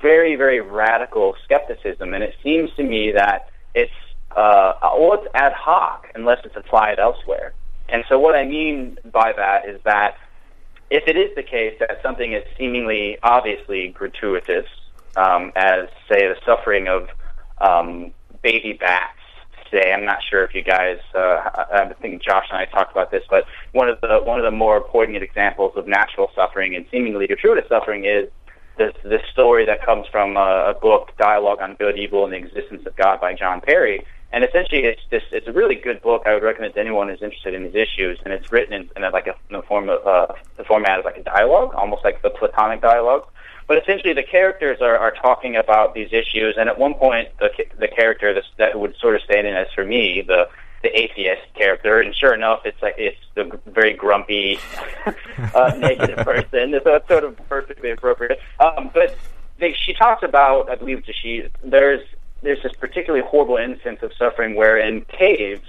very, 0.00 0.36
very 0.36 0.60
radical 0.60 1.34
skepticism, 1.44 2.14
and 2.14 2.22
it 2.22 2.34
seems 2.42 2.70
to 2.76 2.82
me 2.82 3.12
that 3.12 3.48
it's 3.74 3.92
uh, 4.36 4.72
well, 4.98 5.14
it's 5.14 5.26
ad 5.34 5.52
hoc 5.52 6.10
unless 6.14 6.38
it's 6.44 6.56
applied 6.56 6.98
elsewhere. 6.98 7.52
And 7.88 8.04
so, 8.08 8.18
what 8.18 8.34
I 8.34 8.44
mean 8.44 8.98
by 9.10 9.32
that 9.36 9.68
is 9.68 9.80
that 9.84 10.16
if 10.90 11.04
it 11.06 11.16
is 11.16 11.34
the 11.34 11.42
case 11.42 11.74
that 11.80 12.00
something 12.02 12.32
is 12.32 12.42
seemingly 12.58 13.18
obviously 13.22 13.88
gratuitous, 13.88 14.66
um, 15.16 15.52
as 15.56 15.88
say 16.08 16.26
the 16.28 16.36
suffering 16.46 16.88
of 16.88 17.08
um, 17.60 18.12
baby 18.42 18.74
bats, 18.74 19.18
say 19.70 19.92
I'm 19.92 20.04
not 20.04 20.18
sure 20.28 20.44
if 20.44 20.54
you 20.54 20.62
guys, 20.62 20.98
uh, 21.14 21.18
I, 21.18 21.88
I 21.90 21.92
think 21.94 22.22
Josh 22.22 22.46
and 22.50 22.58
I 22.58 22.66
talked 22.66 22.92
about 22.92 23.10
this, 23.10 23.24
but 23.28 23.44
one 23.72 23.88
of 23.88 24.00
the 24.00 24.20
one 24.22 24.38
of 24.38 24.44
the 24.44 24.50
more 24.50 24.80
poignant 24.80 25.24
examples 25.24 25.72
of 25.76 25.86
natural 25.86 26.30
suffering 26.34 26.74
and 26.74 26.86
seemingly 26.90 27.26
gratuitous 27.26 27.68
suffering 27.68 28.04
is 28.04 28.28
this 28.76 28.94
this 29.04 29.22
story 29.30 29.64
that 29.66 29.84
comes 29.84 30.06
from 30.06 30.36
a, 30.36 30.74
a 30.74 30.74
book, 30.80 31.12
Dialogue 31.18 31.60
on 31.60 31.74
Good, 31.74 31.98
Evil, 31.98 32.24
and 32.24 32.32
the 32.32 32.38
Existence 32.38 32.86
of 32.86 32.96
God 32.96 33.20
by 33.20 33.34
John 33.34 33.60
Perry. 33.60 34.04
And 34.32 34.44
essentially, 34.44 34.84
it's 34.84 35.02
this 35.10 35.22
it's 35.30 35.46
a 35.46 35.52
really 35.52 35.74
good 35.74 36.00
book. 36.00 36.22
I 36.26 36.32
would 36.34 36.42
recommend 36.42 36.74
to 36.74 36.80
anyone 36.80 37.08
who's 37.08 37.22
interested 37.22 37.52
in 37.54 37.64
these 37.64 37.74
issues. 37.74 38.18
And 38.24 38.32
it's 38.32 38.50
written 38.50 38.72
in, 38.72 38.90
in 38.96 39.04
a, 39.04 39.10
like 39.10 39.26
a 39.26 39.34
in 39.50 39.56
the 39.56 39.62
form 39.62 39.88
of 39.88 40.06
uh, 40.06 40.32
the 40.56 40.64
format 40.64 40.98
of 40.98 41.04
like 41.04 41.18
a 41.18 41.22
dialogue, 41.22 41.74
almost 41.74 42.04
like 42.04 42.22
the 42.22 42.30
Platonic 42.30 42.80
dialogue. 42.80 43.26
But 43.68 43.78
essentially, 43.78 44.12
the 44.12 44.22
characters 44.22 44.78
are, 44.80 44.96
are 44.96 45.12
talking 45.12 45.56
about 45.56 45.94
these 45.94 46.12
issues. 46.12 46.56
And 46.58 46.68
at 46.68 46.78
one 46.78 46.94
point, 46.94 47.28
the 47.38 47.50
the 47.78 47.88
character 47.88 48.32
that's, 48.32 48.46
that 48.56 48.78
would 48.78 48.96
sort 48.96 49.16
of 49.16 49.22
stand 49.22 49.46
in 49.46 49.54
as 49.54 49.68
for 49.74 49.84
me 49.84 50.22
the 50.22 50.48
the 50.82 50.98
atheist 50.98 51.42
character, 51.54 52.00
and 52.00 52.14
sure 52.14 52.34
enough, 52.34 52.62
it's 52.64 52.80
like 52.82 52.96
it's 52.98 53.18
the 53.34 53.58
very 53.66 53.92
grumpy, 53.92 54.58
uh, 55.54 55.74
negative 55.78 56.18
person. 56.18 56.78
So 56.82 56.96
it's 56.96 57.08
sort 57.08 57.24
of 57.24 57.36
perfectly 57.48 57.90
appropriate. 57.90 58.40
Um, 58.60 58.90
but 58.92 59.16
they, 59.58 59.74
she 59.74 59.94
talks 59.94 60.22
about, 60.22 60.68
I 60.70 60.74
believe, 60.74 61.04
she 61.20 61.44
there's 61.62 62.02
there's 62.42 62.62
this 62.62 62.72
particularly 62.78 63.24
horrible 63.24 63.56
instance 63.56 64.00
of 64.02 64.12
suffering 64.18 64.56
where 64.56 64.76
in 64.76 65.02
caves 65.02 65.68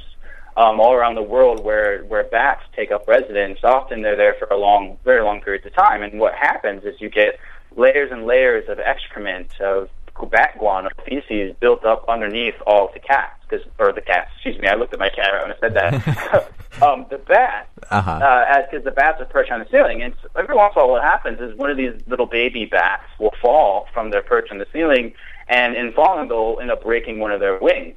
um, 0.58 0.80
all 0.80 0.94
around 0.94 1.16
the 1.16 1.24
world 1.24 1.64
where 1.64 2.04
where 2.06 2.24
bats 2.24 2.64
take 2.76 2.92
up 2.92 3.08
residence, 3.08 3.60
often 3.64 4.02
they're 4.02 4.18
there 4.18 4.36
for 4.40 4.46
a 4.46 4.58
long, 4.58 4.98
very 5.04 5.24
long 5.24 5.42
periods 5.42 5.66
of 5.66 5.74
time. 5.74 6.02
And 6.02 6.20
what 6.20 6.34
happens 6.34 6.84
is 6.84 7.00
you 7.00 7.10
get 7.10 7.40
layers 7.76 8.12
and 8.12 8.26
layers 8.26 8.68
of 8.70 8.80
excrement 8.80 9.60
of 9.62 9.90
bat 10.26 10.56
guano 10.60 10.90
feces 11.06 11.56
built 11.60 11.84
up 11.86 12.06
underneath 12.08 12.56
all 12.66 12.88
of 12.88 12.94
the 12.94 13.00
cats, 13.00 13.40
because 13.48 13.66
or 13.80 13.92
the 13.94 14.02
cats. 14.02 14.30
Excuse 14.36 14.60
me, 14.62 14.68
I 14.68 14.76
looked 14.76 14.94
at 14.94 15.00
my 15.00 15.10
cat 15.10 15.30
when 15.42 15.52
I 15.52 15.60
said 15.60 15.74
that. 15.76 16.52
um, 16.82 17.06
the 17.10 17.18
bats, 17.18 17.70
Uh-huh. 17.92 18.12
uh, 18.12 18.46
as 18.48 18.66
because 18.70 18.84
the 18.84 18.92
bats 18.92 19.22
are 19.22 19.26
perched 19.26 19.52
on 19.52 19.60
the 19.60 19.68
ceiling, 19.70 20.02
and 20.02 20.14
so 20.22 20.30
every 20.38 20.56
once 20.56 20.74
in 20.76 20.82
a 20.82 20.86
while, 20.86 20.94
what 20.96 21.04
happens 21.04 21.40
is 21.40 21.56
one 21.58 21.70
of 21.70 21.78
these 21.78 21.94
little 22.08 22.26
baby 22.26 22.66
bats 22.66 23.04
will 23.20 23.34
fall 23.42 23.88
from 23.94 24.10
their 24.12 24.22
perch 24.24 24.50
on 24.52 24.58
the 24.58 24.68
ceiling, 24.74 25.14
and 25.48 25.76
in 25.76 25.92
falling, 25.94 26.28
they'll 26.30 26.58
end 26.62 26.72
up 26.72 26.84
breaking 26.84 27.20
one 27.20 27.32
of 27.32 27.40
their 27.40 27.60
wings. 27.60 27.96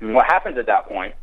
And 0.00 0.14
what 0.14 0.26
happens 0.26 0.56
at 0.58 0.66
that 0.66 0.88
point, 0.88 1.14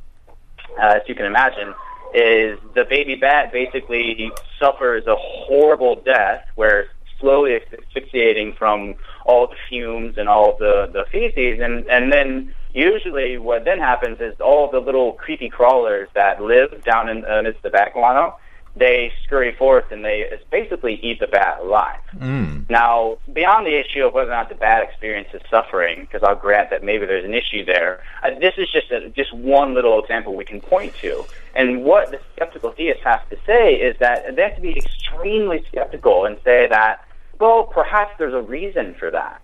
uh, 0.82 0.96
as 0.98 1.02
you 1.08 1.16
can 1.16 1.26
imagine, 1.26 1.74
is 2.14 2.58
the 2.76 2.86
baby 2.89 3.16
bat 3.16 3.52
basically 3.52 4.32
suffers 4.60 5.06
a 5.08 5.16
horrible 5.18 5.96
death 6.06 6.46
where 6.56 6.88
slowly 7.20 7.56
asphyxiating 7.56 8.54
from 8.54 8.96
all 9.26 9.48
the 9.48 9.56
fumes 9.70 10.18
and 10.18 10.30
all 10.30 10.56
the, 10.58 10.90
the 10.94 11.06
feces. 11.12 11.60
And, 11.60 11.86
and 11.88 12.12
then 12.12 12.54
usually 12.74 13.38
what 13.38 13.66
then 13.66 13.80
happens 13.80 14.22
is 14.22 14.40
all 14.40 14.70
the 14.72 14.80
little 14.80 15.14
creepy 15.14 15.50
crawlers 15.50 16.08
that 16.14 16.42
live 16.42 16.84
down 16.84 17.10
in 17.10 17.26
uh, 17.26 17.40
amidst 17.40 17.62
the 17.64 17.70
bat 17.70 17.94
guano, 17.94 18.38
they 18.78 19.12
scurry 19.24 19.54
forth 19.54 19.86
and 19.92 20.04
they 20.04 20.38
basically 20.52 20.96
eat 20.96 21.20
the 21.20 21.28
bat 21.28 21.60
alive. 21.62 22.02
Now, 22.70 23.18
beyond 23.32 23.66
the 23.66 23.80
issue 23.80 24.06
of 24.06 24.14
whether 24.14 24.32
or 24.32 24.36
not 24.36 24.50
the 24.50 24.56
bat 24.56 24.84
experiences 24.84 25.42
suffering, 25.50 26.02
because 26.02 26.24
I'll 26.24 26.36
grant 26.36 26.72
that 26.72 26.84
maybe 26.84 27.06
there's 27.06 27.24
an 27.24 27.34
issue 27.34 27.64
there, 27.64 28.04
uh, 28.24 28.32
this 28.40 28.56
is 28.58 28.70
just 28.70 28.92
a, 28.92 29.10
just 29.10 29.34
one 29.34 29.74
little 29.74 30.02
example 30.02 30.36
we 30.36 30.46
can 30.46 30.60
point 30.60 30.94
to. 31.02 31.24
And 31.56 31.84
what 31.84 32.12
the 32.12 32.20
skeptical 32.36 32.72
theist 32.72 33.02
has 33.04 33.22
to 33.30 33.38
say 33.46 33.76
is 33.76 33.98
that 34.00 34.36
they 34.36 34.42
have 34.42 34.56
to 34.56 34.62
be 34.62 34.78
extremely 34.78 35.64
skeptical 35.70 36.26
and 36.26 36.38
say 36.44 36.68
that, 36.68 37.06
well, 37.40 37.64
perhaps 37.64 38.14
there's 38.18 38.34
a 38.34 38.42
reason 38.42 38.96
for 39.00 39.12
that. 39.12 39.42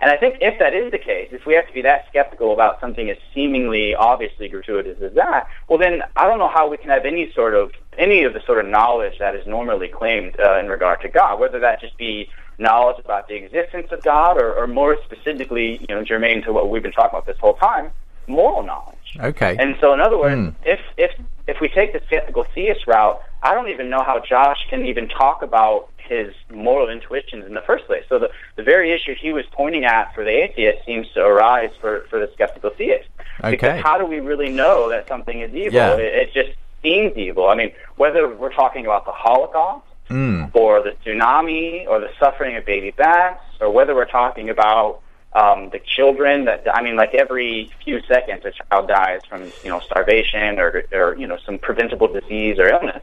And 0.00 0.10
I 0.10 0.16
think 0.16 0.38
if 0.40 0.58
that 0.58 0.74
is 0.74 0.90
the 0.90 0.98
case, 0.98 1.28
if 1.30 1.46
we 1.46 1.54
have 1.54 1.66
to 1.68 1.72
be 1.72 1.82
that 1.82 2.06
skeptical 2.08 2.52
about 2.52 2.80
something 2.80 3.08
as 3.08 3.16
seemingly 3.32 3.94
obviously 3.94 4.48
gratuitous 4.48 5.00
as 5.00 5.14
that, 5.14 5.46
well 5.68 5.78
then 5.78 6.02
I 6.16 6.26
don't 6.26 6.40
know 6.40 6.48
how 6.48 6.68
we 6.68 6.76
can 6.76 6.90
have 6.90 7.04
any 7.04 7.32
sort 7.32 7.54
of 7.54 7.70
any 7.96 8.24
of 8.24 8.32
the 8.32 8.40
sort 8.44 8.64
of 8.64 8.68
knowledge 8.68 9.20
that 9.20 9.36
is 9.36 9.46
normally 9.46 9.86
claimed 9.86 10.40
uh, 10.40 10.58
in 10.58 10.66
regard 10.66 11.02
to 11.02 11.08
God, 11.08 11.38
whether 11.38 11.60
that 11.60 11.80
just 11.80 11.96
be 11.98 12.28
knowledge 12.58 12.96
about 13.04 13.28
the 13.28 13.36
existence 13.36 13.88
of 13.92 14.02
God 14.02 14.38
or, 14.38 14.52
or 14.52 14.66
more 14.66 14.96
specifically, 15.04 15.78
you 15.88 15.94
know, 15.94 16.02
germane 16.02 16.42
to 16.42 16.52
what 16.52 16.68
we've 16.68 16.82
been 16.82 16.92
talking 16.92 17.10
about 17.10 17.26
this 17.26 17.38
whole 17.38 17.54
time, 17.54 17.92
moral 18.26 18.64
knowledge. 18.64 18.96
Okay. 19.20 19.56
And 19.58 19.76
so, 19.80 19.92
in 19.92 20.00
other 20.00 20.18
words, 20.18 20.52
if 20.64 20.80
if 20.96 21.12
if 21.46 21.60
we 21.60 21.68
take 21.68 21.92
the 21.92 22.00
skeptical 22.06 22.44
theist 22.54 22.86
route, 22.88 23.20
I 23.42 23.54
don't 23.54 23.68
even 23.68 23.90
know 23.90 24.02
how 24.02 24.20
Josh 24.20 24.66
can 24.68 24.86
even 24.86 25.08
talk 25.08 25.42
about 25.42 25.88
his 26.12 26.34
moral 26.50 26.88
intuitions 26.88 27.44
in 27.46 27.54
the 27.54 27.62
first 27.62 27.86
place. 27.86 28.04
So 28.08 28.18
the 28.18 28.30
the 28.56 28.62
very 28.62 28.92
issue 28.92 29.14
he 29.14 29.32
was 29.32 29.44
pointing 29.52 29.84
at 29.84 30.14
for 30.14 30.24
the 30.24 30.30
atheist 30.44 30.84
seems 30.86 31.06
to 31.14 31.20
arise 31.20 31.70
for 31.80 31.92
for 32.10 32.18
the 32.18 32.30
skeptical 32.34 32.70
theist. 32.70 33.08
Okay. 33.40 33.50
Because 33.52 33.80
how 33.82 33.98
do 33.98 34.06
we 34.06 34.20
really 34.20 34.50
know 34.50 34.88
that 34.90 35.08
something 35.08 35.40
is 35.40 35.52
evil? 35.54 35.72
Yeah. 35.72 35.96
It, 35.96 36.14
it 36.22 36.32
just 36.32 36.50
seems 36.82 37.16
evil. 37.16 37.48
I 37.48 37.54
mean, 37.54 37.72
whether 37.96 38.28
we're 38.28 38.52
talking 38.52 38.84
about 38.86 39.04
the 39.04 39.12
Holocaust 39.12 39.86
Hmm. 40.08 40.46
or 40.52 40.82
the 40.82 40.94
tsunami 41.04 41.86
or 41.86 42.00
the 42.00 42.10
suffering 42.18 42.56
of 42.56 42.66
baby 42.66 42.90
bats 42.90 43.42
or 43.60 43.70
whether 43.70 43.94
we're 43.94 44.04
talking 44.04 44.50
about 44.50 45.00
um, 45.32 45.70
the 45.70 45.78
children 45.78 46.44
that 46.44 46.66
I 46.70 46.82
mean, 46.82 46.96
like 46.96 47.14
every 47.14 47.70
few 47.82 48.02
seconds, 48.02 48.44
a 48.44 48.50
child 48.50 48.88
dies 48.88 49.20
from 49.28 49.44
you 49.64 49.70
know 49.70 49.80
starvation 49.80 50.58
or 50.58 50.84
or 50.92 51.16
you 51.16 51.26
know 51.26 51.38
some 51.46 51.58
preventable 51.58 52.08
disease 52.08 52.58
or 52.58 52.68
illness. 52.68 53.02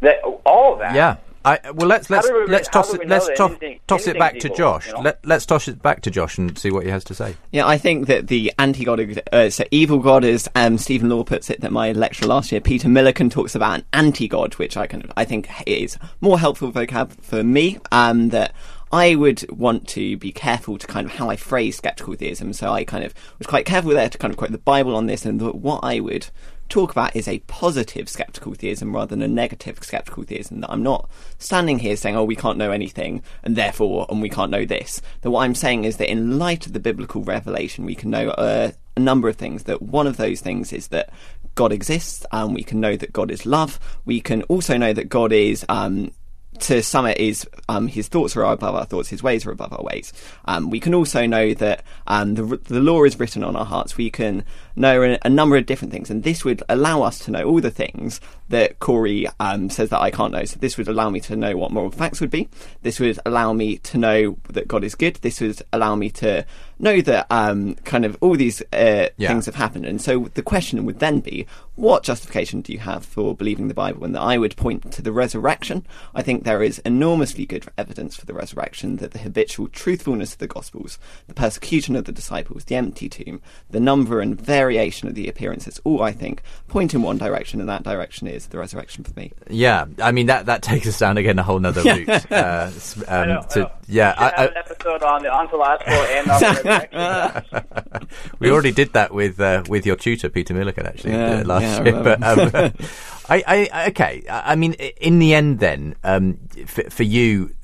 That 0.00 0.18
all 0.44 0.74
of 0.74 0.80
that. 0.80 0.94
Yeah. 0.94 1.16
I, 1.44 1.58
well, 1.72 1.86
let's 1.88 2.08
let's 2.08 2.30
we- 2.30 2.46
let's 2.46 2.68
toss 2.68 2.94
it 2.94 3.06
let's 3.06 3.26
that 3.28 3.36
to- 3.36 3.44
anything- 3.44 3.80
toss 3.86 4.06
it 4.06 4.16
anything's 4.16 4.18
back 4.20 4.38
to 4.40 4.48
Josh. 4.48 4.86
you 4.88 4.94
know? 4.94 5.00
Let, 5.00 5.26
let's 5.26 5.44
toss 5.44 5.68
it 5.68 5.82
back 5.82 6.00
to 6.02 6.10
Josh 6.10 6.38
and 6.38 6.56
see 6.58 6.70
what 6.70 6.84
he 6.84 6.90
has 6.90 7.04
to 7.04 7.14
say. 7.14 7.36
Yeah, 7.52 7.66
I 7.66 7.76
think 7.76 8.06
that 8.06 8.28
the 8.28 8.52
anti-god, 8.58 9.20
uh, 9.32 9.50
so 9.50 9.64
evil 9.70 9.98
god, 9.98 10.24
as 10.24 10.48
um, 10.54 10.78
Stephen 10.78 11.10
Law 11.10 11.22
puts 11.22 11.50
it, 11.50 11.60
that 11.60 11.70
my 11.72 11.92
lecturer 11.92 12.28
last 12.28 12.50
year, 12.50 12.60
Peter 12.62 12.88
Millican, 12.88 13.30
talks 13.30 13.54
about 13.54 13.74
an 13.80 13.84
anti-god, 13.92 14.54
which 14.54 14.76
I 14.76 14.86
kind 14.86 15.04
of, 15.04 15.12
I 15.16 15.24
think 15.24 15.48
is 15.66 15.98
more 16.20 16.38
helpful 16.38 16.72
vocab 16.72 17.12
for 17.22 17.44
me. 17.44 17.78
Um, 17.92 18.30
that 18.30 18.54
I 18.90 19.14
would 19.16 19.44
want 19.50 19.88
to 19.88 20.16
be 20.16 20.30
careful 20.32 20.78
to 20.78 20.86
kind 20.86 21.04
of 21.06 21.12
how 21.14 21.28
I 21.28 21.36
phrase 21.36 21.76
skeptical 21.76 22.14
theism. 22.14 22.52
So 22.52 22.72
I 22.72 22.84
kind 22.84 23.04
of 23.04 23.12
was 23.38 23.46
quite 23.46 23.66
careful 23.66 23.90
there 23.90 24.08
to 24.08 24.18
kind 24.18 24.32
of 24.32 24.38
quote 24.38 24.52
the 24.52 24.58
Bible 24.58 24.94
on 24.96 25.06
this, 25.06 25.26
and 25.26 25.40
that 25.40 25.56
what 25.56 25.80
I 25.82 26.00
would 26.00 26.28
talk 26.68 26.90
about 26.90 27.14
is 27.14 27.28
a 27.28 27.40
positive 27.40 28.08
skeptical 28.08 28.54
theism 28.54 28.94
rather 28.94 29.10
than 29.10 29.22
a 29.22 29.28
negative 29.28 29.78
skeptical 29.82 30.22
theism. 30.22 30.60
That 30.60 30.70
I'm 30.70 30.82
not 30.82 31.08
standing 31.38 31.78
here 31.78 31.96
saying, 31.96 32.16
oh, 32.16 32.24
we 32.24 32.36
can't 32.36 32.58
know 32.58 32.70
anything, 32.70 33.22
and 33.42 33.56
therefore, 33.56 34.06
and 34.08 34.22
we 34.22 34.28
can't 34.28 34.50
know 34.50 34.64
this. 34.64 35.00
That 35.22 35.30
what 35.30 35.42
I'm 35.42 35.54
saying 35.54 35.84
is 35.84 35.98
that 35.98 36.10
in 36.10 36.38
light 36.38 36.66
of 36.66 36.72
the 36.72 36.80
biblical 36.80 37.22
revelation, 37.22 37.84
we 37.84 37.94
can 37.94 38.10
know 38.10 38.30
uh, 38.30 38.72
a 38.96 39.00
number 39.00 39.28
of 39.28 39.36
things. 39.36 39.64
That 39.64 39.82
one 39.82 40.06
of 40.06 40.16
those 40.16 40.40
things 40.40 40.72
is 40.72 40.88
that 40.88 41.10
God 41.54 41.72
exists, 41.72 42.26
and 42.32 42.54
we 42.54 42.64
can 42.64 42.80
know 42.80 42.96
that 42.96 43.12
God 43.12 43.30
is 43.30 43.46
love. 43.46 43.78
We 44.04 44.20
can 44.20 44.42
also 44.44 44.76
know 44.76 44.92
that 44.92 45.08
God 45.08 45.32
is. 45.32 45.64
Um, 45.68 46.12
to 46.60 46.82
sum 46.82 47.06
it 47.06 47.18
is 47.18 47.46
um, 47.68 47.88
his 47.88 48.08
thoughts 48.08 48.36
are 48.36 48.44
above 48.44 48.74
our 48.74 48.84
thoughts, 48.84 49.08
his 49.08 49.22
ways 49.22 49.44
are 49.46 49.50
above 49.50 49.72
our 49.72 49.82
ways. 49.82 50.12
Um, 50.44 50.70
we 50.70 50.80
can 50.80 50.94
also 50.94 51.26
know 51.26 51.52
that 51.54 51.84
um, 52.06 52.34
the, 52.34 52.56
the 52.64 52.80
law 52.80 53.04
is 53.04 53.18
written 53.18 53.42
on 53.42 53.56
our 53.56 53.64
hearts. 53.64 53.96
We 53.96 54.10
can 54.10 54.44
know 54.76 55.16
a, 55.22 55.28
number 55.28 55.56
of 55.56 55.66
different 55.66 55.92
things, 55.92 56.10
and 56.10 56.22
this 56.22 56.44
would 56.44 56.62
allow 56.68 57.02
us 57.02 57.18
to 57.20 57.30
know 57.30 57.44
all 57.44 57.60
the 57.60 57.70
things 57.70 58.20
that 58.48 58.78
Cory 58.78 59.26
um, 59.40 59.70
says 59.70 59.88
that 59.90 60.00
I 60.00 60.10
can't 60.10 60.32
know. 60.32 60.44
So 60.44 60.58
this 60.60 60.76
would 60.76 60.88
allow 60.88 61.10
me 61.10 61.20
to 61.20 61.36
know 61.36 61.56
what 61.56 61.70
moral 61.70 61.90
facts 61.90 62.20
would 62.20 62.30
be. 62.30 62.48
This 62.82 63.00
would 63.00 63.18
allow 63.24 63.52
me 63.52 63.78
to 63.78 63.98
know 63.98 64.36
that 64.50 64.68
God 64.68 64.84
is 64.84 64.94
good. 64.94 65.16
This 65.16 65.40
would 65.40 65.60
allow 65.72 65.94
me 65.94 66.10
to 66.10 66.44
know 66.78 67.00
that 67.00 67.26
um, 67.30 67.76
kind 67.84 68.04
of 68.04 68.16
all 68.20 68.36
these 68.36 68.60
uh, 68.72 69.08
Yeah. 69.16 69.28
things 69.28 69.46
have 69.46 69.54
happened. 69.54 69.86
And 69.86 70.00
so 70.02 70.28
the 70.34 70.42
question 70.42 70.84
would 70.84 70.98
then 70.98 71.20
be, 71.20 71.46
what 71.76 72.02
justification 72.02 72.60
do 72.60 72.72
you 72.72 72.80
have 72.80 73.04
for 73.04 73.34
believing 73.34 73.68
the 73.68 73.74
Bible? 73.74 74.04
And 74.04 74.14
that 74.14 74.20
I 74.20 74.38
would 74.38 74.56
point 74.56 74.92
to 74.92 75.02
the 75.02 75.12
resurrection. 75.12 75.86
I 76.14 76.22
think 76.22 76.44
there 76.44 76.62
is 76.62 76.80
enormously 76.80 77.46
good 77.46 77.64
evidence 77.78 78.16
for 78.16 78.26
the 78.26 78.34
resurrection 78.34 78.96
that 78.96 79.12
the 79.12 79.18
habitual 79.20 79.68
truthfulness 79.68 80.32
of 80.32 80.38
the 80.38 80.46
Gospels, 80.46 80.98
the 81.26 81.34
persecution 81.34 81.96
of 81.96 82.04
the 82.04 82.12
disciples, 82.12 82.64
the 82.64 82.76
empty 82.76 83.08
tomb, 83.08 83.40
the 83.70 83.80
number 83.80 84.20
and 84.20 84.38
variation 84.64 85.08
of 85.08 85.14
the 85.14 85.28
appearances, 85.28 85.80
all 85.84 86.02
I 86.02 86.12
think 86.12 86.42
point 86.68 86.94
in 86.94 87.02
one 87.02 87.18
direction, 87.18 87.60
and 87.60 87.68
that 87.68 87.82
direction 87.82 88.26
is 88.26 88.46
the 88.48 88.58
resurrection 88.58 89.04
for 89.04 89.12
me. 89.20 89.32
Yeah, 89.50 89.84
I 90.02 90.10
mean 90.12 90.26
that 90.26 90.46
that 90.46 90.62
takes 90.62 90.86
us 90.86 90.98
down 90.98 91.18
again 91.18 91.38
a 91.38 91.42
whole 91.42 91.60
nother 91.60 91.82
route. 91.82 92.08
Uh, 92.30 92.70
s- 92.74 92.96
um, 93.08 93.28
know, 93.28 93.40
I 93.54 93.58
know. 93.58 93.70
yeah, 93.88 94.14
We 94.18 94.24
I, 94.26 94.40
have 94.40 94.50
an 94.50 94.56
episode 94.56 95.02
on 95.02 95.22
the 95.22 95.30
ontological 95.32 95.92
and 95.94 96.30
on 96.30 96.40
the 96.40 96.46
resurrection. 96.64 97.00
I, 97.00 98.00
we 98.38 98.50
already 98.50 98.72
did 98.72 98.92
that 98.94 99.12
with 99.12 99.38
uh, 99.40 99.62
with 99.68 99.84
your 99.86 99.96
tutor 99.96 100.28
Peter 100.30 100.54
Millican 100.54 100.86
actually 100.86 101.12
Yeah, 101.12 101.40
uh, 101.40 101.44
last 101.44 101.62
yeah, 101.62 101.84
year. 101.84 102.02
But 102.02 102.22
um, 102.22 102.72
I, 103.28 103.42
I, 103.72 103.88
okay, 103.90 104.22
I 104.28 104.52
I 104.52 104.56
mean, 104.56 104.72
in 104.74 105.18
the 105.18 105.34
end, 105.34 105.58
then 105.60 105.94
um, 106.04 106.38
for, 106.66 106.88
for 106.90 107.02
you, 107.02 107.54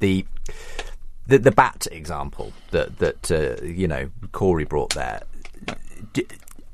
the 0.00 0.24
the 1.26 1.38
the 1.38 1.52
bat 1.52 1.86
example 1.92 2.52
that 2.70 2.98
that 2.98 3.30
uh, 3.30 3.64
you 3.64 3.86
know 3.88 4.10
Cory 4.32 4.64
brought 4.64 4.94
there. 4.94 5.22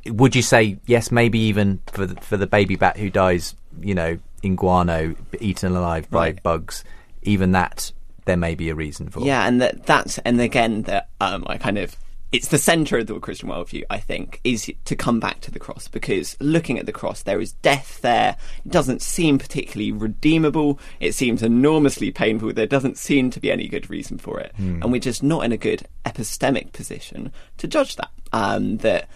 Would 0.07 0.35
you 0.35 0.43
say 0.43 0.79
yes? 0.87 1.11
Maybe 1.13 1.39
even 1.41 1.81
for 1.93 2.07
the, 2.07 2.21
for 2.21 2.37
the 2.37 2.47
baby 2.47 2.77
bat 2.77 2.97
who 2.97 3.11
dies, 3.11 3.55
you 3.81 3.95
know, 3.95 4.19
in 4.43 4.57
guano, 4.57 5.15
eaten 5.41 5.75
alive 5.77 6.09
by 6.11 6.19
Right. 6.29 6.43
bugs. 6.43 6.85
Even 7.23 7.53
that, 7.53 7.93
there 8.25 8.37
may 8.37 8.55
be 8.55 8.69
a 8.71 8.75
reason 8.75 9.09
for. 9.11 9.21
Yeah, 9.21 9.47
and 9.47 9.61
that 9.61 9.85
that's 9.85 10.19
and 10.19 10.41
again 10.41 10.83
that 10.83 11.09
um, 11.21 11.45
I 11.47 11.59
kind 11.59 11.77
of 11.79 11.97
it's 12.31 12.49
the 12.49 12.59
center 12.59 12.99
of 12.99 13.07
the 13.07 13.19
Christian 13.21 13.49
worldview. 13.49 13.85
I 13.91 13.99
think 13.99 14.41
is 14.45 14.71
to 14.85 14.97
come 14.97 15.21
back 15.21 15.41
to 15.43 15.51
the 15.51 15.59
cross 15.59 15.89
because 15.89 16.37
looking 16.41 16.79
at 16.79 16.87
the 16.87 16.93
cross, 16.93 17.23
there 17.23 17.41
is 17.41 17.53
death 17.53 18.01
there. 18.03 18.37
It 18.65 18.71
doesn't 18.71 19.03
seem 19.03 19.39
particularly 19.39 19.93
redeemable. 19.93 20.79
It 21.01 21.13
seems 21.15 21.43
enormously 21.43 22.11
painful. 22.11 22.53
There 22.53 22.67
doesn't 22.67 22.99
seem 22.99 23.31
to 23.31 23.41
be 23.41 23.51
any 23.51 23.69
good 23.69 23.89
reason 23.89 24.19
for 24.19 24.39
it, 24.41 24.53
and 24.83 24.93
we're 24.93 25.01
just 25.01 25.23
not 25.23 25.45
in 25.45 25.53
a 25.53 25.57
good 25.57 25.87
epistemic 26.05 26.73
position 26.73 27.33
to 27.59 27.67
judge 27.67 27.97
that. 27.97 28.11
Um, 28.33 28.79
that 28.79 29.09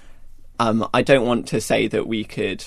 um, 0.59 0.89
I 0.95 1.03
don't 1.03 1.27
want 1.27 1.49
to 1.49 1.61
say 1.61 1.89
that 1.89 2.07
we 2.07 2.25
could. 2.25 2.65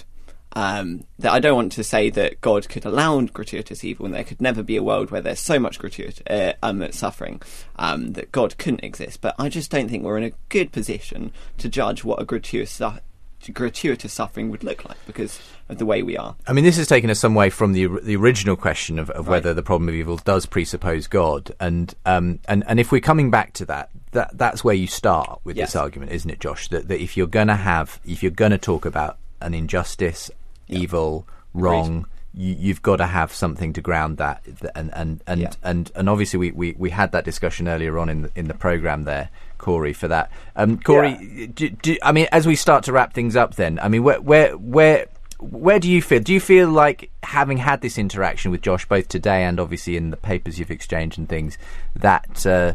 Um, 0.58 1.04
that 1.20 1.34
I 1.34 1.40
don't 1.40 1.56
want 1.56 1.74
to 1.74 1.84
say 1.84 2.10
that 2.12 2.40
God 2.40 2.70
could 2.70 2.86
allow 2.86 3.20
gratuitous 3.22 3.84
evil, 3.84 4.06
and 4.06 4.16
there 4.16 4.24
could 4.24 4.40
never 4.42 4.64
be 4.64 4.78
a 4.78 4.84
world 4.84 5.12
where 5.12 5.20
there's 5.20 5.40
so 5.42 5.60
much 5.60 5.80
gratuitous 5.80 6.22
uh, 6.28 6.54
um, 6.64 6.90
suffering 6.94 7.42
um, 7.76 8.14
that 8.14 8.32
God 8.32 8.58
couldn't 8.58 8.84
exist. 8.84 9.20
But 9.20 9.36
I 9.38 9.50
just 9.50 9.70
don't 9.70 9.90
think 9.90 10.04
we're 10.04 10.18
in 10.18 10.24
a 10.24 10.32
good 10.48 10.72
position 10.72 11.34
to 11.58 11.68
judge 11.68 12.06
what 12.06 12.22
a 12.22 12.26
gratuitous 12.26 12.72
su- 12.72 13.52
gratuitous 13.52 14.14
suffering 14.14 14.50
would 14.50 14.64
look 14.64 14.86
like 14.86 14.98
because 15.06 15.40
of 15.70 15.78
the 15.78 15.86
way 15.86 16.02
we 16.02 16.18
are. 16.18 16.36
I 16.48 16.54
mean, 16.54 16.64
this 16.64 16.78
has 16.78 16.88
taken 16.88 17.10
us 17.10 17.20
some 17.20 17.36
way 17.36 17.50
from 17.50 17.74
the 17.74 17.88
the 18.02 18.16
original 18.16 18.56
question 18.56 18.98
of, 18.98 19.10
of 19.10 19.28
Right. 19.28 19.34
whether 19.36 19.54
the 19.54 19.62
problem 19.62 19.90
of 19.90 19.96
evil 19.96 20.16
does 20.18 20.46
presuppose 20.46 21.08
God, 21.08 21.52
and 21.60 21.94
um, 22.06 22.40
and 22.48 22.64
and 22.66 22.80
if 22.80 22.94
we're 22.94 23.02
coming 23.02 23.30
back 23.30 23.52
to 23.54 23.66
that, 23.66 23.90
that 24.12 24.38
that's 24.38 24.64
where 24.64 24.74
you 24.76 24.88
start 24.88 25.42
with 25.44 25.58
Yes. 25.58 25.74
this 25.74 25.76
argument, 25.76 26.14
isn't 26.14 26.30
it, 26.30 26.40
Josh? 26.40 26.70
That 26.70 26.88
that 26.88 27.02
if 27.02 27.18
you're 27.18 27.28
going 27.28 27.48
to 27.50 27.56
have, 27.56 28.00
if 28.06 28.24
you're 28.24 28.32
going 28.32 28.52
to 28.52 28.58
talk 28.58 28.86
about 28.86 29.18
an 29.42 29.54
injustice, 29.54 30.32
evil, 30.68 31.28
wrong. 31.54 32.06
You, 32.34 32.56
you've 32.60 32.82
got 32.82 32.98
to 32.98 33.06
have 33.06 33.32
something 33.34 33.72
to 33.74 33.82
ground 33.82 34.18
that, 34.18 34.42
and 34.76 34.94
and 34.94 35.22
and 35.26 35.42
Yeah. 35.42 35.52
and, 35.64 35.90
and 35.96 36.10
obviously 36.10 36.38
we, 36.38 36.52
we, 36.52 36.76
we 36.78 36.90
had 36.90 37.12
that 37.14 37.24
discussion 37.24 37.68
earlier 37.68 37.98
on 37.98 38.10
in 38.10 38.24
the, 38.24 38.32
in 38.36 38.48
the 38.50 38.54
program 38.54 39.06
there, 39.06 39.30
Cory, 39.58 39.94
for 39.94 40.10
that. 40.10 40.30
Um, 40.56 40.78
Cory, 40.80 41.48
do, 41.48 41.70
do, 41.70 41.96
I 42.04 42.12
mean, 42.12 42.28
as 42.34 42.46
we 42.46 42.56
start 42.56 42.84
to 42.86 42.92
wrap 42.92 43.14
things 43.14 43.36
up, 43.38 43.56
then 43.56 43.80
I 43.82 43.88
mean, 43.88 44.04
where 44.04 44.20
where 44.20 44.58
where 44.58 45.06
where 45.40 45.80
do 45.80 45.90
you 45.90 46.02
feel? 46.02 46.20
Do 46.20 46.34
you 46.34 46.40
feel 46.42 46.70
like 46.70 47.10
having 47.24 47.58
had 47.58 47.80
this 47.82 47.98
interaction 47.98 48.52
with 48.52 48.62
Josh 48.62 48.86
both 48.86 49.08
today 49.08 49.44
and 49.44 49.58
obviously 49.60 49.96
in 49.96 50.10
the 50.10 50.18
papers 50.18 50.60
you've 50.60 50.72
exchanged 50.72 51.18
and 51.18 51.28
things 51.30 51.58
that 51.96 52.46
uh, 52.46 52.74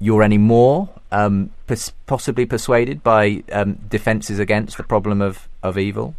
you're 0.00 0.22
any 0.22 0.38
more 0.38 0.88
um, 1.12 1.50
pers- 1.66 1.92
possibly 2.06 2.44
persuaded 2.46 3.02
by 3.04 3.42
um, 3.52 3.74
defences 3.88 4.38
against 4.38 4.76
the 4.76 4.82
problem 4.84 5.20
of, 5.22 5.48
of 5.62 5.78
evil, 5.78 6.14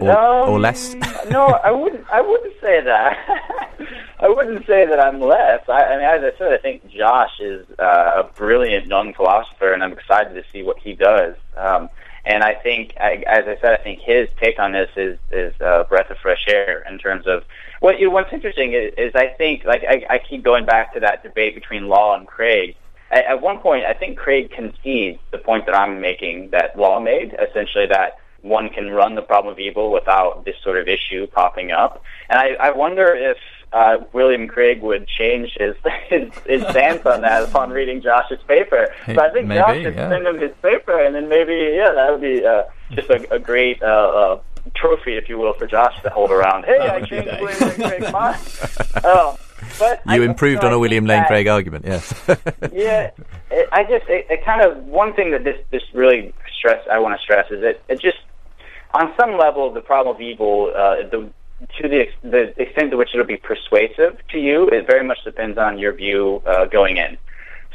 or, 0.00 0.48
or 0.48 0.60
less? 0.60 0.94
Um, 0.94 1.02
no, 1.30 1.46
I 1.46 1.70
wouldn't. 1.70 2.08
I 2.10 2.20
wouldn't 2.20 2.54
say 2.60 2.80
that. 2.82 3.78
I 4.20 4.28
wouldn't 4.28 4.64
say 4.66 4.86
that 4.86 5.00
I'm 5.00 5.20
less. 5.20 5.68
I, 5.68 5.82
I 5.84 5.96
mean, 5.96 6.04
as 6.04 6.32
I 6.34 6.38
said, 6.38 6.52
I 6.52 6.58
think 6.58 6.88
Josh 6.88 7.40
is 7.40 7.66
uh, 7.78 8.22
a 8.22 8.24
brilliant 8.36 8.86
young 8.86 9.14
philosopher, 9.14 9.72
and 9.72 9.82
I'm 9.82 9.92
excited 9.92 10.34
to 10.34 10.44
see 10.52 10.62
what 10.62 10.78
he 10.78 10.92
does. 10.92 11.34
Um, 11.56 11.90
and 12.24 12.44
I 12.44 12.54
think, 12.54 12.94
I, 13.00 13.24
as 13.26 13.46
I 13.48 13.60
said, 13.60 13.78
I 13.78 13.82
think 13.82 13.98
his 14.00 14.28
take 14.40 14.60
on 14.60 14.72
this 14.72 14.90
is 14.96 15.18
is 15.32 15.54
a 15.60 15.84
breath 15.88 16.10
of 16.10 16.18
fresh 16.18 16.44
air 16.46 16.84
in 16.88 16.98
terms 16.98 17.26
of 17.26 17.42
what 17.80 17.98
you 17.98 18.06
know, 18.06 18.12
what's 18.12 18.32
interesting 18.32 18.74
is, 18.74 18.94
is 18.96 19.12
I 19.16 19.26
think 19.26 19.64
like 19.64 19.82
I, 19.82 20.06
I 20.08 20.18
keep 20.18 20.44
going 20.44 20.64
back 20.64 20.94
to 20.94 21.00
that 21.00 21.24
debate 21.24 21.56
between 21.56 21.88
Law 21.88 22.16
and 22.16 22.26
Craig. 22.26 22.76
At, 23.10 23.24
at 23.24 23.42
one 23.42 23.58
point, 23.58 23.84
I 23.84 23.92
think 23.92 24.18
Craig 24.18 24.52
concedes 24.52 25.18
the 25.32 25.38
point 25.38 25.66
that 25.66 25.74
I'm 25.74 26.00
making 26.00 26.50
that 26.50 26.78
Law 26.78 27.00
made, 27.00 27.34
essentially 27.34 27.86
that 27.86 28.18
one 28.42 28.68
can 28.68 28.90
run 28.90 29.14
the 29.14 29.22
problem 29.22 29.52
of 29.52 29.58
evil 29.58 29.90
without 29.90 30.44
this 30.44 30.56
sort 30.62 30.78
of 30.78 30.88
issue 30.88 31.26
popping 31.28 31.70
up. 31.70 32.02
And 32.28 32.38
I, 32.38 32.68
I 32.68 32.70
wonder 32.72 33.14
if 33.14 33.38
uh, 33.72 33.98
William 34.12 34.46
Craig 34.48 34.82
would 34.82 35.06
change 35.06 35.56
his, 35.58 35.74
his 36.08 36.30
his 36.46 36.62
stance 36.70 37.06
on 37.06 37.22
that 37.22 37.44
upon 37.44 37.70
reading 37.70 38.02
Josh's 38.02 38.42
paper. 38.46 38.88
But 39.06 39.18
I 39.18 39.32
think 39.32 39.46
maybe, 39.46 39.60
Josh 39.60 39.82
should 39.82 39.94
yeah. 39.94 40.10
send 40.10 40.26
him 40.26 40.38
his 40.38 40.52
paper, 40.60 41.00
and 41.00 41.14
then 41.14 41.28
maybe 41.28 41.74
yeah, 41.74 41.92
that 41.92 42.10
would 42.10 42.20
be 42.20 42.44
uh, 42.44 42.64
just 42.90 43.08
a, 43.08 43.34
a 43.34 43.38
great 43.38 43.82
uh, 43.82 43.86
uh, 43.86 44.40
trophy, 44.74 45.16
if 45.16 45.28
you 45.28 45.38
will, 45.38 45.54
for 45.54 45.66
Josh 45.66 46.00
to 46.02 46.10
hold 46.10 46.30
around. 46.30 46.64
Hey, 46.64 46.78
I 46.80 47.00
changed 47.00 47.28
nice. 47.28 47.40
William 47.40 47.80
Lane 47.80 47.88
Craig's 47.88 48.12
mind. 48.12 48.40
Oh, 49.04 49.38
but 49.78 50.02
You 50.06 50.18
think, 50.18 50.30
improved 50.30 50.62
you 50.62 50.68
on 50.68 50.74
a 50.74 50.78
William 50.78 51.06
Lane 51.06 51.20
that- 51.20 51.28
Craig 51.28 51.48
argument, 51.48 51.84
yes. 51.86 52.12
yeah, 52.72 53.10
it, 53.50 53.68
I 53.72 53.84
just 53.84 54.06
it, 54.08 54.26
it 54.28 54.44
kind 54.44 54.60
of 54.60 54.84
one 54.84 55.14
thing 55.14 55.30
that 55.30 55.44
this 55.44 55.56
this 55.70 55.82
really 55.94 56.34
stress 56.58 56.84
I 56.90 56.98
want 56.98 57.18
to 57.18 57.22
stress 57.22 57.50
is 57.50 57.60
that 57.62 57.80
it 57.88 58.00
just 58.00 58.18
on 58.94 59.12
some 59.18 59.36
level 59.36 59.72
the 59.72 59.80
problem 59.80 60.16
of 60.16 60.20
evil 60.20 60.72
uh, 60.76 60.96
the 61.10 61.28
to 61.80 61.88
the 61.88 62.06
the 62.22 62.60
extent 62.60 62.90
to 62.90 62.96
which 62.96 63.10
it'll 63.14 63.26
be 63.26 63.36
persuasive 63.36 64.18
to 64.28 64.38
you 64.38 64.68
it 64.68 64.86
very 64.86 65.04
much 65.04 65.18
depends 65.24 65.58
on 65.58 65.78
your 65.78 65.92
view 65.92 66.42
uh, 66.46 66.66
going 66.66 66.96
in. 66.96 67.16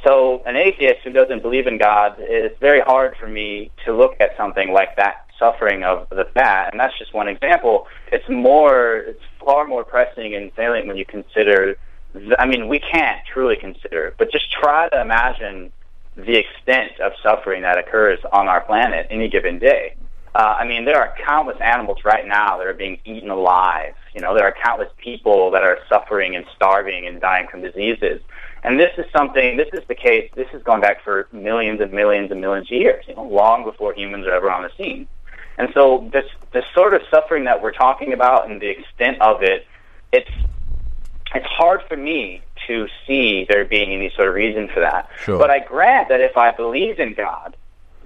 So 0.05 0.43
an 0.45 0.55
atheist 0.55 0.99
who 1.03 1.11
doesn't 1.11 1.41
believe 1.41 1.67
in 1.67 1.77
God, 1.77 2.15
it's 2.19 2.57
very 2.59 2.81
hard 2.81 3.15
for 3.19 3.27
me 3.27 3.71
to 3.85 3.95
look 3.95 4.15
at 4.19 4.37
something 4.37 4.71
like 4.71 4.95
that 4.95 5.25
suffering 5.39 5.83
of 5.83 6.07
the 6.09 6.27
that, 6.35 6.71
and 6.71 6.79
that's 6.79 6.97
just 6.97 7.13
one 7.13 7.27
example. 7.27 7.87
It's 8.11 8.27
more, 8.29 8.97
it's 8.97 9.21
far 9.43 9.67
more 9.67 9.83
pressing 9.83 10.35
and 10.35 10.51
salient 10.55 10.87
when 10.87 10.97
you 10.97 11.05
consider. 11.05 11.77
th- 12.13 12.33
I 12.39 12.45
mean, 12.45 12.67
we 12.67 12.79
can't 12.79 13.19
truly 13.31 13.55
consider, 13.55 14.13
but 14.17 14.31
just 14.31 14.51
try 14.51 14.89
to 14.89 15.01
imagine 15.01 15.71
the 16.15 16.35
extent 16.35 16.99
of 16.99 17.11
suffering 17.21 17.61
that 17.61 17.77
occurs 17.77 18.19
on 18.31 18.47
our 18.47 18.61
planet 18.61 19.07
any 19.09 19.29
given 19.29 19.59
day. 19.59 19.95
Uh, 20.37 20.55
I 20.59 20.65
mean, 20.65 20.85
there 20.85 21.01
are 21.01 21.15
countless 21.25 21.57
animals 21.59 21.97
right 22.05 22.27
now 22.27 22.59
that 22.59 22.67
are 22.67 22.73
being 22.73 22.99
eaten 23.05 23.31
alive. 23.31 23.95
You 24.13 24.21
know, 24.21 24.35
there 24.35 24.45
are 24.45 24.53
countless 24.63 24.89
people 24.99 25.49
that 25.49 25.63
are 25.63 25.79
suffering 25.89 26.35
and 26.35 26.45
starving 26.55 27.07
and 27.07 27.19
dying 27.19 27.47
from 27.49 27.61
diseases. 27.61 28.21
And 28.61 28.79
this 28.79 28.91
is 28.99 29.05
something, 29.11 29.57
this 29.57 29.69
is 29.73 29.81
the 29.87 29.95
case, 29.95 30.29
this 30.35 30.47
has 30.49 30.61
gone 30.61 30.79
back 30.79 31.03
for 31.03 31.27
millions 31.31 31.81
and 31.81 31.91
millions 31.91 32.29
and 32.29 32.39
millions 32.39 32.67
of 32.67 32.77
years, 32.77 33.03
you 33.07 33.15
know, 33.15 33.23
long 33.23 33.63
before 33.63 33.95
humans 33.95 34.27
are 34.27 34.31
ever 34.31 34.51
on 34.51 34.61
the 34.61 34.69
scene. 34.77 35.07
And 35.57 35.69
so 35.73 36.07
this, 36.13 36.25
this 36.53 36.65
sort 36.75 36.93
of 36.93 37.01
suffering 37.09 37.45
that 37.45 37.63
we're 37.63 37.71
talking 37.71 38.13
about 38.13 38.47
and 38.47 38.61
the 38.61 38.69
extent 38.69 39.19
of 39.19 39.41
it, 39.41 39.65
it's, 40.11 40.29
it's 41.33 41.47
hard 41.47 41.81
for 41.89 41.97
me 41.97 42.43
to 42.67 42.87
see 43.07 43.47
there 43.49 43.65
being 43.65 43.91
any 43.91 44.11
sort 44.15 44.27
of 44.27 44.35
reason 44.35 44.69
for 44.71 44.81
that. 44.81 45.09
Sure. 45.19 45.39
But 45.39 45.49
I 45.49 45.57
grant 45.57 46.09
that 46.09 46.21
if 46.21 46.37
I 46.37 46.51
believed 46.51 46.99
in 46.99 47.15
God, 47.15 47.55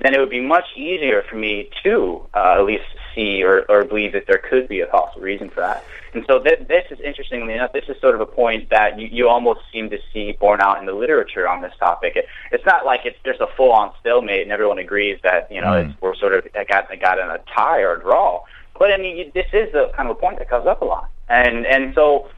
then 0.04 0.14
it 0.14 0.20
would 0.20 0.30
be 0.30 0.42
much 0.42 0.66
easier 0.76 1.24
for 1.30 1.36
me 1.36 1.70
to 1.84 2.22
uh, 2.34 2.56
at 2.60 2.66
least 2.66 2.86
see 3.14 3.44
or, 3.44 3.66
or 3.70 3.84
believe 3.84 4.14
that 4.14 4.26
there 4.28 4.38
could 4.38 4.68
be 4.68 4.80
a 4.82 4.88
possible 4.88 5.22
reason 5.22 5.50
for 5.50 5.60
that. 5.62 5.84
And 6.14 6.26
so 6.28 6.40
th- 6.40 6.68
this 6.68 6.86
is 6.92 7.00
interestingly 7.00 7.54
enough, 7.54 7.72
this 7.74 7.86
is 7.88 8.00
sort 8.02 8.16
of 8.16 8.22
a 8.22 8.26
point 8.26 8.70
that 8.70 9.00
you, 9.00 9.08
you 9.08 9.30
almost 9.30 9.62
seem 9.72 9.90
to 9.92 10.00
see 10.14 10.34
borne 10.34 10.60
out 10.62 10.80
in 10.80 10.86
the 10.86 10.94
literature 10.94 11.48
on 11.48 11.62
this 11.62 11.74
topic. 11.80 12.16
It, 12.16 12.26
it's 12.52 12.66
not 12.66 12.86
like 12.86 13.02
it's 13.06 13.18
there's 13.24 13.40
a 13.40 13.48
full-on 13.56 13.92
stalemate 14.00 14.42
and 14.44 14.52
everyone 14.52 14.78
agrees 14.78 15.20
that 15.24 15.52
you 15.52 15.62
know 15.62 15.68
Mm. 15.72 15.90
it's, 15.92 16.02
we're 16.02 16.16
sort 16.16 16.34
of 16.34 16.52
got 16.68 17.00
got 17.00 17.20
in 17.20 17.30
a 17.30 17.40
tie 17.54 17.82
or 17.82 17.96
a 17.96 18.00
draw. 18.02 18.44
But 18.78 18.92
I 18.92 18.98
mean, 18.98 19.18
you- 19.18 19.32
this 19.34 19.48
is 19.54 19.74
a 19.74 19.92
kind 19.96 20.10
of 20.10 20.18
a 20.18 20.20
point 20.20 20.40
that 20.40 20.50
comes 20.50 20.68
up 20.68 20.82
a 20.82 20.86
lot, 20.86 21.10
and 21.30 21.66
and 21.66 21.94
so 21.96 22.30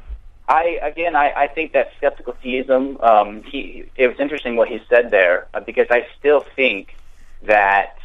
I 0.49 0.77
again, 0.83 1.15
I, 1.15 1.31
I 1.33 1.47
think 1.47 1.71
that 1.73 1.91
skeptical 1.97 2.35
theism. 2.43 2.97
Um, 3.01 3.43
he, 3.43 3.85
it 3.95 4.07
was 4.07 4.19
interesting 4.19 4.55
what 4.55 4.67
he 4.67 4.81
said 4.89 5.09
there 5.09 5.47
uh, 5.53 5.61
because 5.61 5.87
I 5.89 6.05
still 6.19 6.45
think 6.55 6.93
that 7.47 7.95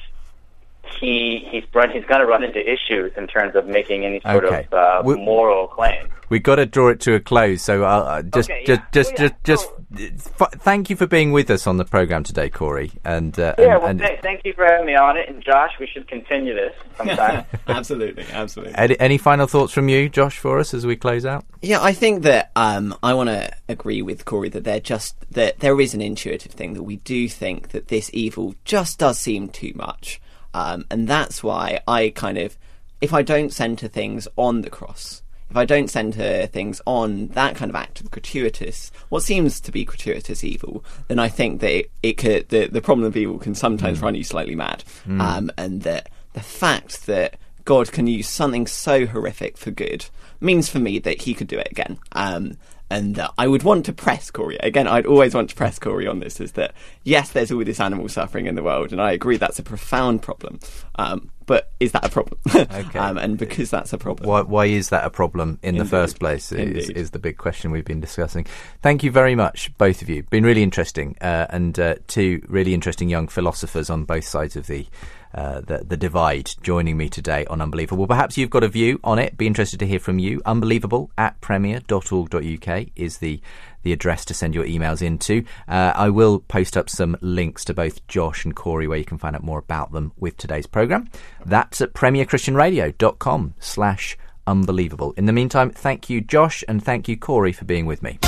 he 1.00 1.46
he's 1.50 1.64
run, 1.74 1.90
he's 1.90 2.04
going 2.04 2.20
to 2.20 2.26
run 2.26 2.42
into 2.44 2.58
issues 2.60 3.12
in 3.16 3.26
terms 3.26 3.54
of 3.56 3.66
making 3.66 4.04
any 4.04 4.20
sort 4.20 4.44
Okay. 4.44 4.66
of 4.70 4.74
uh, 4.74 5.02
We- 5.04 5.16
moral 5.16 5.66
claim. 5.68 6.08
We've 6.30 6.42
got 6.42 6.56
to 6.56 6.66
draw 6.66 6.88
it 6.90 7.00
to 7.00 7.14
a 7.14 7.20
close. 7.20 7.62
So 7.62 7.84
I'll, 7.84 8.02
uh, 8.02 8.20
just, 8.22 8.50
Okay, 8.50 8.62
just, 8.66 8.80
yeah. 8.82 8.86
just, 8.92 9.12
Well, 9.18 9.28
yeah. 9.28 9.28
just, 9.44 9.70
just, 10.18 10.30
f- 10.42 10.52
thank 10.60 10.90
you 10.90 10.96
for 10.96 11.06
being 11.06 11.32
with 11.32 11.48
us 11.48 11.66
on 11.66 11.78
the 11.78 11.86
program 11.86 12.22
today, 12.22 12.50
Cory. 12.50 12.90
And, 13.02 13.38
uh, 13.40 13.54
Yeah, 13.58 13.64
and, 13.64 13.80
well, 13.80 13.86
and 13.86 13.98
th- 13.98 14.20
thank 14.20 14.42
you 14.44 14.52
for 14.52 14.66
having 14.66 14.84
me 14.84 14.94
on 14.94 15.16
it, 15.16 15.26
and 15.30 15.42
Josh, 15.42 15.72
we 15.80 15.86
should 15.86 16.06
continue 16.06 16.52
this 16.54 16.74
sometime. 16.98 17.46
absolutely, 17.68 18.26
absolutely. 18.30 18.74
any, 18.76 19.00
any 19.00 19.16
final 19.16 19.46
thoughts 19.46 19.72
from 19.72 19.88
you, 19.88 20.10
Josh, 20.10 20.36
for 20.38 20.58
us 20.58 20.74
as 20.74 20.84
we 20.84 20.96
close 20.96 21.24
out? 21.24 21.46
Yeah, 21.62 21.82
I 21.82 21.94
think 21.94 22.24
that 22.24 22.50
um, 22.56 22.94
I 23.02 23.14
want 23.14 23.30
to 23.30 23.50
agree 23.66 24.02
with 24.02 24.26
Cory 24.26 24.50
that 24.50 24.64
there 24.64 24.80
just 24.80 25.16
that 25.30 25.60
there 25.60 25.80
is 25.80 25.94
an 25.94 26.02
intuitive 26.02 26.52
thing 26.52 26.74
that 26.74 26.82
we 26.82 26.96
do 26.96 27.26
think 27.26 27.68
that 27.70 27.88
this 27.88 28.10
evil 28.12 28.54
just 28.66 28.98
does 28.98 29.18
seem 29.18 29.48
too 29.48 29.72
much, 29.74 30.20
um, 30.58 30.84
and 30.90 31.06
that's 31.06 31.42
why 31.42 31.80
I 31.86 32.10
kind 32.10 32.36
of, 32.36 32.58
if 33.00 33.14
I 33.14 33.22
don't 33.22 33.52
centre 33.52 33.86
things 33.86 34.26
on 34.36 34.62
the 34.62 34.70
cross, 34.70 35.22
if 35.50 35.56
I 35.56 35.64
don't 35.64 35.88
centre 35.88 36.46
things 36.46 36.80
on 36.84 37.28
that 37.28 37.54
kind 37.54 37.70
of 37.70 37.76
act 37.76 38.00
of 38.00 38.10
gratuitous, 38.10 38.90
what 39.08 39.22
seems 39.22 39.60
to 39.60 39.72
be 39.72 39.84
gratuitous 39.84 40.42
evil, 40.42 40.84
then 41.06 41.18
I 41.18 41.28
think 41.28 41.60
that 41.60 41.70
it, 41.70 41.90
it 42.02 42.12
could 42.18 42.48
the 42.48 42.66
the 42.66 42.82
problem 42.82 43.06
of 43.06 43.16
evil 43.16 43.38
can 43.38 43.54
sometimes 43.54 44.00
run 44.02 44.16
you 44.16 44.24
slightly 44.24 44.56
mad, 44.56 44.82
um, 45.20 45.50
and 45.56 45.82
that 45.82 46.10
the 46.32 46.40
fact 46.40 47.06
that 47.06 47.36
God 47.64 47.92
can 47.92 48.06
use 48.06 48.28
something 48.28 48.66
so 48.66 49.06
horrific 49.06 49.56
for 49.56 49.70
good 49.70 50.06
means 50.40 50.68
for 50.68 50.80
me 50.80 50.98
that 50.98 51.22
he 51.22 51.34
could 51.34 51.48
do 51.48 51.58
it 51.58 51.68
again. 51.70 51.98
Um, 52.12 52.56
and 52.90 53.14
that 53.16 53.32
I 53.38 53.48
would 53.48 53.62
want 53.62 53.84
to 53.86 53.92
press 53.92 54.30
Cory 54.30 54.56
again. 54.60 54.86
I'd 54.86 55.06
always 55.06 55.34
want 55.34 55.50
to 55.50 55.56
press 55.56 55.78
Cory 55.78 56.06
on 56.06 56.20
this: 56.20 56.40
is 56.40 56.52
that 56.52 56.74
yes, 57.04 57.30
there's 57.30 57.52
all 57.52 57.64
this 57.64 57.80
animal 57.80 58.08
suffering 58.08 58.46
in 58.46 58.54
the 58.54 58.62
world, 58.62 58.92
and 58.92 59.00
I 59.00 59.12
agree 59.12 59.36
that's 59.36 59.58
a 59.58 59.62
profound 59.62 60.22
problem. 60.22 60.60
Um, 60.96 61.30
but 61.48 61.72
is 61.80 61.92
that 61.92 62.04
a 62.04 62.08
problem? 62.10 62.38
Okay. 62.68 62.98
um, 62.98 63.18
and 63.18 63.38
because 63.38 63.70
that's 63.70 63.92
a 63.92 63.98
problem, 63.98 64.28
Why, 64.28 64.42
why 64.42 64.66
is 64.66 64.90
that 64.90 65.04
a 65.04 65.10
problem 65.10 65.58
in 65.62 65.78
the 65.78 65.84
first 65.84 66.20
place? 66.20 66.52
Is, 66.52 66.90
is 66.90 67.10
the 67.10 67.18
big 67.18 67.38
question 67.38 67.70
we've 67.70 67.84
been 67.84 68.00
discussing. 68.00 68.46
Thank 68.82 69.02
you 69.02 69.10
very 69.10 69.34
much, 69.34 69.76
both 69.78 70.02
of 70.02 70.08
you. 70.08 70.22
Been 70.24 70.44
really 70.44 70.62
interesting, 70.62 71.16
uh, 71.20 71.46
and 71.48 71.78
uh, 71.78 71.94
two 72.06 72.44
really 72.48 72.74
interesting 72.74 73.08
young 73.08 73.26
philosophers 73.26 73.90
on 73.90 74.04
both 74.04 74.24
sides 74.24 74.54
of 74.54 74.66
the. 74.66 74.86
Uh, 75.34 75.60
the, 75.60 75.84
the 75.86 75.96
divide 75.98 76.50
joining 76.62 76.96
me 76.96 77.06
today 77.10 77.44
on 77.50 77.60
Unbelievable. 77.60 78.06
Perhaps 78.06 78.38
you've 78.38 78.48
got 78.48 78.64
a 78.64 78.68
view 78.68 78.98
on 79.04 79.18
it. 79.18 79.36
Be 79.36 79.46
interested 79.46 79.78
to 79.80 79.86
hear 79.86 79.98
from 79.98 80.18
you. 80.18 80.40
Unbelievable 80.46 81.10
at 81.18 81.38
premier.org.uk 81.42 82.86
is 82.96 83.18
the, 83.18 83.38
the 83.82 83.92
address 83.92 84.24
to 84.26 84.34
send 84.34 84.54
your 84.54 84.64
emails 84.64 85.02
into. 85.02 85.44
Uh, 85.66 85.92
I 85.94 86.10
will 86.10 86.40
post 86.40 86.76
up 86.76 86.90
some 86.90 87.16
links 87.20 87.64
to 87.66 87.74
both 87.74 88.06
Josh 88.06 88.44
and 88.44 88.54
Cory 88.54 88.86
where 88.86 88.98
you 88.98 89.04
can 89.04 89.18
find 89.18 89.36
out 89.36 89.42
more 89.42 89.58
about 89.58 89.92
them 89.92 90.12
with 90.16 90.36
today's 90.36 90.66
programme. 90.66 91.08
That's 91.44 91.80
at 91.80 91.92
premierchristianradio.com 91.92 93.54
slash 93.58 94.16
unbelievable. 94.46 95.12
In 95.16 95.26
the 95.26 95.32
meantime, 95.32 95.70
thank 95.70 96.08
you, 96.08 96.20
Josh, 96.20 96.64
and 96.66 96.82
thank 96.82 97.08
you, 97.08 97.16
Cory, 97.16 97.52
for 97.52 97.64
being 97.64 97.86
with 97.86 98.02
me. 98.02 98.18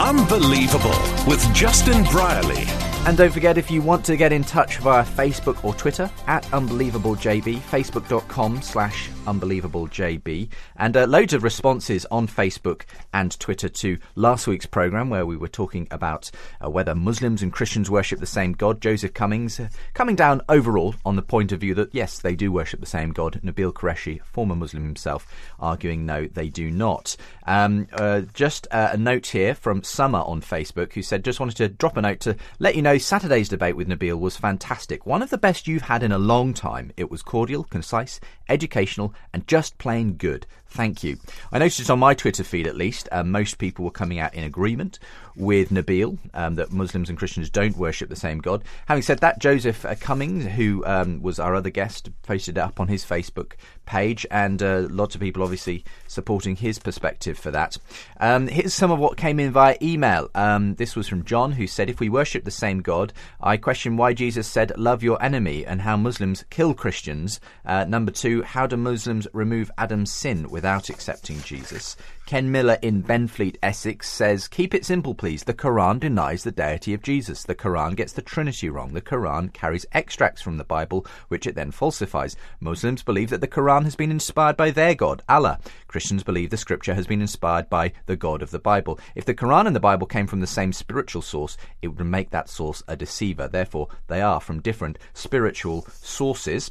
Unbelievable 0.00 0.96
with 1.26 1.42
Justin 1.54 2.04
Brierley. 2.04 2.64
And 3.06 3.16
don't 3.16 3.32
forget, 3.32 3.58
if 3.58 3.70
you 3.70 3.82
want 3.82 4.04
to 4.06 4.16
get 4.16 4.32
in 4.32 4.44
touch 4.44 4.78
via 4.78 5.04
Facebook 5.04 5.64
or 5.64 5.74
Twitter, 5.74 6.10
at 6.26 6.44
UnbelievableJB, 6.44 7.58
facebook.com 7.58 8.62
slash 8.62 9.10
UnbelievableJB. 9.28 10.48
And 10.76 10.96
uh, 10.96 11.06
loads 11.06 11.32
of 11.32 11.42
responses 11.42 12.06
on 12.10 12.26
Facebook 12.26 12.82
and 13.12 13.38
Twitter 13.38 13.68
to 13.68 13.98
last 14.14 14.46
week's 14.46 14.66
programme 14.66 15.10
where 15.10 15.26
we 15.26 15.36
were 15.36 15.48
talking 15.48 15.86
about 15.90 16.30
uh, 16.64 16.70
whether 16.70 16.94
Muslims 16.94 17.42
and 17.42 17.52
Christians 17.52 17.90
worship 17.90 18.20
the 18.20 18.26
same 18.26 18.52
God. 18.52 18.80
Joseph 18.80 19.14
Cummings 19.14 19.60
uh, 19.60 19.68
coming 19.94 20.16
down 20.16 20.40
overall 20.48 20.94
on 21.04 21.16
the 21.16 21.22
point 21.22 21.52
of 21.52 21.60
view 21.60 21.74
that, 21.74 21.94
yes, 21.94 22.18
they 22.18 22.34
do 22.34 22.50
worship 22.50 22.80
the 22.80 22.86
same 22.86 23.10
God. 23.10 23.40
Nabeel 23.44 23.72
Qureshi, 23.72 24.22
former 24.24 24.54
Muslim 24.54 24.84
himself, 24.84 25.26
arguing 25.58 26.06
no, 26.06 26.26
they 26.26 26.48
do 26.48 26.70
not. 26.70 27.16
Um, 27.46 27.88
uh, 27.92 28.22
just 28.32 28.66
uh, 28.70 28.90
a 28.92 28.96
note 28.96 29.26
here 29.26 29.54
from 29.54 29.82
Summer 29.82 30.20
on 30.20 30.40
Facebook 30.40 30.92
who 30.92 31.02
said, 31.02 31.24
just 31.24 31.40
wanted 31.40 31.56
to 31.56 31.68
drop 31.68 31.96
a 31.96 32.02
note 32.02 32.20
to 32.20 32.36
let 32.58 32.76
you 32.76 32.82
know 32.82 32.98
Saturday's 32.98 33.48
debate 33.48 33.76
with 33.76 33.88
Nabeel 33.88 34.18
was 34.18 34.36
fantastic. 34.36 35.06
One 35.06 35.22
of 35.22 35.30
the 35.30 35.38
best 35.38 35.66
you've 35.66 35.82
had 35.82 36.02
in 36.02 36.12
a 36.12 36.18
long 36.18 36.54
time. 36.54 36.92
It 36.96 37.10
was 37.10 37.22
cordial, 37.22 37.64
concise, 37.64 38.20
educational, 38.48 39.14
and 39.32 39.46
just 39.46 39.78
plain 39.78 40.14
good. 40.14 40.46
Thank 40.66 41.02
you. 41.02 41.18
I 41.50 41.58
noticed 41.58 41.90
on 41.90 41.98
my 41.98 42.14
Twitter 42.14 42.44
feed, 42.44 42.66
at 42.66 42.76
least, 42.76 43.08
uh, 43.10 43.24
most 43.24 43.58
people 43.58 43.84
were 43.84 43.90
coming 43.90 44.18
out 44.18 44.34
in 44.34 44.44
agreement 44.44 44.98
with 45.38 45.70
Nabeel 45.70 46.18
um, 46.34 46.56
that 46.56 46.72
Muslims 46.72 47.08
and 47.08 47.16
Christians 47.16 47.48
don't 47.48 47.76
worship 47.76 48.08
the 48.08 48.16
same 48.16 48.38
God. 48.38 48.64
Having 48.86 49.02
said 49.02 49.18
that, 49.20 49.38
Joseph 49.38 49.84
uh, 49.84 49.94
Cummings, 49.94 50.46
who 50.46 50.84
um, 50.84 51.22
was 51.22 51.38
our 51.38 51.54
other 51.54 51.70
guest, 51.70 52.10
posted 52.22 52.58
it 52.58 52.60
up 52.60 52.80
on 52.80 52.88
his 52.88 53.04
Facebook 53.04 53.52
page, 53.86 54.26
and 54.30 54.62
uh, 54.62 54.86
lots 54.90 55.14
of 55.14 55.20
people 55.20 55.42
obviously 55.42 55.84
supporting 56.06 56.56
his 56.56 56.78
perspective 56.78 57.38
for 57.38 57.50
that. 57.50 57.76
Um, 58.20 58.48
here's 58.48 58.74
some 58.74 58.90
of 58.90 58.98
what 58.98 59.16
came 59.16 59.40
in 59.40 59.52
via 59.52 59.76
email. 59.80 60.28
Um, 60.34 60.74
this 60.74 60.96
was 60.96 61.08
from 61.08 61.24
John, 61.24 61.52
who 61.52 61.66
said, 61.66 61.88
If 61.88 62.00
we 62.00 62.08
worship 62.08 62.44
the 62.44 62.50
same 62.50 62.82
God, 62.82 63.12
I 63.40 63.56
question 63.56 63.96
why 63.96 64.12
Jesus 64.12 64.46
said, 64.46 64.76
Love 64.76 65.02
your 65.02 65.22
enemy, 65.22 65.64
and 65.64 65.82
how 65.82 65.96
Muslims 65.96 66.44
kill 66.50 66.74
Christians. 66.74 67.40
Uh, 67.64 67.84
number 67.84 68.10
two, 68.10 68.42
how 68.42 68.66
do 68.66 68.76
Muslims 68.76 69.26
remove 69.32 69.70
Adam's 69.78 70.12
sin 70.12 70.48
without 70.50 70.88
accepting 70.88 71.40
Jesus? 71.42 71.96
Ken 72.28 72.52
Miller 72.52 72.76
in 72.82 73.02
Benfleet, 73.02 73.56
Essex 73.62 74.06
says, 74.06 74.48
Keep 74.48 74.74
it 74.74 74.84
simple, 74.84 75.14
please. 75.14 75.44
The 75.44 75.54
Quran 75.54 75.98
denies 75.98 76.44
the 76.44 76.52
deity 76.52 76.92
of 76.92 77.00
Jesus. 77.00 77.42
The 77.42 77.54
Quran 77.54 77.96
gets 77.96 78.12
the 78.12 78.20
Trinity 78.20 78.68
wrong. 78.68 78.92
The 78.92 79.00
Quran 79.00 79.50
carries 79.54 79.86
extracts 79.92 80.42
from 80.42 80.58
the 80.58 80.64
Bible, 80.64 81.06
which 81.28 81.46
it 81.46 81.54
then 81.54 81.70
falsifies. 81.70 82.36
Muslims 82.60 83.02
believe 83.02 83.30
that 83.30 83.40
the 83.40 83.48
Quran 83.48 83.84
has 83.84 83.96
been 83.96 84.10
inspired 84.10 84.58
by 84.58 84.70
their 84.70 84.94
God, 84.94 85.22
Allah. 85.26 85.58
Christians 85.86 86.22
believe 86.22 86.50
the 86.50 86.58
scripture 86.58 86.92
has 86.92 87.06
been 87.06 87.22
inspired 87.22 87.70
by 87.70 87.94
the 88.04 88.14
God 88.14 88.42
of 88.42 88.50
the 88.50 88.58
Bible. 88.58 89.00
If 89.14 89.24
the 89.24 89.34
Quran 89.34 89.66
and 89.66 89.74
the 89.74 89.80
Bible 89.80 90.06
came 90.06 90.26
from 90.26 90.40
the 90.40 90.46
same 90.46 90.74
spiritual 90.74 91.22
source, 91.22 91.56
it 91.80 91.88
would 91.88 92.06
make 92.06 92.28
that 92.28 92.50
source 92.50 92.82
a 92.86 92.94
deceiver. 92.94 93.48
Therefore, 93.48 93.88
they 94.08 94.20
are 94.20 94.42
from 94.42 94.60
different 94.60 94.98
spiritual 95.14 95.86
sources. 96.02 96.70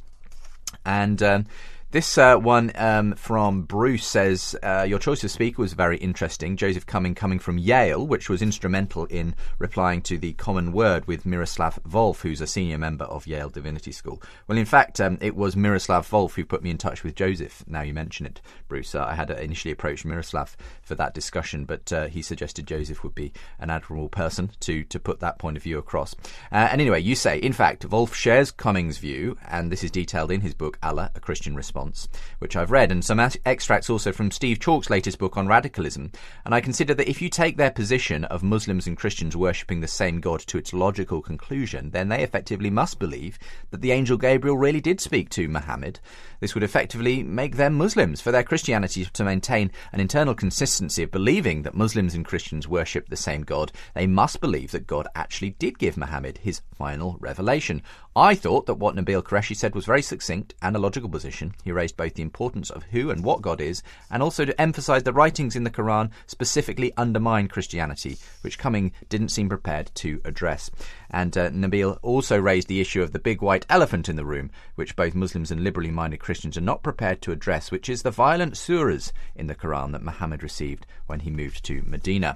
And. 0.85 1.23
Um, 1.23 1.45
this 1.91 2.17
uh, 2.17 2.35
one 2.35 2.69
um, 2.75 3.13
from 3.15 3.61
Bruce 3.61 4.05
says 4.05 4.57
uh, 4.61 4.85
your 4.85 4.99
choice 4.99 5.23
of 5.23 5.31
speaker 5.31 5.61
was 5.61 5.71
very 5.71 5.95
interesting. 5.97 6.57
Joseph 6.57 6.85
Cumming 6.85 7.15
coming 7.15 7.39
from 7.39 7.57
Yale, 7.57 8.05
which 8.05 8.29
was 8.29 8.41
instrumental 8.41 9.05
in 9.05 9.33
replying 9.57 10.01
to 10.01 10.17
the 10.17 10.33
common 10.33 10.73
word 10.73 11.07
with 11.07 11.25
Miroslav 11.25 11.79
Volf, 11.87 12.19
who's 12.19 12.41
a 12.41 12.47
senior 12.47 12.77
member 12.77 13.05
of 13.05 13.25
Yale 13.25 13.49
Divinity 13.49 13.93
School. 13.93 14.21
Well, 14.47 14.57
in 14.57 14.65
fact, 14.65 14.99
um, 14.99 15.17
it 15.21 15.33
was 15.33 15.55
Miroslav 15.55 16.09
Volf 16.09 16.33
who 16.33 16.43
put 16.43 16.61
me 16.61 16.71
in 16.71 16.77
touch 16.77 17.05
with 17.05 17.15
Joseph. 17.15 17.63
Now 17.67 17.83
you 17.83 17.93
mention 17.93 18.25
it, 18.25 18.41
Bruce. 18.67 18.93
Uh, 18.93 19.05
I 19.05 19.15
had 19.15 19.29
initially 19.29 19.71
approached 19.71 20.03
Miroslav 20.03 20.57
for 20.81 20.95
that 20.95 21.13
discussion, 21.13 21.63
but 21.63 21.93
uh, 21.93 22.07
he 22.07 22.21
suggested 22.21 22.67
Joseph 22.67 23.01
would 23.05 23.15
be 23.15 23.31
an 23.59 23.69
admirable 23.69 24.09
person 24.09 24.51
to 24.59 24.83
to 24.83 24.99
put 24.99 25.21
that 25.21 25.39
point 25.39 25.55
of 25.55 25.63
view 25.63 25.77
across. 25.77 26.15
Uh, 26.51 26.67
and 26.69 26.81
anyway, 26.81 27.01
you 27.01 27.15
say, 27.15 27.37
in 27.37 27.53
fact, 27.53 27.87
Volf 27.87 28.13
shares 28.13 28.51
Cumming's 28.51 28.97
view, 28.97 29.37
and 29.47 29.71
this 29.71 29.85
is 29.85 29.91
detailed 29.91 30.31
in 30.31 30.41
his 30.41 30.53
book 30.53 30.77
Allah: 30.83 31.11
A 31.15 31.21
Christian 31.21 31.55
Response 31.55 31.76
response, 31.77 32.07
which 32.39 32.55
I've 32.55 32.71
read, 32.71 32.91
and 32.91 33.05
some 33.05 33.19
extracts 33.19 33.89
also 33.89 34.11
from 34.11 34.31
Steve 34.31 34.59
Chalke's 34.59 34.89
latest 34.89 35.19
book 35.19 35.37
on 35.37 35.47
radicalism. 35.47 36.11
And 36.45 36.55
I 36.55 36.61
consider 36.61 36.93
that 36.95 37.09
if 37.09 37.21
you 37.21 37.29
take 37.29 37.57
their 37.57 37.71
position 37.71 38.23
of 38.25 38.43
Muslims 38.43 38.87
and 38.87 38.97
Christians 38.97 39.37
worshipping 39.37 39.81
the 39.81 39.87
same 39.87 40.19
God 40.19 40.39
to 40.41 40.57
its 40.57 40.73
logical 40.73 41.21
conclusion, 41.21 41.91
then 41.91 42.09
they 42.09 42.23
effectively 42.23 42.69
must 42.69 42.99
believe 42.99 43.37
that 43.69 43.81
the 43.81 43.91
angel 43.91 44.17
Gabriel 44.17 44.57
really 44.57 44.81
did 44.81 44.99
speak 44.99 45.29
to 45.31 45.47
Muhammad. 45.47 45.99
This 46.39 46.55
would 46.55 46.63
effectively 46.63 47.23
make 47.23 47.57
them 47.57 47.75
Muslims. 47.75 48.21
For 48.21 48.31
their 48.31 48.43
Christianity 48.43 49.05
to 49.05 49.23
maintain 49.23 49.71
an 49.91 49.99
internal 49.99 50.33
consistency 50.33 51.03
of 51.03 51.11
believing 51.11 51.61
that 51.63 51.75
Muslims 51.75 52.15
and 52.15 52.25
Christians 52.25 52.67
worship 52.67 53.09
the 53.09 53.15
same 53.15 53.43
God, 53.43 53.71
they 53.93 54.07
must 54.07 54.41
believe 54.41 54.71
that 54.71 54.87
God 54.87 55.07
actually 55.15 55.51
did 55.51 55.77
give 55.77 55.97
Muhammad 55.97 56.39
his 56.39 56.61
final 56.73 57.17
revelation. 57.19 57.83
I 58.17 58.33
thought 58.33 58.65
that 58.65 58.79
what 58.79 58.95
Nabeel 58.95 59.21
Qureshi 59.21 59.55
said 59.55 59.75
was 59.75 59.85
very 59.85 60.01
succinct 60.01 60.55
and 60.59 60.75
a 60.75 60.79
logical 60.79 61.07
position. 61.07 61.53
He 61.63 61.71
raised 61.71 61.95
both 61.95 62.15
the 62.15 62.23
importance 62.23 62.71
of 62.71 62.81
who 62.85 63.11
and 63.11 63.23
what 63.23 63.43
God 63.43 63.61
is, 63.61 63.83
and 64.09 64.23
also 64.23 64.43
to 64.43 64.59
emphasize 64.59 65.03
the 65.03 65.13
writings 65.13 65.55
in 65.55 65.63
the 65.63 65.69
Quran 65.69 66.09
specifically 66.25 66.91
undermine 66.97 67.47
Christianity, 67.47 68.17
which 68.41 68.57
Cumming 68.57 68.91
didn't 69.09 69.29
seem 69.29 69.49
prepared 69.49 69.91
to 69.93 70.19
address. 70.25 70.71
And 71.11 71.37
uh, 71.37 71.51
Nabeel 71.51 71.99
also 72.01 72.39
raised 72.39 72.67
the 72.67 72.81
issue 72.81 73.03
of 73.03 73.11
the 73.11 73.19
big 73.19 73.43
white 73.43 73.67
elephant 73.69 74.09
in 74.09 74.15
the 74.15 74.25
room, 74.25 74.49
which 74.73 74.95
both 74.95 75.13
Muslims 75.13 75.51
and 75.51 75.63
liberally 75.63 75.91
minded 75.91 76.19
Christians 76.19 76.57
are 76.57 76.61
not 76.61 76.81
prepared 76.81 77.21
to 77.21 77.31
address, 77.31 77.69
which 77.69 77.87
is 77.87 78.01
the 78.01 78.09
violent 78.09 78.55
surahs 78.55 79.11
in 79.35 79.45
the 79.45 79.53
Quran 79.53 79.91
that 79.91 80.01
Muhammad 80.01 80.41
received 80.41 80.87
when 81.05 81.19
he 81.19 81.29
moved 81.29 81.63
to 81.65 81.83
Medina. 81.85 82.35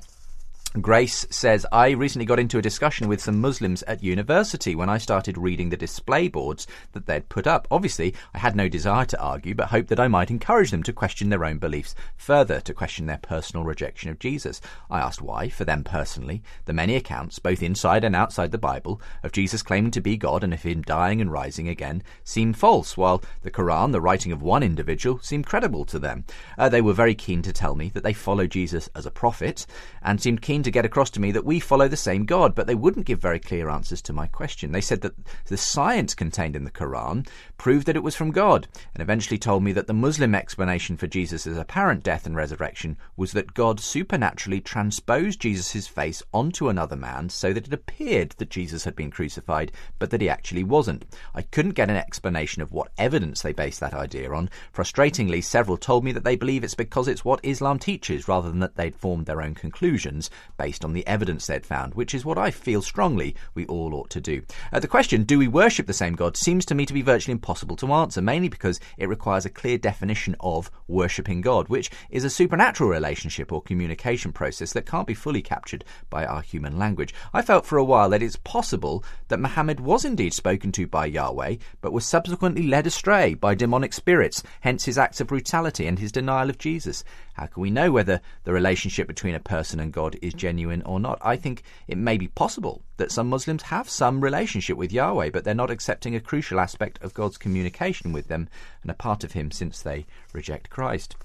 Grace 0.79 1.27
says, 1.29 1.65
I 1.73 1.89
recently 1.89 2.25
got 2.25 2.39
into 2.39 2.57
a 2.57 2.61
discussion 2.61 3.09
with 3.09 3.21
some 3.21 3.41
Muslims 3.41 3.83
at 3.83 4.01
university 4.01 4.73
when 4.73 4.87
I 4.87 4.99
started 4.99 5.37
reading 5.37 5.67
the 5.67 5.75
display 5.75 6.29
boards 6.29 6.65
that 6.93 7.07
they'd 7.07 7.27
put 7.27 7.45
up. 7.45 7.67
Obviously, 7.69 8.15
I 8.33 8.37
had 8.37 8.55
no 8.55 8.69
desire 8.69 9.03
to 9.07 9.19
argue, 9.19 9.53
but 9.53 9.67
hoped 9.67 9.89
that 9.89 9.99
I 9.99 10.07
might 10.07 10.31
encourage 10.31 10.71
them 10.71 10.81
to 10.83 10.93
question 10.93 11.27
their 11.27 11.43
own 11.43 11.57
beliefs 11.57 11.93
further, 12.15 12.61
to 12.61 12.73
question 12.73 13.05
their 13.05 13.17
personal 13.17 13.65
rejection 13.65 14.09
of 14.09 14.19
Jesus. 14.19 14.61
I 14.89 15.01
asked 15.01 15.21
why, 15.21 15.49
for 15.49 15.65
them 15.65 15.83
personally, 15.83 16.41
the 16.63 16.71
many 16.71 16.95
accounts, 16.95 17.37
both 17.37 17.61
inside 17.61 18.05
and 18.05 18.15
outside 18.15 18.51
the 18.51 18.57
Bible, 18.57 19.01
of 19.23 19.33
Jesus 19.33 19.61
claiming 19.61 19.91
to 19.91 19.99
be 19.99 20.15
God 20.15 20.41
and 20.41 20.53
of 20.53 20.63
him 20.63 20.83
dying 20.83 21.19
and 21.19 21.33
rising 21.33 21.67
again 21.67 22.01
seemed 22.23 22.55
false, 22.55 22.95
while 22.95 23.21
the 23.41 23.51
Quran, 23.51 23.91
the 23.91 23.99
writing 23.99 24.31
of 24.31 24.41
one 24.41 24.63
individual, 24.63 25.19
seemed 25.19 25.45
credible 25.45 25.83
to 25.83 25.99
them. 25.99 26.23
Uh, 26.57 26.69
they 26.69 26.81
were 26.81 26.93
very 26.93 27.13
keen 27.13 27.41
to 27.41 27.51
tell 27.51 27.75
me 27.75 27.89
that 27.89 28.03
they 28.03 28.13
follow 28.13 28.47
Jesus 28.47 28.87
as 28.95 29.05
a 29.05 29.11
prophet 29.11 29.65
and 30.01 30.21
seemed 30.21 30.41
keen 30.41 30.60
to 30.63 30.71
get 30.71 30.85
across 30.85 31.09
to 31.11 31.21
me 31.21 31.31
that 31.31 31.45
we 31.45 31.59
follow 31.59 31.87
the 31.87 31.97
same 31.97 32.25
God, 32.25 32.55
but 32.55 32.67
they 32.67 32.75
wouldn't 32.75 33.05
give 33.05 33.19
very 33.19 33.39
clear 33.39 33.69
answers 33.69 34.01
to 34.03 34.13
my 34.13 34.27
question. 34.27 34.71
They 34.71 34.81
said 34.81 35.01
that 35.01 35.15
the 35.45 35.57
science 35.57 36.13
contained 36.13 36.55
in 36.55 36.63
the 36.63 36.71
Quran 36.71 37.27
proved 37.57 37.87
that 37.87 37.95
it 37.95 38.03
was 38.03 38.15
from 38.15 38.31
God, 38.31 38.67
and 38.93 39.01
eventually 39.01 39.37
told 39.37 39.63
me 39.63 39.71
that 39.73 39.87
the 39.87 39.93
Muslim 39.93 40.33
explanation 40.33 40.97
for 40.97 41.07
Jesus' 41.07 41.45
apparent 41.45 42.03
death 42.03 42.25
and 42.25 42.35
resurrection 42.35 42.97
was 43.15 43.31
that 43.33 43.53
God 43.53 43.79
supernaturally 43.79 44.61
transposed 44.61 45.39
Jesus' 45.39 45.87
face 45.87 46.23
onto 46.33 46.69
another 46.69 46.95
man 46.95 47.29
so 47.29 47.53
that 47.53 47.67
it 47.67 47.73
appeared 47.73 48.31
that 48.37 48.49
Jesus 48.49 48.83
had 48.83 48.95
been 48.95 49.11
crucified, 49.11 49.71
but 49.99 50.09
that 50.09 50.21
he 50.21 50.29
actually 50.29 50.63
wasn't. 50.63 51.05
I 51.35 51.41
couldn't 51.41 51.71
get 51.75 51.89
an 51.89 51.97
explanation 51.97 52.61
of 52.61 52.71
what 52.71 52.91
evidence 52.97 53.41
they 53.41 53.53
based 53.53 53.79
that 53.79 53.93
idea 53.93 54.31
on. 54.31 54.49
Frustratingly, 54.73 55.43
several 55.43 55.77
told 55.77 56.03
me 56.03 56.11
that 56.11 56.23
they 56.23 56.35
believe 56.35 56.63
it's 56.63 56.75
because 56.75 57.07
it's 57.07 57.25
what 57.25 57.39
Islam 57.43 57.79
teaches 57.79 58.27
rather 58.27 58.49
than 58.49 58.59
that 58.59 58.75
they'd 58.75 58.95
formed 58.95 59.25
their 59.25 59.41
own 59.41 59.53
conclusions 59.53 60.29
based 60.61 60.85
on 60.85 60.93
the 60.93 61.07
evidence 61.07 61.47
they'd 61.47 61.65
found, 61.65 61.95
which 61.95 62.13
is 62.13 62.23
what 62.23 62.37
I 62.37 62.51
feel 62.51 62.83
strongly 62.83 63.35
we 63.55 63.65
all 63.65 63.95
ought 63.95 64.11
to 64.11 64.21
do. 64.21 64.43
Uh, 64.71 64.79
the 64.79 64.87
question, 64.87 65.23
do 65.23 65.39
we 65.39 65.47
worship 65.47 65.87
the 65.87 65.91
same 65.93 66.13
God, 66.13 66.37
seems 66.37 66.65
to 66.65 66.75
me 66.75 66.85
to 66.85 66.93
be 66.93 67.01
virtually 67.01 67.31
impossible 67.31 67.75
to 67.77 67.91
answer, 67.93 68.21
mainly 68.21 68.47
because 68.47 68.79
it 68.99 69.09
requires 69.09 69.43
a 69.43 69.49
clear 69.49 69.79
definition 69.79 70.35
of 70.39 70.69
worshipping 70.87 71.41
God, 71.41 71.67
which 71.67 71.89
is 72.11 72.23
a 72.23 72.29
supernatural 72.29 72.91
relationship 72.91 73.51
or 73.51 73.63
communication 73.63 74.31
process 74.31 74.71
that 74.73 74.85
can't 74.85 75.07
be 75.07 75.15
fully 75.15 75.41
captured 75.41 75.83
by 76.11 76.27
our 76.27 76.41
human 76.41 76.77
language. 76.77 77.11
I 77.33 77.41
felt 77.41 77.65
for 77.65 77.79
a 77.79 77.83
while 77.83 78.11
that 78.11 78.21
it's 78.21 78.35
possible 78.35 79.03
that 79.29 79.39
Muhammad 79.39 79.79
was 79.79 80.05
indeed 80.05 80.31
spoken 80.31 80.71
to 80.73 80.85
by 80.85 81.07
Yahweh, 81.07 81.55
but 81.81 81.91
was 81.91 82.05
subsequently 82.05 82.67
led 82.67 82.85
astray 82.85 83.33
by 83.33 83.55
demonic 83.55 83.93
spirits, 83.93 84.43
hence 84.59 84.85
his 84.85 84.99
acts 84.99 85.19
of 85.19 85.25
brutality 85.25 85.87
and 85.87 85.97
his 85.97 86.11
denial 86.11 86.51
of 86.51 86.59
Jesus. 86.59 87.03
How 87.41 87.47
can 87.47 87.63
we 87.63 87.71
know 87.71 87.91
whether 87.91 88.21
the 88.43 88.53
relationship 88.53 89.07
between 89.07 89.33
a 89.33 89.39
person 89.39 89.79
and 89.79 89.91
God 89.91 90.15
is 90.21 90.35
genuine 90.35 90.83
or 90.83 90.99
not? 90.99 91.17
I 91.23 91.37
think 91.37 91.63
it 91.87 91.97
may 91.97 92.15
be 92.15 92.27
possible 92.27 92.83
that 92.97 93.11
some 93.11 93.29
Muslims 93.29 93.63
have 93.63 93.89
some 93.89 94.21
relationship 94.21 94.77
with 94.77 94.93
Yahweh, 94.93 95.31
but 95.31 95.43
they're 95.43 95.55
not 95.55 95.71
accepting 95.71 96.13
a 96.13 96.19
crucial 96.19 96.59
aspect 96.59 97.01
of 97.01 97.15
God's 97.15 97.39
communication 97.39 98.13
with 98.13 98.27
them 98.27 98.47
and 98.83 98.91
a 98.91 98.93
part 98.93 99.23
of 99.23 99.31
Him 99.31 99.49
since 99.49 99.81
they 99.81 100.05
reject 100.33 100.69
Christ. 100.69 101.15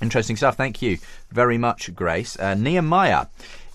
Interesting 0.00 0.36
stuff. 0.36 0.56
Thank 0.56 0.80
you 0.80 0.98
very 1.32 1.58
much, 1.58 1.92
Grace. 1.92 2.38
Uh, 2.38 2.54
Nehemiah 2.54 3.26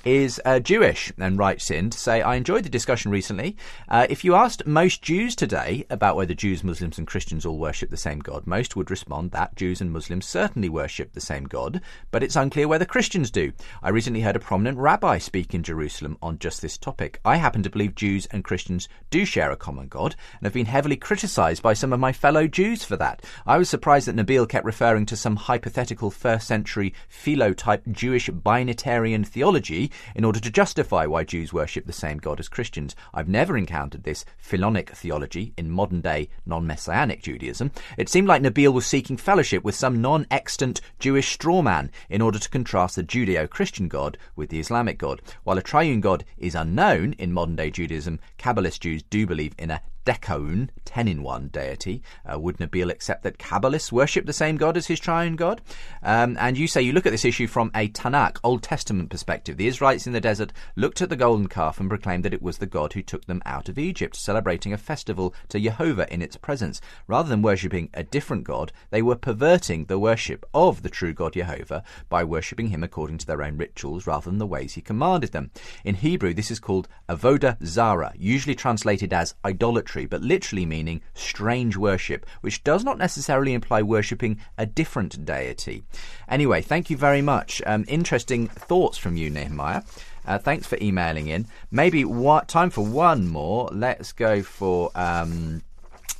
is 0.03 0.41
uh, 0.45 0.59
Jewish 0.59 1.11
and 1.17 1.37
writes 1.37 1.71
in 1.71 1.89
to 1.89 1.97
say, 1.97 2.21
I 2.21 2.35
enjoyed 2.35 2.63
the 2.63 2.69
discussion 2.69 3.11
recently. 3.11 3.55
Uh, 3.87 4.07
if 4.09 4.23
you 4.23 4.35
asked 4.35 4.67
most 4.67 5.01
Jews 5.01 5.35
today 5.35 5.85
about 5.89 6.15
whether 6.15 6.33
Jews, 6.33 6.63
Muslims, 6.63 6.97
and 6.97 7.07
Christians 7.07 7.45
all 7.45 7.57
worship 7.57 7.89
the 7.89 7.97
same 7.97 8.19
God, 8.19 8.45
most 8.45 8.75
would 8.75 8.91
respond 8.91 9.31
that 9.31 9.55
Jews 9.55 9.81
and 9.81 9.91
Muslims 9.91 10.25
certainly 10.25 10.69
worship 10.69 11.13
the 11.13 11.21
same 11.21 11.45
God, 11.45 11.81
but 12.11 12.23
it's 12.23 12.35
unclear 12.35 12.67
whether 12.67 12.85
Christians 12.85 13.31
do. 13.31 13.53
I 13.81 13.89
recently 13.89 14.21
heard 14.21 14.35
a 14.35 14.39
prominent 14.39 14.77
rabbi 14.77 15.17
speak 15.17 15.53
in 15.53 15.63
Jerusalem 15.63 16.17
on 16.21 16.39
just 16.39 16.61
this 16.61 16.77
topic. 16.77 17.19
I 17.23 17.37
happen 17.37 17.63
to 17.63 17.69
believe 17.69 17.95
Jews 17.95 18.25
and 18.27 18.43
Christians 18.43 18.89
do 19.09 19.25
share 19.25 19.51
a 19.51 19.55
common 19.55 19.87
God 19.87 20.15
and 20.39 20.45
have 20.45 20.53
been 20.53 20.65
heavily 20.65 20.97
criticized 20.97 21.63
by 21.63 21.73
some 21.73 21.93
of 21.93 21.99
my 21.99 22.11
fellow 22.11 22.47
Jews 22.47 22.83
for 22.83 22.97
that. 22.97 23.23
I 23.45 23.57
was 23.57 23.69
surprised 23.69 24.07
that 24.07 24.15
Nabeel 24.15 24.49
kept 24.49 24.65
referring 24.65 25.05
to 25.07 25.15
some 25.15 25.35
hypothetical 25.37 26.11
first 26.11 26.47
century 26.47 26.93
philo 27.07 27.53
type 27.53 27.83
Jewish 27.91 28.29
binitarian 28.29 29.25
theology 29.25 29.91
in 30.15 30.23
order 30.23 30.39
to 30.39 30.51
justify 30.51 31.05
why 31.05 31.23
Jews 31.23 31.53
worship 31.53 31.85
the 31.85 31.93
same 31.93 32.17
God 32.17 32.39
as 32.39 32.49
Christians. 32.49 32.95
I've 33.13 33.27
never 33.27 33.57
encountered 33.57 34.03
this 34.03 34.25
philonic 34.37 34.89
theology 34.91 35.53
in 35.57 35.69
modern 35.69 36.01
day 36.01 36.29
non 36.45 36.67
messianic 36.67 37.21
Judaism. 37.23 37.71
It 37.97 38.09
seemed 38.09 38.27
like 38.27 38.41
Nabeel 38.41 38.73
was 38.73 38.85
seeking 38.85 39.17
fellowship 39.17 39.63
with 39.63 39.75
some 39.75 40.01
non 40.01 40.27
extant 40.31 40.81
Jewish 40.99 41.37
strawman 41.37 41.89
in 42.09 42.21
order 42.21 42.39
to 42.39 42.49
contrast 42.49 42.95
the 42.95 43.03
Judeo 43.03 43.49
Christian 43.49 43.87
God 43.87 44.17
with 44.35 44.49
the 44.49 44.59
Islamic 44.59 44.97
God. 44.97 45.21
While 45.43 45.57
a 45.57 45.63
triune 45.63 46.01
God 46.01 46.25
is 46.37 46.55
unknown 46.55 47.13
in 47.13 47.33
modern 47.33 47.55
day 47.55 47.71
Judaism, 47.71 48.19
Kabbalist 48.37 48.81
Jews 48.81 49.03
do 49.03 49.25
believe 49.25 49.53
in 49.57 49.71
a 49.71 49.81
decaun, 50.05 50.69
ten 50.85 51.07
in 51.07 51.23
one 51.23 51.47
deity. 51.47 52.01
Uh, 52.25 52.39
would 52.39 52.57
Nabeel 52.57 52.91
accept 52.91 53.23
that 53.23 53.37
Kabbalists 53.37 53.91
worship 53.91 54.25
the 54.25 54.33
same 54.33 54.57
God 54.57 54.77
as 54.77 54.87
his 54.87 54.99
triune 54.99 55.35
God? 55.35 55.61
Um, 56.01 56.37
and 56.39 56.57
you 56.57 56.67
say 56.67 56.81
you 56.81 56.91
look 56.91 57.05
at 57.05 57.11
this 57.11 57.25
issue 57.25 57.47
from 57.47 57.71
a 57.75 57.89
Tanakh, 57.89 58.37
Old 58.43 58.63
Testament 58.63 59.09
perspective. 59.09 59.57
The 59.57 59.67
Israelites 59.67 60.07
in 60.07 60.13
the 60.13 60.21
desert 60.21 60.51
looked 60.75 61.01
at 61.01 61.09
the 61.09 61.15
golden 61.15 61.47
calf 61.47 61.79
and 61.79 61.89
proclaimed 61.89 62.25
that 62.25 62.33
it 62.33 62.41
was 62.41 62.57
the 62.57 62.65
God 62.65 62.93
who 62.93 63.01
took 63.01 63.25
them 63.25 63.41
out 63.45 63.69
of 63.69 63.77
Egypt, 63.77 64.15
celebrating 64.15 64.73
a 64.73 64.77
festival 64.77 65.33
to 65.49 65.59
Jehovah 65.59 66.11
in 66.13 66.21
its 66.21 66.37
presence. 66.37 66.81
Rather 67.07 67.29
than 67.29 67.41
worshipping 67.41 67.89
a 67.93 68.03
different 68.03 68.43
God, 68.43 68.71
they 68.89 69.01
were 69.01 69.15
perverting 69.15 69.85
the 69.85 69.99
worship 69.99 70.45
of 70.53 70.83
the 70.83 70.89
true 70.89 71.13
God 71.13 71.33
Jehovah 71.33 71.83
by 72.09 72.23
worshipping 72.23 72.67
him 72.67 72.83
according 72.83 73.19
to 73.19 73.25
their 73.25 73.43
own 73.43 73.57
rituals 73.57 74.07
rather 74.07 74.29
than 74.29 74.39
the 74.39 74.47
ways 74.47 74.73
he 74.73 74.81
commanded 74.81 75.31
them. 75.31 75.51
In 75.83 75.95
Hebrew, 75.95 76.33
this 76.33 76.51
is 76.51 76.59
called 76.59 76.87
avoda 77.07 77.57
zara, 77.65 78.13
usually 78.17 78.55
translated 78.55 79.13
as 79.13 79.35
idolatry 79.45 79.92
idolatry, 79.93 80.05
but 80.05 80.21
literally 80.21 80.65
meaning 80.65 81.01
strange 81.13 81.77
worship, 81.77 82.25
which 82.41 82.63
does 82.63 82.83
not 82.83 82.97
necessarily 82.97 83.53
imply 83.53 83.81
worshipping 83.81 84.39
a 84.57 84.65
different 84.65 85.25
deity. 85.25 85.83
Anyway, 86.27 86.61
thank 86.61 86.89
you 86.89 86.97
very 86.97 87.21
much. 87.21 87.61
Um, 87.65 87.85
interesting 87.87 88.47
thoughts 88.47 88.97
from 88.97 89.17
you, 89.17 89.29
Nehemiah. 89.29 89.83
Uh, 90.25 90.37
thanks 90.37 90.65
for 90.67 90.77
emailing 90.81 91.27
in. 91.27 91.45
Maybe 91.69 92.05
what 92.05 92.47
time 92.47 92.69
for 92.69 92.85
one 92.85 93.27
more. 93.27 93.69
Let's 93.71 94.13
go 94.13 94.41
for. 94.41 94.91
Um, 94.95 95.61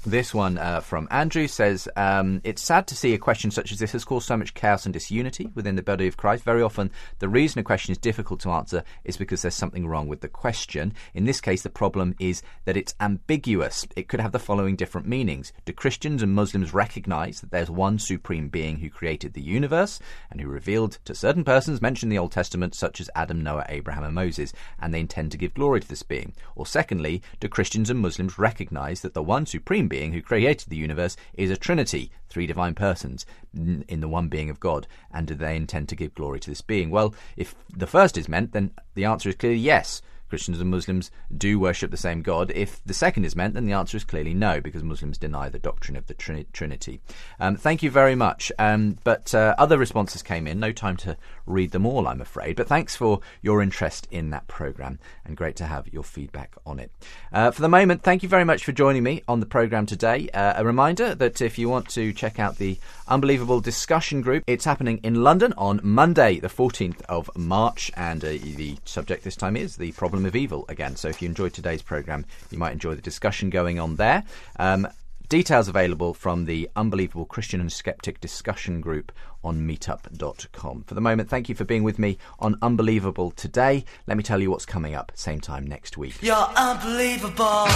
this 0.05 0.33
one 0.33 0.57
uh, 0.57 0.81
from 0.81 1.07
Andrew 1.11 1.47
says, 1.47 1.87
um, 1.95 2.41
It's 2.43 2.61
sad 2.61 2.87
to 2.87 2.95
see 2.95 3.13
a 3.13 3.17
question 3.17 3.51
such 3.51 3.71
as 3.71 3.79
this 3.79 3.93
has 3.93 4.03
caused 4.03 4.27
so 4.27 4.35
much 4.35 4.53
chaos 4.53 4.85
and 4.85 4.93
disunity 4.93 5.49
within 5.55 5.75
the 5.75 5.81
body 5.81 6.07
of 6.07 6.17
Christ. 6.17 6.43
Very 6.43 6.61
often, 6.61 6.91
the 7.19 7.29
reason 7.29 7.59
a 7.59 7.63
question 7.63 7.93
is 7.93 7.97
difficult 7.97 8.41
to 8.41 8.51
answer 8.51 8.83
is 9.05 9.17
because 9.17 9.41
there's 9.41 9.55
something 9.55 9.87
wrong 9.87 10.07
with 10.07 10.21
the 10.21 10.27
question. 10.27 10.93
In 11.13 11.25
this 11.25 11.39
case, 11.39 11.61
the 11.61 11.69
problem 11.69 12.15
is 12.19 12.41
that 12.65 12.75
it's 12.75 12.95
ambiguous. 12.99 13.87
It 13.95 14.07
could 14.09 14.19
have 14.19 14.33
the 14.33 14.39
following 14.39 14.75
different 14.75 15.07
meanings. 15.07 15.53
Do 15.63 15.71
Christians 15.71 16.21
and 16.21 16.33
Muslims 16.33 16.73
recognize 16.73 17.39
that 17.39 17.51
there's 17.51 17.69
one 17.69 17.97
supreme 17.97 18.49
being 18.49 18.77
who 18.77 18.89
created 18.89 19.33
the 19.33 19.41
universe 19.41 19.99
and 20.29 20.41
who 20.41 20.47
revealed 20.49 20.97
to 21.05 21.15
certain 21.15 21.43
persons 21.43 21.81
mentioned 21.81 22.11
in 22.11 22.15
the 22.15 22.21
Old 22.21 22.31
Testament, 22.33 22.75
such 22.75 22.99
as 22.99 23.09
Adam, 23.15 23.41
Noah, 23.41 23.65
Abraham, 23.69 24.03
and 24.03 24.15
Moses, 24.15 24.51
and 24.81 24.93
they 24.93 24.99
intend 24.99 25.31
to 25.31 25.37
give 25.37 25.53
glory 25.53 25.79
to 25.79 25.87
this 25.87 26.03
being? 26.03 26.33
Or 26.55 26.65
secondly, 26.65 27.21
do 27.39 27.47
Christians 27.47 27.89
and 27.89 27.99
Muslims 27.99 28.37
recognize 28.37 29.01
that 29.01 29.13
the 29.13 29.23
one 29.23 29.45
supreme 29.45 29.87
being 29.93 30.11
who 30.11 30.23
created 30.23 30.69
the 30.69 30.75
universe 30.75 31.15
is 31.35 31.51
a 31.51 31.55
trinity, 31.55 32.09
three 32.27 32.47
divine 32.47 32.73
persons 32.73 33.27
in 33.53 33.99
the 33.99 34.07
one 34.07 34.27
being 34.27 34.49
of 34.49 34.59
God, 34.59 34.87
and 35.11 35.27
do 35.27 35.35
they 35.35 35.55
intend 35.55 35.87
to 35.89 35.95
give 35.95 36.15
glory 36.15 36.39
to 36.39 36.49
this 36.49 36.61
being? 36.61 36.89
Well, 36.89 37.13
if 37.37 37.53
the 37.69 37.85
first 37.85 38.17
is 38.17 38.27
meant, 38.27 38.53
then 38.53 38.71
the 38.95 39.05
answer 39.05 39.29
is 39.29 39.35
clearly 39.35 39.59
yes. 39.59 40.01
Christians 40.33 40.59
and 40.59 40.71
Muslims 40.71 41.11
do 41.37 41.59
worship 41.59 41.91
the 41.91 41.95
same 41.95 42.23
God. 42.23 42.51
If 42.55 42.83
the 42.83 42.93
second 42.95 43.23
is 43.23 43.35
meant, 43.35 43.53
then 43.53 43.67
the 43.67 43.73
answer 43.73 43.95
is 43.97 44.03
clearly 44.03 44.33
no, 44.33 44.59
because 44.59 44.81
Muslims 44.81 45.19
deny 45.19 45.47
the 45.47 45.59
doctrine 45.59 45.95
of 45.95 46.07
the 46.07 46.15
Trin- 46.15 46.47
Trinity. 46.51 47.01
Um, 47.39 47.55
thank 47.55 47.83
you 47.83 47.91
very 47.91 48.15
much. 48.15 48.51
Um, 48.57 48.97
but 49.03 49.35
uh, 49.35 49.53
other 49.59 49.77
responses 49.77 50.23
came 50.23 50.47
in. 50.47 50.59
No 50.59 50.71
time 50.71 50.97
to 50.97 51.17
read 51.45 51.69
them 51.69 51.85
all, 51.85 52.07
I'm 52.07 52.19
afraid. 52.19 52.55
But 52.55 52.67
thanks 52.67 52.95
for 52.95 53.19
your 53.43 53.61
interest 53.61 54.07
in 54.09 54.31
that 54.31 54.47
programme, 54.47 54.97
and 55.23 55.37
great 55.37 55.55
to 55.57 55.67
have 55.67 55.87
your 55.93 56.03
feedback 56.03 56.55
on 56.65 56.79
it. 56.79 56.91
Uh, 57.31 57.51
for 57.51 57.61
the 57.61 57.69
moment, 57.69 58.01
thank 58.01 58.23
you 58.23 58.29
very 58.29 58.43
much 58.43 58.65
for 58.65 58.71
joining 58.71 59.03
me 59.03 59.21
on 59.27 59.39
the 59.39 59.45
programme 59.45 59.85
today. 59.85 60.29
Uh, 60.33 60.53
a 60.55 60.65
reminder 60.65 61.13
that 61.13 61.41
if 61.41 61.59
you 61.59 61.69
want 61.69 61.89
to 61.89 62.11
check 62.11 62.39
out 62.39 62.57
the 62.57 62.79
Unbelievable 63.05 63.59
discussion 63.59 64.21
group, 64.21 64.43
it's 64.47 64.63
happening 64.63 64.99
in 65.03 65.23
London 65.23 65.53
on 65.57 65.81
Monday, 65.83 66.39
the 66.39 66.47
14th 66.47 67.01
of 67.09 67.29
March, 67.35 67.91
and 67.95 68.23
uh, 68.23 68.29
the 68.29 68.77
subject 68.85 69.25
this 69.25 69.35
time 69.35 69.57
is 69.57 69.75
the 69.75 69.91
problem 70.23 70.29
of 70.29 70.35
Evil 70.41 70.65
again. 70.69 70.95
So 70.95 71.09
if 71.09 71.21
you 71.21 71.27
enjoyed 71.27 71.53
today's 71.53 71.81
programme, 71.81 72.25
you 72.49 72.57
might 72.57 72.71
enjoy 72.71 72.95
the 72.95 73.01
discussion 73.01 73.49
going 73.49 73.79
on 73.79 73.95
there. 73.97 74.23
Um, 74.57 74.87
details 75.27 75.67
available 75.67 76.13
from 76.13 76.45
the 76.45 76.69
Unbelievable 76.75 77.25
Christian 77.25 77.59
and 77.59 77.71
Skeptic 77.71 78.21
discussion 78.21 78.79
group 78.79 79.11
on 79.43 79.67
meetup.com. 79.67 80.83
For 80.83 80.93
the 80.93 81.01
moment, 81.01 81.29
thank 81.29 81.49
you 81.49 81.55
for 81.55 81.65
being 81.65 81.83
with 81.83 81.99
me 81.99 82.17
on 82.39 82.57
Unbelievable 82.61 83.31
today. 83.31 83.83
Let 84.07 84.15
me 84.15 84.23
tell 84.23 84.41
you 84.41 84.49
what's 84.49 84.65
coming 84.65 84.95
up 84.95 85.11
same 85.15 85.41
time 85.41 85.65
next 85.67 85.97
week. 85.97 86.21
You're 86.21 86.49
unbelievable. 86.55 87.67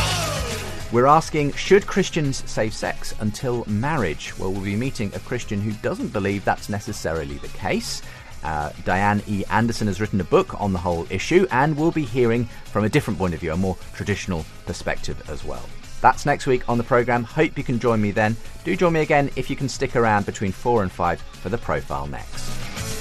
We're 0.93 1.07
asking 1.07 1.51
Should 1.53 1.85
Christians 1.85 2.49
save 2.49 2.73
sex 2.73 3.13
until 3.19 3.65
marriage? 3.65 4.37
Well, 4.39 4.53
we'll 4.53 4.63
be 4.63 4.77
meeting 4.77 5.13
a 5.13 5.19
Christian 5.19 5.59
who 5.59 5.73
doesn't 5.81 6.13
believe 6.13 6.45
that's 6.45 6.69
necessarily 6.69 7.35
the 7.35 7.49
case. 7.49 8.01
Uh, 8.43 8.69
Dianna 8.83 9.27
E. 9.27 9.43
Anderson 9.49 9.87
has 9.87 9.99
written 9.99 10.21
a 10.21 10.25
book 10.25 10.59
on 10.61 10.73
the 10.73 10.79
whole 10.79 11.07
issue, 11.09 11.47
and 11.51 11.75
we'll 11.77 11.91
be 11.91 12.05
hearing 12.05 12.45
from 12.65 12.83
a 12.83 12.89
different 12.89 13.19
point 13.19 13.33
of 13.33 13.39
view, 13.39 13.51
a 13.51 13.57
more 13.57 13.77
traditional 13.93 14.45
perspective 14.65 15.29
as 15.29 15.43
well. 15.43 15.67
That's 16.01 16.25
next 16.25 16.45
week 16.45 16.67
on 16.69 16.77
the 16.77 16.83
programme. 16.83 17.23
Hope 17.23 17.57
you 17.57 17.63
can 17.63 17.79
join 17.79 18.01
me 18.01 18.11
then. 18.11 18.35
Do 18.63 18.75
join 18.75 18.93
me 18.93 19.01
again 19.01 19.31
if 19.35 19.49
you 19.49 19.55
can 19.55 19.67
stick 19.67 19.95
around 19.95 20.25
between 20.25 20.51
4 20.51 20.83
and 20.83 20.91
5 20.91 21.21
for 21.21 21.49
the 21.49 21.57
profile 21.57 22.07
next. 22.07 22.96